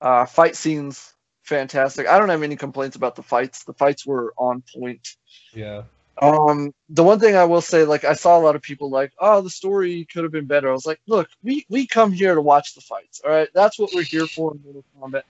Uh, 0.00 0.26
fight 0.26 0.54
scenes 0.56 1.14
fantastic. 1.42 2.06
I 2.08 2.18
don't 2.18 2.28
have 2.28 2.42
any 2.42 2.56
complaints 2.56 2.96
about 2.96 3.16
the 3.16 3.22
fights. 3.22 3.64
The 3.64 3.72
fights 3.74 4.06
were 4.06 4.32
on 4.36 4.62
point. 4.74 5.16
yeah. 5.52 5.82
Um, 6.22 6.72
the 6.88 7.02
one 7.02 7.18
thing 7.18 7.36
I 7.36 7.44
will 7.44 7.60
say, 7.60 7.84
like 7.84 8.04
I 8.04 8.14
saw 8.14 8.38
a 8.38 8.40
lot 8.40 8.56
of 8.56 8.62
people 8.62 8.88
like, 8.90 9.12
oh, 9.18 9.40
the 9.40 9.50
story 9.50 10.06
could 10.12 10.22
have 10.22 10.32
been 10.32 10.46
better. 10.46 10.68
I 10.68 10.72
was 10.72 10.86
like, 10.86 11.00
look, 11.06 11.28
we 11.42 11.66
we 11.68 11.86
come 11.86 12.12
here 12.12 12.34
to 12.34 12.40
watch 12.40 12.74
the 12.74 12.80
fights. 12.80 13.20
All 13.24 13.30
right, 13.30 13.48
that's 13.54 13.78
what 13.78 13.90
we're 13.94 14.02
here 14.02 14.26
for 14.26 14.54
in 14.54 14.60
Mortal 14.62 14.84
Kombat. 14.98 15.22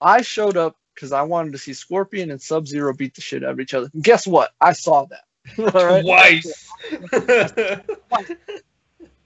I 0.00 0.22
showed 0.22 0.56
up 0.56 0.76
because 0.94 1.12
I 1.12 1.22
wanted 1.22 1.52
to 1.52 1.58
see 1.58 1.72
Scorpion 1.72 2.30
and 2.30 2.40
Sub 2.40 2.66
Zero 2.66 2.92
beat 2.94 3.14
the 3.14 3.20
shit 3.22 3.44
out 3.44 3.52
of 3.52 3.60
each 3.60 3.74
other. 3.74 3.88
And 3.94 4.04
guess 4.04 4.26
what? 4.26 4.50
I 4.60 4.72
saw 4.72 5.06
that. 5.06 5.24
All 5.74 5.86
right? 5.86 6.04
Twice. 6.04 6.68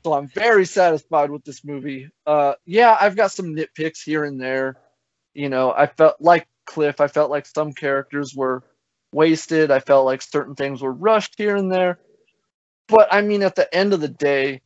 So 0.04 0.14
I'm 0.14 0.28
very 0.28 0.64
satisfied 0.64 1.30
with 1.30 1.44
this 1.44 1.64
movie. 1.64 2.10
Uh, 2.26 2.54
yeah, 2.64 2.96
I've 2.98 3.16
got 3.16 3.32
some 3.32 3.54
nitpicks 3.54 4.02
here 4.02 4.24
and 4.24 4.40
there. 4.40 4.76
You 5.34 5.48
know, 5.48 5.72
I 5.72 5.86
felt 5.86 6.16
like 6.20 6.48
Cliff. 6.64 7.00
I 7.00 7.08
felt 7.08 7.30
like 7.30 7.46
some 7.46 7.72
characters 7.72 8.34
were 8.34 8.62
wasted. 9.12 9.70
I 9.70 9.80
felt 9.80 10.06
like 10.06 10.22
certain 10.22 10.54
things 10.54 10.82
were 10.82 10.92
rushed 10.92 11.34
here 11.36 11.56
and 11.56 11.70
there. 11.70 11.98
But 12.88 13.08
I 13.12 13.22
mean, 13.22 13.42
at 13.42 13.54
the 13.56 13.72
end 13.74 13.92
of 13.92 14.00
the 14.00 14.08
day, 14.08 14.62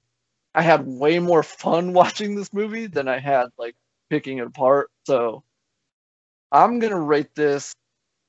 I 0.55 0.62
had 0.62 0.87
way 0.87 1.19
more 1.19 1.43
fun 1.43 1.93
watching 1.95 2.35
this 2.35 2.53
movie 2.53 2.87
than 2.87 3.09
I 3.09 3.19
had 3.19 3.47
like 3.59 3.75
picking 4.11 4.39
it 4.39 4.47
apart. 4.47 4.91
So 5.07 5.43
I'm 6.53 6.79
gonna 6.79 7.01
rate 7.01 7.35
this. 7.35 7.75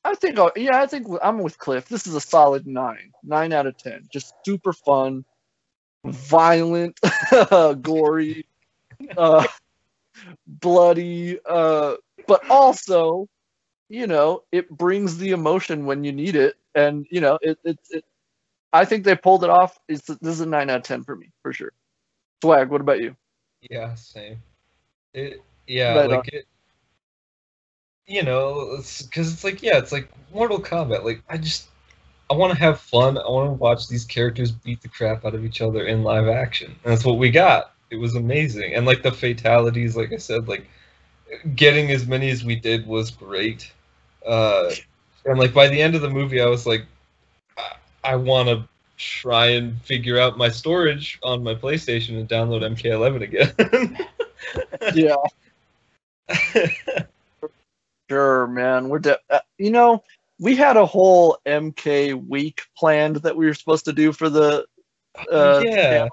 I 0.04 0.14
think, 0.16 0.38
I'll, 0.38 0.52
yeah, 0.56 0.80
I 0.82 0.86
think 0.86 1.08
I'm 1.24 1.40
with 1.40 1.58
Cliff. 1.58 1.88
This 1.90 2.06
is 2.06 2.14
a 2.14 2.22
solid 2.22 2.68
nine, 2.68 3.12
nine 3.24 3.52
out 3.52 3.66
of 3.66 3.76
ten. 3.78 4.08
Just 4.12 4.34
super 4.46 4.72
fun, 4.72 5.26
violent, 6.06 7.00
gory, 7.82 8.46
uh, 9.18 9.48
bloody, 10.48 11.40
uh, 11.48 11.96
but 12.28 12.50
also, 12.50 13.28
you 13.90 14.08
know, 14.08 14.44
it 14.52 14.70
brings 14.70 15.18
the 15.18 15.32
emotion 15.32 15.86
when 15.86 16.04
you 16.04 16.12
need 16.12 16.36
it, 16.36 16.56
and 16.74 17.06
you 17.10 17.22
know, 17.22 17.38
it, 17.42 17.58
it, 17.64 17.80
it 17.90 18.06
I 18.74 18.86
think 18.86 19.06
they 19.06 19.16
pulled 19.16 19.44
it 19.44 19.50
off. 19.50 19.80
It's, 19.88 20.06
this 20.06 20.20
is 20.22 20.42
a 20.42 20.46
nine 20.46 20.70
out 20.70 20.78
of 20.78 20.84
ten 20.84 21.04
for 21.04 21.16
me, 21.16 21.32
for 21.42 21.54
sure. 21.54 21.72
Swag, 22.42 22.70
what 22.70 22.82
about 22.82 23.00
you? 23.00 23.16
Yeah, 23.70 23.96
same. 23.96 24.42
It 25.14 25.42
yeah, 25.68 25.96
Right 25.96 26.10
like 26.10 26.20
on. 26.20 26.26
it. 26.34 26.46
You 28.08 28.24
know, 28.24 28.78
because 28.78 29.34
it's, 29.34 29.44
like 29.44 29.64
yeah, 29.64 29.78
it's 29.78 29.92
like 29.92 30.10
Mortal 30.34 30.60
Kombat. 30.60 31.04
Like 31.04 31.24
I 31.30 31.38
just 31.38 31.70
I 32.30 32.34
want 32.34 32.54
to 32.54 32.60
have 32.60 32.80
fun. 32.80 33.18
I 33.18 33.30
want 33.30 33.50
to 33.50 33.54
watch 33.54 33.88
these 33.88 34.06
characters 34.06 34.52
beat 34.52 34.82
the 34.82 34.90
crap 34.90 35.26
out 35.26 35.36
of 35.36 35.46
each 35.46 35.62
other 35.62 35.86
in 35.86 36.04
live 36.04 36.28
action. 36.28 36.76
And 36.84 36.92
that's 36.92 37.06
what 37.06 37.18
we 37.18 37.32
got. 37.32 37.74
It 37.92 37.98
was 37.98 38.16
amazing. 38.16 38.74
And 38.74 38.86
like 38.86 39.04
the 39.04 39.12
fatalities, 39.12 39.96
like 39.96 40.12
I 40.12 40.18
said, 40.18 40.48
like 40.48 40.68
getting 41.56 41.92
as 41.92 42.08
many 42.08 42.30
as 42.30 42.44
we 42.44 42.56
did 42.56 42.88
was 42.88 43.12
great. 43.12 43.72
Uh, 44.26 44.72
and 45.26 45.40
like 45.40 45.54
by 45.54 45.68
the 45.68 45.82
end 45.82 45.96
of 45.96 46.02
the 46.02 46.10
movie, 46.10 46.42
I 46.42 46.48
was 46.48 46.66
like, 46.66 46.86
I, 47.58 47.76
I 48.04 48.16
want 48.16 48.50
to 48.50 48.68
try 48.98 49.48
and 49.48 49.80
figure 49.82 50.18
out 50.18 50.38
my 50.38 50.50
storage 50.50 51.20
on 51.24 51.44
my 51.44 51.54
PlayStation 51.54 52.18
and 52.20 52.30
download 52.30 52.62
MK11 52.62 53.22
again. 53.22 53.98
Yeah, 54.94 55.16
sure, 58.10 58.48
man. 58.48 58.90
We're 58.90 59.00
de- 59.00 59.20
uh, 59.30 59.40
you 59.58 59.72
know, 59.72 60.04
we 60.40 60.56
had 60.56 60.78
a 60.78 60.86
whole 60.86 61.38
MK 61.46 62.28
week 62.28 62.62
planned 62.78 63.18
that 63.18 63.36
we 63.36 63.46
were 63.46 63.54
supposed 63.54 63.86
to 63.86 63.94
do 63.94 64.12
for 64.12 64.30
the 64.30 64.66
Uh, 65.32 65.64
yeah. 65.66 66.08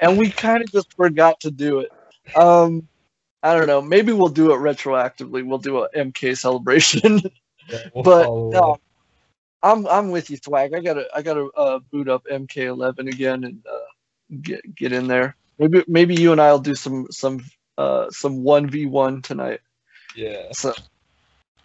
and 0.00 0.18
we 0.18 0.30
kind 0.30 0.62
of 0.62 0.70
just 0.70 0.92
forgot 0.94 1.40
to 1.40 1.50
do 1.50 1.80
it. 1.80 1.90
Um, 2.36 2.86
I 3.44 3.54
don't 3.54 3.66
know. 3.66 3.82
Maybe 3.82 4.12
we'll 4.12 4.28
do 4.28 4.52
it 4.52 4.56
retroactively. 4.56 5.46
We'll 5.46 5.58
do 5.58 5.84
a 5.84 5.90
MK 5.90 6.36
celebration. 6.36 7.20
Yeah, 7.66 7.78
we'll 7.94 8.04
but 8.04 8.28
no. 8.28 8.76
I'm 9.62 9.86
I'm 9.86 10.10
with 10.10 10.28
you, 10.28 10.36
Swag. 10.36 10.74
I 10.74 10.80
gotta 10.80 11.06
I 11.16 11.22
gotta 11.22 11.46
uh, 11.56 11.78
boot 11.90 12.10
up 12.10 12.26
MK11 12.30 13.08
again 13.10 13.44
and 13.44 13.64
uh, 13.66 14.36
get 14.42 14.74
get 14.74 14.92
in 14.92 15.08
there. 15.08 15.34
Maybe 15.58 15.82
maybe 15.88 16.14
you 16.14 16.32
and 16.32 16.42
I'll 16.42 16.58
do 16.58 16.74
some 16.74 17.06
some 17.10 17.42
uh 17.78 18.10
some 18.10 18.42
one 18.42 18.68
v 18.68 18.84
one 18.84 19.22
tonight. 19.22 19.60
Yeah. 20.14 20.48
So 20.52 20.74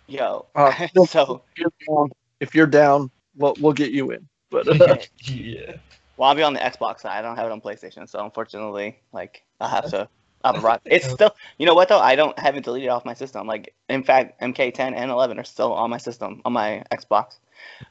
Yo, 0.10 0.48
uh, 0.56 0.88
so 1.06 1.44
if 1.56 1.60
you're 1.60 1.72
down, 1.88 2.10
if 2.40 2.56
you're 2.56 2.66
down, 2.66 3.12
we'll 3.36 3.56
we'll 3.60 3.74
get 3.74 3.92
you 3.92 4.10
in. 4.12 4.28
But 4.50 4.68
uh, 4.82 4.98
Yeah. 5.26 5.74
well, 6.18 6.30
I'll 6.30 6.36
be 6.36 6.42
on 6.44 6.54
the 6.54 6.60
Xbox 6.60 7.02
side. 7.02 7.18
I 7.18 7.22
don't 7.22 7.36
have 7.36 7.46
it 7.46 7.52
on 7.52 7.62
PlayStation, 7.62 8.10
so 8.10 8.24
unfortunately, 8.24 9.00
like 9.14 9.44
I'll 9.60 9.70
have 9.70 9.90
to. 9.92 10.10
I'll 10.44 10.62
rock. 10.62 10.82
It's 10.86 11.10
still, 11.10 11.36
you 11.58 11.66
know 11.66 11.74
what 11.74 11.90
though? 11.90 12.00
I 12.00 12.16
don't 12.16 12.38
have 12.40 12.56
it 12.56 12.64
deleted 12.64 12.90
off 12.90 13.06
my 13.06 13.14
system. 13.14 13.48
Like, 13.48 13.74
in 13.90 14.04
fact, 14.04 14.42
MK10 14.42 14.94
and 14.96 15.12
11 15.12 15.40
are 15.40 15.44
still 15.44 15.74
on 15.74 15.90
my 15.90 15.98
system 15.98 16.42
on 16.46 16.54
my 16.54 16.84
Xbox. 16.92 17.38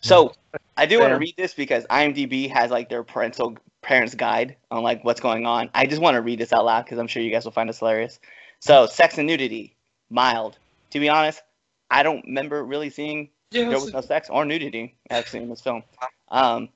So 0.00 0.32
I 0.76 0.86
do 0.86 1.00
want 1.00 1.12
to 1.12 1.18
read 1.18 1.34
this 1.36 1.54
because 1.54 1.84
IMDb 1.86 2.50
has 2.50 2.70
like 2.70 2.88
their 2.88 3.02
parental 3.02 3.58
parents 3.82 4.14
guide 4.14 4.56
on 4.70 4.82
like 4.82 5.04
what's 5.04 5.20
going 5.20 5.46
on. 5.46 5.70
I 5.74 5.86
just 5.86 6.00
want 6.00 6.14
to 6.14 6.22
read 6.22 6.38
this 6.38 6.52
out 6.52 6.64
loud 6.64 6.84
because 6.84 6.98
I'm 6.98 7.06
sure 7.06 7.22
you 7.22 7.30
guys 7.30 7.44
will 7.44 7.52
find 7.52 7.68
this 7.68 7.78
hilarious. 7.78 8.18
So, 8.60 8.86
sex 8.86 9.18
and 9.18 9.26
nudity, 9.26 9.76
mild. 10.10 10.58
To 10.90 11.00
be 11.00 11.08
honest, 11.08 11.42
I 11.90 12.02
don't 12.02 12.24
remember 12.24 12.64
really 12.64 12.90
seeing 12.90 13.28
Yeah. 13.50 13.68
there 13.68 13.80
was 13.80 13.92
no 13.92 14.00
sex 14.00 14.28
or 14.30 14.44
nudity 14.44 14.96
actually 15.10 15.42
in 15.42 15.48
this 15.48 15.60
film. 15.60 15.82
Um, 16.28 16.70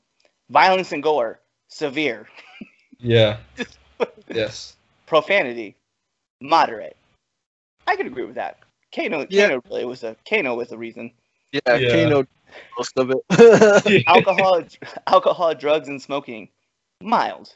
violence 0.51 0.93
and 0.93 1.03
gore, 1.03 1.40
severe. 1.69 2.28
yeah. 2.99 3.39
Yes. 4.28 4.77
Profanity, 5.13 5.77
moderate. 6.41 6.97
I 7.87 7.97
could 7.97 8.07
agree 8.07 8.25
with 8.25 8.37
that. 8.37 8.61
Kano, 8.95 9.27
Yeah. 9.29 9.49
Kano 9.49 9.63
really 9.69 9.85
was 9.85 10.03
a 10.05 10.17
Kano 10.27 10.55
was 10.55 10.71
the 10.71 10.79
reason. 10.79 11.13
yeah, 11.53 11.61
Yeah. 11.77 11.93
Kano 11.93 12.25
most 12.79 12.97
of 12.97 13.11
it. 13.11 14.05
Alcohol, 14.07 14.63
alcohol, 15.07 15.55
drugs, 15.55 15.89
and 15.89 16.01
smoking, 16.01 16.49
mild. 17.03 17.55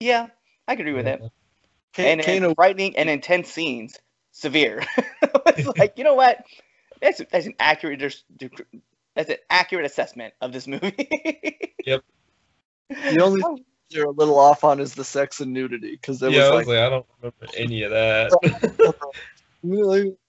Yeah, 0.00 0.28
I 0.66 0.76
could 0.76 0.86
agree 0.86 0.96
with 0.96 1.04
that. 1.04 1.20
And, 1.98 2.22
and 2.22 2.22
Kano 2.22 2.54
frightening 2.54 2.96
and 2.96 3.10
intense 3.10 3.50
scenes, 3.50 3.98
severe. 4.32 4.82
it's 5.48 5.66
like 5.78 5.98
you 5.98 6.04
know 6.04 6.14
what? 6.14 6.42
That's 7.02 7.20
that's 7.30 7.44
an 7.44 7.54
accurate 7.60 7.98
des- 7.98 8.48
dec- 8.48 8.80
that's 9.14 9.28
an 9.28 9.36
accurate 9.50 9.84
assessment 9.84 10.32
of 10.40 10.54
this 10.54 10.66
movie. 10.66 11.76
Yep. 11.84 12.02
The 12.88 13.20
only 13.20 13.42
oh. 13.44 13.58
Thing 13.90 13.96
you're 13.98 14.06
a 14.08 14.10
little 14.10 14.38
off 14.38 14.64
on 14.64 14.80
is 14.80 14.94
the 14.94 15.04
sex 15.04 15.40
and 15.40 15.52
nudity 15.52 15.92
because 15.92 16.22
it 16.22 16.32
yeah, 16.32 16.42
I 16.46 16.50
was 16.50 16.58
was 16.58 16.68
like, 16.68 16.76
like, 16.76 16.86
I 16.86 16.90
don't 16.90 17.06
remember 17.20 17.46
any 17.56 17.82
of 17.82 17.90
that. 17.90 18.32
really. 19.62 20.16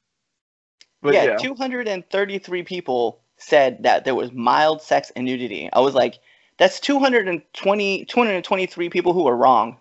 But 1.03 1.13
yeah, 1.13 1.25
yeah, 1.25 1.38
233 1.38 2.63
people 2.63 3.21
said 3.38 3.84
that 3.84 4.03
there 4.03 4.15
was 4.15 4.31
mild 4.31 4.81
sex 4.81 5.11
and 5.15 5.25
nudity. 5.25 5.69
I 5.71 5.79
was 5.79 5.93
like, 5.93 6.17
that's 6.57 6.79
220, 6.79 8.05
223 8.05 8.89
people 8.89 9.13
who 9.13 9.23
were 9.23 9.38
wrong. 9.38 9.77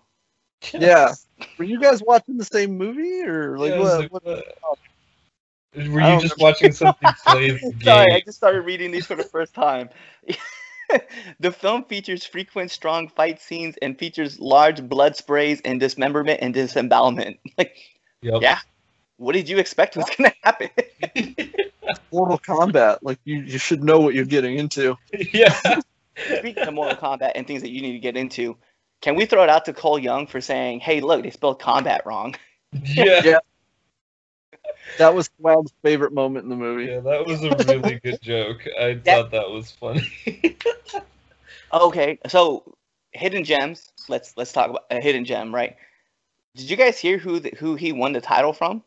yeah. 0.73 1.15
Were 1.57 1.65
you 1.65 1.79
guys 1.81 2.03
watching 2.03 2.37
the 2.37 2.45
same 2.45 2.77
movie 2.77 3.23
or 3.23 3.57
like 3.57 3.71
Yeah, 3.71 3.77
I 3.77 3.79
what? 3.79 3.99
like, 3.99 4.13
what- 4.13 4.27
uh, 4.27 4.41
what? 4.61 4.77
Were 5.75 5.83
you 5.83 6.07
don't 6.07 6.21
just 6.21 6.39
watching 6.39 6.71
something 6.71 7.09
play 7.25 7.51
the 7.51 7.73
Sorry, 7.83 8.13
I 8.13 8.21
just 8.21 8.37
started 8.37 8.61
reading 8.61 8.91
these 8.91 9.05
for 9.05 9.15
the 9.15 9.23
first 9.23 9.53
time. 9.53 9.89
the 11.39 11.51
film 11.51 11.83
features 11.83 12.23
frequent 12.25 12.71
strong 12.71 13.07
fight 13.09 13.41
scenes 13.41 13.75
and 13.81 13.97
features 13.97 14.39
large 14.39 14.87
blood 14.87 15.15
sprays 15.15 15.61
and 15.65 15.79
dismemberment 15.79 16.39
and 16.41 16.53
disembowelment. 16.53 17.39
Like, 17.57 17.75
Yep. 18.21 18.41
yeah. 18.41 18.59
what 19.17 19.33
did 19.33 19.47
you 19.47 19.57
expect 19.59 19.95
was 19.95 20.05
going 20.17 20.31
to 20.31 20.35
happen? 20.43 20.69
Mortal 22.11 22.39
Kombat. 22.39 22.99
Like 23.01 23.19
you, 23.25 23.41
you 23.41 23.57
should 23.59 23.83
know 23.83 23.99
what 23.99 24.13
you're 24.15 24.25
getting 24.25 24.57
into. 24.57 24.97
yeah. 25.33 25.53
Speaking 26.39 26.63
of 26.63 26.73
Mortal 26.73 26.97
Kombat 26.97 27.33
and 27.35 27.45
things 27.45 27.61
that 27.61 27.69
you 27.69 27.81
need 27.81 27.93
to 27.93 27.99
get 27.99 28.17
into, 28.17 28.57
can 29.01 29.15
we 29.15 29.25
throw 29.27 29.43
it 29.43 29.49
out 29.49 29.65
to 29.65 29.73
Cole 29.73 29.99
Young 29.99 30.25
for 30.25 30.41
saying, 30.41 30.79
hey, 30.79 30.99
look, 31.01 31.21
they 31.23 31.29
spelled 31.29 31.59
combat 31.61 32.01
wrong? 32.05 32.35
Yeah. 32.83 33.21
Yeah. 33.23 33.37
That 34.97 35.13
was 35.13 35.29
Swag's 35.39 35.71
favorite 35.83 36.13
moment 36.13 36.43
in 36.45 36.49
the 36.49 36.55
movie. 36.55 36.85
Yeah, 36.85 37.01
that 37.01 37.25
was 37.25 37.43
a 37.43 37.55
really 37.55 37.99
good 38.03 38.21
joke. 38.21 38.61
I 38.79 38.95
thought 39.05 39.31
that 39.31 39.49
was 39.49 39.71
funny. 39.71 40.07
Okay, 41.73 42.17
so 42.27 42.77
hidden 43.11 43.43
gems. 43.43 43.91
Let's 44.07 44.33
let's 44.37 44.53
talk 44.53 44.69
about 44.69 44.85
a 44.89 45.01
hidden 45.01 45.25
gem, 45.25 45.53
right? 45.53 45.75
Did 46.55 46.69
you 46.69 46.77
guys 46.77 46.97
hear 46.97 47.17
who 47.17 47.39
the, 47.39 47.53
who 47.57 47.75
he 47.75 47.91
won 47.91 48.13
the 48.13 48.21
title 48.21 48.53
from? 48.53 48.83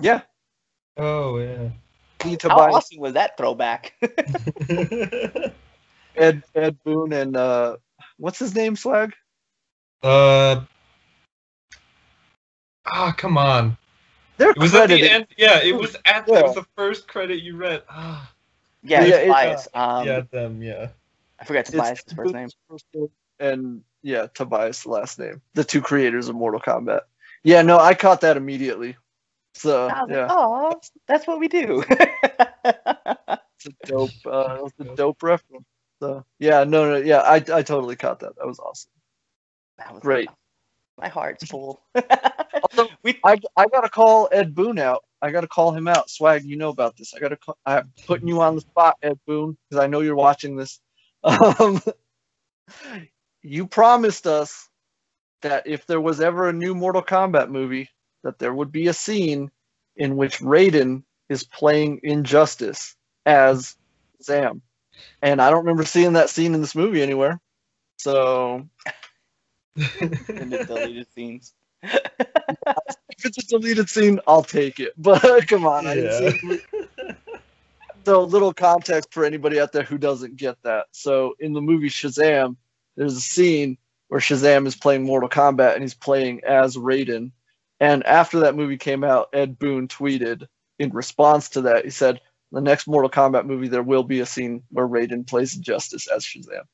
Yeah. 0.00 0.20
oh 0.98 1.38
yeah. 1.38 1.70
How 2.20 2.36
Tobias, 2.36 2.74
awesome 2.74 3.00
was 3.00 3.14
that 3.14 3.36
throwback? 3.36 3.94
Ed 6.16 6.42
Ed 6.54 6.76
Boon, 6.84 7.12
and 7.12 7.36
uh, 7.36 7.76
what's 8.18 8.38
his 8.38 8.54
name? 8.54 8.76
Swag. 8.76 9.14
uh. 10.02 10.60
Ah, 12.84 13.14
come 13.16 13.38
on. 13.38 13.78
They're 14.36 14.50
It 14.50 14.58
was 14.58 14.74
at 14.74 14.88
the 14.88 15.10
end. 15.10 15.26
Yeah, 15.36 15.60
it 15.62 15.74
was 15.76 15.94
at. 16.04 16.26
Yeah. 16.28 16.38
It 16.40 16.42
was 16.44 16.54
the 16.54 16.66
first 16.76 17.08
credit 17.08 17.42
you 17.42 17.56
read. 17.56 17.82
Ah, 17.88 18.32
yeah, 18.82 19.04
Yeah, 19.04 19.06
it's 19.06 19.16
it- 19.16 19.26
Tobias. 19.26 19.68
Um, 19.74 20.06
yeah, 20.06 20.20
them. 20.30 20.62
Yeah. 20.62 20.88
I 21.38 21.44
forgot 21.44 21.60
It's 21.60 21.70
Tobias' 21.70 22.02
Ed 22.08 22.16
first 22.16 22.34
name. 22.34 22.42
Boon's 22.42 22.56
first 22.68 22.86
name, 22.94 23.08
and 23.40 23.82
yeah, 24.02 24.26
Tobias 24.34 24.86
last 24.86 25.18
name. 25.18 25.40
The 25.54 25.64
two 25.64 25.80
creators 25.82 26.28
of 26.28 26.36
Mortal 26.36 26.60
Kombat. 26.60 27.02
Yeah, 27.44 27.62
no, 27.62 27.78
I 27.78 27.94
caught 27.94 28.20
that 28.20 28.36
immediately. 28.36 28.96
So 29.54 29.88
I 29.88 30.04
yeah, 30.08 30.28
oh, 30.30 30.80
that's 31.06 31.26
what 31.26 31.38
we 31.40 31.48
do. 31.48 31.84
it's 31.90 33.66
a 33.66 33.86
dope. 33.86 34.10
Uh, 34.24 34.56
it 34.58 34.62
was 34.62 34.72
a 34.80 34.96
dope 34.96 35.22
reference. 35.22 35.66
So 36.00 36.24
yeah, 36.38 36.64
no, 36.64 36.90
no, 36.90 36.96
yeah, 36.96 37.18
I 37.18 37.36
I 37.36 37.62
totally 37.62 37.96
caught 37.96 38.20
that. 38.20 38.36
That 38.36 38.46
was 38.46 38.58
awesome. 38.58 38.90
that 39.78 39.92
was 39.92 40.02
Great. 40.02 40.30
My 40.98 41.08
heart's 41.08 41.46
full. 41.46 41.82
Also, 43.04 43.14
we 43.14 43.20
I 43.24 43.38
I 43.56 43.66
gotta 43.68 43.88
call 43.88 44.28
Ed 44.32 44.54
Boon 44.54 44.78
out. 44.78 45.04
I 45.20 45.30
gotta 45.30 45.48
call 45.48 45.72
him 45.72 45.88
out. 45.88 46.10
Swag, 46.10 46.44
you 46.44 46.56
know 46.56 46.70
about 46.70 46.96
this. 46.96 47.14
I 47.14 47.18
gotta. 47.18 47.36
Call, 47.36 47.56
I'm 47.66 47.92
putting 48.06 48.28
you 48.28 48.40
on 48.40 48.54
the 48.54 48.60
spot, 48.60 48.96
Ed 49.02 49.18
Boon, 49.26 49.56
because 49.68 49.82
I 49.82 49.86
know 49.86 50.00
you're 50.00 50.16
watching 50.16 50.56
this. 50.56 50.80
Um, 51.24 51.80
you 53.42 53.66
promised 53.66 54.26
us 54.26 54.68
that 55.42 55.66
if 55.66 55.86
there 55.86 56.00
was 56.00 56.20
ever 56.20 56.48
a 56.48 56.52
new 56.52 56.74
Mortal 56.74 57.02
Kombat 57.02 57.48
movie, 57.48 57.88
that 58.24 58.38
there 58.38 58.54
would 58.54 58.72
be 58.72 58.88
a 58.88 58.92
scene 58.92 59.50
in 59.96 60.16
which 60.16 60.40
Raiden 60.40 61.04
is 61.28 61.44
playing 61.44 62.00
Injustice 62.02 62.96
as 63.24 63.76
Shazam, 64.20 64.62
and 65.22 65.40
I 65.40 65.50
don't 65.50 65.60
remember 65.60 65.84
seeing 65.84 66.14
that 66.14 66.30
scene 66.30 66.54
in 66.54 66.60
this 66.60 66.74
movie 66.74 67.02
anywhere. 67.02 67.40
So 67.98 68.68
in 69.76 70.50
the 70.50 70.64
deleted 70.66 71.06
scenes. 71.14 71.54
if 71.82 73.24
it's 73.24 73.38
a 73.38 73.46
deleted 73.46 73.88
scene, 73.88 74.20
I'll 74.26 74.42
take 74.42 74.80
it. 74.80 74.92
But 74.96 75.22
come 75.48 75.66
on, 75.66 75.86
I 75.86 75.94
didn't 75.94 76.40
see 76.40 76.48
it. 76.48 76.88
So 78.04 78.24
little 78.24 78.52
context 78.52 79.12
for 79.12 79.24
anybody 79.24 79.60
out 79.60 79.72
there 79.72 79.84
who 79.84 79.96
doesn't 79.96 80.36
get 80.36 80.56
that. 80.62 80.86
So 80.90 81.34
in 81.38 81.52
the 81.52 81.60
movie 81.60 81.88
Shazam, 81.88 82.56
there's 82.96 83.16
a 83.16 83.20
scene 83.20 83.78
where 84.08 84.20
Shazam 84.20 84.66
is 84.66 84.76
playing 84.76 85.04
Mortal 85.04 85.28
Kombat 85.28 85.74
and 85.74 85.82
he's 85.82 85.94
playing 85.94 86.42
as 86.44 86.76
Raiden. 86.76 87.30
And 87.80 88.04
after 88.04 88.40
that 88.40 88.56
movie 88.56 88.76
came 88.76 89.04
out, 89.04 89.28
Ed 89.32 89.58
Boon 89.58 89.88
tweeted 89.88 90.46
in 90.78 90.90
response 90.90 91.48
to 91.50 91.60
that, 91.62 91.84
he 91.84 91.90
said, 91.90 92.20
"The 92.50 92.60
next 92.60 92.86
Mortal 92.88 93.10
Kombat 93.10 93.46
movie, 93.46 93.68
there 93.68 93.82
will 93.82 94.02
be 94.02 94.20
a 94.20 94.26
scene 94.26 94.62
where 94.70 94.86
Raiden 94.86 95.26
plays 95.26 95.56
Justice 95.56 96.08
as 96.08 96.24
Shazam." 96.24 96.64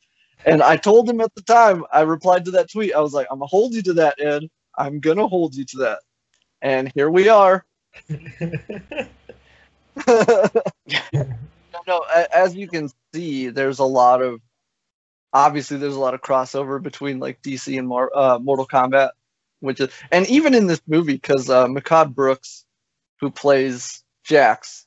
And 0.47 0.63
I 0.63 0.77
told 0.77 1.09
him 1.09 1.21
at 1.21 1.35
the 1.35 1.43
time, 1.43 1.85
I 1.93 2.01
replied 2.03 2.45
to 2.47 2.51
that 2.53 2.71
tweet. 2.71 2.95
I 2.95 3.01
was 3.01 3.13
like, 3.13 3.27
"I'm 3.31 3.39
gonna 3.39 3.49
hold 3.49 3.75
you 3.75 3.83
to 3.83 3.93
that, 3.95 4.21
Ed. 4.21 4.49
I'm 4.77 5.01
gonna 5.01 5.27
hold 5.27 5.55
you 5.55 5.65
to 5.65 5.79
that." 5.79 6.01
And 6.61 6.91
here 6.95 7.11
we 7.11 7.29
are. 7.29 7.65
no, 11.87 12.05
as 12.33 12.55
you 12.55 12.69
can 12.69 12.91
see, 13.15 13.49
there's 13.49 13.79
a 13.79 13.85
lot 13.85 14.23
of 14.23 14.41
obviously 15.33 15.77
there's 15.77 15.95
a 15.97 16.01
lot 16.01 16.15
of 16.15 16.21
crossover 16.21 16.83
between 16.83 17.19
like 17.19 17.43
DC 17.43 17.79
and 17.79 17.89
Mar- 17.89 18.13
uh, 18.15 18.39
Mortal 18.39 18.67
Kombat, 18.67 19.11
which 19.61 19.81
is 19.81 19.91
and 20.11 20.29
even 20.29 20.55
in 20.55 20.67
this 20.67 20.81
movie 20.87 21.15
because 21.15 21.51
uh, 21.51 21.67
Mehcad 21.67 22.15
Brooks, 22.15 22.65
who 23.21 23.31
plays 23.31 24.03
Jax, 24.25 24.87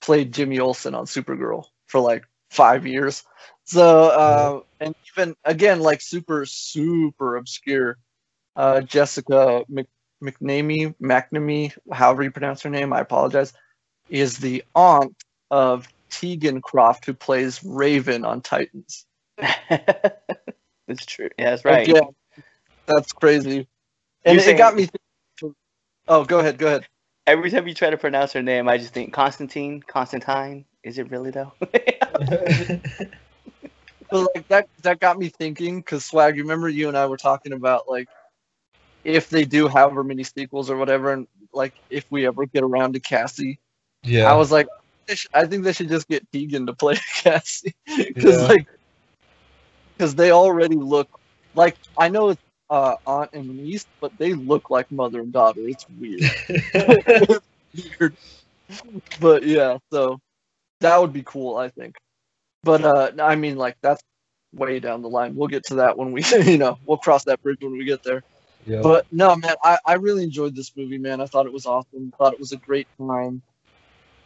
played 0.00 0.32
Jimmy 0.32 0.58
Olsen 0.58 0.94
on 0.94 1.06
Supergirl 1.06 1.64
for 1.86 2.00
like 2.00 2.24
five 2.50 2.86
years. 2.86 3.22
So 3.64 4.08
uh, 4.08 4.60
and 4.80 4.94
even 5.12 5.34
again 5.44 5.80
like 5.80 6.00
super 6.00 6.46
super 6.46 7.36
obscure, 7.36 7.98
uh, 8.56 8.80
Jessica 8.80 9.64
Mc- 9.68 9.86
McNamee 10.22 10.94
McNamee, 11.00 11.76
however 11.92 12.22
you 12.22 12.30
pronounce 12.30 12.62
her 12.62 12.70
name, 12.70 12.92
I 12.92 13.00
apologize, 13.00 13.52
is 14.08 14.38
the 14.38 14.64
aunt 14.74 15.14
of 15.50 15.86
Tegan 16.10 16.62
Croft, 16.62 17.04
who 17.04 17.14
plays 17.14 17.62
Raven 17.62 18.24
on 18.24 18.40
Titans. 18.40 19.06
it's 19.38 21.04
true. 21.04 21.28
Yeah, 21.38 21.50
that's 21.50 21.64
right. 21.64 21.86
Again, 21.86 22.14
that's 22.86 23.12
crazy. 23.12 23.68
And 24.24 24.38
it 24.38 24.56
got 24.56 24.74
me. 24.74 24.88
Thinking, 25.42 25.54
oh, 26.08 26.24
go 26.24 26.38
ahead. 26.38 26.58
Go 26.58 26.66
ahead. 26.68 26.86
Every 27.26 27.50
time 27.50 27.66
you 27.66 27.74
try 27.74 27.90
to 27.90 27.96
pronounce 27.96 28.32
her 28.32 28.42
name, 28.42 28.68
I 28.68 28.78
just 28.78 28.94
think 28.94 29.12
Constantine, 29.12 29.82
Constantine. 29.86 30.64
Is 30.82 30.98
it 30.98 31.10
really 31.10 31.30
though? 31.30 31.52
But 34.10 34.28
like 34.34 34.48
that, 34.48 34.68
that 34.82 35.00
got 35.00 35.18
me 35.18 35.28
thinking. 35.28 35.82
Cause 35.82 36.04
swag, 36.04 36.36
you 36.36 36.42
remember 36.42 36.68
you 36.68 36.88
and 36.88 36.96
I 36.96 37.06
were 37.06 37.16
talking 37.16 37.52
about 37.52 37.88
like 37.88 38.08
if 39.06 39.30
they 39.30 39.44
do 39.44 39.68
however 39.68 40.02
many 40.02 40.24
sequels 40.24 40.68
or 40.68 40.76
whatever, 40.76 41.12
and 41.12 41.28
like 41.54 41.72
if 41.88 42.04
we 42.10 42.26
ever 42.26 42.44
get 42.46 42.64
around 42.64 42.94
to 42.94 43.00
Cassie, 43.00 43.60
yeah. 44.02 44.30
I 44.30 44.34
was 44.34 44.50
like, 44.50 44.66
I 45.32 45.46
think 45.46 45.62
they 45.62 45.72
should 45.72 45.88
just 45.88 46.08
get 46.08 46.30
Tegan 46.32 46.66
to 46.66 46.74
play 46.74 46.96
Cassie, 47.22 47.74
because 47.96 48.42
Yeah. 48.42 48.48
like, 48.48 48.66
because 49.96 50.14
they 50.16 50.32
already 50.32 50.74
look 50.74 51.08
like 51.54 51.76
I 51.96 52.08
know 52.08 52.30
it's 52.30 52.42
uh, 52.68 52.96
aunt 53.06 53.30
and 53.32 53.56
niece, 53.56 53.86
but 54.00 54.10
they 54.18 54.34
look 54.34 54.70
like 54.70 54.90
mother 54.90 55.20
and 55.20 55.32
daughter. 55.32 55.60
It's 55.68 55.86
weird. 55.88 56.20
It's 56.48 57.40
weird. 58.00 58.16
But 59.20 59.44
yeah, 59.44 59.78
so 59.92 60.18
that 60.80 61.00
would 61.00 61.12
be 61.12 61.22
cool, 61.24 61.56
I 61.56 61.68
think. 61.68 61.94
But 62.64 62.84
uh, 62.84 63.12
I 63.22 63.36
mean, 63.36 63.56
like 63.56 63.76
that's 63.80 64.02
way 64.52 64.80
down 64.80 65.02
the 65.02 65.08
line. 65.08 65.36
We'll 65.36 65.46
get 65.48 65.64
to 65.66 65.76
that 65.76 65.96
when 65.96 66.10
we, 66.10 66.24
you 66.44 66.58
know, 66.58 66.76
we'll 66.84 66.98
cross 66.98 67.24
that 67.24 67.40
bridge 67.42 67.58
when 67.60 67.72
we 67.72 67.84
get 67.84 68.02
there. 68.02 68.24
Yeah. 68.66 68.80
But 68.82 69.06
no, 69.12 69.36
man, 69.36 69.54
I, 69.62 69.78
I 69.86 69.94
really 69.94 70.24
enjoyed 70.24 70.54
this 70.54 70.72
movie, 70.76 70.98
man. 70.98 71.20
I 71.20 71.26
thought 71.26 71.46
it 71.46 71.52
was 71.52 71.66
awesome. 71.66 72.12
Thought 72.18 72.34
it 72.34 72.40
was 72.40 72.52
a 72.52 72.56
great 72.56 72.88
time. 72.98 73.42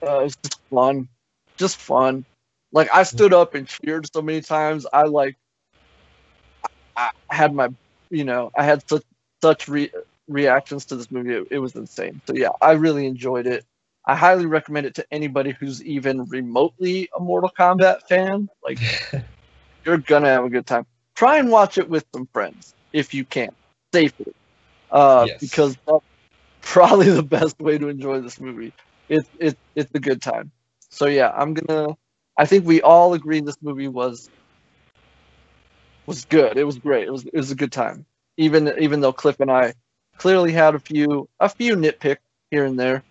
Uh, 0.02 0.20
it 0.20 0.24
was 0.24 0.36
just 0.42 0.60
fun, 0.70 1.08
just 1.58 1.76
fun. 1.76 2.24
Like 2.72 2.88
I 2.94 3.02
stood 3.02 3.34
up 3.34 3.54
and 3.54 3.66
cheered 3.66 4.08
so 4.12 4.22
many 4.22 4.40
times. 4.40 4.86
I 4.92 5.02
like, 5.04 5.36
I, 6.96 7.10
I 7.30 7.34
had 7.34 7.54
my, 7.54 7.68
you 8.10 8.24
know, 8.24 8.50
I 8.56 8.64
had 8.64 8.88
such 8.88 9.04
such 9.42 9.68
re- 9.68 9.92
reactions 10.28 10.86
to 10.86 10.96
this 10.96 11.10
movie. 11.10 11.34
It, 11.34 11.48
it 11.50 11.58
was 11.58 11.74
insane. 11.74 12.22
So 12.26 12.34
yeah, 12.34 12.50
I 12.60 12.72
really 12.72 13.06
enjoyed 13.06 13.46
it. 13.46 13.64
I 14.06 14.16
highly 14.16 14.46
recommend 14.46 14.86
it 14.86 14.94
to 14.96 15.06
anybody 15.12 15.52
who's 15.58 15.82
even 15.84 16.24
remotely 16.24 17.08
a 17.16 17.20
Mortal 17.20 17.50
Kombat 17.58 18.02
fan. 18.08 18.48
Like 18.64 18.80
you're 19.84 19.98
gonna 19.98 20.28
have 20.28 20.44
a 20.44 20.50
good 20.50 20.66
time. 20.66 20.86
Try 21.14 21.38
and 21.38 21.50
watch 21.50 21.78
it 21.78 21.88
with 21.88 22.06
some 22.14 22.28
friends 22.32 22.74
if 22.92 23.14
you 23.14 23.24
can, 23.24 23.50
safely, 23.92 24.32
uh, 24.90 25.24
Yes. 25.28 25.40
because 25.40 25.76
that's 25.86 26.04
probably 26.62 27.10
the 27.10 27.22
best 27.22 27.58
way 27.60 27.78
to 27.78 27.88
enjoy 27.88 28.20
this 28.20 28.40
movie. 28.40 28.72
It's 29.08 29.28
it's 29.38 29.56
it's 29.74 29.90
a 29.94 29.98
good 30.00 30.22
time. 30.22 30.50
So 30.90 31.06
yeah, 31.06 31.30
I'm 31.34 31.54
gonna. 31.54 31.96
I 32.36 32.46
think 32.46 32.66
we 32.66 32.80
all 32.82 33.12
agree 33.14 33.40
this 33.40 33.58
movie 33.60 33.88
was 33.88 34.30
was 36.06 36.24
good. 36.24 36.56
It 36.56 36.64
was 36.64 36.78
great. 36.78 37.06
It 37.06 37.10
was 37.12 37.24
it 37.26 37.34
was 37.36 37.50
a 37.50 37.54
good 37.56 37.72
time. 37.72 38.06
Even 38.36 38.72
even 38.78 39.00
though 39.00 39.12
Cliff 39.12 39.40
and 39.40 39.50
I 39.50 39.74
clearly 40.16 40.52
had 40.52 40.74
a 40.74 40.78
few 40.78 41.28
a 41.40 41.48
few 41.48 41.76
nitpick 41.76 42.18
here 42.50 42.64
and 42.64 42.78
there, 42.78 43.02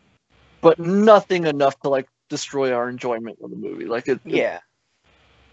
but 0.61 0.79
nothing 0.79 1.45
enough 1.45 1.79
to 1.81 1.89
like 1.89 2.07
destroy 2.29 2.73
our 2.73 2.89
enjoyment 2.89 3.37
of 3.43 3.49
the 3.49 3.55
movie. 3.55 3.85
Like 3.85 4.07
it, 4.07 4.19
it- 4.25 4.33
yeah. 4.33 4.59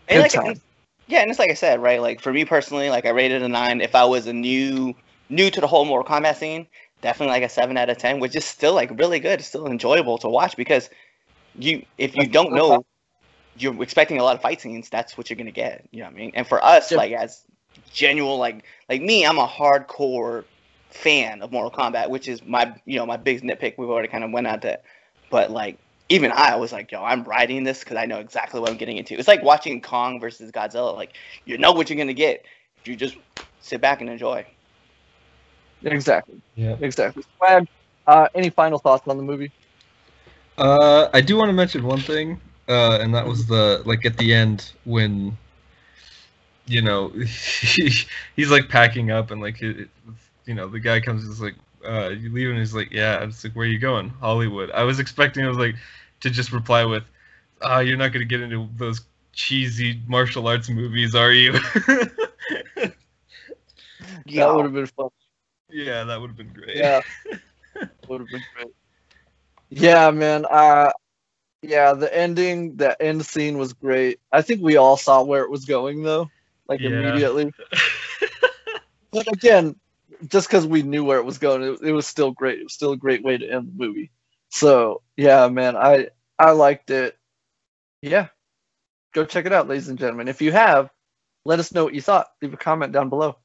Good 0.09 0.15
And 0.15 0.23
like, 0.23 0.33
time. 0.33 0.47
and- 0.47 0.61
yeah, 1.09 1.21
and 1.21 1.31
it's 1.31 1.39
like 1.39 1.51
I 1.51 1.55
said, 1.55 1.81
right? 1.81 2.01
Like 2.01 2.21
for 2.21 2.33
me 2.33 2.45
personally, 2.45 2.91
like 2.91 3.07
I 3.07 3.11
rated 3.11 3.43
a 3.43 3.49
nine. 3.49 3.81
If 3.81 3.95
I 3.95 4.05
was 4.05 4.27
a 4.27 4.33
new 4.33 4.95
new 5.29 5.51
to 5.51 5.61
the 5.61 5.67
whole 5.67 5.85
Mortal 5.85 6.11
Kombat 6.11 6.37
scene, 6.37 6.67
definitely 7.01 7.33
like 7.33 7.43
a 7.43 7.49
seven 7.49 7.77
out 7.77 7.91
of 7.91 7.99
ten, 7.99 8.21
which 8.21 8.37
is 8.37 8.45
still 8.45 8.75
like 8.75 8.99
really 8.99 9.21
good, 9.21 9.41
still 9.43 9.67
enjoyable 9.67 10.19
to 10.19 10.29
watch 10.29 10.57
because 10.57 10.91
you 11.59 11.85
if 11.99 12.15
you 12.17 12.27
don't 12.27 12.53
know 12.53 12.85
you're 13.59 13.83
expecting 13.83 14.19
a 14.19 14.23
lot 14.23 14.37
of 14.37 14.43
fight 14.43 14.61
scenes, 14.61 14.89
that's 14.89 15.17
what 15.17 15.31
you're 15.31 15.37
gonna 15.37 15.51
get. 15.51 15.87
You 15.91 16.01
know 16.01 16.07
what 16.07 16.15
I 16.15 16.19
mean? 16.19 16.33
And 16.35 16.47
for 16.47 16.63
us, 16.63 16.93
like 16.93 17.13
as 17.13 17.43
genuine 17.93 18.39
like 18.39 18.65
like 18.89 19.03
me, 19.03 19.25
I'm 19.25 19.39
a 19.39 19.47
hardcore 19.47 20.45
fan 20.91 21.43
of 21.43 21.53
Mortal 21.53 21.71
Kombat, 21.71 22.11
which 22.11 22.29
is 22.29 22.45
my 22.45 22.75
you 22.85 22.99
know 22.99 23.07
my 23.07 23.17
big 23.17 23.43
nitpick. 23.43 23.75
We've 23.79 23.89
already 23.89 24.09
kind 24.09 24.25
of 24.25 24.31
went 24.31 24.47
on 24.47 24.61
to, 24.61 24.79
but 25.31 25.51
like 25.51 25.79
even 26.09 26.33
I 26.33 26.57
was 26.57 26.73
like, 26.73 26.93
yo, 26.93 27.03
I'm 27.03 27.25
writing 27.25 27.65
this 27.65 27.81
because 27.81 27.97
I 27.97 28.07
know 28.07 28.19
exactly 28.19 28.61
what 28.61 28.71
I'm 28.71 28.77
getting 28.77 28.97
into. 28.97 29.19
It's 29.19 29.29
like 29.29 29.43
watching 29.43 29.81
Kong 29.81 30.21
versus 30.21 30.51
Godzilla. 30.53 30.95
Like 30.95 31.15
you 31.45 31.59
know 31.59 31.73
what 31.73 31.91
you're 31.91 31.99
gonna 31.99 32.15
get 32.15 32.45
if 32.79 32.89
you 32.89 32.97
just 32.97 33.17
sit 33.61 33.81
back 33.81 34.01
and 34.01 34.11
enjoy. 34.11 34.47
Exactly. 35.93 36.41
yeah. 36.57 36.77
Exactly. 36.81 37.23
Swag, 37.37 37.67
uh, 38.07 38.29
any 38.35 38.51
final 38.51 38.79
thoughts 38.79 39.07
on 39.07 39.17
the 39.17 39.23
movie? 39.23 39.53
Uh, 40.59 41.09
I 41.13 41.21
do 41.21 41.37
want 41.37 41.49
to 41.49 41.53
mention 41.53 41.85
one 41.85 42.01
thing, 42.01 42.41
uh, 42.69 42.99
and 43.01 43.15
that 43.15 43.27
was 43.27 43.47
the 43.47 43.83
like 43.85 44.05
at 44.05 44.17
the 44.17 44.33
end 44.33 44.73
when, 44.85 45.37
you 46.67 46.83
know, 46.83 47.09
he's 48.35 48.51
like 48.51 48.69
packing 48.69 49.11
up 49.11 49.31
and 49.31 49.41
like, 49.41 49.63
it, 49.63 49.89
you 50.47 50.55
know, 50.55 50.69
the 50.69 50.81
guy 50.81 51.01
comes 51.01 51.25
and 51.25 51.33
is 51.33 51.41
like, 51.41 51.55
uh, 51.87 52.09
"You 52.09 52.33
leaving?" 52.33 52.57
He's 52.57 52.75
like, 52.75 52.91
"Yeah." 52.91 53.23
It's 53.25 53.45
like, 53.45 53.55
"Where 53.55 53.67
are 53.67 53.71
you 53.71 53.79
going?" 53.79 54.11
Hollywood. 54.11 54.71
I 54.71 54.83
was 54.85 54.99
expecting, 54.99 55.45
I 55.45 55.49
was 55.49 55.59
like, 55.59 55.77
to 56.21 56.31
just 56.31 56.53
reply 56.53 56.85
with, 56.85 57.05
"Ah, 57.63 57.81
you're 57.81 57.97
not 57.97 58.13
gonna 58.13 58.25
get 58.25 58.41
into 58.41 58.69
those 58.77 59.03
cheesy 59.33 60.01
martial 60.07 60.47
arts 60.49 60.69
movies, 60.71 61.15
are 61.15 61.33
you?" 61.33 61.55
That 64.35 64.55
would 64.55 64.65
have 64.65 64.75
been 64.75 64.87
fun. 64.87 65.11
Yeah, 65.77 66.05
that 66.05 66.21
would 66.21 66.31
have 66.31 66.37
been 66.37 66.53
great. 66.53 66.77
Yeah. 66.77 67.01
would 68.09 68.21
have 68.21 68.31
been 68.31 68.45
great. 68.55 68.73
Yeah, 69.69 70.11
man. 70.11 70.45
Uh, 70.49 70.91
yeah, 71.63 71.93
the 71.95 72.15
ending, 72.17 72.77
the 72.77 73.01
end 73.03 73.25
scene 73.27 73.59
was 73.59 73.73
great. 73.73 74.21
I 74.33 74.43
think 74.43 74.63
we 74.63 74.77
all 74.77 74.97
saw 74.97 75.23
where 75.23 75.43
it 75.43 75.51
was 75.51 75.65
going 75.65 76.03
though, 76.03 76.31
like 76.69 76.83
Yeah. 76.83 76.89
immediately. 76.89 77.53
But 79.13 79.33
again, 79.33 79.77
just 80.29 80.49
because 80.49 80.67
we 80.67 80.83
knew 80.83 81.05
where 81.05 81.19
it 81.19 81.25
was 81.25 81.39
going, 81.39 81.63
it, 81.63 81.81
it 81.83 81.93
was 81.93 82.07
still 82.07 82.33
great. 82.33 82.61
It 82.61 82.65
was 82.65 82.75
still 82.75 82.93
a 82.93 82.97
great 82.97 83.23
way 83.25 83.37
to 83.39 83.49
end 83.49 83.69
the 83.69 83.85
movie. 83.87 84.11
So 84.51 85.03
yeah, 85.17 85.49
man, 85.49 85.77
I 85.77 86.09
I 86.39 86.53
liked 86.53 86.91
it. 86.91 87.17
Yeah, 88.03 88.29
go 89.15 89.25
check 89.25 89.47
it 89.47 89.53
out, 89.53 89.69
ladies 89.69 89.89
and 89.89 89.99
gentlemen. 89.99 90.29
If 90.29 90.43
you 90.43 90.53
have, 90.53 90.91
let 91.45 91.59
us 91.61 91.73
know 91.73 91.85
what 91.85 91.95
you 91.95 92.01
thought. 92.03 92.29
Leave 92.43 92.53
a 92.55 92.57
comment 92.57 92.93
down 92.93 93.09
below. 93.09 93.37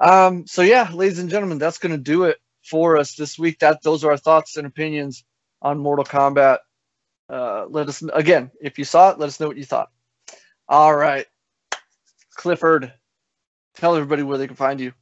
Um, 0.00 0.46
so 0.46 0.62
yeah, 0.62 0.90
ladies 0.92 1.18
and 1.18 1.30
gentlemen, 1.30 1.58
that's 1.58 1.78
gonna 1.78 1.98
do 1.98 2.24
it 2.24 2.38
for 2.64 2.96
us 2.96 3.14
this 3.14 3.38
week. 3.38 3.58
That 3.60 3.82
those 3.82 4.04
are 4.04 4.10
our 4.12 4.16
thoughts 4.16 4.56
and 4.56 4.66
opinions 4.66 5.24
on 5.62 5.78
Mortal 5.78 6.04
Kombat. 6.04 6.58
Uh, 7.28 7.66
let 7.68 7.88
us 7.88 8.02
again 8.14 8.50
if 8.60 8.78
you 8.78 8.84
saw 8.84 9.10
it. 9.10 9.18
Let 9.18 9.28
us 9.28 9.40
know 9.40 9.48
what 9.48 9.56
you 9.56 9.64
thought. 9.64 9.90
All 10.68 10.94
right, 10.94 11.26
Clifford, 12.34 12.92
tell 13.74 13.96
everybody 13.96 14.22
where 14.22 14.38
they 14.38 14.46
can 14.46 14.56
find 14.56 14.80
you. 14.80 14.92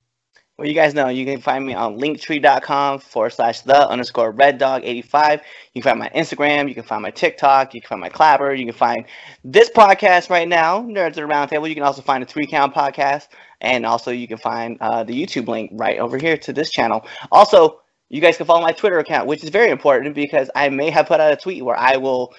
Well, 0.58 0.66
you 0.66 0.72
guys 0.72 0.94
know 0.94 1.08
you 1.08 1.26
can 1.26 1.42
find 1.42 1.66
me 1.66 1.74
on 1.74 1.98
linktree.com 1.98 3.00
forward 3.00 3.34
slash 3.34 3.60
the 3.60 3.86
underscore 3.90 4.30
red 4.30 4.56
dog 4.56 4.82
85. 4.84 5.42
You 5.74 5.82
can 5.82 5.90
find 5.90 5.98
my 5.98 6.08
Instagram, 6.18 6.66
you 6.66 6.74
can 6.74 6.82
find 6.82 7.02
my 7.02 7.10
TikTok, 7.10 7.74
you 7.74 7.82
can 7.82 7.88
find 7.88 8.00
my 8.00 8.08
Clapper, 8.08 8.54
you 8.54 8.64
can 8.64 8.74
find 8.74 9.04
this 9.44 9.68
podcast 9.68 10.30
right 10.30 10.48
now, 10.48 10.80
Nerds 10.80 11.08
at 11.08 11.14
the 11.16 11.20
Roundtable. 11.22 11.68
You 11.68 11.74
can 11.74 11.84
also 11.84 12.00
find 12.00 12.22
the 12.22 12.26
three 12.26 12.46
count 12.46 12.74
podcast, 12.74 13.28
and 13.60 13.86
also 13.86 14.10
you 14.10 14.28
can 14.28 14.38
find 14.38 14.78
uh, 14.80 15.04
the 15.04 15.12
YouTube 15.12 15.48
link 15.48 15.70
right 15.74 15.98
over 15.98 16.18
here 16.18 16.36
to 16.38 16.52
this 16.52 16.70
channel. 16.70 17.06
Also, 17.32 17.80
you 18.08 18.20
guys 18.20 18.36
can 18.36 18.46
follow 18.46 18.60
my 18.60 18.72
Twitter 18.72 18.98
account, 18.98 19.26
which 19.26 19.42
is 19.42 19.50
very 19.50 19.70
important 19.70 20.14
because 20.14 20.50
I 20.54 20.68
may 20.68 20.90
have 20.90 21.06
put 21.06 21.20
out 21.20 21.32
a 21.32 21.36
tweet 21.36 21.64
where 21.64 21.76
I 21.76 21.96
will 21.96 22.34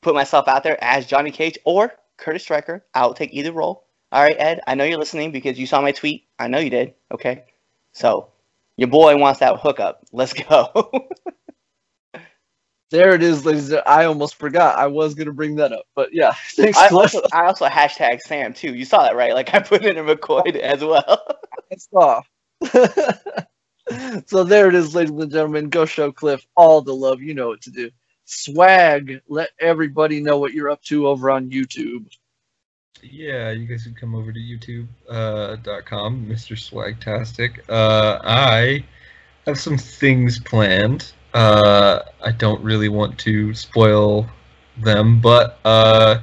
put 0.00 0.14
myself 0.14 0.48
out 0.48 0.62
there 0.62 0.82
as 0.82 1.06
Johnny 1.06 1.30
Cage 1.30 1.58
or 1.64 1.92
Kurtis 2.18 2.42
Stryker. 2.42 2.84
I'll 2.94 3.14
take 3.14 3.32
either 3.32 3.52
role. 3.52 3.84
All 4.12 4.22
right, 4.22 4.36
Ed, 4.38 4.60
I 4.66 4.74
know 4.74 4.84
you're 4.84 4.98
listening 4.98 5.32
because 5.32 5.58
you 5.58 5.66
saw 5.66 5.80
my 5.80 5.92
tweet. 5.92 6.26
I 6.38 6.46
know 6.46 6.58
you 6.58 6.70
did. 6.70 6.94
Okay. 7.12 7.44
So 7.92 8.28
your 8.76 8.88
boy 8.88 9.16
wants 9.16 9.40
that 9.40 9.58
hookup. 9.58 10.04
Let's 10.12 10.32
go. 10.32 11.08
There 12.90 13.14
it 13.14 13.22
is, 13.22 13.44
ladies. 13.44 13.70
and- 13.70 13.82
I 13.86 14.04
almost 14.04 14.36
forgot. 14.36 14.78
I 14.78 14.86
was 14.86 15.14
gonna 15.14 15.32
bring 15.32 15.56
that 15.56 15.72
up, 15.72 15.86
but 15.94 16.10
yeah, 16.12 16.32
thanks, 16.56 16.78
I 16.78 16.88
Cliff. 16.88 17.14
also, 17.14 17.28
I 17.32 17.46
also 17.46 17.66
hashtag 17.66 18.20
Sam 18.20 18.52
too. 18.52 18.74
You 18.74 18.84
saw 18.84 19.02
that, 19.04 19.16
right? 19.16 19.34
Like 19.34 19.52
I 19.54 19.60
put 19.60 19.84
it 19.84 19.96
in 19.96 20.04
McCoy 20.06 20.54
as 20.56 20.84
well. 20.84 21.24
That's 21.70 21.88
off. 21.92 22.28
so 24.26 24.44
there 24.44 24.68
it 24.68 24.74
is, 24.74 24.94
ladies 24.94 25.10
and 25.12 25.30
gentlemen. 25.30 25.68
Go 25.70 25.84
show 25.86 26.12
Cliff 26.12 26.46
all 26.56 26.82
the 26.82 26.94
love. 26.94 27.20
You 27.20 27.34
know 27.34 27.48
what 27.48 27.62
to 27.62 27.70
do. 27.70 27.90
Swag. 28.26 29.20
Let 29.28 29.50
everybody 29.60 30.20
know 30.20 30.38
what 30.38 30.52
you're 30.52 30.70
up 30.70 30.82
to 30.84 31.08
over 31.08 31.30
on 31.30 31.50
YouTube. 31.50 32.06
Yeah, 33.02 33.50
you 33.50 33.66
guys 33.66 33.82
can 33.84 33.94
come 33.94 34.14
over 34.14 34.32
to 34.32 34.38
YouTube.com, 34.40 34.88
uh, 35.10 36.32
Mr. 36.32 36.56
Swagtastic. 36.56 37.58
Uh, 37.68 38.18
I 38.24 38.84
have 39.46 39.58
some 39.60 39.76
things 39.76 40.38
planned. 40.38 41.12
Uh, 41.34 42.00
I 42.24 42.32
don't 42.32 42.62
really 42.62 42.88
want 42.88 43.18
to 43.20 43.54
spoil 43.54 44.26
them, 44.78 45.20
but 45.20 45.58
uh, 45.64 46.20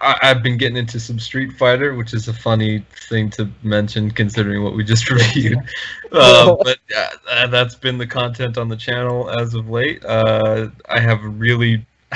I- 0.00 0.18
I've 0.22 0.42
been 0.42 0.58
getting 0.58 0.76
into 0.76 1.00
some 1.00 1.18
Street 1.18 1.52
Fighter, 1.54 1.94
which 1.94 2.12
is 2.12 2.28
a 2.28 2.34
funny 2.34 2.84
thing 3.08 3.30
to 3.30 3.48
mention 3.62 4.10
considering 4.10 4.62
what 4.62 4.74
we 4.74 4.84
just 4.84 5.10
reviewed. 5.10 5.58
uh, 6.12 6.54
but 6.62 6.78
uh, 7.30 7.46
that's 7.46 7.74
been 7.74 7.96
the 7.98 8.06
content 8.06 8.58
on 8.58 8.68
the 8.68 8.76
channel 8.76 9.30
as 9.30 9.54
of 9.54 9.70
late. 9.70 10.04
Uh, 10.04 10.68
I 10.88 11.00
have 11.00 11.20
really, 11.24 11.86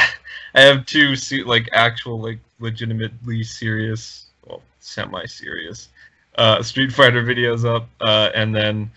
I 0.55 0.60
have 0.60 0.85
two 0.86 1.15
like 1.47 1.69
actual 1.73 2.20
like 2.20 2.39
legitimately 2.60 3.44
serious, 3.44 4.27
well, 4.47 4.62
semi-serious 4.81 5.89
uh, 6.36 6.62
Street 6.62 6.93
Fighter 6.93 7.23
videos 7.23 7.65
up, 7.65 7.89
uh, 8.01 8.31
and 8.35 8.55
then 8.55 8.90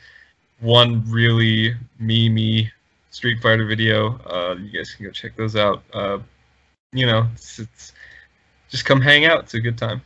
one 0.60 1.04
really 1.10 1.76
memey 2.02 2.70
Street 3.12 3.42
Fighter 3.42 3.66
video. 3.66 4.20
Uh, 4.26 4.56
you 4.56 4.72
guys 4.72 4.94
can 4.94 5.06
go 5.06 5.12
check 5.12 5.36
those 5.36 5.56
out. 5.56 5.84
Uh, 5.94 6.20
you 6.94 7.06
know, 7.06 7.28
it's, 7.34 7.60
it's 7.60 7.94
just 8.70 8.86
come 8.86 9.00
hang 9.02 9.26
out. 9.26 9.44
It's 9.44 9.54
a 9.54 9.60
good 9.60 9.78
time. 9.78 10.02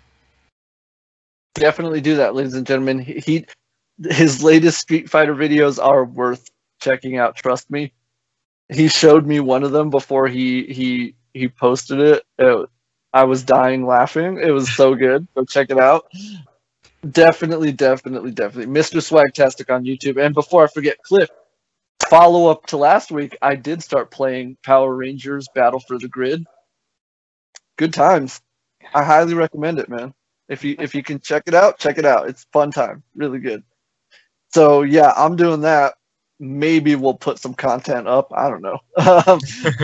Definitely 1.53 2.01
do 2.01 2.17
that, 2.17 2.35
ladies 2.35 2.55
and 2.55 2.67
gentlemen. 2.67 2.99
He, 2.99 3.13
he 3.19 3.45
his 4.09 4.43
latest 4.43 4.79
Street 4.79 5.09
Fighter 5.09 5.33
videos 5.33 5.81
are 5.81 6.03
worth 6.03 6.49
checking 6.81 7.17
out. 7.17 7.37
Trust 7.37 7.71
me. 7.71 7.93
He 8.67 8.89
showed 8.89 9.25
me 9.25 9.39
one 9.39 9.63
of 9.63 9.71
them 9.71 9.89
before 9.89 10.27
he 10.27 10.63
he 10.65 11.15
he 11.33 11.47
posted 11.47 11.99
it. 11.99 12.23
It- 12.37 12.69
I 13.13 13.23
was 13.23 13.43
dying 13.43 13.85
laughing. 13.85 14.39
It 14.39 14.51
was 14.51 14.69
so 14.75 14.93
good. 14.93 15.25
Go 15.35 15.45
check 15.45 15.69
it 15.69 15.79
out. 15.79 16.11
Definitely, 17.09 17.71
definitely, 17.71 18.31
definitely. 18.31 18.73
Mr. 18.73 18.97
Swagtastic 18.97 19.73
on 19.73 19.85
YouTube. 19.85 20.21
And 20.21 20.35
before 20.35 20.65
I 20.65 20.67
forget, 20.67 21.01
Cliff, 21.01 21.29
follow 22.09 22.47
up 22.47 22.65
to 22.67 22.77
last 22.77 23.11
week, 23.11 23.37
I 23.41 23.55
did 23.55 23.83
start 23.83 24.11
playing 24.11 24.57
Power 24.63 24.93
Rangers 24.95 25.47
Battle 25.53 25.79
for 25.79 25.97
the 25.97 26.07
Grid. 26.07 26.45
Good 27.77 27.93
times. 27.93 28.41
I 28.93 29.03
highly 29.03 29.33
recommend 29.33 29.79
it, 29.79 29.89
man. 29.89 30.13
If 30.47 30.63
you 30.63 30.75
if 30.79 30.93
you 30.93 31.03
can 31.03 31.19
check 31.19 31.43
it 31.47 31.53
out, 31.53 31.79
check 31.79 31.97
it 31.97 32.05
out. 32.05 32.29
It's 32.29 32.45
fun 32.53 32.71
time. 32.71 33.03
Really 33.15 33.39
good. 33.39 33.63
So 34.53 34.83
yeah, 34.83 35.11
I'm 35.15 35.35
doing 35.35 35.61
that. 35.61 35.95
Maybe 36.39 36.95
we'll 36.95 37.15
put 37.15 37.39
some 37.39 37.53
content 37.53 38.07
up. 38.07 38.31
I 38.33 38.49
don't 38.49 38.61
know. 38.61 38.79
Um, 38.97 39.39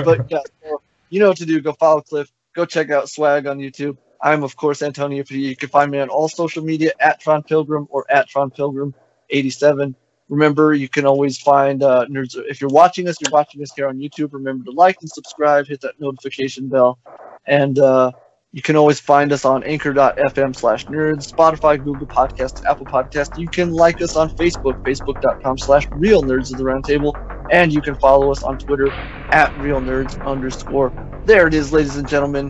but 0.06 0.30
yeah, 0.30 0.42
so 0.64 0.82
you 1.10 1.20
know 1.20 1.30
what 1.30 1.38
to 1.38 1.46
do. 1.46 1.62
Go 1.62 1.74
follow 1.74 2.02
Cliff. 2.02 2.32
Go 2.56 2.66
check 2.66 2.92
out 2.92 3.10
Swag 3.10 3.48
on 3.48 3.58
YouTube. 3.60 3.98
I'm 4.22 4.44
of 4.44 4.56
course 4.56 4.82
Antonio 4.84 5.24
P. 5.24 5.50
You 5.50 5.56
can 5.56 5.70
find 5.70 5.90
me 5.90 6.00
on 6.00 6.10
all 6.10 6.30
social 6.30 6.64
media 6.64 6.92
at 7.00 7.20
Tron 7.20 7.44
Pilgrim 7.44 7.88
or 7.90 8.06
at 8.10 8.30
Tron 8.30 8.52
Pilgrim 8.52 8.94
87. 9.32 9.96
Remember, 10.32 10.74
you 10.74 10.88
can 10.88 11.06
always 11.06 11.38
find 11.38 11.84
uh, 11.84 12.06
nerds. 12.10 12.38
If 12.50 12.62
you're 12.62 12.70
watching 12.70 13.10
us, 13.10 13.18
you're 13.20 13.34
watching 13.34 13.62
us 13.62 13.74
here 13.76 13.90
on 13.90 13.98
YouTube. 13.98 14.32
Remember 14.32 14.64
to 14.64 14.72
like 14.72 14.96
and 15.02 15.10
subscribe, 15.10 15.68
hit 15.68 15.82
that 15.82 16.00
notification 16.00 16.70
bell, 16.70 16.98
and 17.46 17.78
uh, 17.78 18.14
you 18.54 18.62
can 18.62 18.78
always 18.78 18.98
find 18.98 19.34
us 19.34 19.44
on 19.44 19.62
Anchor.fm 19.66 20.56
slash 20.56 20.86
Nerds, 20.86 21.30
Spotify, 21.30 21.84
Google 21.84 22.08
Podcasts, 22.08 22.64
Apple 22.66 22.86
Podcasts. 22.86 23.38
You 23.38 23.50
can 23.50 23.74
like 23.74 24.02
us 24.02 24.16
on 24.16 24.30
Facebook, 24.30 24.82
Facebook.com 24.86 25.58
slash 25.58 25.86
Real 25.92 26.24
Nerds 26.24 26.50
of 26.50 26.58
the 26.58 26.64
Roundtable, 26.64 27.14
and 27.52 27.74
you 27.74 27.82
can 27.82 27.96
follow 27.96 28.32
us 28.32 28.42
on 28.42 28.58
Twitter 28.58 28.90
at 29.34 29.54
Real 29.58 29.82
Nerds 29.82 30.26
underscore. 30.26 30.94
There 31.26 31.46
it 31.46 31.54
is, 31.54 31.74
ladies 31.74 31.98
and 31.98 32.08
gentlemen. 32.08 32.50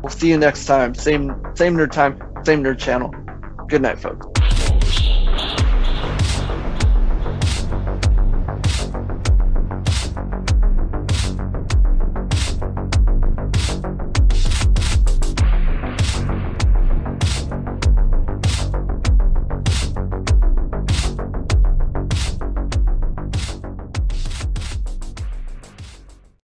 We'll 0.00 0.10
see 0.10 0.28
you 0.28 0.38
next 0.38 0.66
time. 0.66 0.94
Same 0.94 1.34
same 1.56 1.76
nerd 1.76 1.90
time, 1.90 2.20
same 2.44 2.62
nerd 2.62 2.78
channel. 2.78 3.12
Good 3.66 3.82
night, 3.82 3.98
folks. 3.98 4.35